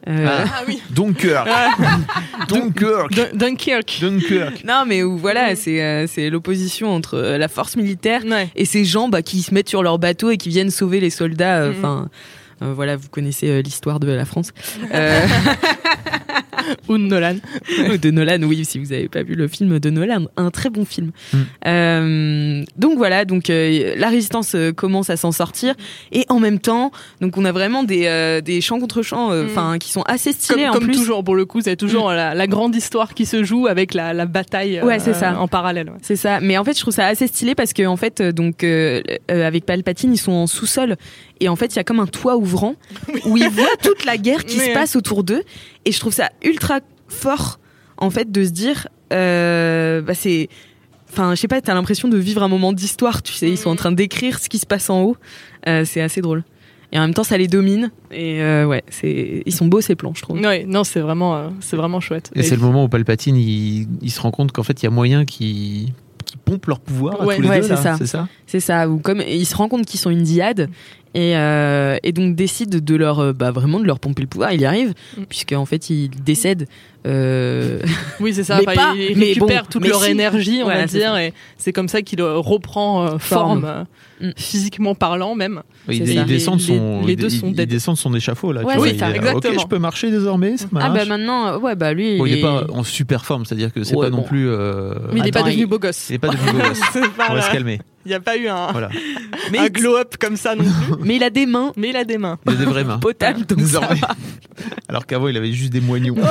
Euh, 0.07 0.26
Ah. 0.28 0.62
oui. 0.68 0.82
Dunkirk. 0.90 1.48
Dunkirk. 2.48 3.11
Dun- 3.14 3.28
Dunkirk. 3.34 3.98
Dunkirk. 4.00 4.64
Non, 4.64 4.84
mais 4.86 5.02
où 5.02 5.16
voilà, 5.16 5.57
c'est 5.57 5.82
euh, 5.82 6.07
c'est 6.07 6.30
l'opposition 6.30 6.90
entre 6.94 7.14
euh, 7.14 7.38
la 7.38 7.48
force 7.48 7.76
militaire 7.76 8.22
Ouais. 8.26 8.48
et 8.57 8.64
ces 8.64 8.84
gens 8.84 9.09
bah, 9.09 9.22
qui 9.22 9.42
se 9.42 9.55
mettent 9.55 9.68
sur 9.68 9.82
leur 9.82 9.98
bateau 9.98 10.30
et 10.30 10.36
qui 10.36 10.48
viennent 10.50 10.70
sauver 10.70 11.00
les 11.00 11.11
soldats. 11.11 11.62
euh, 11.62 11.70
Mhm. 11.72 11.78
Enfin, 11.78 12.09
voilà, 12.61 12.96
vous 12.96 13.09
connaissez 13.09 13.48
euh, 13.48 13.62
l'histoire 13.62 14.00
de 14.00 14.11
la 14.11 14.24
France. 14.24 14.52
Euh, 14.92 15.20
Ou 16.88 16.96
de 16.96 17.02
Nolan. 17.02 17.36
de 18.00 18.11
Nolan, 18.11 18.42
oui, 18.42 18.64
si 18.64 18.78
vous 18.78 18.86
n'avez 18.86 19.09
pas 19.09 19.22
vu 19.22 19.34
le 19.34 19.48
film 19.48 19.78
de 19.78 19.90
Nolan, 19.90 20.26
un 20.36 20.50
très 20.50 20.70
bon 20.70 20.84
film. 20.84 21.11
Mm. 21.32 21.38
Euh, 21.66 22.62
donc 22.78 22.96
voilà, 22.96 23.24
donc 23.24 23.50
euh, 23.50 23.94
la 23.96 24.09
résistance 24.09 24.55
euh, 24.55 24.72
commence 24.72 25.11
à 25.11 25.16
s'en 25.16 25.32
sortir 25.32 25.74
et 26.12 26.24
en 26.28 26.40
même 26.40 26.59
temps, 26.59 26.90
donc 27.20 27.36
on 27.36 27.44
a 27.44 27.52
vraiment 27.52 27.82
des, 27.82 28.07
euh, 28.07 28.40
des 28.40 28.61
champs 28.61 28.80
contre 28.80 29.02
champs, 29.02 29.30
Mm. 29.34 29.46
enfin 29.46 29.78
qui 29.78 29.90
sont 29.90 30.02
assez 30.02 30.30
Comme, 30.32 30.40
stylés 30.40 30.68
en 30.68 30.72
comme 30.72 30.84
plus. 30.84 30.96
toujours, 30.96 31.22
pour 31.24 31.34
le 31.34 31.44
coup, 31.44 31.61
c'est 31.61 31.76
toujours 31.76 32.11
la, 32.11 32.34
la 32.34 32.46
grande 32.46 32.74
histoire 32.74 33.14
qui 33.14 33.26
se 33.26 33.42
joue 33.44 33.66
avec 33.66 33.92
la, 33.94 34.12
la 34.14 34.26
bataille 34.26 34.78
euh, 34.78 34.84
Ouais, 34.86 34.98
c'est 34.98 35.14
ça. 35.14 35.38
en 35.38 35.48
parallèle. 35.48 35.90
ouais. 35.90 35.96
C'est 36.02 36.16
ça. 36.16 36.40
Mais 36.40 36.57
en 36.57 36.64
fait, 36.64 36.74
je 36.74 36.80
trouve 36.80 36.94
ça 36.94 37.07
assez 37.07 37.26
stylé 37.26 37.55
parce 37.55 37.72
que 37.72 37.84
en 37.86 37.96
fait, 37.96 38.20
euh, 38.20 38.32
donc 38.32 38.64
euh, 38.64 39.02
euh, 39.30 39.46
avec 39.46 39.66
Palpatine, 39.66 40.14
ils 40.14 40.18
sont 40.18 40.32
en 40.32 40.46
sous-sol 40.46 40.96
et 41.45 41.49
en 41.49 41.57
fait, 41.57 41.74
il 41.74 41.76
y 41.76 41.78
a 41.78 41.84
comme 41.84 42.01
un 42.01 42.07
toit 42.07 42.36
ouvrant 42.36 42.74
où 43.26 43.36
ils 43.36 43.49
voient 43.51 43.76
toute 43.82 44.05
la 44.05 44.16
guerre 44.16 44.45
qui 44.45 44.59
Mais, 44.59 44.68
se 44.68 44.72
passe 44.74 44.97
autour 44.97 45.24
d'eux. 45.24 45.42
Et 45.84 45.92
je 45.92 46.01
trouve 46.01 46.12
ça 46.12 46.30
ultra 46.42 46.80
fort 47.09 47.59
en 47.97 48.11
fait 48.11 48.30
de 48.32 48.45
se 48.45 48.51
dire, 48.51 48.88
euh, 49.12 50.01
bah 50.03 50.14
c'est, 50.14 50.49
enfin, 51.12 51.34
je 51.34 51.40
sais 51.40 51.49
pas, 51.49 51.61
t'as 51.61 51.74
l'impression 51.74 52.09
de 52.09 52.16
vivre 52.18 52.42
un 52.42 52.49
moment 52.49 52.72
d'histoire. 52.72 53.22
Tu 53.22 53.32
sais, 53.32 53.49
ils 53.49 53.59
sont 53.59 53.70
en 53.70 53.76
train 53.76 53.92
d'écrire 53.92 54.38
ce 54.40 54.49
qui 54.49 54.59
se 54.59 54.66
passe 54.66 54.90
en 54.90 55.03
haut. 55.03 55.16
Euh, 55.68 55.84
c'est 55.84 56.01
assez 56.01 56.20
drôle. 56.20 56.42
Et 56.92 56.99
en 56.99 57.03
même 57.03 57.14
temps, 57.14 57.24
ça 57.24 57.36
les 57.38 57.49
domine. 57.49 57.90
Et 58.12 58.40
euh, 58.40 58.66
ouais, 58.66 58.82
c'est, 58.88 59.42
ils 59.45 59.53
sont 59.55 59.66
beaux 59.66 59.80
ces 59.80 59.97
plans, 59.97 60.12
je 60.14 60.22
trouve. 60.22 60.40
Ouais, 60.40 60.64
non, 60.66 60.84
c'est 60.84 61.01
vraiment, 61.01 61.34
euh, 61.36 61.49
c'est 61.61 61.76
vraiment 61.76 61.99
chouette. 62.01 62.30
Et 62.36 62.42
c'est 62.45 62.55
le 62.57 62.62
moment 62.62 62.84
où 62.84 62.88
Palpatine 62.88 63.36
il, 63.36 63.88
il 64.01 64.11
se 64.11 64.20
rend 64.20 64.30
compte 64.30 64.53
qu'en 64.53 64.62
fait 64.62 64.80
il 64.82 64.84
y 64.84 64.86
a 64.86 64.90
moyen 64.90 65.24
qui 65.24 65.92
qui 66.24 66.36
pompent 66.38 66.66
leur 66.66 66.80
pouvoir 66.80 67.20
à 67.20 67.26
Ouais. 67.26 67.36
tous 67.36 67.42
les 67.42 67.49
Ouais, 67.49 67.61
deux 67.61 67.66
c'est 67.68 67.76
ça. 67.76 67.97
c'est 67.99 68.07
ça? 68.07 68.28
C'est 68.47 68.61
ça, 68.61 68.88
ou 68.88 68.99
comme 68.99 69.20
ils 69.28 69.45
se 69.45 69.55
rendent 69.57 69.70
compte 69.70 69.86
qu'ils 69.86 70.01
sont 70.01 70.11
une 70.11 70.22
diade 70.22 70.70
et, 71.15 71.37
euh, 71.37 71.97
et 72.03 72.12
donc 72.12 72.35
décident 72.37 72.79
de 72.83 72.95
leur 72.97 73.21
euh, 73.21 73.33
bah, 73.33 73.51
vraiment 73.53 73.79
de 73.81 73.85
leur 73.87 74.01
pomper 74.01 74.23
le 74.23 74.29
pouvoir. 74.29 74.53
Il 74.53 74.61
y 74.61 74.65
arrive 74.67 74.95
Mm. 75.17 75.23
puisque 75.29 75.53
en 75.53 75.65
fait 75.67 75.89
ils 75.91 76.11
décèdent. 76.11 76.67
euh, 77.07 77.79
Oui, 78.21 78.33
c'est 78.35 78.45
ça. 78.45 78.57
Mais 78.67 78.73
Enfin, 78.73 78.75
pas, 78.75 78.95
ils 78.97 79.17
mais 79.17 79.27
récupèrent 79.27 79.62
bon, 79.65 79.69
toute 79.71 79.83
mais 79.83 79.89
leur 79.89 80.03
si. 80.03 80.11
énergie, 80.11 80.59
on 80.61 80.65
Voilà, 80.65 80.81
va 80.83 80.89
c'est 80.89 80.99
dire, 80.99 81.12
ça. 81.12 81.25
et 81.25 81.33
c'est 81.59 81.73
comme 81.73 81.89
ça 81.89 82.03
qu'il 82.03 82.21
reprend 82.23 83.05
euh, 83.05 83.19
forme, 83.19 83.62
Forme. 83.62 83.85
Mm. 84.21 84.31
physiquement 84.37 84.95
parlant 84.95 85.35
même. 85.35 85.62
Oui, 85.89 85.99
C'est 86.05 86.15
il, 86.15 86.21
il 86.21 86.25
descend 86.25 86.61
son, 86.61 87.01
les- 87.03 87.09
les 87.09 87.17
deux 87.17 87.27
il- 87.33 87.39
sont 87.41 87.49
il, 87.49 87.55
dead. 87.55 87.69
descend 87.69 87.95
de 87.95 88.01
son 88.01 88.15
échafaud 88.15 88.53
là. 88.53 88.61
tu 88.62 88.67
Ouais, 88.67 88.77
vois, 88.77 88.87
c'est 88.89 88.95
il 88.95 88.99
ça, 88.99 89.11
est, 89.11 89.17
exactement. 89.17 89.55
Ok, 89.55 89.61
je 89.61 89.67
peux 89.67 89.79
marcher 89.79 90.11
désormais, 90.11 90.57
ça. 90.57 90.67
Ah 90.81 90.91
bah 90.91 91.05
maintenant, 91.05 91.59
ouais 91.59 91.77
bah 91.77 91.93
lui. 91.93 92.17
Bon, 92.19 92.27
il 92.27 92.33
il 92.33 92.39
est 92.39 92.43
pas 92.43 92.67
en 92.73 92.83
super 92.85 93.25
forme, 93.25 93.45
c'est-à-dire 93.45 93.73
que 93.73 93.85
c'est 93.85 93.95
Ouais, 93.95 94.07
pas 94.11 94.17
non 94.17 94.23
plus. 94.23 94.49
Mais 95.12 95.21
il 95.21 95.23
n'est 95.25 95.31
pas 95.31 95.43
devenu 95.43 95.62
il- 95.62 95.67
beau 95.67 95.79
gosse. 95.79 96.09
il 96.11 96.15
est 96.15 96.19
pas 96.19 96.29
devenu 96.29 96.53
beau 96.53 96.59
gosse. 96.69 96.81
C'est 96.93 97.01
On 97.31 97.35
va 97.35 97.43
se 97.43 97.51
calmer. 97.53 97.81
Il 98.07 98.09
n'y 98.11 98.14
a 98.14 98.20
pas 98.20 98.36
eu 98.36 98.48
un, 98.48 98.70
Voilà. 98.72 98.90
mais, 99.52 99.59
un 99.59 99.68
glow-up 99.68 100.16
comme 100.20 100.36
ça 100.36 100.55
non 100.55 100.64
plus. 100.64 100.94
mais 101.05 101.16
il 101.16 101.22
a 101.22 101.30
des 101.30 101.46
mains 101.46 101.72
Mais 101.76 101.88
il 101.90 101.96
a 101.96 102.05
des 102.05 102.18
mains. 102.18 102.38
Il 102.46 102.52
a 102.52 102.57
des 102.57 102.64
vraies 102.64 102.84
mains. 102.84 102.98
potables 102.98 103.46
donc 103.46 103.61
ça 103.61 103.80
va. 103.80 103.94
Alors 104.88 105.07
qu'avant 105.07 105.28
il 105.28 105.36
avait 105.36 105.52
juste 105.52 105.72
des 105.72 105.80
moignons. 105.80 106.14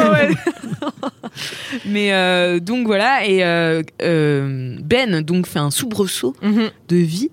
Mais 1.86 2.14
euh, 2.14 2.60
donc 2.60 2.86
voilà 2.86 3.26
et 3.26 3.44
euh, 3.44 3.82
euh, 4.02 4.78
Ben 4.84 5.22
donc 5.22 5.48
fait 5.48 5.60
un 5.60 5.72
soubresaut 5.72 6.36
Mhm. 6.42 6.70
de 6.90 6.96
vie 6.98 7.30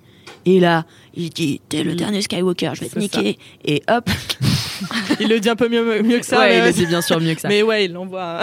et 0.46 0.58
là 0.60 0.84
il 1.14 1.30
dit 1.30 1.60
t'es 1.68 1.82
le 1.84 1.94
dernier 1.94 2.22
Skywalker, 2.22 2.72
je 2.74 2.80
vais 2.82 2.88
te 2.88 2.98
niquer 2.98 3.38
et 3.64 3.82
hop. 3.90 4.08
Il 5.20 5.28
le 5.28 5.38
dit 5.40 5.50
un 5.50 5.56
peu 5.56 5.68
mieux, 5.68 6.02
mieux 6.02 6.18
que 6.20 6.24
ça. 6.26 6.38
ouais, 6.38 6.48
mais, 6.48 6.58
il 6.58 6.64
le 6.64 6.72
dit 6.72 6.86
bien 6.86 7.02
sûr 7.02 7.20
mieux 7.20 7.34
que 7.34 7.40
ça. 7.42 7.48
mais 7.48 7.62
ouais, 7.62 7.84
il 7.84 7.92
l'envoie 7.92 8.40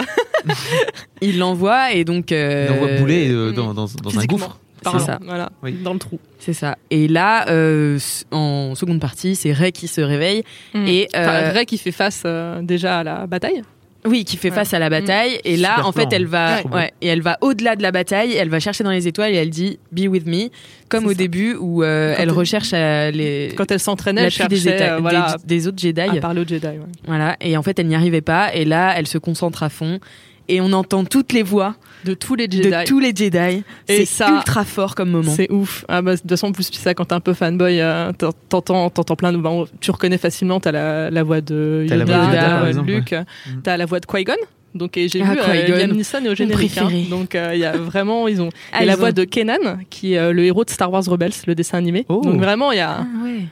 Il 1.20 1.38
l'envoie 1.38 1.92
et 1.92 2.04
donc. 2.04 2.30
euh, 2.30 2.68
Il 2.70 2.74
envoie 2.76 2.96
bouler 2.98 3.28
euh, 3.30 3.50
dans, 3.52 3.74
dans, 3.74 3.86
dans 3.86 4.18
un 4.18 4.24
gouffre. 4.26 4.58
Parlant, 4.82 4.98
ça. 4.98 5.18
Voilà, 5.24 5.50
Oui. 5.62 5.72
dans 5.82 5.92
le 5.92 5.98
trou. 5.98 6.18
C'est 6.38 6.52
ça. 6.52 6.76
Et 6.90 7.08
là, 7.08 7.48
euh, 7.48 7.98
en 8.30 8.74
seconde 8.74 9.00
partie, 9.00 9.34
c'est 9.36 9.52
Ray 9.52 9.72
qui 9.72 9.88
se 9.88 10.00
réveille 10.00 10.42
et 10.74 11.08
euh, 11.16 11.20
Enfin, 11.22 11.50
Ray 11.52 11.66
qui 11.66 11.78
fait 11.78 11.92
face 11.92 12.22
euh, 12.26 12.62
déjà 12.62 12.98
à 12.98 13.04
la 13.04 13.26
bataille. 13.26 13.62
oui, 14.06 14.24
qui 14.24 14.36
fait 14.36 14.48
Ouais. 14.50 14.54
face 14.54 14.72
à 14.72 14.78
la 14.78 14.88
bataille. 14.88 15.38
Et 15.44 15.56
là, 15.56 15.70
Super 15.74 15.86
en 15.88 15.92
fait, 15.92 16.00
plan. 16.02 16.10
elle 16.12 16.26
va, 16.26 16.56
Ouais. 16.62 16.70
ouais, 16.74 16.92
et 17.02 17.08
elle 17.08 17.20
va 17.20 17.36
au-delà 17.40 17.76
de 17.76 17.82
la 17.82 17.90
bataille. 17.92 18.34
Elle 18.34 18.48
va 18.48 18.60
chercher 18.60 18.84
dans 18.84 18.90
les 18.92 19.06
étoiles 19.08 19.32
et 19.34 19.36
elle 19.36 19.50
dit 19.50 19.78
"Be 19.92 20.06
with 20.08 20.24
me", 20.26 20.48
comme 20.88 21.04
au 21.06 21.10
ça. 21.10 21.14
début 21.16 21.54
où 21.58 21.82
euh, 21.82 22.14
elle 22.16 22.22
elle- 22.28 22.30
recherche 22.30 22.70
euh, 22.72 23.10
les 23.10 23.52
Quand 23.56 23.70
elle 23.70 23.80
s'entraînait, 23.80 24.22
elle 24.22 24.30
cherchait 24.30 24.48
des, 24.48 24.66
éta- 24.68 24.92
euh, 24.94 24.98
voilà, 25.00 25.36
des, 25.44 25.56
des 25.56 25.66
autres 25.66 25.78
Jedi. 25.78 26.00
à 26.00 26.14
parler 26.20 26.40
aux 26.42 26.46
Jedi. 26.48 26.66
ouais. 26.66 26.78
Voilà. 27.06 27.36
Et 27.40 27.56
en 27.56 27.62
fait, 27.62 27.78
elle 27.78 27.88
n'y 27.88 27.96
arrivait 27.96 28.20
pas. 28.22 28.54
Et 28.54 28.64
là, 28.64 28.94
elle 28.96 29.06
se 29.08 29.18
concentre 29.18 29.62
à 29.64 29.68
fond. 29.68 29.98
Et 30.50 30.60
on 30.62 30.72
entend 30.72 31.04
toutes 31.04 31.32
les 31.34 31.42
voix 31.42 31.74
De 32.04 32.14
tous 32.14 32.34
les 32.34 32.44
Jedi. 32.44 32.70
de 32.70 32.84
tous 32.86 32.98
les 33.00 33.14
Jedi. 33.14 33.62
C'est 33.86 34.04
ça, 34.06 34.30
ultra 34.30 34.64
fort 34.64 34.94
comme 34.94 35.10
moment. 35.10 35.30
C'est 35.30 35.50
ouf. 35.52 35.84
Ah 35.88 36.00
bah, 36.00 36.14
de 36.14 36.20
toute 36.20 36.30
façon, 36.30 36.46
en 36.48 36.52
plus, 36.52 36.70
ça, 36.72 36.94
quand 36.94 37.04
t'es 37.06 37.14
un 37.14 37.20
peu 37.20 37.34
fanboy, 37.34 37.80
euh, 37.80 38.12
t'en- 38.12 38.32
t'entends, 38.48 38.88
t'entends 38.88 39.16
plein 39.16 39.32
de. 39.32 39.36
bon, 39.38 39.66
tu 39.80 39.90
reconnais 39.90 40.16
facilement, 40.18 40.58
t'as 40.58 40.72
la, 40.72 41.10
la 41.10 41.22
voix 41.22 41.40
de 41.42 41.84
T'as 41.88 41.96
Yoda, 41.96 42.24
Yoda, 42.26 42.60
la 42.62 42.68
exemple, 42.68 42.90
Luke, 42.90 43.12
Mm. 43.12 43.60
t'as 43.62 43.76
la 43.76 43.84
voix 43.86 44.00
de 44.00 44.06
Qui-Gon. 44.06 44.32
Donc, 44.74 44.96
et 44.96 45.08
j'ai 45.08 45.22
Ah, 45.22 45.32
vu 45.32 45.38
euh, 45.40 45.78
Liam 45.78 45.92
Neeson 45.92 46.24
est 46.24 46.28
au 46.28 46.34
générique. 46.34 46.76
hein. 46.78 46.84
préféré. 46.84 47.02
donc, 47.10 47.34
euh, 47.34 47.50
il 47.54 47.60
y 47.60 47.64
a 47.64 47.72
vraiment, 47.76 48.28
ils 48.28 48.40
ont. 48.40 48.50
Ah, 48.72 48.82
et 48.82 48.86
la 48.86 48.96
voix 48.96 49.12
de 49.12 49.24
Kenan, 49.24 49.78
qui 49.90 50.12
est 50.14 50.18
euh, 50.18 50.32
le 50.32 50.44
héros 50.44 50.64
de 50.64 50.70
Star 50.70 50.92
Wars 50.92 51.04
Rebels, 51.06 51.32
le 51.46 51.54
dessin 51.54 51.78
animé. 51.78 52.04
Oh. 52.08 52.20
Donc, 52.22 52.36
vraiment, 52.40 52.70
il 52.72 52.76
y 52.78 52.80
a. 52.80 52.98
Ah 53.00 53.06
ouais. 53.24 53.44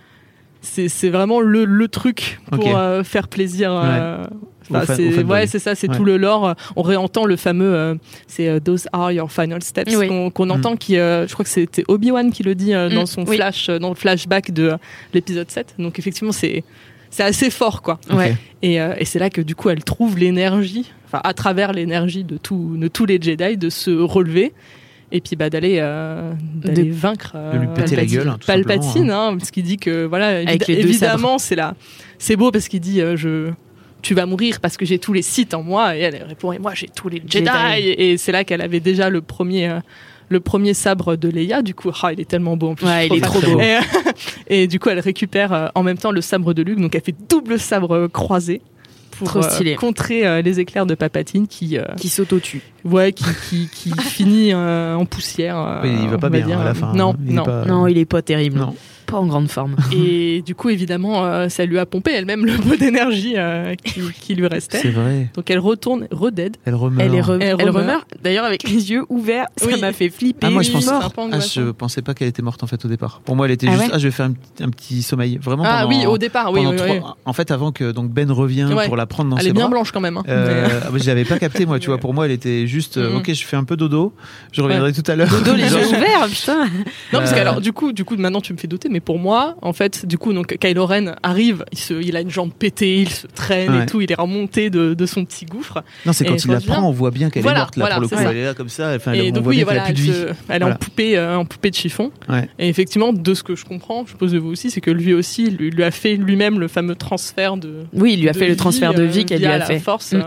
C'est, 0.62 0.88
c'est 0.88 1.10
vraiment 1.10 1.40
le, 1.40 1.64
le 1.64 1.88
truc 1.88 2.40
pour 2.50 2.76
euh, 2.76 3.02
faire 3.04 3.28
plaisir, 3.28 3.70
euh, 3.72 4.24
Enfin, 4.70 4.94
c'est 4.96 5.10
fanboy. 5.10 5.32
ouais, 5.40 5.46
c'est 5.46 5.58
ça, 5.58 5.74
c'est 5.74 5.88
Ouais. 5.90 5.96
tout 5.96 6.04
le 6.04 6.16
lore. 6.16 6.54
On 6.76 6.82
réentend 6.82 7.24
le 7.24 7.36
fameux, 7.36 7.72
euh, 7.74 7.94
c'est 8.26 8.48
euh, 8.48 8.60
Those 8.60 8.88
are 8.92 9.12
your 9.12 9.30
final 9.30 9.62
steps 9.62 9.94
Oui. 9.96 10.08
qu'on 10.08 10.30
qu'on 10.30 10.50
entend. 10.50 10.76
Qui, 10.76 10.98
euh, 10.98 11.26
je 11.26 11.32
crois 11.32 11.44
que 11.44 11.50
c'était 11.50 11.84
Obi 11.88 12.10
Wan 12.10 12.30
qui 12.32 12.42
le 12.42 12.54
dit 12.54 12.74
euh, 12.74 12.88
dans 12.88 13.02
Mm, 13.02 13.06
son 13.06 13.24
oui. 13.26 13.36
flash, 13.36 13.68
euh, 13.68 13.78
dans 13.78 13.88
le 13.90 13.94
flashback 13.94 14.50
de 14.52 14.70
euh, 14.70 14.76
l'épisode 15.14 15.50
7. 15.50 15.74
Donc 15.78 15.98
effectivement, 15.98 16.32
c'est 16.32 16.64
c'est 17.10 17.22
assez 17.22 17.50
fort, 17.50 17.82
quoi. 17.82 17.98
Et, 18.62 18.80
euh, 18.80 18.94
et 18.98 19.04
c'est 19.04 19.18
là 19.18 19.30
que 19.30 19.40
du 19.40 19.54
coup, 19.54 19.70
elle 19.70 19.84
trouve 19.84 20.18
l'énergie, 20.18 20.90
enfin 21.06 21.20
à 21.24 21.32
travers 21.34 21.72
l'énergie 21.72 22.24
de, 22.24 22.36
tout, 22.36 22.76
de 22.76 22.88
tous 22.88 23.06
les 23.06 23.18
Jedi, 23.22 23.56
de 23.56 23.70
se 23.70 23.90
relever. 23.90 24.52
Et 25.12 25.20
puis 25.20 25.36
bah, 25.36 25.48
d'aller 25.48 25.78
euh, 25.80 26.32
vaincre 26.90 27.32
euh, 27.36 27.52
De 27.52 27.58
lui 27.58 27.68
péter 27.68 27.94
la 27.94 28.02
Palpatine. 28.02 28.18
gueule, 28.18 28.28
hein, 28.28 28.36
tout 28.40 28.46
Palpatine, 28.48 29.10
hein, 29.12 29.36
parce 29.38 29.50
qu'il 29.52 29.62
dit 29.62 29.76
que 29.76 30.04
voilà, 30.04 30.44
deux 30.44 30.56
évidemment, 30.68 31.38
c'est 31.38 31.54
là, 31.54 31.74
c'est 32.18 32.34
beau 32.34 32.50
parce 32.50 32.66
qu'il 32.68 32.80
dit 32.80 33.00
euh, 33.00 33.16
je, 33.16 33.50
tu 34.06 34.14
vas 34.14 34.26
mourir 34.26 34.60
parce 34.60 34.76
que 34.76 34.84
j'ai 34.84 34.98
tous 34.98 35.12
les 35.12 35.22
Sith 35.22 35.52
en 35.54 35.62
moi, 35.62 35.96
et 35.96 36.00
elle 36.00 36.22
répond 36.22 36.52
et 36.52 36.58
moi 36.58 36.72
j'ai 36.74 36.88
tous 36.88 37.08
les 37.08 37.18
Jedi. 37.26 37.46
Jedi. 37.46 37.88
Et, 37.98 38.16
c'est 38.18 38.32
là 38.32 38.44
qu'elle 38.44 38.60
avait 38.60 38.80
déjà 38.80 39.10
le 39.10 39.20
premier. 39.20 39.68
euh, 39.68 39.80
le 40.28 40.40
premier 40.40 40.74
sabre 40.74 41.14
de 41.14 41.28
Leia, 41.28 41.62
du 41.62 41.72
coup, 41.72 41.92
ah, 42.02 42.12
il 42.12 42.18
est 42.20 42.28
tellement 42.28 42.56
beau 42.56 42.70
en 42.70 42.74
plus. 42.74 42.84
Ouais, 42.84 43.06
il 43.06 43.14
est 43.14 43.20
trop 43.20 43.40
beau. 43.40 43.60
Et, 43.60 43.78
et 44.62 44.66
du 44.66 44.80
coup, 44.80 44.88
elle 44.88 44.98
récupère 44.98 45.52
euh, 45.52 45.68
en 45.76 45.84
même 45.84 45.98
temps 45.98 46.10
le 46.10 46.20
sabre 46.20 46.52
de 46.52 46.62
Luke, 46.62 46.80
donc 46.80 46.94
elle 46.96 47.00
fait 47.02 47.14
double 47.28 47.60
sabre 47.60 47.94
euh, 47.94 48.08
croisé 48.08 48.60
pour 49.12 49.28
Trop 49.28 49.42
stylé. 49.42 49.74
euh, 49.74 49.76
contrer 49.76 50.26
euh, 50.26 50.42
les 50.42 50.58
éclairs 50.58 50.84
de 50.84 50.94
Papatine 50.96 51.46
qui, 51.46 51.78
euh, 51.78 51.84
Qui 51.96 52.08
s'auto-tue. 52.08 52.60
ouais, 52.84 53.12
qui, 53.12 53.24
qui, 53.48 53.68
qui 53.72 53.90
finit 54.00 54.52
euh, 54.52 54.94
en 54.96 55.06
poussière. 55.06 55.58
euh, 55.58 55.80
Oui, 55.84 55.90
il 56.02 56.08
va 56.08 56.18
pas 56.18 56.28
bien 56.28 56.44
dire. 56.44 56.58
à 56.60 56.64
la 56.64 56.74
fin. 56.74 56.92
Non, 56.92 57.12
hein. 57.12 57.16
Il 57.24 57.30
est 57.30 57.34
non. 57.34 57.44
pas- 57.44 57.64
Non, 57.64 57.86
il 57.86 57.96
est 57.96 58.04
pas 58.04 58.20
terrible. 58.22 58.58
Non. 58.58 58.74
Pas 59.06 59.18
en 59.18 59.26
grande 59.26 59.48
forme. 59.48 59.76
Et 59.92 60.42
du 60.42 60.54
coup, 60.54 60.68
évidemment, 60.68 61.24
euh, 61.24 61.48
ça 61.48 61.64
lui 61.64 61.78
a 61.78 61.86
pompé 61.86 62.10
elle-même 62.12 62.44
le 62.44 62.54
peu 62.54 62.76
d'énergie 62.76 63.34
euh, 63.36 63.74
qui, 63.76 64.00
qui 64.20 64.34
lui 64.34 64.46
restait. 64.46 64.78
C'est 64.78 64.90
vrai. 64.90 65.30
Donc 65.34 65.48
elle 65.50 65.58
retourne, 65.60 66.08
reded. 66.10 66.56
Elle 66.64 66.74
remeurt. 66.74 67.08
Elle, 67.08 67.14
est 67.14 67.20
re- 67.22 67.34
Elle 67.40 67.42
elle 67.60 67.70
remeurt. 67.70 67.76
remeurt. 67.76 68.06
D'ailleurs, 68.22 68.44
avec 68.44 68.64
les 68.64 68.90
yeux 68.90 69.04
ouverts, 69.08 69.46
ça 69.56 69.66
Oui. 69.66 69.80
m'a 69.80 69.92
fait 69.92 70.08
flipper. 70.10 70.46
Ah, 70.48 70.50
moi, 70.50 70.62
je 70.62 70.72
pense- 70.72 70.88
Ah, 70.88 71.38
je 71.40 71.70
pensais 71.70 72.02
pas 72.02 72.14
qu'elle 72.14 72.28
était 72.28 72.42
morte 72.42 72.62
en 72.62 72.66
fait 72.66 72.84
au 72.84 72.88
départ. 72.88 73.20
Pour 73.24 73.36
moi, 73.36 73.46
elle 73.46 73.52
était 73.52 73.68
Ah 73.68 73.72
juste. 73.72 73.82
ouais 73.84 73.90
Ah, 73.92 73.98
je 73.98 74.08
vais 74.08 74.10
faire 74.12 74.26
un, 74.26 74.32
petit- 74.32 74.62
un 74.64 74.70
petit 74.70 75.02
sommeil. 75.02 75.38
Vraiment. 75.40 75.62
Ah 75.66 75.86
oui, 75.86 76.04
au 76.06 76.18
départ, 76.18 76.52
oui, 76.52 76.60
oui, 76.66 76.76
trois- 76.76 76.90
oui. 76.90 77.00
En 77.24 77.32
fait, 77.32 77.50
avant 77.50 77.70
que 77.72 77.92
donc 77.92 78.10
Ben 78.10 78.30
revienne 78.30 78.72
Ouais. 78.74 78.86
pour 78.86 78.96
la 78.96 79.06
prendre 79.06 79.30
dans 79.30 79.36
Elle 79.36 79.44
ses 79.44 79.48
est 79.50 79.52
bien 79.52 79.62
bras. 79.66 79.70
blanche 79.70 79.92
quand 79.92 80.00
même. 80.00 80.16
hein. 80.16 80.24
Euh, 80.28 80.80
ah, 80.84 80.88
mais 80.92 80.98
je 80.98 81.06
l'avais 81.06 81.24
pas 81.24 81.38
capté 81.38 81.64
moi, 81.66 81.78
tu 81.78 81.86
vois. 81.88 81.98
Pour 82.06 82.12
moi, 82.14 82.26
elle 82.26 82.32
était 82.32 82.66
juste. 82.66 82.96
Mhm. 82.98 83.16
Ok, 83.16 83.32
je 83.32 83.44
fais 83.44 83.56
un 83.56 83.64
peu 83.64 83.76
dodo. 83.76 84.12
Je 84.52 84.60
reviendrai 84.62 84.92
tout 84.92 85.02
à 85.10 85.16
l'heure. 85.16 85.28
Dodo, 85.28 85.54
les 85.54 85.62
yeux 85.70 85.86
ouverts, 85.88 86.26
putain. 86.28 86.64
Non, 87.12 87.18
parce 87.20 87.32
que 87.32 87.38
alors, 87.38 87.60
du 87.60 87.72
coup, 87.72 87.92
du 87.92 88.04
coup, 88.04 88.16
maintenant 88.16 88.40
tu 88.40 88.52
me 88.52 88.58
fais 88.58 88.66
douter, 88.68 88.88
mais 88.96 89.00
pour 89.00 89.18
moi, 89.18 89.56
en 89.60 89.74
fait, 89.74 90.06
du 90.06 90.16
coup, 90.16 90.32
donc 90.32 90.56
Kylo 90.58 90.86
Ren 90.86 91.16
arrive, 91.22 91.66
il, 91.70 91.76
se, 91.78 91.92
il 91.92 92.16
a 92.16 92.22
une 92.22 92.30
jambe 92.30 92.50
pétée, 92.50 93.02
il 93.02 93.10
se 93.10 93.26
traîne 93.26 93.70
Ouais. 93.74 93.82
et 93.82 93.86
tout, 93.86 94.00
il 94.00 94.10
est 94.10 94.14
remonté 94.14 94.70
de, 94.70 94.94
de 94.94 95.04
son 95.06 95.26
petit 95.26 95.44
gouffre. 95.44 95.84
Non, 96.06 96.14
c'est 96.14 96.24
quand 96.24 96.42
il 96.42 96.50
la 96.50 96.60
prend, 96.62 96.88
on 96.88 96.92
voit 96.92 97.10
bien 97.10 97.28
qu'elle 97.28 97.42
Voilà, 97.42 97.58
est 97.58 97.60
morte 97.62 97.76
là 97.76 97.80
voilà, 97.82 97.94
pour 97.96 98.02
le 98.04 98.08
coup. 98.08 98.14
ça. 98.16 98.30
Elle 98.30 98.36
est 98.38 98.44
là 98.46 98.54
comme 98.54 98.70
ça. 98.70 98.94
Enfin, 98.96 99.12
et 99.12 99.28
on 99.28 99.32
donc 99.34 99.42
voit 99.44 99.50
oui, 99.50 99.56
bien 99.56 99.64
voilà, 99.66 99.80
qu'elle 99.80 99.88
a 99.88 99.90
elle, 99.90 99.94
plus 99.96 100.06
de 100.06 100.12
vie. 100.12 100.18
se- 100.18 100.24
elle 100.48 100.56
est 100.56 100.58
Voilà. 100.60 100.74
en 100.74 100.78
poupée, 100.78 101.18
euh, 101.18 101.36
en 101.36 101.44
poupée 101.44 101.68
de 101.70 101.74
chiffon. 101.74 102.10
Ouais. 102.30 102.48
Et 102.58 102.70
effectivement, 102.70 103.12
de 103.12 103.34
ce 103.34 103.42
que 103.42 103.54
je 103.54 103.66
comprends, 103.66 104.04
je 104.06 104.12
suppose 104.12 104.32
de 104.32 104.38
vous 104.38 104.48
aussi, 104.48 104.70
c'est 104.70 104.80
que 104.80 104.90
lui 104.90 105.12
aussi, 105.12 105.50
lui, 105.50 105.68
lui 105.68 105.82
a 105.84 105.90
fait 105.90 106.16
lui-même 106.16 106.58
le 106.58 106.68
fameux 106.68 106.94
transfert 106.94 107.58
de. 107.58 107.84
Oui, 107.92 108.14
il 108.14 108.22
lui 108.22 108.30
a 108.30 108.32
fait 108.32 108.48
le 108.48 108.56
transfert 108.56 108.94
de 108.94 109.02
euh, 109.02 109.06
vie 109.06 109.26
qu'elle 109.26 109.40
lui 109.40 109.46
a 109.46 109.58
la 109.58 109.66
fait. 109.66 109.78
force. 109.78 110.14
Mm. 110.14 110.16
euh, 110.16 110.22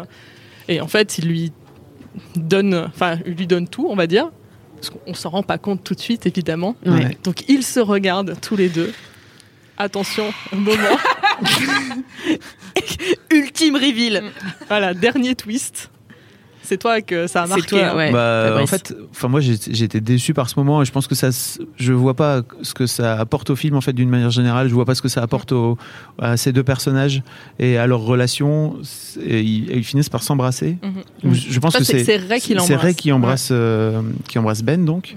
et 0.68 0.80
en 0.82 0.88
fait, 0.88 1.18
il 1.18 1.28
lui 1.28 1.52
donne, 2.36 2.86
enfin, 2.88 3.18
il 3.26 3.34
lui 3.34 3.48
donne 3.48 3.68
tout, 3.68 3.88
on 3.90 3.96
va 3.96 4.06
dire. 4.06 4.30
Parce 4.80 4.90
qu'on 4.90 5.14
s'en 5.14 5.30
rend 5.30 5.44
pas 5.44 5.58
compte 5.58 5.84
tout 5.84 5.94
de 5.94 6.00
suite, 6.00 6.26
évidemment. 6.26 6.76
Ouais. 6.86 7.18
Donc 7.24 7.44
ils 7.50 7.64
se 7.64 7.80
regardent 7.80 8.40
tous 8.42 8.56
les 8.56 8.70
deux. 8.70 8.94
Attention, 9.78 10.34
moment. 10.52 10.98
Ultime 13.32 13.76
reveal. 13.76 14.24
voilà, 14.68 14.94
dernier 14.94 15.36
twist. 15.36 15.90
C'est 16.70 16.78
toi 16.78 17.02
que 17.02 17.26
ça 17.28 17.42
a 17.42 17.46
C'est 17.46 17.50
marqué. 17.50 17.68
toi, 17.68 17.80
hein. 17.90 17.96
ouais. 17.98 18.12
Bah, 18.12 18.60
en 18.62 18.68
fait, 18.68 18.96
enfin 19.12 19.28
moi 19.28 19.42
été 19.86 20.00
déçu 20.02 20.34
par 20.36 20.50
ce 20.50 20.54
moment 20.60 20.82
et 20.82 20.86
je 20.86 20.92
pense 20.92 21.08
que 21.08 21.16
ça, 21.16 21.30
je 21.78 21.94
vois 21.94 22.14
pas 22.14 22.42
ce 22.62 22.74
que 22.76 22.86
ça 22.86 23.20
apporte 23.20 23.50
au 23.50 23.56
film 23.56 23.76
en 23.76 23.82
fait 23.82 23.94
d'une 23.94 24.10
manière 24.10 24.30
générale. 24.30 24.70
Je 24.70 24.74
vois 24.76 24.86
pas 24.86 24.94
ce 24.96 25.02
que 25.02 25.08
ça 25.10 25.22
apporte 25.24 25.52
au- 25.52 25.78
à 26.20 26.38
ces 26.38 26.52
deux 26.54 26.62
personnages 26.64 27.24
et 27.58 27.78
à 27.78 27.88
leur 27.88 28.02
relation. 28.02 28.76
C'est- 28.84 29.20
Et 29.22 29.42
ils, 29.42 29.72
et 29.72 29.78
ils 29.78 29.84
finissent 29.84 30.10
par 30.10 30.22
s'embrasser. 30.24 30.78
Mhm. 30.84 31.34
Je 31.34 31.52
je 31.54 31.60
pense 31.60 31.74
Ça, 31.74 31.80
que 31.80 31.86
c'est 31.86 32.04
c'est 32.04 32.18
c'est 32.20 32.28
Ray 32.28 32.40
qui 32.40 32.48
c'est 32.50 32.54
l'embrasse. 32.54 32.82
Ray 32.82 32.96
qui 32.96 33.12
embrasse 33.12 33.50
euh, 33.52 34.02
qui 34.28 34.38
embrasse 34.40 34.62
Ben 34.62 34.86
donc. 34.86 35.16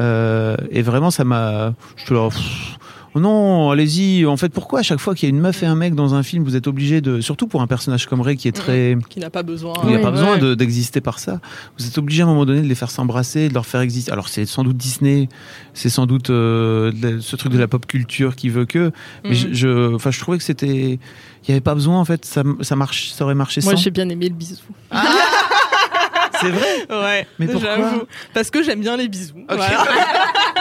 Euh, 0.00 0.56
et 0.70 0.82
vraiment 0.82 1.10
ça 1.10 1.24
m'a. 1.24 1.74
Je 1.96 2.04
te 2.06 2.14
leur. 2.14 2.28
pff, 2.28 2.76
non, 3.20 3.70
allez-y. 3.70 4.26
En 4.26 4.36
fait, 4.36 4.48
pourquoi 4.50 4.80
à 4.80 4.82
chaque 4.82 4.98
fois 4.98 5.14
qu'il 5.14 5.28
y 5.28 5.32
a 5.32 5.34
une 5.34 5.40
meuf 5.40 5.62
et 5.62 5.66
un 5.66 5.74
mec 5.76 5.94
dans 5.94 6.14
un 6.14 6.22
film, 6.22 6.42
vous 6.44 6.56
êtes 6.56 6.66
obligé 6.66 7.00
de, 7.00 7.20
surtout 7.20 7.46
pour 7.46 7.62
un 7.62 7.66
personnage 7.66 8.06
comme 8.06 8.20
Ray 8.20 8.36
qui 8.36 8.48
est 8.48 8.52
très, 8.52 8.96
Qui 9.08 9.20
n'a 9.20 9.30
pas 9.30 9.42
besoin. 9.42 9.72
il 9.84 9.88
n'y 9.88 9.94
a 9.94 9.96
Ouais. 9.98 10.02
pas 10.02 10.10
besoin 10.10 10.38
de- 10.38 10.54
d'exister 10.54 11.00
par 11.00 11.18
ça. 11.18 11.40
Vous 11.78 11.86
êtes 11.86 11.96
obligé 11.98 12.22
à 12.22 12.24
un 12.24 12.28
moment 12.28 12.44
donné 12.44 12.60
de 12.62 12.66
les 12.66 12.74
faire 12.74 12.90
s'embrasser, 12.90 13.48
de 13.48 13.54
leur 13.54 13.66
faire 13.66 13.80
exister. 13.80 14.10
Alors 14.12 14.28
c'est 14.28 14.46
sans 14.46 14.64
doute 14.64 14.76
Disney, 14.76 15.28
c'est 15.74 15.88
sans 15.90 16.06
doute 16.06 16.30
euh, 16.30 16.92
ce 17.20 17.36
truc 17.36 17.52
de 17.52 17.58
la 17.58 17.68
pop 17.68 17.86
culture 17.86 18.34
qui 18.36 18.48
veut 18.48 18.64
que. 18.66 18.90
Mais 19.24 19.30
Mhm. 19.30 19.36
je, 19.36 19.48
je, 19.52 19.94
enfin, 19.94 20.10
je 20.10 20.18
trouvais 20.20 20.38
que 20.38 20.44
c'était, 20.44 20.66
il 20.94 21.48
n'y 21.48 21.52
avait 21.52 21.60
pas 21.60 21.74
besoin 21.74 22.00
en 22.00 22.04
fait. 22.04 22.24
Ça, 22.24 22.42
ça 22.62 22.74
marche, 22.76 23.10
ça 23.12 23.24
aurait 23.24 23.34
marché 23.34 23.60
Moi, 23.64 23.74
sans. 23.76 23.80
j'ai 23.82 23.90
bien 23.90 24.08
aimé 24.08 24.28
le 24.28 24.34
bisou. 24.34 24.56
C'est 26.40 26.48
vrai. 26.50 26.86
Ouais. 26.90 27.26
Mais 27.38 27.46
pourquoi 27.46 27.76
j'avoue. 27.76 28.02
Parce 28.32 28.50
que 28.50 28.62
j'aime 28.62 28.80
bien 28.80 28.96
les 28.96 29.08
bisous. 29.08 29.34
Voilà. 29.48 29.84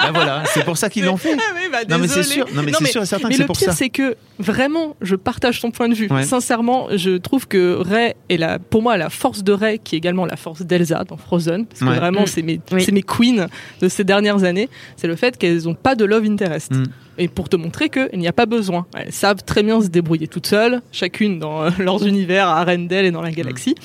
Bah 0.03 0.09
voilà, 0.13 0.43
c'est 0.47 0.65
pour 0.65 0.75
ça 0.75 0.89
qu'ils 0.89 1.05
l'ont 1.05 1.15
fait. 1.15 1.33
Ah 1.37 1.53
oui, 1.55 1.69
bah, 1.71 1.77
Non 1.87 1.97
mais 1.97 2.09
c'est 2.09 2.23
sûr, 2.23 2.45
non 2.53 2.61
mais 2.63 2.73
c'est 2.73 2.87
sûr 2.87 3.03
et 3.03 3.05
certain 3.05 3.27
Mais 3.29 3.35
que 3.35 3.37
c'est 3.37 3.43
le 3.43 3.47
pour 3.47 3.55
pire, 3.55 3.69
ça. 3.69 3.73
c'est 3.73 3.89
que 3.89 4.17
vraiment, 4.37 4.97
je 5.01 5.15
partage 5.15 5.61
ton 5.61 5.71
point 5.71 5.87
de 5.87 5.93
vue. 5.93 6.07
Ouais. 6.11 6.23
Sincèrement, 6.23 6.87
je 6.93 7.11
trouve 7.17 7.47
que 7.47 7.77
Ray 7.79 8.13
est 8.27 8.35
la, 8.35 8.59
pour 8.59 8.81
moi 8.81 8.97
la 8.97 9.09
force 9.09 9.43
de 9.43 9.53
Ray, 9.53 9.79
qui 9.79 9.95
est 9.95 9.99
également 9.99 10.25
la 10.25 10.35
force 10.35 10.61
d'Elsa 10.63 11.05
dans 11.05 11.15
Frozen, 11.15 11.67
parce 11.67 11.79
que 11.79 11.85
Ouais. 11.85 11.95
vraiment, 11.95 12.23
Mm. 12.23 12.27
c'est 12.27 12.41
mes, 12.41 12.59
Oui. 12.73 12.83
c'est 12.83 12.91
mes 12.91 13.03
queens 13.03 13.47
de 13.79 13.87
ces 13.87 14.03
dernières 14.03 14.43
années. 14.43 14.67
C'est 14.97 15.07
le 15.07 15.15
fait 15.15 15.37
qu'elles 15.37 15.63
n'ont 15.63 15.75
pas 15.75 15.95
de 15.95 16.03
love 16.03 16.25
interest. 16.25 16.71
Mm. 16.73 16.83
Et 17.19 17.27
pour 17.29 17.47
te 17.47 17.55
montrer 17.55 17.87
qu'il 17.89 18.09
n'y 18.19 18.27
a 18.27 18.33
pas 18.33 18.47
besoin. 18.47 18.87
Elles 18.97 19.13
savent 19.13 19.43
très 19.45 19.61
bien 19.63 19.79
se 19.81 19.87
débrouiller 19.87 20.27
toutes 20.27 20.47
seules, 20.47 20.81
chacune 20.91 21.37
dans 21.39 21.63
euh, 21.63 21.69
leurs 21.77 22.05
univers, 22.05 22.49
à 22.49 22.59
Arendelle 22.61 23.05
et 23.05 23.11
dans 23.11 23.21
la 23.21 23.31
galaxie. 23.31 23.75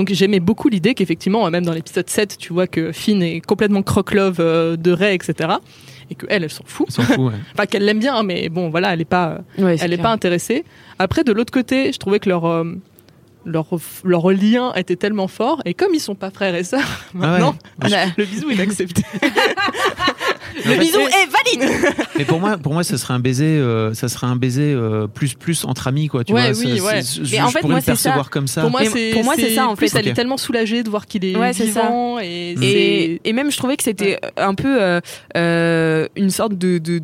Donc 0.00 0.10
j'aimais 0.14 0.40
beaucoup 0.40 0.70
l'idée 0.70 0.94
qu'effectivement, 0.94 1.50
même 1.50 1.66
dans 1.66 1.74
l'épisode 1.74 2.08
7, 2.08 2.38
tu 2.38 2.54
vois 2.54 2.66
que 2.66 2.90
Finn 2.90 3.22
est 3.22 3.42
complètement 3.42 3.82
croque-love 3.82 4.38
euh, 4.40 4.76
de 4.76 4.92
Ray, 4.92 5.14
etc. 5.14 5.50
Et 6.10 6.14
que 6.14 6.24
elle, 6.30 6.42
elle 6.42 6.50
s'en 6.50 6.64
fout. 6.64 6.90
S'en 6.90 7.02
fout. 7.02 7.18
ouais. 7.18 7.34
Enfin, 7.54 7.66
qu'elle 7.66 7.84
l'aime 7.84 7.98
bien, 7.98 8.22
mais 8.22 8.48
bon, 8.48 8.70
voilà, 8.70 8.94
elle 8.94 9.02
est 9.02 9.04
pas, 9.04 9.42
Ouais, 9.58 9.76
c'est 9.76 9.84
elle 9.84 9.92
est 9.92 9.96
clair. 9.96 10.04
pas 10.08 10.12
intéressée. 10.12 10.64
Après, 10.98 11.22
de 11.22 11.32
l'autre 11.32 11.52
côté, 11.52 11.92
je 11.92 11.98
trouvais 11.98 12.18
que 12.18 12.30
leur, 12.30 12.46
euh, 12.46 12.64
leur, 13.44 13.66
leur 14.04 14.30
lien 14.30 14.72
était 14.74 14.96
tellement 14.96 15.28
fort. 15.28 15.62
Et 15.64 15.74
comme 15.74 15.94
ils 15.94 16.00
sont 16.00 16.14
pas 16.14 16.30
frères 16.30 16.54
et 16.54 16.64
sœurs, 16.64 17.04
maintenant, 17.14 17.54
Ah 17.80 17.88
ouais. 17.88 18.06
le 18.16 18.24
bisou 18.24 18.50
est 18.50 18.60
accepté. 18.60 19.02
Le 20.64 20.78
bisou 20.78 20.98
est 20.98 21.60
valide. 21.62 21.94
Mais 22.18 22.24
pour 22.24 22.40
moi, 22.40 22.58
pour 22.58 22.72
moi, 22.74 22.82
ça 22.82 22.98
serait 22.98 23.14
un 23.14 23.20
baiser, 23.20 23.44
euh, 23.46 23.94
ça 23.94 24.08
serait 24.08 24.26
un 24.26 24.34
baiser 24.36 24.72
euh, 24.74 25.06
plus 25.06 25.34
plus 25.34 25.64
entre 25.64 25.86
amis 25.86 26.08
quoi. 26.08 26.24
Tu 26.24 26.32
Ouais, 26.34 26.52
vois, 26.52 26.60
oui, 26.64 26.78
ça- 26.78 26.84
ouais. 26.84 27.02
c'est- 27.02 27.24
Je, 27.24 27.34
Mais 27.36 27.40
en 27.40 27.46
je 27.48 27.52
fait, 27.52 27.60
pourrais 27.60 27.70
moi, 27.74 27.78
le 27.78 27.84
c'est 27.84 27.94
ça. 27.94 28.02
percevoir 28.10 28.30
comme 28.30 28.46
ça. 28.48 28.60
pour 28.62 28.70
moi, 28.70 28.80
c'est 28.84 29.10
pour 29.12 29.24
moi, 29.24 29.34
c'est 29.36 29.54
ça, 29.54 29.68
en 29.68 29.76
plus, 29.76 29.90
fait. 29.90 30.00
elle 30.00 30.08
est 30.08 30.12
tellement 30.12 30.36
soulagée 30.36 30.82
de 30.82 30.90
voir 30.90 31.06
qu'il 31.06 31.24
est 31.24 31.36
Ouais, 31.36 31.52
c'est 31.52 31.68
ça. 31.68 31.82
vivant. 31.82 32.18
Et, 32.18 32.56
Et, 32.60 33.20
et 33.24 33.32
même, 33.32 33.50
je 33.50 33.56
trouvais 33.56 33.76
que 33.76 33.84
c'était 33.84 34.18
un 34.36 34.54
peu 34.54 34.82
euh, 34.82 35.00
euh, 35.36 36.08
une 36.16 36.30
sorte 36.30 36.58
de, 36.58 36.78
de- 36.78 37.00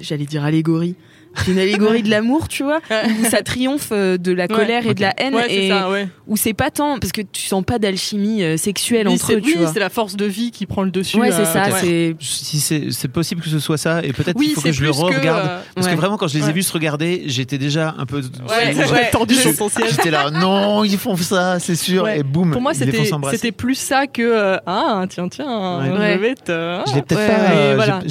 J'allais 0.00 0.24
dire 0.26 0.42
allégorie. 0.44 0.96
C'est 1.44 1.52
une 1.52 1.58
allégorie 1.58 2.02
de 2.02 2.10
l'amour, 2.10 2.48
tu 2.48 2.62
vois, 2.62 2.80
où 2.90 3.24
ça 3.30 3.42
triomphe 3.42 3.88
euh, 3.92 4.16
de 4.18 4.32
la 4.32 4.44
Ouais. 4.44 4.48
colère 4.48 4.86
et 4.86 4.94
de 4.94 5.00
la 5.00 5.14
haine, 5.18 5.34
Ouais, 5.34 5.44
c'est 5.48 5.54
et 5.64 5.68
ça, 5.68 5.90
ouais. 5.90 6.08
où 6.26 6.36
c'est 6.36 6.52
pas 6.54 6.70
tant 6.70 6.98
parce 6.98 7.12
que 7.12 7.22
tu 7.22 7.42
sens 7.46 7.64
pas 7.64 7.78
d'alchimie 7.78 8.42
euh, 8.42 8.56
sexuelle 8.56 9.08
Oui, 9.08 9.14
entre 9.14 9.32
eux, 9.32 9.40
tu 9.40 9.46
oui, 9.52 9.54
vois. 9.58 9.70
c'est 9.72 9.80
la 9.80 9.88
force 9.88 10.16
de 10.16 10.26
vie 10.26 10.50
qui 10.50 10.66
prend 10.66 10.82
le 10.82 10.90
dessus. 10.90 11.18
Ouais, 11.18 11.32
euh, 11.32 11.36
c'est 11.36 11.44
ça. 11.52 11.64
ouais. 11.70 11.78
C'est 11.80 12.16
Si 12.20 12.60
c'est 12.60 12.90
c'est 12.90 13.08
possible 13.08 13.40
que 13.42 13.48
ce 13.48 13.58
soit 13.58 13.78
ça, 13.78 14.02
et 14.02 14.12
peut-être 14.12 14.36
Oui, 14.38 14.46
qu'il 14.46 14.54
faut 14.54 14.60
que 14.62 14.72
je 14.72 14.82
le 14.84 14.90
que, 14.92 14.96
euh, 15.26 15.58
Parce 15.74 15.86
Ouais. 15.86 15.92
que 15.94 15.96
vraiment, 15.98 16.16
quand 16.16 16.28
je 16.28 16.38
les 16.38 16.48
ai 16.48 16.52
vus 16.52 16.62
se 16.62 16.72
regarder, 16.72 17.22
j'étais 17.26 17.58
déjà 17.58 17.94
un 17.98 18.06
peu. 18.06 18.18
Ouais, 18.18 18.72
J'étais 18.74 18.90
ouais, 18.90 19.10
tordu 19.10 19.34
Je- 19.34 19.40
sur 19.40 19.52
son 19.54 19.68
siège. 19.68 19.90
J'étais 19.90 20.10
là, 20.10 20.30
non, 20.30 20.84
ils 20.84 20.98
font 20.98 21.16
ça, 21.16 21.58
c'est 21.58 21.74
sûr. 21.74 22.08
Et 22.08 22.22
boum, 22.22 22.50
Pour 22.52 22.60
moi, 22.62 22.74
c'était 22.74 23.52
plus 23.52 23.74
ça 23.76 24.06
que 24.06 24.58
ah 24.66 25.04
tiens 25.08 25.28
tiens, 25.28 25.80
je 25.84 26.18
vais 26.18 26.34
te. 26.34 26.80
Je 26.86 26.94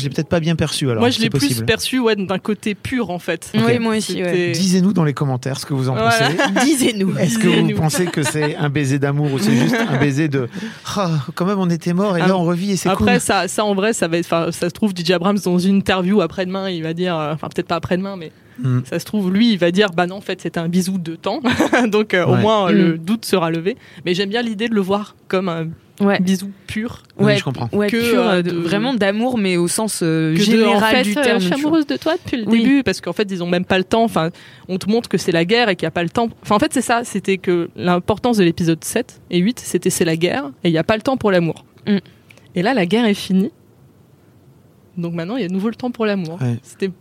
l'ai 0.04 0.10
peut-être 0.10 0.30
pas, 0.30 0.40
bien 0.40 0.56
perçu 0.56 0.90
alors. 0.90 1.00
moi, 1.02 1.10
je 1.10 1.20
l'ai 1.22 1.30
plus 1.30 1.62
perçu 1.64 2.00
ouais, 2.00 2.16
d'un 2.16 2.40
côté 2.40 2.76
pur 2.76 3.10
en 3.14 3.20
fait. 3.20 3.52
Oui, 3.54 3.80
moi 3.80 3.96
aussi. 3.98 4.22
Ouais. 4.22 4.52
Disez-nous 4.52 4.94
dans 4.94 5.04
les 5.04 5.14
commentaires 5.14 5.60
ce 5.60 5.66
que 5.66 5.74
vous 5.74 5.90
en 5.90 5.94
Voilà. 5.94 6.10
pensez. 6.12 6.66
Disez-nous. 6.66 7.18
Est-ce 7.18 7.38
que 7.40 7.48
vous 7.48 7.80
pensez 7.80 8.06
que 8.06 8.24
c'est 8.24 8.56
un 8.56 8.70
baiser 8.70 9.00
d'amour 9.00 9.32
ou 9.34 9.40
c'est 9.40 9.56
juste 9.56 9.76
un 9.76 9.98
baiser 9.98 10.28
de 10.28 10.50
ah, 10.98 11.10
quand 11.36 11.46
même 11.46 11.60
on 11.60 11.70
était 11.70 11.94
mort 11.94 12.18
et 12.18 12.22
Ah, 12.22 12.28
là 12.28 12.38
on 12.38 12.44
revit 12.44 12.72
et 12.72 12.76
c'est 12.78 12.90
Après, 12.90 13.14
cool. 13.14 13.22
ça, 13.22 13.48
ça 13.48 13.64
en 13.66 13.76
vrai, 13.76 13.94
ça 13.94 14.08
va 14.08 14.18
être, 14.18 14.28
ça 14.28 14.52
se 14.52 14.66
trouve, 14.68 14.94
DJ 14.96 15.12
Abrams 15.12 15.38
dans 15.44 15.60
une 15.60 15.78
interview 15.78 16.22
après-demain, 16.22 16.70
il 16.70 16.84
va 16.84 16.94
dire, 16.94 17.18
euh, 17.18 17.34
enfin 17.34 17.48
peut-être 17.54 17.68
pas 17.68 17.76
après-demain, 17.76 18.16
mais 18.18 18.32
Mm. 18.60 18.82
Ça 18.88 19.00
se 19.00 19.06
trouve, 19.06 19.34
lui, 19.34 19.52
il 19.54 19.58
va 19.58 19.72
dire, 19.72 19.90
bah 19.98 20.06
non, 20.06 20.18
en 20.18 20.22
fait, 20.22 20.40
c'était 20.40 20.60
un 20.60 20.68
bisou 20.70 21.00
de 21.00 21.16
temps. 21.16 21.40
Donc, 21.92 22.14
euh, 22.14 22.24
au 22.24 22.36
moins, 22.36 22.68
euh, 22.70 22.72
Mm. 22.72 22.76
le 22.92 22.98
doute 23.00 23.26
sera 23.26 23.50
levé. 23.50 23.76
Mais 24.06 24.14
j'aime 24.14 24.30
bien 24.30 24.44
l'idée 24.44 24.68
de 24.70 24.76
le 24.76 24.82
voir 24.82 25.16
comme 25.28 25.50
un 25.50 25.70
Ouais. 26.04 26.20
bisou 26.20 26.52
pur. 26.68 27.04
Oui, 27.18 27.26
Ouais, 27.26 27.38
je 27.38 27.44
comprends. 27.44 27.70
Ouais, 27.72 27.88
Que, 27.90 28.12
pur, 28.12 28.22
euh, 28.22 28.36
euh, 28.38 28.42
de- 28.42 28.52
vraiment 28.52 28.94
d'amour, 28.94 29.38
mais 29.38 29.58
au 29.58 29.68
sens 29.68 30.02
euh, 30.04 30.34
que 30.34 30.40
de, 30.40 30.44
général 30.44 30.76
en 30.76 30.80
fait, 30.98 31.04
du 31.04 31.14
terme. 31.16 31.40
je 31.40 31.46
suis 31.46 31.54
amoureuse 31.54 31.88
de 31.88 31.96
toi 31.98 32.16
depuis 32.24 32.38
le 32.44 32.48
Oui. 32.50 32.60
début 32.64 32.84
parce 32.84 33.00
qu'en 33.02 33.14
fait 33.14 33.30
ils 33.32 33.42
ont 33.44 33.48
même 33.48 33.66
pas 33.66 33.78
le 33.78 33.84
temps 33.84 34.04
enfin 34.04 34.30
on 34.68 34.78
te 34.78 34.90
montre 34.90 35.08
que 35.10 35.18
c'est 35.18 35.32
la 35.32 35.46
guerre 35.46 35.70
et 35.70 35.76
qu'il 35.76 35.86
n'y 35.86 35.90
a 35.90 35.92
pas 35.92 36.04
le 36.04 36.10
temps 36.10 36.30
enfin 36.42 36.56
en 36.56 36.60
fait 36.60 36.74
c'est 36.74 36.82
ça 36.82 37.04
c'était 37.04 37.38
que 37.38 37.70
l'importance 37.76 38.38
de 38.38 38.44
l'épisode 38.44 38.84
7 38.84 39.22
et 39.32 39.40
8 39.40 39.60
c'était 39.60 39.90
c'est 39.90 40.06
la 40.06 40.16
guerre 40.18 40.52
et 40.64 40.70
il 40.70 40.72
n'y 40.72 40.78
a 40.78 40.84
pas 40.84 40.96
le 40.96 41.02
temps 41.02 41.18
pour 41.18 41.32
l'amour 41.32 41.66
Mm. 41.88 41.98
et 42.56 42.62
là 42.62 42.74
la 42.74 42.86
guerre 42.86 43.06
est 43.06 43.14
finie 43.14 43.52
donc 44.98 45.14
maintenant 45.14 45.36
il 45.38 45.42
y 45.42 45.46
a 45.46 45.48
de 45.48 45.54
nouveau 45.54 45.70
le 45.70 45.76
temps 45.76 45.92
pour 45.92 46.06
l'amour 46.06 46.40
Ouais. 46.42 46.58
c'était 46.64 46.92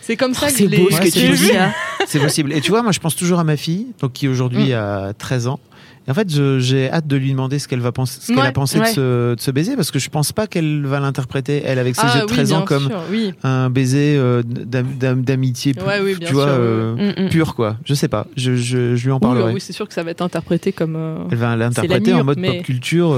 c'est 0.00 0.16
comme 0.16 0.34
ça 0.34 0.46
Oh, 0.48 0.52
que 0.52 0.56
c'est 0.56 0.66
beau 0.68 0.90
ce 0.90 1.00
que 1.00 1.04
tu 1.04 1.28
possible. 1.28 1.36
dis. 1.36 1.56
hein. 1.56 1.72
C'est 2.08 2.18
possible. 2.18 2.52
Et 2.52 2.60
tu 2.60 2.72
vois, 2.72 2.82
moi, 2.82 2.90
je 2.90 2.98
pense 2.98 3.14
toujours 3.14 3.38
à 3.38 3.44
ma 3.44 3.56
fille, 3.56 3.86
donc 4.00 4.12
qui 4.14 4.26
aujourd'hui 4.26 4.70
Mm. 4.70 4.74
a 4.74 5.12
13 5.16 5.46
ans. 5.46 5.60
Et 6.08 6.10
en 6.10 6.14
fait, 6.14 6.28
j'ai 6.58 6.90
hâte 6.90 7.06
de 7.06 7.16
lui 7.16 7.30
demander 7.30 7.58
ce 7.58 7.68
qu'elle 7.68 7.80
va 7.80 7.92
penser, 7.92 8.18
ce 8.20 8.32
qu'elle 8.32 8.40
a 8.44 8.50
pensé 8.52 8.78
ouais. 8.80 8.88
de, 8.88 8.94
ce, 8.94 9.34
de 9.34 9.40
ce 9.40 9.50
baiser, 9.52 9.76
parce 9.76 9.90
que 9.92 9.98
je 9.98 10.10
pense 10.10 10.32
pas 10.32 10.46
qu'elle 10.48 10.84
va 10.84 10.98
l'interpréter 10.98 11.62
elle 11.64 11.78
avec 11.78 11.94
ses 11.94 12.02
ah 12.04 12.14
yeux 12.16 12.20
de 12.22 12.26
oui 12.26 12.32
13 12.32 12.52
ans 12.54 12.62
comme 12.64 12.86
sûr, 12.88 13.00
oui 13.10 13.32
un 13.44 13.70
baiser 13.70 14.16
euh, 14.18 14.42
d'am- 14.44 14.86
d'am- 14.98 15.22
d'amitié, 15.22 15.74
plus- 15.74 15.86
Ouais, 15.86 16.00
oui, 16.02 16.16
bien 16.16 16.26
tu 16.28 16.34
vois, 16.34 16.46
sûr, 16.46 16.54
euh, 16.58 17.12
Mm, 17.18 17.24
mm. 17.24 17.28
pur 17.28 17.54
quoi. 17.54 17.76
Je 17.84 17.94
sais 17.94 18.08
pas. 18.08 18.26
Je, 18.36 18.56
je, 18.56 18.96
je 18.96 19.04
lui 19.04 19.12
en 19.12 19.20
parlerai. 19.20 19.52
oui, 19.52 19.60
c'est 19.60 19.72
sûr 19.72 19.86
que 19.86 19.94
ça 19.94 20.02
va 20.02 20.10
être 20.10 20.22
interprété 20.22 20.72
comme 20.72 20.96
euh, 20.96 21.18
Elle 21.30 21.38
va 21.38 21.54
l'interpréter 21.56 22.12
en 22.14 22.24
mode 22.24 22.38
mais- 22.38 22.56
pop 22.58 22.66
culture, 22.66 23.16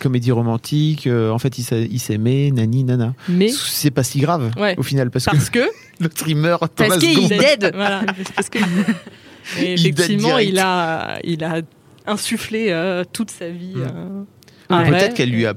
comédie 0.00 0.30
romantique. 0.32 1.08
en 1.08 1.38
fait, 1.38 1.58
il 1.58 1.62
s'a- 1.64 1.76
il 1.78 1.98
s'aimait, 1.98 2.50
nani, 2.52 2.84
nana. 2.84 3.14
mais 3.28 3.48
C'est 3.48 3.90
pas 3.90 4.02
si 4.04 4.20
grave 4.20 4.50
au 4.76 4.82
final 4.82 5.10
parce, 5.10 5.24
parce 5.24 5.50
que 5.50 5.58
que 5.98 6.34
meurt 6.34 6.62
dans 6.78 6.86
Parce 6.88 6.98
qu'il 6.98 7.32
est 7.32 7.38
dead. 7.58 7.72
Voilà, 7.74 8.02
parce 8.34 8.48
que 8.48 8.58
et 9.60 9.74
Il 9.74 9.94
date 9.94 10.06
effectivement, 10.10 10.38
il 10.38 10.58
a, 10.58 11.18
il 11.24 11.44
a 11.44 11.62
insufflé 12.06 12.66
euh, 12.70 13.04
toute 13.12 13.30
sa 13.30 13.48
vie. 13.48 13.74
Mm. 13.76 13.82
euh, 13.82 14.22
Ouais. 14.68 14.88
Peut-être 14.90 15.14
qu'elle 15.14 15.30
lui 15.30 15.46
a 15.46 15.54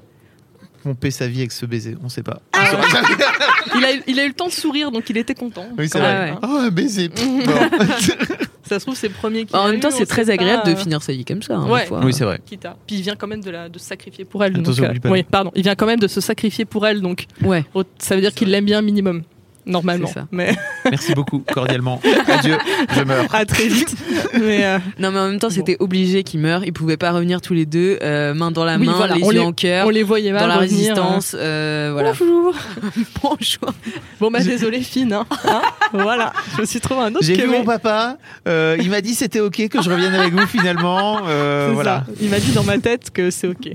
pompé 0.84 1.10
sa 1.12 1.28
vie 1.28 1.40
avec 1.40 1.52
ce 1.52 1.66
baiser, 1.66 1.98
on 2.04 2.10
sait 2.10 2.22
pas. 2.24 2.42
Ah 2.54 2.72
il, 3.76 3.84
a, 3.84 3.88
il 4.08 4.20
a 4.20 4.24
eu 4.24 4.28
le 4.30 4.34
temps 4.34 4.48
de 4.48 4.52
sourire, 4.52 4.92
donc 4.92 5.10
il 5.10 5.18
était 5.18 5.34
content. 5.34 5.66
Oui, 5.78 5.90
c'est 5.90 6.00
vrai. 6.00 6.36
Oh, 6.44 6.46
un 6.46 6.70
baiser. 6.70 7.10
Ça 8.64 8.78
se 8.80 8.86
trouve, 8.86 8.96
c'est 8.96 9.08
le 9.08 9.16
premier 9.16 9.46
qui. 9.46 9.56
En 9.56 9.68
même 9.68 9.80
temps, 9.80 9.90
c'est 9.90 10.06
très 10.06 10.30
agréable 10.30 10.62
pas, 10.62 10.70
de 10.70 10.76
euh, 10.76 10.80
finir 10.80 11.02
sa 11.02 11.12
vie 11.12 11.26
comme 11.26 11.42
ça. 11.42 11.56
hein, 11.56 11.68
Ouais. 11.68 11.88
fois. 11.88 12.02
oui, 12.04 12.14
c'est 12.14 12.24
vrai. 12.24 12.40
Puis 12.46 12.58
il 12.98 13.02
vient 13.02 13.16
quand 13.16 13.26
même 13.26 13.42
de, 13.44 13.50
la, 13.50 13.68
de 13.68 13.80
se 13.80 13.86
sacrifier 13.86 14.26
pour 14.26 14.44
elle. 14.44 14.54
Donc, 14.54 14.68
oui, 15.06 15.24
pardon. 15.24 15.52
Il 15.56 15.64
vient 15.64 15.74
quand 15.76 15.88
même 15.88 16.00
de 16.00 16.08
se 16.08 16.22
sacrifier 16.22 16.66
pour 16.66 16.86
elle, 16.86 17.02
donc 17.02 17.26
Ouais. 17.44 17.66
ça 17.98 18.14
veut 18.16 18.22
dire 18.22 18.34
qu'il 18.34 18.50
l'aime 18.50 18.66
bien 18.66 18.82
minimum. 18.84 19.24
Normalement. 19.70 20.08
C'est 20.08 20.16
ça. 20.16 20.28
Mais 20.32 20.56
Merci 20.90 21.14
beaucoup, 21.14 21.40
cordialement. 21.54 22.02
Adieu, 22.28 22.58
je 22.96 23.02
meurs. 23.04 23.26
à 23.34 23.46
très 23.46 23.68
vite. 23.68 23.96
mais 24.34 24.66
euh, 24.66 24.80
Non, 25.00 25.12
mais 25.12 25.20
en 25.20 25.28
même 25.30 25.40
temps, 25.40 25.50
c'était 25.50 25.78
obligé 25.80 26.24
qu'ils 26.24 26.40
meurent. 26.40 26.66
Ils 26.66 26.74
pouvaient 26.74 26.98
pas 26.98 27.12
revenir 27.12 27.40
tous 27.42 27.54
les 27.54 27.66
deux, 27.66 28.00
euh, 28.02 28.34
main 28.34 28.52
dans 28.52 28.66
la 28.66 28.78
Oui, 28.78 28.88
main, 28.88 28.94
voilà, 28.94 29.16
les 29.16 29.24
on 29.24 29.32
yeux 29.32 29.40
les- 29.40 29.46
en 29.46 29.52
cœur, 29.54 29.86
on 29.88 29.90
les 29.90 30.04
voyait 30.04 30.32
mal 30.32 30.42
dans 30.42 30.48
la 30.48 30.56
revenir, 30.58 30.78
résistance. 30.96 31.36
euh, 31.38 31.90
euh, 31.90 31.90
voilà. 31.94 32.12
Bonjour. 32.12 32.54
Bonjour. 33.24 33.74
Bon 34.20 34.32
bah 34.32 34.40
désolé 34.40 34.82
fine. 34.82 35.14
Hein. 35.14 35.26
Hein 35.46 35.62
voilà. 35.94 36.34
Je 36.56 36.62
me 36.62 36.66
suis 36.66 36.80
trouvé 36.80 37.02
un 37.02 37.10
autre. 37.12 37.20
J'ai 37.24 37.36
que 37.38 37.42
vu 37.44 37.48
mon 37.48 37.64
papa, 37.64 38.18
euh, 38.48 38.78
il 38.80 38.90
m'a 38.90 39.02
dit 39.02 39.16
c'était 39.16 39.40
ok 39.40 39.68
que 39.70 39.82
je 39.82 39.90
revienne 39.90 40.14
avec 40.16 40.34
vous 40.34 40.46
finalement. 40.48 41.22
euh, 41.28 41.68
C'est 41.70 41.74
voilà. 41.74 42.04
ça. 42.08 42.14
Il 42.22 42.30
m'a 42.30 42.40
dit 42.40 42.52
dans 42.52 42.64
ma 42.64 42.78
tête 42.78 43.12
que 43.12 43.30
c'est 43.32 43.48
ok, 43.48 43.70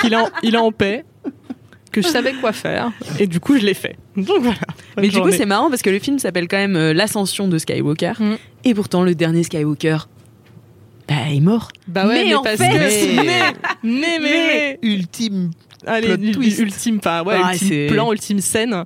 qu'il 0.00 0.12
est, 0.12 0.16
en, 0.16 0.28
il 0.42 0.54
est 0.54 0.58
en 0.58 0.72
paix, 0.72 1.04
que 1.92 2.02
je 2.02 2.08
savais 2.08 2.32
quoi 2.34 2.52
faire, 2.52 2.92
et 3.18 3.26
du 3.26 3.40
coup 3.40 3.56
je 3.58 3.64
l'ai 3.64 3.74
fait. 3.74 3.96
Donc 4.16 4.38
voilà. 4.40 4.58
Mais 4.96 5.08
du 5.08 5.20
coup, 5.20 5.30
c'est 5.30 5.46
marrant 5.46 5.70
parce 5.70 5.82
que 5.82 5.90
le 5.90 5.98
film 5.98 6.18
s'appelle 6.18 6.46
quand 6.48 6.56
même 6.56 6.76
euh, 6.76 6.92
L'ascension 6.92 7.48
de 7.48 7.58
Skywalker. 7.58 8.12
Mm. 8.18 8.34
Et 8.64 8.74
pourtant, 8.74 9.02
le 9.02 9.14
dernier 9.14 9.42
Skywalker, 9.42 9.98
bah, 11.08 11.14
est 11.32 11.40
mort. 11.40 11.70
Bah 11.88 12.06
ouais, 12.06 12.14
Mais 12.14 12.24
mais, 12.26 12.34
en 12.34 12.42
parce 12.42 12.56
fait- 12.56 12.68
que 12.68 13.16
Mais- 13.16 13.52
mais 13.82 14.18
mais 14.18 14.18
mais, 14.20 14.78
Ultime. 14.82 15.50
allez 15.86 16.30
twist. 16.32 16.58
ultime 16.60 17.00
pas 17.00 17.22
ouais 17.24 17.36
Ah, 17.42 17.52
ultime 17.54 17.86
plan 17.88 18.12
ultime 18.12 18.40
scène. 18.40 18.84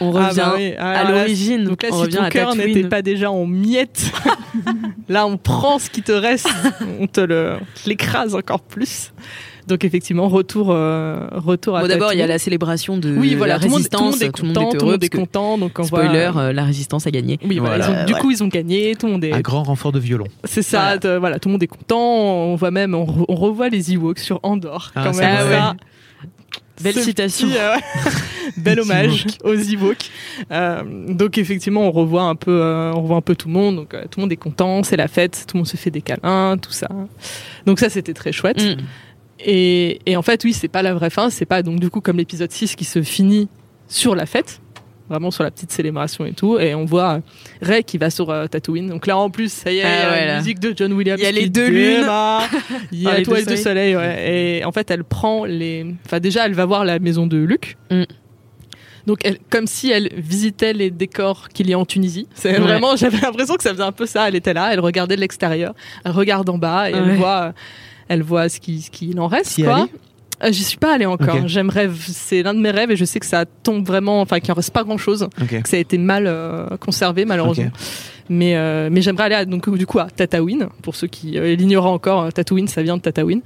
On 0.00 0.14
Ah 0.16 0.28
revient 0.28 0.36
bah 0.36 0.54
oui. 0.56 0.72
à 0.78 1.10
l'origine. 1.10 1.64
Donc 1.64 1.82
là, 1.82 1.90
on 1.92 1.96
si 1.96 2.02
revient 2.04 2.16
ton 2.16 2.28
cœur 2.30 2.54
n'était 2.54 2.84
pas 2.88 3.02
déjà 3.02 3.30
en 3.30 3.44
miettes, 3.46 4.10
là 5.10 5.26
on 5.26 5.36
prend 5.36 5.78
ce 5.78 5.90
qui 5.90 6.00
te 6.02 6.12
reste, 6.12 6.48
on 6.98 7.06
te 7.06 7.58
l'écrase 7.86 8.34
encore 8.34 8.60
plus. 8.62 9.12
Donc 9.68 9.84
effectivement, 9.84 10.28
retour, 10.28 10.68
euh, 10.70 11.28
retour 11.32 11.76
à 11.76 11.82
Bon, 11.82 11.88
d'abord, 11.88 12.12
il 12.12 12.18
y 12.18 12.22
a 12.22 12.26
la 12.26 12.38
célébration 12.38 12.96
de 12.98 13.14
oui, 13.16 13.34
voilà, 13.34 13.54
la 13.54 13.58
tout 13.60 13.64
le 13.66 13.70
monde- 13.70 13.76
résistance. 13.78 14.18
tout 14.18 14.42
le 14.42 14.48
monde 14.48 14.56
est 14.56 14.60
content, 14.60 14.70
tout 14.70 14.76
le 14.76 14.82
heureux 14.82 14.92
monde 14.92 15.04
est 15.04 15.08
parce 15.08 15.10
que, 15.10 15.16
content. 15.32 15.58
Donc 15.58 15.72
on 15.78 15.82
voit- 15.82 16.02
Spoiler, 16.04 16.30
euh, 16.36 16.52
la 16.52 16.64
résistance 16.64 17.06
a 17.06 17.10
gagné. 17.10 17.38
Oui, 17.44 17.58
voilà, 17.58 17.76
Voilà. 17.84 18.00
ils 18.00 18.02
ont- 18.02 18.06
du 18.06 18.12
Ouais. 18.14 18.20
coup, 18.20 18.30
ils 18.30 18.42
ont 18.42 18.48
gagné, 18.48 18.94
tout 18.96 19.06
le 19.06 19.12
monde 19.12 19.24
est. 19.24 19.32
Un 19.32 19.40
grand 19.40 19.62
renfort 19.62 19.92
de 19.92 19.98
violon. 20.00 20.26
C'est 20.44 20.62
ça, 20.62 20.96
Voilà. 21.18 21.38
tout 21.38 21.48
le 21.48 21.52
monde 21.52 21.62
est 21.62 21.66
content. 21.66 21.98
On 22.00 22.54
voit 22.56 22.70
même, 22.70 22.94
on, 22.94 23.04
re- 23.04 23.24
on 23.28 23.34
revoit 23.34 23.68
les 23.68 23.92
Ewoks 23.92 24.18
sur 24.18 24.40
Andorre, 24.42 24.92
Ah, 24.94 25.04
quand 25.04 25.12
c'est 25.12 25.22
même. 25.22 25.48
ça. 25.50 25.74
Belle 26.82 26.94
citation. 26.94 27.46
petit, 27.48 27.58
euh, 27.58 27.76
bel 28.56 28.80
hommage 28.80 29.26
aux 29.44 29.54
Ewoks. 29.54 30.10
Euh, 30.50 30.82
donc 31.10 31.36
effectivement, 31.36 31.82
on 31.82 31.90
revoit 31.90 32.22
un 32.22 32.34
peu, 32.34 32.58
euh, 32.62 32.90
on 32.94 33.02
revoit 33.02 33.18
un 33.18 33.20
peu 33.20 33.34
tout 33.36 33.48
le 33.48 33.54
monde. 33.54 33.76
Donc 33.76 33.92
euh, 33.92 34.04
tout 34.10 34.18
le 34.18 34.22
monde 34.22 34.32
est 34.32 34.36
content, 34.36 34.82
c'est 34.82 34.96
la 34.96 35.06
fête, 35.06 35.44
tout 35.46 35.56
le 35.56 35.60
monde 35.60 35.66
se 35.68 35.76
fait 35.76 35.90
des 35.90 36.00
câlins, 36.00 36.56
tout 36.56 36.72
ça. 36.72 36.88
Donc 37.66 37.80
ça, 37.80 37.90
c'était 37.90 38.14
très 38.14 38.32
chouette. 38.32 38.62
Mm. 38.64 38.76
Et, 39.44 40.00
et 40.06 40.16
en 40.16 40.22
fait, 40.22 40.44
oui, 40.44 40.52
c'est 40.52 40.68
pas 40.68 40.82
la 40.82 40.94
vraie 40.94 41.10
fin. 41.10 41.30
C'est 41.30 41.46
pas 41.46 41.62
donc 41.62 41.80
du 41.80 41.90
coup 41.90 42.00
comme 42.00 42.16
l'épisode 42.18 42.50
6 42.52 42.76
qui 42.76 42.84
se 42.84 43.02
finit 43.02 43.48
sur 43.88 44.14
la 44.14 44.26
fête, 44.26 44.60
vraiment 45.08 45.30
sur 45.30 45.42
la 45.44 45.50
petite 45.50 45.72
célébration 45.72 46.24
et 46.26 46.32
tout. 46.32 46.58
Et 46.58 46.74
on 46.74 46.84
voit 46.84 47.14
euh, 47.14 47.20
Ray 47.62 47.82
qui 47.84 47.98
va 47.98 48.10
sur 48.10 48.30
euh, 48.30 48.46
Tatooine. 48.46 48.88
Donc 48.88 49.06
là, 49.06 49.16
en 49.16 49.30
plus, 49.30 49.50
ça 49.52 49.72
y 49.72 49.78
est, 49.78 49.82
Ah 49.84 50.10
ouais, 50.10 50.26
la 50.26 50.38
musique 50.38 50.60
de 50.60 50.72
John 50.76 50.92
Williams. 50.92 51.18
Il 51.20 51.24
y 51.24 51.28
a 51.28 51.32
les 51.40 51.48
deux 51.48 51.68
lunes. 51.68 52.06
Il 52.92 53.02
y 53.02 53.06
Ah, 53.08 53.12
a 53.12 53.18
les 53.18 53.22
toi 53.24 53.40
deux. 53.42 53.96
Ouais. 53.96 54.58
Et 54.60 54.64
en 54.64 54.72
fait, 54.72 54.90
elle 54.90 55.04
prend 55.04 55.44
les. 55.44 55.86
Enfin, 56.06 56.20
déjà, 56.20 56.46
elle 56.46 56.54
va 56.54 56.66
voir 56.66 56.84
la 56.84 56.98
maison 56.98 57.26
de 57.26 57.38
Luc. 57.38 57.76
Mm. 57.90 58.02
Donc, 59.06 59.20
elle, 59.24 59.38
comme 59.48 59.66
si 59.66 59.90
elle 59.90 60.10
visitait 60.14 60.74
les 60.74 60.90
décors 60.90 61.48
qu'il 61.48 61.68
y 61.70 61.72
a 61.72 61.78
en 61.78 61.86
Tunisie. 61.86 62.28
C'est 62.34 62.52
Ouais. 62.52 62.58
vraiment, 62.58 62.96
j'avais 62.96 63.18
l'impression 63.18 63.54
que 63.56 63.62
ça 63.62 63.70
faisait 63.72 63.82
un 63.82 63.92
peu 63.92 64.04
ça. 64.06 64.28
Elle 64.28 64.34
était 64.36 64.52
là, 64.52 64.68
elle 64.72 64.80
regardait 64.80 65.16
de 65.16 65.20
l'extérieur, 65.22 65.74
elle 66.04 66.12
regarde 66.12 66.48
en 66.50 66.58
bas 66.58 66.90
et 66.90 66.94
elle 66.94 67.02
Ouais. 67.04 67.16
voit, 67.16 67.54
elle 68.10 68.22
voit 68.22 68.48
ce 68.48 68.58
qui, 68.60 68.82
ce 68.82 68.90
qu'il 68.90 69.18
en 69.20 69.28
reste. 69.28 69.52
Quoi. 69.64 69.88
Euh, 70.42 70.50
J'y 70.52 70.64
suis 70.64 70.78
pas 70.78 70.94
allée 70.94 71.06
encore. 71.06 71.36
J'aimerais, 71.46 71.88
c'est 72.08 72.42
l'un 72.42 72.54
de 72.54 72.58
mes 72.60 72.70
rêves 72.70 72.90
et 72.90 72.96
je 72.96 73.04
sais 73.04 73.20
que 73.20 73.26
ça 73.26 73.44
tombe 73.44 73.86
vraiment, 73.86 74.20
enfin 74.20 74.40
qu'il 74.40 74.50
en 74.50 74.54
reste 74.56 74.72
pas 74.72 74.82
grand 74.84 74.98
chose, 74.98 75.28
que 75.62 75.68
ça 75.68 75.76
a 75.76 75.80
été 75.80 75.96
mal 75.98 76.24
euh, 76.26 76.66
conservé 76.78 77.24
malheureusement. 77.24 77.70
Mais 78.28 78.56
euh, 78.56 78.88
mais 78.90 79.02
j'aimerais 79.02 79.24
aller 79.24 79.34
à, 79.34 79.44
donc 79.44 79.68
du 79.76 79.86
coup 79.86 79.98
à 79.98 80.08
Tatooine 80.08 80.68
pour 80.82 80.94
ceux 80.96 81.08
qui 81.08 81.32
l'ignoraient 81.56 81.88
encore. 81.90 82.22
euh, 82.22 82.30
Tatooine, 82.30 82.68
ça 82.68 82.82
vient 82.82 82.96
de 82.96 83.02
Tatooine. 83.02 83.42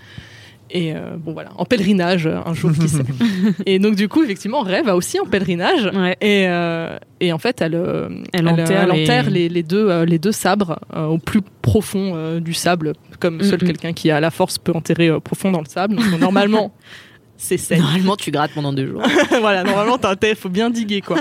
Et 0.71 0.95
euh, 0.95 1.17
bon 1.19 1.33
voilà, 1.35 1.51
en 1.57 1.65
pèlerinage 1.67 2.27
euh, 2.27 2.39
un 2.45 2.55
jour 2.55 2.73
qui 2.73 2.89
sait. 2.89 3.03
et 3.67 3.79
donc 3.79 3.97
du 3.97 4.09
coup 4.09 4.23
effectivement 4.25 4.63
Rêve 4.63 4.87
va 4.87 4.97
aussi 4.97 5.21
en 5.21 5.27
pèlerinage. 5.27 5.91
Ouais. 5.95 6.17
Et, 6.21 6.47
euh, 6.49 6.99
et 7.21 7.33
en 7.33 7.39
fait, 7.39 7.61
elle, 7.61 7.75
euh, 7.75 8.09
Elle 8.33 8.49
enterre 8.49 8.87
les- 8.93 9.03
enterre 9.03 9.31
les... 9.31 9.49
les 9.49 9.63
deux, 9.63 9.89
euh, 9.91 10.05
les 10.05 10.19
deux 10.19 10.33
sabres 10.33 10.79
euh, 10.97 11.05
au 11.07 11.19
plus 11.19 11.43
profond 11.63 12.13
euh, 12.17 12.41
du 12.41 12.55
sable, 12.55 12.95
comme 13.21 13.43
seul 13.43 13.59
quelqu'un 13.59 13.93
qui 13.93 14.11
a 14.11 14.21
la 14.21 14.31
force 14.31 14.59
peut 14.59 14.73
enterrer 14.75 15.09
euh, 15.09 15.21
profond 15.21 15.51
dans 15.51 15.61
le 15.61 15.67
sable. 15.69 15.97
Donc, 15.97 16.19
normalement, 16.21 16.73
c'est 17.37 17.59
safe. 17.59 17.79
Normalement, 17.79 18.17
tu 18.17 18.31
grattes 18.31 18.53
pendant 18.55 18.73
deux 18.73 18.87
jours. 18.89 19.03
voilà, 19.41 19.65
normalement, 19.65 19.99
t'as 19.99 20.13
un 20.13 20.17
il 20.23 20.35
faut 20.35 20.49
bien 20.49 20.71
diguer 20.71 21.03
quoi. 21.03 21.19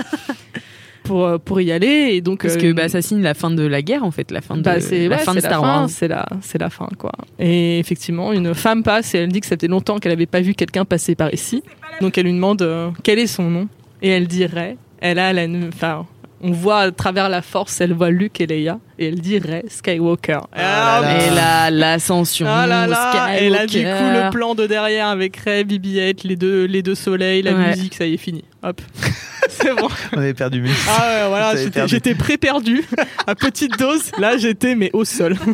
Pour, 1.04 1.26
euh, 1.26 1.38
pour 1.38 1.60
y 1.60 1.70
aller. 1.70 2.10
Et 2.12 2.20
donc, 2.22 2.42
Parce 2.42 2.56
euh, 2.56 2.60
que 2.60 2.72
bah, 2.72 2.88
ça 2.88 3.02
signe 3.02 3.22
la 3.22 3.34
fin 3.34 3.50
de 3.50 3.62
la 3.62 3.82
guerre, 3.82 4.04
en 4.04 4.10
fait, 4.10 4.30
la 4.30 4.40
fin 4.40 4.56
de, 4.56 4.62
bah, 4.62 4.80
c'est 4.80 5.06
la 5.06 5.16
ouais, 5.16 5.22
fin 5.22 5.34
de 5.34 5.40
Star 5.40 5.62
Wars. 5.62 5.88
C'est 5.90 6.08
la, 6.08 6.26
c'est 6.40 6.58
la 6.58 6.70
fin, 6.70 6.88
quoi. 6.98 7.12
Et 7.38 7.78
effectivement, 7.78 8.32
une 8.32 8.54
femme 8.54 8.82
passe 8.82 9.14
et 9.14 9.18
elle 9.18 9.28
dit 9.28 9.40
que 9.40 9.46
ça 9.46 9.56
fait 9.60 9.68
longtemps 9.68 9.98
qu'elle 9.98 10.12
n'avait 10.12 10.24
pas 10.24 10.40
vu 10.40 10.54
quelqu'un 10.54 10.86
passer 10.86 11.14
par 11.14 11.32
ici. 11.32 11.62
Donc 12.00 12.16
elle 12.18 12.24
lui 12.24 12.32
demande 12.32 12.62
euh, 12.62 12.90
quel 13.02 13.18
est 13.18 13.26
son 13.26 13.50
nom? 13.50 13.68
Et 14.02 14.08
elle 14.08 14.26
dirait, 14.26 14.76
elle 15.00 15.18
a, 15.18 15.32
la, 15.32 15.46
enfin, 15.68 16.06
on 16.46 16.52
voit 16.52 16.80
à 16.80 16.90
travers 16.90 17.28
la 17.30 17.40
force, 17.42 17.80
elle 17.80 17.94
voit 17.94 18.10
Luke 18.10 18.38
et 18.40 18.46
Leia. 18.46 18.78
Et 18.98 19.08
elle 19.08 19.20
dirait 19.20 19.64
Skywalker. 19.66 20.40
Ah 20.52 21.00
là 21.02 21.26
Et 21.26 21.30
là, 21.34 21.70
l'ascension. 21.70 22.46
Ah 22.48 22.66
là 22.66 22.86
là, 22.86 23.40
et 23.40 23.48
là 23.48 23.66
du 23.66 23.78
coup 23.78 23.84
le 23.84 24.30
plan 24.30 24.54
de 24.54 24.66
derrière 24.66 25.08
avec 25.08 25.36
Rey, 25.38 25.64
BB-8, 25.64 26.26
les 26.26 26.36
deux, 26.36 26.66
les 26.66 26.82
deux 26.82 26.94
soleils, 26.94 27.42
la 27.42 27.54
Ouais. 27.54 27.68
musique, 27.70 27.94
ça 27.94 28.04
y 28.06 28.14
est 28.14 28.18
fini. 28.18 28.44
Hop, 28.62 28.80
c'est 29.48 29.74
bon. 29.74 29.88
On 30.12 30.18
avait 30.18 30.34
perdu 30.34 30.60
mes. 30.60 30.68
Ah 30.88 31.22
ouais, 31.22 31.28
voilà, 31.28 31.56
j'étais- 31.56 31.70
perdu. 31.70 31.90
j'étais 31.94 32.14
pré-perdu 32.14 32.84
à 33.26 33.34
petite 33.34 33.78
dose. 33.78 34.10
Là, 34.18 34.36
j'étais 34.36 34.74
mais 34.74 34.90
au 34.92 35.04
sol. 35.04 35.36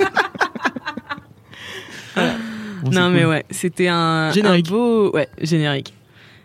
Bon, 2.83 2.91
c'est 2.93 2.99
Non, 2.99 3.11
mais 3.11 3.21
cool. 3.21 3.29
ouais, 3.31 3.45
c'était 3.51 3.89
un, 3.89 4.33
Générique. 4.33 4.69
un 4.69 4.71
beau, 4.71 5.11
ouais, 5.13 5.29
générique. 5.41 5.93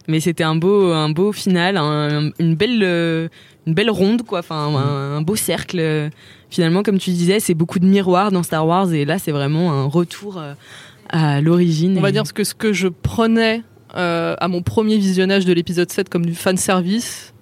Mais 0.08 0.20
c'était 0.20 0.44
un 0.44 0.56
beau, 0.56 0.92
un 0.92 1.10
beau 1.10 1.32
final, 1.32 1.78
un- 1.78 2.30
une 2.40 2.56
belle, 2.56 2.82
euh, 2.84 3.28
une 3.68 3.74
belle 3.74 3.90
ronde, 3.90 4.24
quoi. 4.24 4.40
Enfin, 4.40 4.70
Mm. 4.72 4.76
un, 4.76 5.18
un 5.18 5.22
beau 5.22 5.36
cercle. 5.36 6.10
Finalement, 6.50 6.84
comme 6.84 7.00
tu 7.00 7.10
disais, 7.10 7.40
c'est 7.40 7.54
beaucoup 7.56 7.80
de 7.80 7.86
miroirs 7.86 8.32
dans 8.32 8.44
Star 8.44 8.66
Wars, 8.66 8.94
et 8.94 9.04
là, 9.06 9.18
c'est 9.20 9.32
vraiment 9.32 9.74
un 9.74 9.86
retour 9.86 10.38
euh, 10.38 10.54
à 11.10 11.42
l'origine. 11.42 11.98
On 11.98 12.02
va 12.02 12.10
Et- 12.10 12.12
dire 12.14 12.26
ce 12.28 12.34
que, 12.34 12.44
ce 12.44 12.54
que 12.54 12.72
je 12.74 12.88
prenais 12.88 13.62
euh, 13.96 14.36
à 14.40 14.48
mon 14.48 14.62
premier 14.62 14.98
visionnage 14.98 15.46
de 15.46 15.54
l'épisode 15.54 15.90
7 15.92 16.10
comme 16.10 16.26
du 16.26 16.36
fan 16.36 16.58
service, 16.58 17.34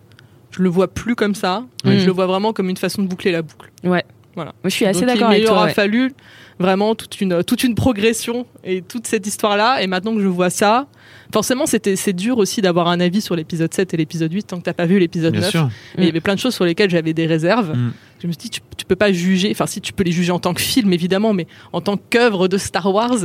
je 0.51 0.61
le 0.61 0.69
vois 0.69 0.87
plus 0.87 1.15
comme 1.15 1.35
ça. 1.35 1.65
Mm. 1.83 1.97
Je 1.97 2.05
le 2.05 2.11
vois 2.11 2.27
vraiment 2.27 2.53
comme 2.53 2.69
une 2.69 2.77
façon 2.77 3.01
de 3.01 3.07
boucler 3.07 3.31
la 3.31 3.41
boucle. 3.41 3.71
Ouais. 3.83 4.03
Voilà. 4.35 4.51
Moi, 4.63 4.69
je 4.69 4.75
suis 4.75 4.85
assez 4.85 5.01
Donc, 5.01 5.09
d'accord 5.09 5.31
il 5.31 5.35
avec 5.35 5.45
toi. 5.45 5.55
aura 5.55 5.65
ouais. 5.65 5.73
fallu 5.73 6.11
vraiment 6.59 6.93
toute 6.95 7.19
une, 7.21 7.43
toute 7.43 7.63
une 7.63 7.75
progression 7.75 8.45
et 8.63 8.81
toute 8.81 9.07
cette 9.07 9.25
histoire-là. 9.27 9.81
Et 9.81 9.87
maintenant 9.87 10.13
que 10.15 10.21
je 10.21 10.27
vois 10.27 10.49
ça, 10.49 10.87
forcément, 11.33 11.65
c'était, 11.65 11.95
c'est 11.95 12.13
dur 12.13 12.37
aussi 12.37 12.61
d'avoir 12.61 12.87
un 12.87 12.99
avis 12.99 13.21
sur 13.21 13.35
l'épisode 13.35 13.73
7 13.73 13.93
et 13.93 13.97
l'épisode 13.97 14.31
8 14.31 14.43
tant 14.47 14.57
que 14.57 14.63
t'as 14.63 14.73
pas 14.73 14.85
vu 14.85 14.99
l'épisode 14.99 15.33
Bien 15.33 15.41
9. 15.41 15.49
sûr. 15.51 15.69
Et 15.97 16.01
il 16.01 16.05
y 16.05 16.09
avait 16.09 16.19
plein 16.21 16.35
de 16.35 16.39
choses 16.39 16.53
sur 16.55 16.63
lesquelles 16.65 16.89
j'avais 16.89 17.13
des 17.13 17.25
réserves. 17.25 17.75
Mm. 17.75 17.93
Je 18.21 18.27
me 18.27 18.31
suis 18.31 18.37
dit, 18.43 18.49
tu, 18.51 18.61
tu 18.77 18.85
peux 18.85 18.95
pas 18.95 19.11
juger, 19.11 19.49
enfin, 19.51 19.65
si 19.65 19.81
tu 19.81 19.91
peux 19.93 20.03
les 20.03 20.11
juger 20.13 20.31
en 20.31 20.39
tant 20.39 20.53
que 20.53 20.61
film, 20.61 20.93
évidemment, 20.93 21.33
mais 21.33 21.45
en 21.73 21.81
tant 21.81 21.97
qu'œuvre 21.97 22.47
de 22.47 22.57
Star 22.57 22.93
Wars, 22.93 23.17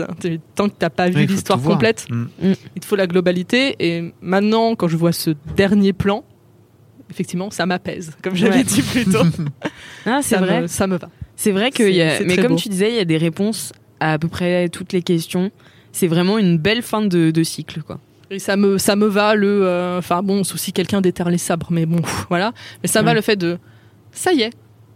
tant 0.57 0.69
que 0.69 0.75
t'as 0.79 0.91
pas 0.91 1.09
vu 1.09 1.23
il 1.23 1.29
l'histoire 1.29 1.61
complète, 1.63 2.07
Mm. 2.11 2.25
il 2.43 2.81
te 2.81 2.87
faut 2.87 2.97
la 2.97 3.07
globalité. 3.07 3.77
Et 3.79 4.13
maintenant, 4.23 4.75
quand 4.75 4.89
je 4.89 4.97
vois 4.97 5.13
ce 5.13 5.31
dernier 5.57 5.93
plan, 5.93 6.25
effectivement, 7.11 7.51
ça 7.51 7.67
m'apaise, 7.67 8.13
comme 8.23 8.35
j'avais 8.35 8.59
Ouais. 8.59 8.65
dit 8.65 8.83
plus 8.83 9.05
tôt. 9.05 9.23
Ah, 10.07 10.21
c'est 10.23 10.37
vrai. 10.37 10.63
Me, 10.63 10.67
ça 10.67 10.87
me 10.87 10.97
va. 10.97 11.09
C'est 11.37 11.53
vrai 11.53 11.71
que, 11.71 11.83
y 11.83 12.01
a... 12.03 12.21
mais 12.21 12.37
comme 12.37 12.49
beau. 12.53 12.57
tu 12.57 12.69
disais, 12.69 12.91
il 12.91 12.97
y 12.97 13.01
a 13.01 13.05
des 13.05 13.19
réponses 13.19 13.73
à 14.01 14.13
à 14.15 14.19
peu 14.19 14.29
près 14.29 14.69
toutes 14.69 14.93
les 14.93 15.03
questions. 15.03 15.51
C'est 15.93 16.07
vraiment 16.07 16.39
une 16.39 16.57
belle 16.59 16.83
fin 16.83 17.03
de, 17.03 17.31
de 17.31 17.43
cycle, 17.43 17.83
quoi. 17.83 17.99
Et 18.31 18.39
ça 18.39 18.57
me, 18.57 18.79
ça 18.79 18.95
me 18.97 19.07
va 19.07 19.35
le. 19.35 19.63
euh, 19.67 19.99
Enfin 19.99 20.23
bon, 20.23 20.41
aussi 20.41 20.73
quelqu'un 20.73 21.01
d'éteindre 21.01 21.31
les 21.31 21.39
sabres, 21.39 21.69
mais 21.71 21.87
bon, 21.87 22.01
voilà. 22.29 22.53
Mais 22.83 22.89
ça 22.89 23.01
me 23.03 23.07
va 23.07 23.15
le 23.15 23.21
fait 23.23 23.37
de. 23.37 23.59
Ça 24.13 24.33
y 24.33 24.43
est, 24.43 24.51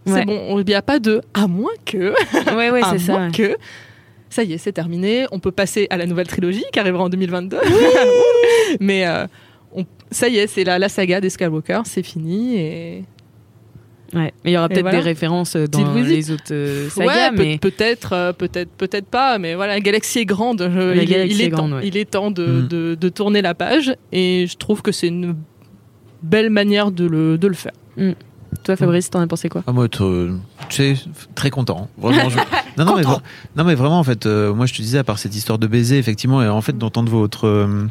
c'est 0.05 0.13
Ouais. 0.13 0.25
bon. 0.25 0.59
Il 0.59 0.65
n'y 0.65 0.73
a 0.75 0.81
pas 0.81 0.99
de. 0.99 1.21
À 1.33 1.47
moins 1.47 1.71
que. 1.85 2.13
Ouais, 2.55 2.69
ouais, 2.71 2.81
c'est 2.91 2.99
ça. 2.99 3.27
que. 3.33 3.55
Ça 4.29 4.43
y 4.43 4.53
est, 4.53 4.57
c'est 4.57 4.71
terminé. 4.71 5.25
On 5.31 5.39
peut 5.39 5.51
passer 5.51 5.85
à 5.89 5.97
la 5.97 6.05
nouvelle 6.05 6.27
trilogie 6.27 6.63
qui 6.71 6.79
arrivera 6.79 7.03
en 7.03 7.09
2022. 7.09 7.57
mais 8.79 9.05
euh, 9.05 9.27
on- 9.75 9.85
ça 10.11 10.27
y 10.27 10.37
est, 10.37 10.47
c'est 10.47 10.63
la, 10.63 10.79
la 10.79 10.89
saga 10.89 11.19
des 11.21 11.29
Skywalker, 11.29 11.81
c'est 11.85 12.03
fini. 12.03 12.55
Et... 12.57 13.03
Ouais. 14.13 14.31
Mais 14.45 14.51
il 14.51 14.53
y 14.53 14.57
aura 14.57 14.69
peut-être 14.69 14.81
voilà. 14.83 14.99
des 14.99 15.03
références 15.03 15.55
dans 15.55 15.93
Dis-le-y. 15.93 16.15
les 16.15 16.31
autres 16.31 16.43
euh, 16.53 16.87
sagas, 16.89 17.31
ouais, 17.31 17.37
mais 17.37 17.57
peut-être, 17.57 18.13
euh, 18.13 18.31
peut-être, 18.33 18.69
peut-être 18.71 19.07
pas. 19.07 19.39
Mais 19.39 19.55
voilà, 19.55 19.73
la 19.73 19.79
galaxie 19.79 20.19
est 20.19 20.25
grande. 20.25 20.69
Je- 20.71 20.79
La 20.79 20.95
il, 20.95 20.99
est- 21.01 21.05
galaxie 21.07 21.35
il 21.35 21.41
est 21.41 21.45
est 21.45 21.49
grande, 21.49 21.71
temps, 21.71 21.75
ouais. 21.77 21.87
il 21.87 21.97
est 21.97 22.09
temps 22.11 22.29
de, 22.31 22.45
Mm. 22.45 22.67
de- 22.67 22.95
de 22.95 23.09
tourner 23.09 23.41
la 23.41 23.55
page. 23.55 23.95
Et 24.11 24.45
je 24.47 24.55
trouve 24.57 24.83
que 24.83 24.91
c'est 24.91 25.07
une 25.07 25.35
belle 26.21 26.51
manière 26.51 26.91
de 26.91 27.05
le, 27.07 27.37
de 27.39 27.47
le 27.47 27.53
faire. 27.55 27.71
toi, 28.63 28.75
Fabrice, 28.75 29.09
t'en 29.09 29.19
as 29.19 29.27
pensé 29.27 29.49
quoi? 29.49 29.63
Ah, 29.65 29.71
moi, 29.71 29.87
euh, 30.01 30.37
tu 30.69 30.75
sais, 30.95 30.95
très 31.35 31.49
content. 31.49 31.89
Vraiment. 31.97 32.29
je- 32.29 32.37
Non, 32.75 32.85
non, 32.85 32.95
mais, 32.95 33.03
vra- 33.03 33.21
non, 33.55 33.65
mais 33.65 33.75
vraiment, 33.75 33.99
en 33.99 34.03
fait, 34.03 34.25
euh, 34.25 34.51
moi, 34.51 34.65
je 34.65 34.73
te 34.73 34.81
disais, 34.81 34.97
à 34.97 35.03
part 35.03 35.19
cette 35.19 35.35
histoire 35.35 35.59
de 35.59 35.67
baiser, 35.67 35.99
effectivement, 35.99 36.41
et 36.41 36.47
en 36.49 36.61
fait, 36.61 36.75
d'entendre 36.75 37.11
votre, 37.11 37.45
euh, 37.47 37.85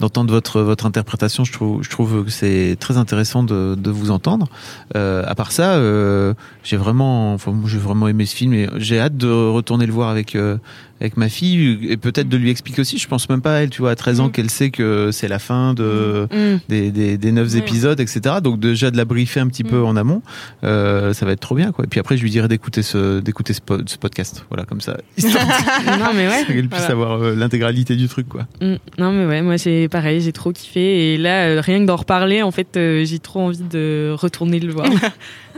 d'entendre 0.00 0.32
votre, 0.34 0.62
votre 0.62 0.84
interprétation, 0.84 1.44
je 1.44 1.52
trouve, 1.52 1.84
je 1.84 1.90
trouve 1.90 2.24
que 2.24 2.30
c'est 2.32 2.76
très 2.80 2.96
intéressant 2.96 3.44
de, 3.44 3.76
de 3.78 3.90
vous 3.90 4.10
entendre. 4.10 4.48
Euh, 4.96 5.22
à 5.28 5.36
part 5.36 5.52
ça, 5.52 5.74
euh, 5.74 6.34
j'ai 6.64 6.76
vraiment, 6.76 7.34
enfin, 7.34 7.54
j'ai 7.66 7.78
vraiment 7.78 8.08
aimé 8.08 8.26
ce 8.26 8.34
film 8.34 8.52
et 8.52 8.68
j'ai 8.78 8.98
hâte 8.98 9.16
de 9.16 9.28
retourner 9.30 9.86
le 9.86 9.92
voir 9.92 10.08
avec, 10.10 10.36
avec 11.00 11.16
ma 11.16 11.28
fille 11.28 11.78
et 11.88 11.96
peut-être 11.96 12.28
de 12.28 12.36
lui 12.36 12.50
expliquer 12.50 12.80
aussi. 12.80 12.98
Je 12.98 13.06
pense 13.06 13.28
même 13.28 13.42
pas 13.42 13.54
à 13.54 13.58
elle, 13.60 13.70
tu 13.70 13.80
vois, 13.80 13.92
à 13.92 13.94
13 13.94 14.18
ans, 14.18 14.26
Mm. 14.28 14.32
qu'elle 14.32 14.50
sait 14.50 14.70
que 14.70 15.10
c'est 15.12 15.28
la 15.28 15.38
fin 15.38 15.72
de, 15.72 16.26
Mm. 16.32 16.58
des, 16.68 16.90
des, 16.90 17.16
des 17.16 17.30
neuf 17.32 17.52
Ouais. 17.52 17.58
épisodes, 17.60 18.00
etc. 18.00 18.36
Donc 18.42 18.58
déjà 18.58 18.90
de 18.90 18.96
la 18.96 19.04
briefer 19.04 19.38
un 19.38 19.46
petit 19.46 19.62
peu 19.64 19.78
Mm. 19.82 19.84
en 19.86 19.96
amont, 19.96 20.22
ça 20.62 21.24
va 21.24 21.30
être 21.32 21.40
trop 21.40 21.54
bien. 21.54 21.70
Quoi. 21.70 21.84
Et 21.84 21.88
puis 21.88 22.00
après, 22.00 22.05
je 22.14 22.22
lui 22.22 22.30
dirai 22.30 22.46
d'écouter 22.46 22.82
ce, 22.82 23.18
d'écouter 23.18 23.52
ce, 23.54 23.60
po- 23.60 23.78
ce 23.86 23.96
podcast. 23.96 24.44
Voilà, 24.50 24.64
comme 24.64 24.80
ça, 24.80 24.96
non, 25.24 26.12
mais 26.14 26.28
ouais. 26.28 26.44
qu'elle 26.46 26.68
puisse 26.68 26.80
Voilà. 26.82 26.92
avoir 26.92 27.22
euh, 27.22 27.34
l'intégralité 27.34 27.96
du 27.96 28.06
truc. 28.06 28.28
Quoi. 28.28 28.42
Mm. 28.60 28.74
Non 28.98 29.10
mais 29.12 29.26
ouais, 29.26 29.42
moi 29.42 29.58
c'est 29.58 29.88
pareil, 29.90 30.20
j'ai 30.20 30.32
trop 30.32 30.52
kiffé 30.52 31.14
et 31.14 31.18
là 31.18 31.46
euh, 31.48 31.60
rien 31.60 31.80
que 31.80 31.86
d'en 31.86 31.96
reparler, 31.96 32.42
en 32.42 32.50
fait, 32.52 32.76
euh, 32.76 33.04
j'ai 33.04 33.18
trop 33.18 33.40
envie 33.40 33.58
de 33.58 34.14
retourner 34.16 34.60
le 34.60 34.72
voir. 34.72 34.86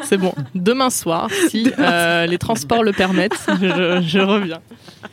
C'est 0.04 0.16
bon. 0.16 0.32
Demain 0.54 0.90
soir, 0.90 1.28
si 1.48 1.72
euh, 1.76 2.24
les 2.26 2.38
transports 2.38 2.84
le 2.84 2.92
permettent, 2.92 3.32
je, 3.60 4.00
je 4.06 4.18
reviens. 4.20 4.60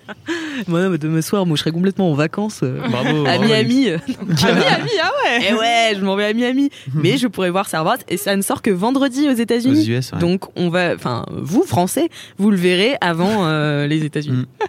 moi, 0.67 0.83
non, 0.83 0.89
mais 0.91 0.99
demain 0.99 1.23
soir, 1.23 1.43
moi 1.47 1.55
je 1.55 1.61
serai 1.61 1.71
complètement 1.71 2.11
en 2.11 2.13
vacances 2.13 2.59
euh, 2.61 2.79
Bravo. 2.89 3.25
à 3.25 3.39
Miami. 3.39 3.89
Ah 3.89 3.97
ah 4.07 4.77
oui, 4.83 4.89
ah 5.01 5.11
ouais. 5.23 5.49
Et 5.49 5.53
ouais, 5.55 5.93
je 5.97 6.05
m'en 6.05 6.15
vais 6.15 6.25
à 6.25 6.33
Miami, 6.33 6.69
mais 6.93 7.17
je 7.17 7.25
pourrais 7.27 7.49
voir 7.49 7.67
Wars 7.73 7.97
et 8.07 8.17
ça 8.17 8.35
ne 8.35 8.43
sort 8.43 8.61
que 8.61 8.69
vendredi 8.69 9.27
aux 9.27 9.31
Aux 9.31 9.35
États-Unis. 9.35 9.87
US, 9.89 10.11
ouais. 10.11 10.19
Donc 10.19 10.45
on 10.55 10.69
va, 10.69 10.93
enfin 10.93 11.24
vous 11.31 11.63
Français, 11.63 12.09
vous 12.37 12.51
le 12.51 12.57
verrez 12.57 12.95
avant 13.01 13.45
euh, 13.47 13.87
les 13.87 14.03
États-Unis. 14.05 14.45
Mm. 14.61 14.65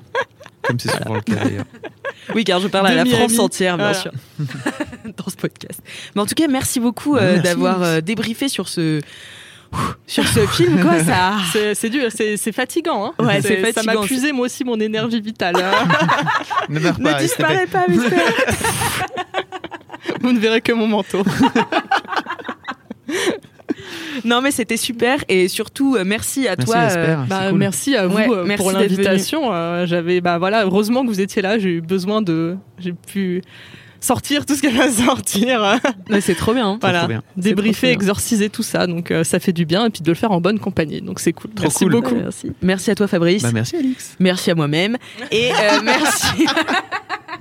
comme 0.62 0.78
c'est 0.80 0.90
souvent 0.90 1.14
le 1.14 1.20
cas 1.20 1.34
d'ailleurs. 1.44 1.64
Oui, 2.34 2.42
car 2.42 2.58
je 2.58 2.66
parle 2.66 2.88
à 2.88 2.94
la 2.94 3.04
Miami. 3.04 3.16
France 3.18 3.38
entière, 3.38 3.76
bien 3.76 3.92
Voilà. 3.92 4.00
sûr, 4.00 4.10
dans 5.16 5.30
ce 5.30 5.36
podcast. 5.36 5.80
Mais 6.14 6.22
en 6.22 6.26
tout 6.26 6.34
cas, 6.34 6.48
merci 6.48 6.80
beaucoup 6.80 7.16
euh, 7.16 7.38
d'avoir 7.38 7.82
euh, 7.84 8.00
débriefé 8.00 8.48
sur 8.48 8.68
ce 8.68 9.00
sur 10.08 10.26
ce 10.26 10.44
film. 10.48 10.80
Quoi, 10.82 10.98
ça. 11.04 11.34
C'est 11.74 11.88
dur, 11.88 12.08
c'est 12.10 12.50
fatigant. 12.52 13.06
Hein. 13.06 13.24
Ouais, 13.24 13.40
c'est 13.42 13.60
Ça 13.72 13.82
m'a 13.84 13.92
fatigant. 13.92 14.02
puisé 14.02 14.32
moi 14.32 14.46
aussi 14.46 14.64
mon 14.64 14.80
énergie 14.80 15.20
vitale. 15.20 15.54
hein. 15.56 15.70
Ne 16.68 16.80
meurs 16.80 16.98
Ne 16.98 17.04
pas, 17.04 17.14
plaît. 17.14 17.22
disparais 17.26 17.66
pas, 17.68 17.84
Mister. 17.86 18.16
Vous 20.20 20.32
ne 20.32 20.38
verrez 20.40 20.60
que 20.62 20.72
mon 20.72 20.88
manteau. 20.88 21.22
Non, 24.24 24.40
mais 24.40 24.50
c'était 24.50 24.76
super 24.76 25.24
et 25.28 25.48
surtout 25.48 25.96
euh, 25.96 26.04
merci 26.06 26.46
à 26.48 26.56
Merci, 26.56 26.64
toi. 26.64 26.76
euh. 26.96 27.16
Bah, 27.28 27.48
cool. 27.50 27.58
Merci 27.58 27.96
à 27.96 28.06
vous 28.06 28.16
Ouais, 28.16 28.28
euh, 28.30 28.44
merci 28.44 28.62
pour 28.62 28.72
l'invitation. 28.72 29.52
Euh, 29.52 29.86
J'avais, 29.86 30.20
bah 30.20 30.38
voilà, 30.38 30.64
heureusement 30.64 31.02
que 31.02 31.08
vous 31.08 31.20
étiez 31.20 31.42
là. 31.42 31.58
J'ai 31.58 31.70
eu 31.70 31.80
besoin 31.80 32.22
de, 32.22 32.56
j'ai 32.78 32.92
pu 32.92 33.42
sortir 33.98 34.44
tout 34.46 34.54
ce 34.54 34.60
qu'elle 34.62 34.76
va 34.76 34.90
sortir. 34.90 35.78
ouais, 36.10 36.20
c'est 36.20 36.34
trop 36.34 36.52
bien. 36.54 36.68
hein. 36.68 36.78
voilà, 36.80 37.00
trop 37.00 37.08
bien. 37.08 37.22
débriefer, 37.36 37.90
exorciser 37.90 38.50
tout 38.50 38.62
ça. 38.62 38.86
Donc 38.86 39.10
euh, 39.10 39.24
ça 39.24 39.40
fait 39.40 39.52
du 39.52 39.64
bien 39.64 39.86
et 39.86 39.90
puis 39.90 40.02
de 40.02 40.08
le 40.08 40.14
faire 40.14 40.32
en 40.32 40.40
bonne 40.40 40.58
compagnie. 40.58 41.00
Donc 41.00 41.18
c'est 41.20 41.32
cool. 41.32 41.50
Trop 41.52 41.64
merci 41.64 41.84
cool. 41.84 41.92
beaucoup. 41.92 42.14
Merci. 42.14 42.52
Merci 42.62 42.90
à 42.90 42.94
toi, 42.94 43.08
Fabrice. 43.08 43.42
Bah, 43.42 43.50
merci 43.52 43.76
Alix. 43.76 44.16
Merci 44.20 44.50
à 44.50 44.54
moi-même 44.54 44.96
et 45.32 45.50
euh, 45.50 45.80
merci 45.84 46.46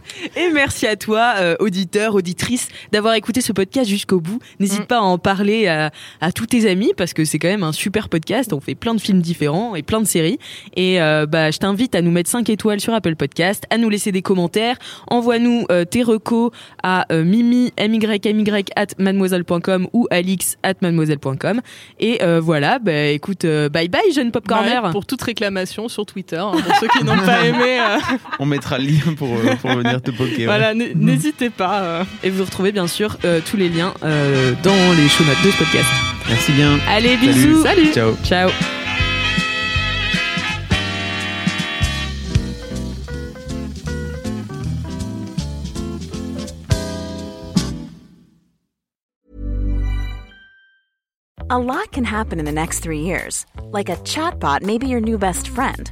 et 0.35 0.49
merci 0.51 0.87
à 0.87 0.95
toi 0.95 1.33
euh, 1.37 1.55
auditeur 1.59 2.15
auditrice 2.15 2.67
d'avoir 2.91 3.13
écouté 3.15 3.41
ce 3.41 3.51
podcast 3.51 3.89
jusqu'au 3.89 4.19
bout. 4.19 4.39
N'hésite 4.59 4.81
Mm. 4.81 4.85
pas 4.87 4.97
à 4.97 5.01
en 5.01 5.17
parler 5.17 5.67
à, 5.67 5.91
à 6.21 6.31
tous 6.31 6.45
tes 6.47 6.69
amis 6.69 6.91
parce 6.97 7.13
que 7.13 7.25
c'est 7.25 7.39
quand 7.39 7.47
même 7.47 7.63
un 7.63 7.71
super 7.71 8.09
podcast. 8.09 8.51
On 8.53 8.59
fait 8.59 8.75
plein 8.75 8.93
de 8.95 9.01
films 9.01 9.21
différents 9.21 9.75
et 9.75 9.83
plein 9.83 9.99
de 10.01 10.05
séries. 10.05 10.37
Et 10.75 11.01
euh, 11.01 11.25
bah 11.25 11.51
je 11.51 11.57
t'invite 11.57 11.95
à 11.95 12.01
nous 12.01 12.11
mettre 12.11 12.29
5 12.29 12.49
étoiles 12.49 12.79
sur 12.79 12.93
Apple 12.93 13.15
Podcast 13.15 13.63
à 13.69 13.77
nous 13.77 13.89
laisser 13.89 14.11
des 14.11 14.21
commentaires. 14.21 14.77
Envoie-nous 15.07 15.65
euh, 15.71 15.85
tes 15.85 16.03
recos 16.03 16.51
à 16.83 17.05
euh, 17.11 17.23
mimi 17.23 17.71
mymy 17.79 18.05
at 18.75 18.87
mademoiselle.com 18.97 19.87
ou 19.93 20.07
alix 20.11 20.57
at 20.63 20.73
mademoiselle.com 20.81 21.61
et 21.99 22.21
euh, 22.23 22.39
voilà 22.39 22.79
bah 22.79 23.05
écoute 23.07 23.45
euh, 23.45 23.69
bye 23.69 23.87
bye 23.89 24.11
jeune 24.13 24.31
popcorner 24.31 24.79
Ouais, 24.83 24.91
pour 24.91 25.05
toute 25.05 25.21
réclamation 25.21 25.87
sur 25.87 26.05
Twitter, 26.05 26.37
hein, 26.37 26.51
pour 26.51 26.75
ceux 26.77 26.87
qui 26.87 27.03
n'ont 27.03 27.17
pas 27.17 27.45
aimé, 27.45 27.79
euh, 27.79 27.97
On 28.39 28.45
mettra 28.45 28.77
le 28.77 28.85
lien 28.85 29.13
pour, 29.15 29.27
euh, 29.29 29.55
pour 29.61 29.69
venir 29.71 29.84
te 29.99 30.11
poker. 30.11 30.37
ouais. 30.39 30.45
voilà, 30.45 30.73
n'hésitez 30.73 31.49
pas. 31.49 31.81
euh. 31.81 32.03
Et 32.23 32.29
vous 32.29 32.43
retrouvez 32.43 32.71
bien 32.71 32.87
sûr 32.87 33.17
euh, 33.25 33.39
tous 33.49 33.57
les 33.57 33.69
liens 33.69 33.93
euh, 34.03 34.53
dans 34.63 34.93
les 34.97 35.07
show 35.09 35.23
notes 35.23 35.41
de 35.45 35.51
ce 35.51 35.57
podcast. 35.57 35.87
Merci 36.29 36.51
bien. 36.53 36.77
Allez, 36.89 37.15
Salut. 37.17 37.33
bisous. 37.33 37.63
Salut. 37.63 37.93
Ciao. 37.93 38.15
Ciao. 38.23 38.49
A 51.49 51.59
lot 51.59 51.91
can 51.91 52.03
happen 52.03 52.39
in 52.39 52.45
the 52.45 52.51
next 52.51 52.79
three 52.79 53.01
years. 53.01 53.45
Like 53.71 53.89
a 53.89 53.97
chatbot 53.97 54.63
may 54.63 54.77
be 54.77 54.87
your 54.87 55.01
new 55.01 55.17
best 55.17 55.47
friend. 55.47 55.91